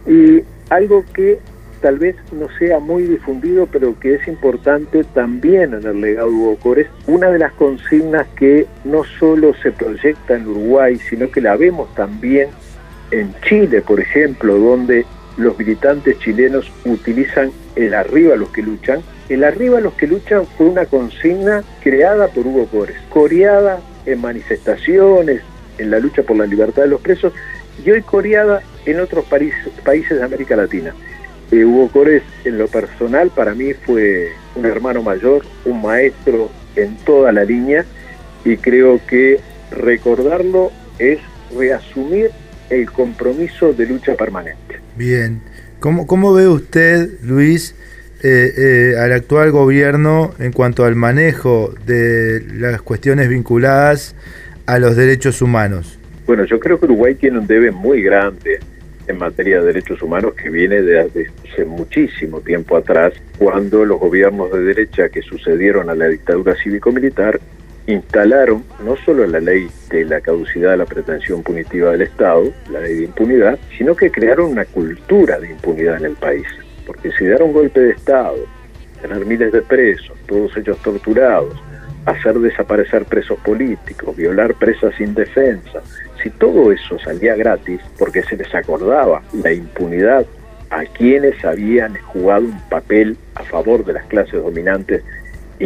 y 0.05 0.43
algo 0.69 1.05
que 1.13 1.39
tal 1.81 1.99
vez 1.99 2.15
no 2.31 2.47
sea 2.57 2.79
muy 2.79 3.03
difundido, 3.03 3.67
pero 3.67 3.99
que 3.99 4.15
es 4.15 4.27
importante 4.27 5.03
también 5.13 5.73
en 5.73 5.85
el 5.85 5.99
legado 5.99 6.29
de 6.29 6.33
Hugo 6.33 6.55
Cores, 6.57 6.87
una 7.07 7.29
de 7.29 7.39
las 7.39 7.51
consignas 7.53 8.25
que 8.37 8.65
no 8.85 9.03
solo 9.19 9.53
se 9.55 9.71
proyecta 9.71 10.35
en 10.35 10.47
Uruguay, 10.47 10.97
sino 11.09 11.29
que 11.29 11.41
la 11.41 11.57
vemos 11.57 11.93
también 11.93 12.49
en 13.13 13.33
Chile, 13.47 13.81
por 13.81 13.99
ejemplo, 13.99 14.57
donde 14.57 15.05
los 15.37 15.57
militantes 15.57 16.17
chilenos 16.19 16.71
utilizan 16.83 17.51
el 17.75 17.93
arriba 17.93 18.35
los 18.35 18.49
que 18.49 18.63
luchan. 18.63 19.01
El 19.29 19.43
arriba 19.43 19.79
los 19.79 19.93
que 19.93 20.07
luchan 20.07 20.45
fue 20.57 20.67
una 20.67 20.85
consigna 20.85 21.63
creada 21.81 22.27
por 22.27 22.47
Hugo 22.47 22.65
Cores, 22.67 22.95
coreada 23.09 23.79
en 24.05 24.19
manifestaciones, 24.19 25.41
en 25.77 25.91
la 25.91 25.99
lucha 25.99 26.23
por 26.23 26.37
la 26.37 26.45
libertad 26.45 26.83
de 26.83 26.89
los 26.89 27.01
presos 27.01 27.33
y 27.83 27.91
hoy 27.91 28.01
coreada 28.01 28.61
en 28.85 28.99
otros 28.99 29.25
países 29.25 30.17
de 30.17 30.23
América 30.23 30.55
Latina. 30.55 30.93
Eh, 31.51 31.63
Hugo 31.63 31.89
Cores, 31.89 32.23
en 32.45 32.57
lo 32.57 32.67
personal, 32.67 33.29
para 33.29 33.53
mí 33.53 33.73
fue 33.73 34.31
un 34.55 34.65
hermano 34.65 35.03
mayor, 35.03 35.43
un 35.65 35.81
maestro 35.83 36.49
en 36.75 36.95
toda 36.97 37.31
la 37.31 37.43
línea 37.43 37.85
y 38.43 38.57
creo 38.57 38.99
que 39.07 39.39
recordarlo 39.71 40.71
es 40.97 41.19
reasumir 41.55 42.31
el 42.73 42.91
compromiso 42.91 43.73
de 43.73 43.85
lucha 43.85 44.15
permanente. 44.15 44.79
Bien, 44.95 45.41
¿cómo, 45.79 46.07
cómo 46.07 46.33
ve 46.33 46.47
usted, 46.47 47.09
Luis, 47.23 47.75
eh, 48.21 48.53
eh, 48.57 48.95
al 48.97 49.11
actual 49.11 49.51
gobierno 49.51 50.33
en 50.39 50.53
cuanto 50.53 50.85
al 50.85 50.95
manejo 50.95 51.73
de 51.85 52.41
las 52.53 52.81
cuestiones 52.81 53.27
vinculadas 53.27 54.15
a 54.65 54.79
los 54.79 54.95
derechos 54.95 55.41
humanos? 55.41 55.99
Bueno, 56.25 56.45
yo 56.45 56.59
creo 56.59 56.79
que 56.79 56.85
Uruguay 56.85 57.15
tiene 57.15 57.39
un 57.39 57.47
debe 57.47 57.71
muy 57.71 58.01
grande 58.01 58.59
en 59.07 59.17
materia 59.17 59.59
de 59.59 59.65
derechos 59.65 60.01
humanos 60.01 60.33
que 60.35 60.49
viene 60.49 60.81
de 60.81 60.99
hace 61.01 61.65
muchísimo 61.65 62.39
tiempo 62.39 62.77
atrás, 62.77 63.13
cuando 63.37 63.83
los 63.83 63.99
gobiernos 63.99 64.51
de 64.53 64.61
derecha 64.63 65.09
que 65.09 65.21
sucedieron 65.21 65.89
a 65.89 65.95
la 65.95 66.07
dictadura 66.07 66.55
cívico-militar 66.55 67.39
instalaron 67.87 68.63
no 68.83 68.95
solo 68.97 69.25
la 69.27 69.39
ley 69.39 69.67
de 69.89 70.05
la 70.05 70.21
caducidad 70.21 70.71
de 70.71 70.77
la 70.77 70.85
pretensión 70.85 71.43
punitiva 71.43 71.91
del 71.91 72.03
Estado, 72.03 72.51
la 72.71 72.79
ley 72.79 72.95
de 72.95 73.03
impunidad, 73.05 73.59
sino 73.77 73.95
que 73.95 74.11
crearon 74.11 74.51
una 74.51 74.65
cultura 74.65 75.39
de 75.39 75.51
impunidad 75.51 75.97
en 75.97 76.05
el 76.05 76.15
país. 76.15 76.47
Porque 76.85 77.11
si 77.11 77.25
dar 77.25 77.43
un 77.43 77.53
golpe 77.53 77.79
de 77.79 77.91
Estado, 77.91 78.37
tener 79.01 79.25
miles 79.25 79.51
de 79.51 79.61
presos, 79.61 80.17
todos 80.27 80.55
ellos 80.57 80.77
torturados, 80.81 81.53
hacer 82.05 82.39
desaparecer 82.39 83.05
presos 83.05 83.39
políticos, 83.39 84.15
violar 84.15 84.53
presas 84.55 84.93
sin 84.95 85.13
defensa, 85.13 85.81
si 86.21 86.29
todo 86.29 86.71
eso 86.71 86.99
salía 86.99 87.35
gratis, 87.35 87.79
porque 87.97 88.23
se 88.23 88.37
les 88.37 88.53
acordaba 88.53 89.21
la 89.33 89.51
impunidad 89.51 90.25
a 90.69 90.85
quienes 90.85 91.43
habían 91.45 91.95
jugado 91.95 92.45
un 92.45 92.59
papel 92.69 93.17
a 93.35 93.43
favor 93.43 93.85
de 93.85 93.93
las 93.93 94.05
clases 94.05 94.41
dominantes 94.41 95.03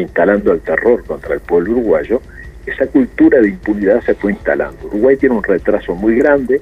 instalando 0.02 0.52
el 0.52 0.62
terror 0.62 1.04
contra 1.06 1.34
el 1.36 1.40
pueblo 1.42 1.72
uruguayo, 1.72 2.22
esa 2.66 2.88
cultura 2.88 3.40
de 3.40 3.50
impunidad 3.50 4.02
se 4.04 4.14
fue 4.14 4.34
instalando. 4.34 4.88
Uruguay 4.88 5.18
tiene 5.18 5.36
un 5.36 5.44
retraso 5.44 5.96
muy 5.96 6.18
grande, 6.18 6.62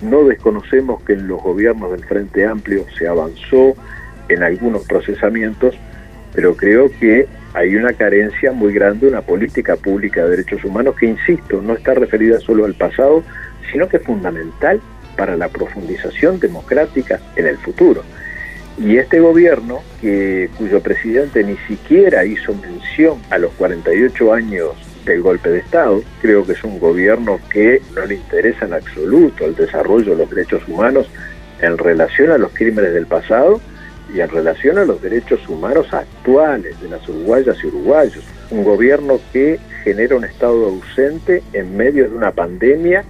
no 0.00 0.24
desconocemos 0.24 1.02
que 1.02 1.14
en 1.14 1.28
los 1.28 1.42
gobiernos 1.42 1.90
del 1.90 2.04
Frente 2.04 2.46
Amplio 2.46 2.86
se 2.96 3.06
avanzó 3.06 3.74
en 4.28 4.42
algunos 4.42 4.84
procesamientos, 4.86 5.76
pero 6.34 6.56
creo 6.56 6.90
que 7.00 7.26
hay 7.52 7.74
una 7.74 7.92
carencia 7.92 8.52
muy 8.52 8.72
grande, 8.72 9.08
una 9.08 9.22
política 9.22 9.76
pública 9.76 10.22
de 10.22 10.30
derechos 10.30 10.64
humanos 10.64 10.94
que, 10.96 11.06
insisto, 11.06 11.60
no 11.60 11.74
está 11.74 11.94
referida 11.94 12.38
solo 12.38 12.64
al 12.64 12.74
pasado, 12.74 13.24
sino 13.72 13.88
que 13.88 13.96
es 13.96 14.04
fundamental 14.04 14.80
para 15.16 15.36
la 15.36 15.48
profundización 15.48 16.38
democrática 16.38 17.20
en 17.34 17.46
el 17.46 17.58
futuro. 17.58 18.02
Y 18.78 18.96
este 18.96 19.20
gobierno, 19.20 19.80
que, 20.00 20.48
cuyo 20.56 20.80
presidente 20.80 21.44
ni 21.44 21.56
siquiera 21.68 22.24
hizo 22.24 22.54
mención 22.54 23.18
a 23.30 23.38
los 23.38 23.52
48 23.52 24.32
años 24.32 24.70
del 25.04 25.22
golpe 25.22 25.50
de 25.50 25.58
Estado, 25.58 26.02
creo 26.22 26.46
que 26.46 26.52
es 26.52 26.64
un 26.64 26.78
gobierno 26.78 27.38
que 27.50 27.82
no 27.94 28.06
le 28.06 28.16
interesa 28.16 28.66
en 28.66 28.74
absoluto 28.74 29.44
el 29.44 29.54
desarrollo 29.54 30.12
de 30.12 30.18
los 30.18 30.30
derechos 30.30 30.66
humanos 30.68 31.10
en 31.60 31.76
relación 31.76 32.30
a 32.30 32.38
los 32.38 32.52
crímenes 32.52 32.94
del 32.94 33.06
pasado 33.06 33.60
y 34.14 34.20
en 34.20 34.28
relación 34.28 34.78
a 34.78 34.84
los 34.84 35.00
derechos 35.02 35.46
humanos 35.48 35.92
actuales 35.92 36.80
de 36.80 36.88
las 36.88 37.06
uruguayas 37.08 37.56
y 37.62 37.66
uruguayos. 37.66 38.24
Un 38.50 38.64
gobierno 38.64 39.20
que 39.32 39.58
genera 39.84 40.16
un 40.16 40.24
estado 40.24 40.66
ausente 40.66 41.42
en 41.52 41.76
medio 41.76 42.08
de 42.08 42.16
una 42.16 42.32
pandemia 42.32 43.04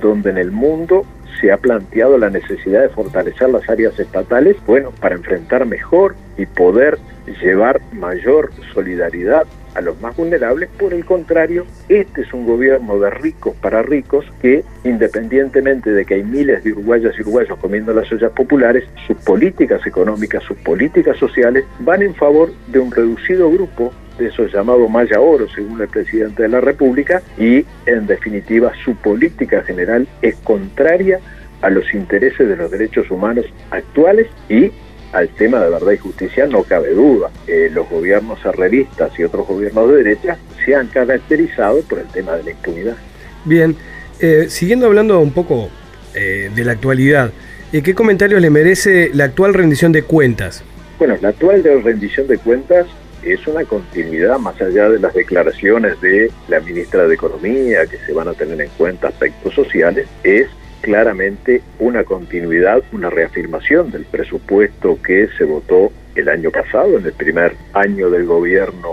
donde 0.00 0.30
en 0.30 0.38
el 0.38 0.50
mundo 0.50 1.04
se 1.42 1.50
ha 1.50 1.56
planteado 1.56 2.16
la 2.16 2.30
necesidad 2.30 2.82
de 2.82 2.88
fortalecer 2.88 3.50
las 3.50 3.68
áreas 3.68 3.98
estatales, 3.98 4.56
bueno, 4.64 4.92
para 5.00 5.16
enfrentar 5.16 5.66
mejor 5.66 6.14
y 6.38 6.46
poder 6.46 6.98
llevar 7.42 7.80
mayor 7.92 8.52
solidaridad 8.72 9.42
a 9.74 9.80
los 9.80 10.00
más 10.00 10.16
vulnerables. 10.16 10.68
Por 10.78 10.94
el 10.94 11.04
contrario, 11.04 11.66
este 11.88 12.22
es 12.22 12.32
un 12.32 12.46
gobierno 12.46 12.98
de 13.00 13.10
ricos 13.10 13.56
para 13.56 13.82
ricos 13.82 14.24
que, 14.40 14.64
independientemente 14.84 15.90
de 15.90 16.04
que 16.04 16.14
hay 16.14 16.22
miles 16.22 16.62
de 16.62 16.72
uruguayas 16.72 17.14
y 17.18 17.22
uruguayos 17.22 17.58
comiendo 17.58 17.92
las 17.92 18.10
ollas 18.12 18.30
populares, 18.32 18.84
sus 19.06 19.16
políticas 19.18 19.84
económicas, 19.84 20.44
sus 20.44 20.58
políticas 20.58 21.16
sociales 21.16 21.64
van 21.80 22.02
en 22.02 22.14
favor 22.14 22.52
de 22.68 22.78
un 22.78 22.92
reducido 22.92 23.50
grupo 23.50 23.92
de 24.18 24.28
eso 24.28 24.46
llamado 24.46 24.88
Maya 24.88 25.20
Oro, 25.20 25.48
según 25.48 25.80
el 25.80 25.88
presidente 25.88 26.42
de 26.42 26.48
la 26.48 26.60
República, 26.60 27.22
y 27.38 27.64
en 27.86 28.06
definitiva 28.06 28.72
su 28.84 28.94
política 28.96 29.62
general 29.62 30.06
es 30.20 30.36
contraria 30.36 31.20
a 31.62 31.70
los 31.70 31.92
intereses 31.94 32.48
de 32.48 32.56
los 32.56 32.70
derechos 32.70 33.10
humanos 33.10 33.46
actuales 33.70 34.26
y 34.48 34.70
al 35.12 35.28
tema 35.28 35.60
de 35.60 35.70
verdad 35.70 35.92
y 35.92 35.98
justicia 35.98 36.46
no 36.46 36.62
cabe 36.64 36.90
duda. 36.94 37.30
Eh, 37.46 37.70
los 37.72 37.88
gobiernos 37.88 38.44
arrelistas 38.44 39.18
y 39.18 39.24
otros 39.24 39.46
gobiernos 39.46 39.88
de 39.90 39.96
derecha 39.96 40.38
se 40.64 40.74
han 40.74 40.88
caracterizado 40.88 41.80
por 41.82 41.98
el 41.98 42.06
tema 42.06 42.32
de 42.32 42.44
la 42.44 42.50
impunidad. 42.50 42.96
Bien, 43.44 43.76
eh, 44.20 44.46
siguiendo 44.48 44.86
hablando 44.86 45.20
un 45.20 45.32
poco 45.32 45.68
eh, 46.14 46.50
de 46.54 46.64
la 46.64 46.72
actualidad, 46.72 47.30
¿qué 47.70 47.94
comentarios 47.94 48.40
le 48.40 48.50
merece 48.50 49.10
la 49.14 49.24
actual 49.24 49.54
rendición 49.54 49.92
de 49.92 50.02
cuentas? 50.02 50.64
Bueno, 50.98 51.16
la 51.20 51.30
actual 51.30 51.62
rendición 51.82 52.26
de 52.26 52.38
cuentas 52.38 52.86
es 53.22 53.46
una 53.46 53.64
continuidad 53.64 54.38
más 54.38 54.60
allá 54.60 54.88
de 54.88 54.98
las 54.98 55.14
declaraciones 55.14 56.00
de 56.00 56.30
la 56.48 56.60
ministra 56.60 57.06
de 57.06 57.14
Economía, 57.14 57.86
que 57.86 57.98
se 57.98 58.12
van 58.12 58.28
a 58.28 58.34
tener 58.34 58.60
en 58.60 58.70
cuenta 58.76 59.08
aspectos 59.08 59.54
sociales, 59.54 60.06
es 60.24 60.48
claramente 60.80 61.62
una 61.78 62.04
continuidad, 62.04 62.82
una 62.92 63.08
reafirmación 63.08 63.90
del 63.90 64.04
presupuesto 64.04 64.98
que 65.02 65.28
se 65.38 65.44
votó 65.44 65.92
el 66.14 66.28
año 66.28 66.50
pasado, 66.50 66.98
en 66.98 67.06
el 67.06 67.12
primer 67.12 67.54
año 67.72 68.10
del 68.10 68.26
gobierno 68.26 68.88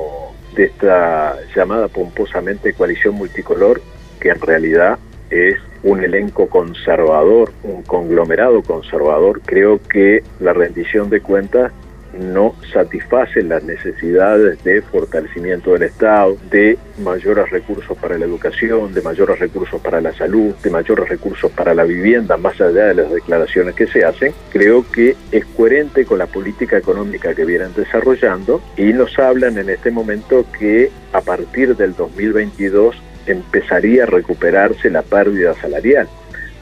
de 0.55 0.65
esta 0.65 1.35
llamada 1.55 1.87
pomposamente 1.87 2.73
coalición 2.73 3.15
multicolor, 3.15 3.81
que 4.19 4.29
en 4.29 4.39
realidad 4.39 4.99
es 5.29 5.57
un 5.83 6.03
elenco 6.03 6.47
conservador, 6.47 7.51
un 7.63 7.83
conglomerado 7.83 8.61
conservador. 8.61 9.41
Creo 9.45 9.79
que 9.81 10.23
la 10.39 10.53
rendición 10.53 11.09
de 11.09 11.21
cuentas 11.21 11.71
no 12.19 12.55
satisface 12.73 13.41
las 13.43 13.63
necesidades 13.63 14.63
de 14.63 14.81
fortalecimiento 14.81 15.73
del 15.73 15.83
Estado, 15.83 16.37
de 16.49 16.77
mayores 16.99 17.49
recursos 17.49 17.97
para 17.97 18.17
la 18.17 18.25
educación, 18.25 18.93
de 18.93 19.01
mayores 19.01 19.39
recursos 19.39 19.81
para 19.81 20.01
la 20.01 20.13
salud, 20.13 20.53
de 20.63 20.69
mayores 20.69 21.09
recursos 21.09 21.51
para 21.51 21.73
la 21.73 21.83
vivienda, 21.83 22.37
más 22.37 22.59
allá 22.61 22.87
de 22.87 22.95
las 22.95 23.11
declaraciones 23.11 23.75
que 23.75 23.87
se 23.87 24.03
hacen, 24.03 24.33
creo 24.51 24.85
que 24.91 25.15
es 25.31 25.45
coherente 25.45 26.05
con 26.05 26.19
la 26.19 26.27
política 26.27 26.77
económica 26.77 27.33
que 27.33 27.45
vienen 27.45 27.73
desarrollando 27.75 28.61
y 28.77 28.93
nos 28.93 29.17
hablan 29.17 29.57
en 29.57 29.69
este 29.69 29.91
momento 29.91 30.45
que 30.57 30.91
a 31.13 31.21
partir 31.21 31.75
del 31.75 31.95
2022 31.95 32.95
empezaría 33.25 34.03
a 34.03 34.07
recuperarse 34.07 34.89
la 34.89 35.01
pérdida 35.01 35.53
salarial. 35.55 36.07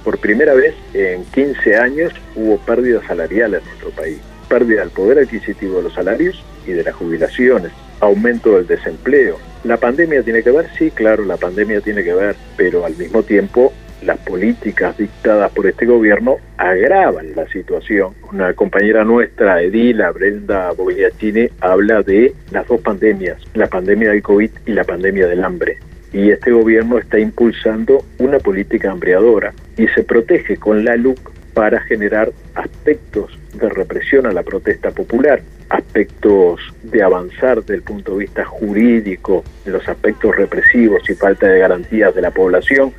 Por 0.03 0.19
primera 0.19 0.53
vez 0.53 0.73
en 0.93 1.25
15 1.25 1.77
años 1.77 2.13
hubo 2.35 2.57
pérdida 2.59 3.01
salarial 3.05 3.55
en 3.55 3.63
nuestro 3.63 3.89
país 3.91 4.19
pérdida 4.48 4.82
del 4.82 4.90
poder 4.90 5.19
adquisitivo 5.19 5.78
de 5.78 5.84
los 5.84 5.94
salarios 5.94 6.44
y 6.65 6.72
de 6.72 6.84
las 6.84 6.95
jubilaciones, 6.95 7.72
aumento 7.99 8.56
del 8.56 8.68
desempleo, 8.68 9.38
¿La 9.68 9.76
pandemia 9.76 10.24
tiene 10.24 10.44
que 10.44 10.52
ver? 10.52 10.68
Sí, 10.78 10.91
claro, 10.91 11.26
la 11.26 11.36
pandemia 11.36 11.82
tiene 11.82 12.02
que 12.02 12.14
ver, 12.14 12.38
pero 12.56 12.86
al 12.86 12.95
mismo 12.95 13.24
tiempo 13.24 13.74
las 14.02 14.18
políticas 14.19 14.98
dictadas 14.98 15.52
por 15.52 15.68
este 15.68 15.86
gobierno 15.86 16.38
agravan 16.57 17.36
la 17.36 17.48
situación. 17.49 18.14
Una 18.32 18.53
compañera 18.53 19.03
nuestra, 19.03 19.61
Edila 19.61 20.11
Brenda 20.11 20.72
Bogliacini, 20.72 21.49
habla 21.60 22.02
de 22.02 22.34
las 22.52 22.65
dos 22.68 22.80
pandemias, 22.80 23.41
la 23.56 23.68
pandemia 23.68 24.11
del 24.11 24.22
COVID 24.22 24.52
y 24.68 24.72
la 24.72 24.84
pandemia 24.84 25.28
del 25.28 25.44
hambre. 25.44 25.80
Y 26.14 26.30
este 26.30 26.52
gobierno 26.52 26.98
está 26.98 27.19
impulsando 27.19 28.06
una 28.19 28.40
política 28.40 28.91
hambriadora 28.91 29.53
y 29.76 29.88
se 29.90 30.03
protege 30.03 30.56
con 30.56 30.86
la 30.86 30.95
LUC 30.95 31.36
para 31.57 31.81
generar 31.81 32.31
aspectos 32.53 33.35
de 33.55 33.67
represión 33.67 34.27
a 34.27 34.31
la 34.31 34.43
protesta 34.43 34.91
popular, 34.91 35.41
aspectos 35.69 36.61
de 36.84 37.01
avanzar 37.01 37.61
desde 37.61 37.73
el 37.73 37.81
punto 37.81 38.11
de 38.11 38.19
vista 38.19 38.45
jurídico, 38.45 39.43
de 39.65 39.71
los 39.71 39.89
aspectos 39.89 40.35
represivos 40.35 41.09
y 41.09 41.15
falta 41.15 41.47
de 41.47 41.57
garantías 41.57 42.13
de 42.13 42.21
la 42.21 42.29
población, 42.29 42.93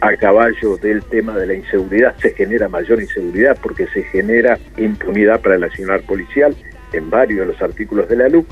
a 0.00 0.16
caballo 0.16 0.76
del 0.76 1.02
tema 1.06 1.36
de 1.36 1.48
la 1.48 1.54
inseguridad, 1.54 2.14
se 2.18 2.30
genera 2.34 2.68
mayor 2.68 3.02
inseguridad 3.02 3.58
porque 3.60 3.88
se 3.88 4.04
genera 4.04 4.60
impunidad 4.76 5.40
para 5.40 5.56
el 5.56 5.64
accionar 5.64 6.02
policial 6.02 6.54
en 6.92 7.10
varios 7.10 7.40
de 7.40 7.52
los 7.52 7.60
artículos 7.60 8.08
de 8.08 8.14
la 8.14 8.28
LUC, 8.28 8.46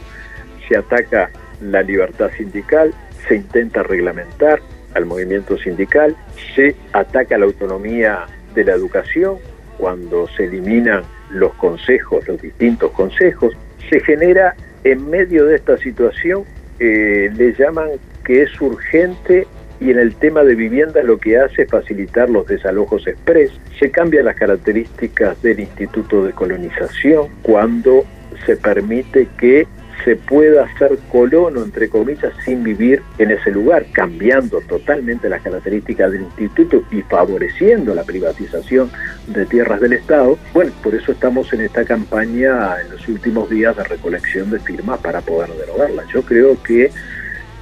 se 0.68 0.76
ataca 0.76 1.30
la 1.60 1.82
libertad 1.82 2.32
sindical, 2.36 2.92
se 3.28 3.36
intenta 3.36 3.84
reglamentar 3.84 4.60
al 4.94 5.06
movimiento 5.06 5.56
sindical, 5.56 6.16
se 6.56 6.74
ataca 6.92 7.38
la 7.38 7.44
autonomía 7.44 8.26
de 8.56 8.64
la 8.64 8.72
educación 8.72 9.36
cuando 9.78 10.26
se 10.36 10.44
eliminan 10.44 11.04
los 11.30 11.54
consejos, 11.54 12.26
los 12.26 12.40
distintos 12.40 12.90
consejos, 12.92 13.56
se 13.88 14.00
genera 14.00 14.56
en 14.84 15.08
medio 15.08 15.44
de 15.44 15.56
esta 15.56 15.76
situación, 15.78 16.44
eh, 16.80 17.30
le 17.34 17.52
llaman 17.54 17.90
que 18.24 18.42
es 18.42 18.60
urgente 18.60 19.46
y 19.80 19.90
en 19.90 19.98
el 19.98 20.14
tema 20.14 20.42
de 20.42 20.54
vivienda 20.54 21.02
lo 21.02 21.18
que 21.18 21.38
hace 21.38 21.62
es 21.62 21.70
facilitar 21.70 22.30
los 22.30 22.46
desalojos 22.46 23.06
express. 23.06 23.52
Se 23.78 23.90
cambian 23.90 24.24
las 24.24 24.36
características 24.36 25.40
del 25.42 25.60
Instituto 25.60 26.24
de 26.24 26.32
Colonización 26.32 27.28
cuando 27.42 28.04
se 28.46 28.56
permite 28.56 29.28
que 29.38 29.66
se 30.04 30.16
pueda 30.16 30.64
hacer 30.64 30.98
colono, 31.10 31.62
entre 31.62 31.88
comillas, 31.88 32.32
sin 32.44 32.62
vivir 32.62 33.02
en 33.18 33.30
ese 33.30 33.50
lugar, 33.50 33.86
cambiando 33.92 34.60
totalmente 34.62 35.28
las 35.28 35.42
características 35.42 36.12
del 36.12 36.22
instituto 36.22 36.84
y 36.90 37.02
favoreciendo 37.02 37.94
la 37.94 38.04
privatización 38.04 38.90
de 39.26 39.46
tierras 39.46 39.80
del 39.80 39.94
Estado. 39.94 40.38
Bueno, 40.52 40.72
por 40.82 40.94
eso 40.94 41.12
estamos 41.12 41.52
en 41.52 41.62
esta 41.62 41.84
campaña 41.84 42.80
en 42.80 42.90
los 42.90 43.08
últimos 43.08 43.50
días 43.50 43.76
de 43.76 43.84
recolección 43.84 44.50
de 44.50 44.60
firmas 44.60 45.00
para 45.00 45.20
poder 45.20 45.50
derogarla. 45.50 46.04
Yo 46.12 46.22
creo 46.22 46.62
que 46.62 46.90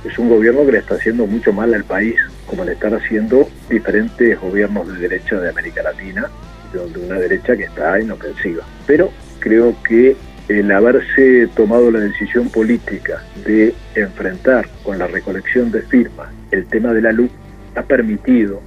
es 0.04 0.18
un 0.18 0.28
gobierno 0.28 0.66
que 0.66 0.72
le 0.72 0.78
está 0.78 0.96
haciendo 0.96 1.26
mucho 1.26 1.52
mal 1.52 1.72
al 1.72 1.84
país, 1.84 2.16
como 2.46 2.64
le 2.64 2.72
están 2.72 2.94
haciendo 2.94 3.48
diferentes 3.70 4.38
gobiernos 4.38 4.86
de 4.86 4.98
derecha 4.98 5.40
de 5.40 5.48
América 5.48 5.82
Latina, 5.82 6.28
donde 6.74 6.98
una 6.98 7.18
derecha 7.18 7.56
que 7.56 7.64
está 7.64 7.98
inofensiva. 8.00 8.64
Pero 8.86 9.10
creo 9.40 9.74
que 9.82 10.16
el 10.48 10.70
haberse 10.70 11.48
tomado 11.54 11.90
la 11.90 12.00
decisión 12.00 12.50
política 12.50 13.22
de 13.44 13.74
enfrentar 13.94 14.68
con 14.82 14.98
la 14.98 15.06
recolección 15.06 15.70
de 15.70 15.82
firmas 15.82 16.28
el 16.50 16.66
tema 16.66 16.92
de 16.92 17.02
la 17.02 17.12
luz 17.12 17.30
ha 17.74 17.82
permitido 17.82 18.60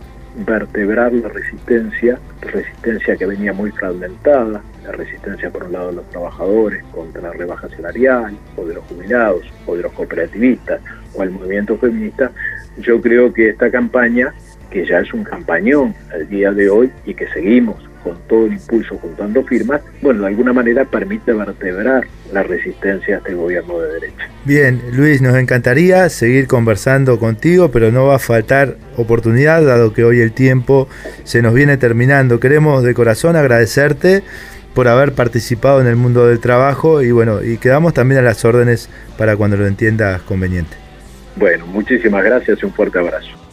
vertebrar 0.46 1.14
la 1.14 1.30
resistencia, 1.30 2.20
resistencia 2.42 3.16
que 3.16 3.26
venía 3.26 3.54
muy 3.54 3.72
fragmentada, 3.72 4.62
la 4.84 4.92
resistencia 4.92 5.50
por 5.50 5.64
un 5.64 5.74
lado 5.74 5.90
de 5.90 5.96
los 5.96 6.10
trabajadores 6.10 6.84
contra 6.92 7.22
la 7.22 7.32
rebaja 7.32 7.68
salarial, 7.70 8.38
o 8.56 8.66
de 8.66 8.76
los 8.76 8.84
jubilados, 8.86 9.42
o 9.66 9.76
de 9.76 9.84
los 9.84 9.92
cooperativistas, 9.94 10.82
o 11.16 11.24
el 11.24 11.32
movimiento 11.32 11.78
feminista, 11.78 12.32
yo 12.78 13.02
creo 13.02 13.34
que 13.34 13.50
esta 13.50 13.72
campaña, 13.72 14.34
que 14.70 14.86
ya 14.86 15.00
es 15.00 15.12
un 15.14 15.24
campañón 15.24 15.96
al 16.14 16.30
día 16.30 16.52
de 16.52 16.70
hoy 16.70 16.92
y 17.06 17.16
que 17.16 17.28
seguimos 17.30 17.78
con 18.08 18.18
todo 18.28 18.46
el 18.46 18.54
impulso 18.54 18.98
juntando 18.98 19.44
firmas, 19.44 19.82
bueno, 20.02 20.22
de 20.22 20.28
alguna 20.28 20.54
manera 20.54 20.86
permite 20.86 21.34
vertebrar 21.34 22.08
la 22.32 22.44
resistencia 22.44 23.16
a 23.16 23.18
este 23.20 23.34
gobierno 23.34 23.80
de 23.80 23.94
derecha. 23.94 24.30
Bien, 24.46 24.82
Luis, 24.94 25.22
nos 25.22 25.36
encantaría 25.36 26.08
seguir 26.10 26.48
conversando 26.48 27.20
contigo, 27.20 27.70
pero 27.72 27.92
no 27.92 28.08
va 28.08 28.16
a 28.16 28.20
faltar 28.20 28.78
oportunidad, 28.96 29.64
dado 29.66 29.94
que 29.94 30.04
hoy 30.04 30.22
el 30.22 30.32
tiempo 30.32 30.88
se 31.24 31.42
nos 31.42 31.54
viene 31.54 31.78
terminando. 31.78 32.40
Queremos 32.40 32.84
de 32.84 32.94
corazón 32.94 33.36
agradecerte 33.36 34.24
por 34.74 34.88
haber 34.88 35.14
participado 35.14 35.82
en 35.82 35.88
el 35.88 35.96
mundo 35.96 36.28
del 36.28 36.40
trabajo 36.40 37.02
y 37.02 37.12
bueno, 37.12 37.44
y 37.44 37.58
quedamos 37.58 37.94
también 37.94 38.20
a 38.20 38.24
las 38.24 38.46
órdenes 38.46 38.90
para 39.18 39.36
cuando 39.36 39.58
lo 39.58 39.66
entiendas 39.66 40.22
conveniente. 40.22 40.78
Bueno, 41.36 41.66
muchísimas 41.68 42.24
gracias 42.24 42.60
y 42.62 42.66
un 42.66 42.74
fuerte 42.74 43.00
abrazo. 43.00 43.47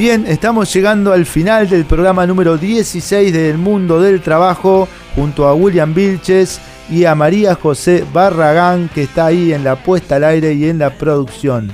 Bien, 0.00 0.24
estamos 0.26 0.72
llegando 0.72 1.12
al 1.12 1.26
final 1.26 1.68
del 1.68 1.84
programa 1.84 2.26
número 2.26 2.56
16 2.56 3.34
del 3.34 3.58
Mundo 3.58 4.00
del 4.00 4.22
Trabajo 4.22 4.88
junto 5.14 5.46
a 5.46 5.52
William 5.52 5.92
Vilches 5.92 6.58
y 6.88 7.04
a 7.04 7.14
María 7.14 7.54
José 7.54 8.06
Barragán 8.10 8.88
que 8.94 9.02
está 9.02 9.26
ahí 9.26 9.52
en 9.52 9.62
la 9.62 9.76
puesta 9.76 10.16
al 10.16 10.24
aire 10.24 10.54
y 10.54 10.70
en 10.70 10.78
la 10.78 10.88
producción. 10.88 11.70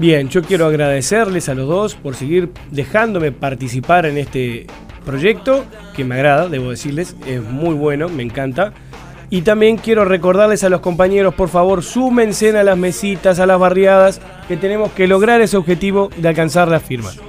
Bien, 0.00 0.28
yo 0.28 0.42
quiero 0.42 0.66
agradecerles 0.66 1.48
a 1.48 1.54
los 1.54 1.68
dos 1.68 1.94
por 1.94 2.16
seguir 2.16 2.50
dejándome 2.72 3.30
participar 3.30 4.06
en 4.06 4.18
este 4.18 4.66
proyecto 5.04 5.66
que 5.94 6.02
me 6.02 6.16
agrada, 6.16 6.48
debo 6.48 6.70
decirles, 6.70 7.14
es 7.28 7.40
muy 7.40 7.76
bueno, 7.76 8.08
me 8.08 8.24
encanta. 8.24 8.72
Y 9.30 9.42
también 9.42 9.76
quiero 9.76 10.04
recordarles 10.04 10.64
a 10.64 10.68
los 10.68 10.80
compañeros, 10.80 11.32
por 11.34 11.48
favor, 11.48 11.84
súmense 11.84 12.58
a 12.58 12.64
las 12.64 12.76
mesitas, 12.76 13.38
a 13.38 13.46
las 13.46 13.60
barriadas, 13.60 14.20
que 14.48 14.56
tenemos 14.56 14.90
que 14.90 15.06
lograr 15.06 15.40
ese 15.40 15.56
objetivo 15.56 16.10
de 16.16 16.28
alcanzar 16.28 16.66
las 16.66 16.82
firmas. 16.82 17.20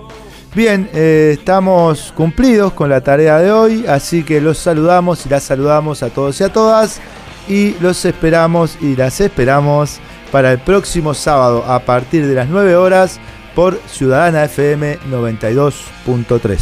Bien, 0.57 0.89
eh, 0.95 1.35
estamos 1.38 2.11
cumplidos 2.15 2.73
con 2.73 2.89
la 2.89 3.01
tarea 3.01 3.38
de 3.38 3.51
hoy, 3.51 3.85
así 3.88 4.23
que 4.23 4.41
los 4.41 4.57
saludamos 4.57 5.23
y 5.23 5.29
las 5.29 5.43
saludamos 5.43 6.01
a 6.01 6.09
todos 6.09 6.41
y 6.41 6.43
a 6.45 6.49
todas 6.51 6.99
y 7.47 7.75
los 7.79 8.03
esperamos 8.05 8.75
y 8.81 8.95
las 8.95 9.21
esperamos 9.21 9.99
para 10.31 10.51
el 10.51 10.57
próximo 10.57 11.13
sábado 11.13 11.63
a 11.67 11.77
partir 11.81 12.25
de 12.25 12.34
las 12.34 12.49
9 12.49 12.75
horas 12.75 13.19
por 13.53 13.79
Ciudadana 13.88 14.45
FM 14.45 14.97
92.3. 15.11 16.57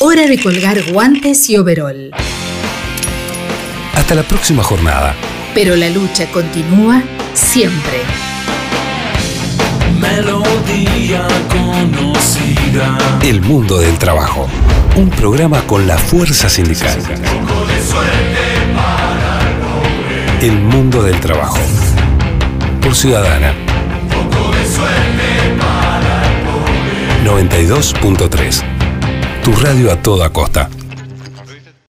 Hora 0.00 0.26
de 0.26 0.40
colgar 0.42 0.78
guantes 0.94 1.50
y 1.50 1.58
overol. 1.58 2.10
Hasta 3.94 4.14
la 4.14 4.22
próxima 4.22 4.62
jornada. 4.62 5.14
Pero 5.54 5.76
la 5.76 5.90
lucha 5.90 6.24
continúa 6.32 7.02
siempre. 7.34 7.98
Conocida. 11.48 12.98
El 13.22 13.40
mundo 13.40 13.78
del 13.78 13.96
trabajo. 13.98 14.48
Un 14.96 15.10
programa 15.10 15.62
con 15.66 15.86
la 15.86 15.98
fuerza 15.98 16.48
sindical. 16.48 16.98
El 20.40 20.58
mundo 20.60 21.02
del 21.02 21.20
trabajo. 21.20 21.58
Por 22.80 22.94
Ciudadana. 22.94 23.54
92.3. 27.24 28.62
Tu 29.42 29.52
radio 29.52 29.92
a 29.92 29.96
toda 29.96 30.30
costa. 30.30 30.68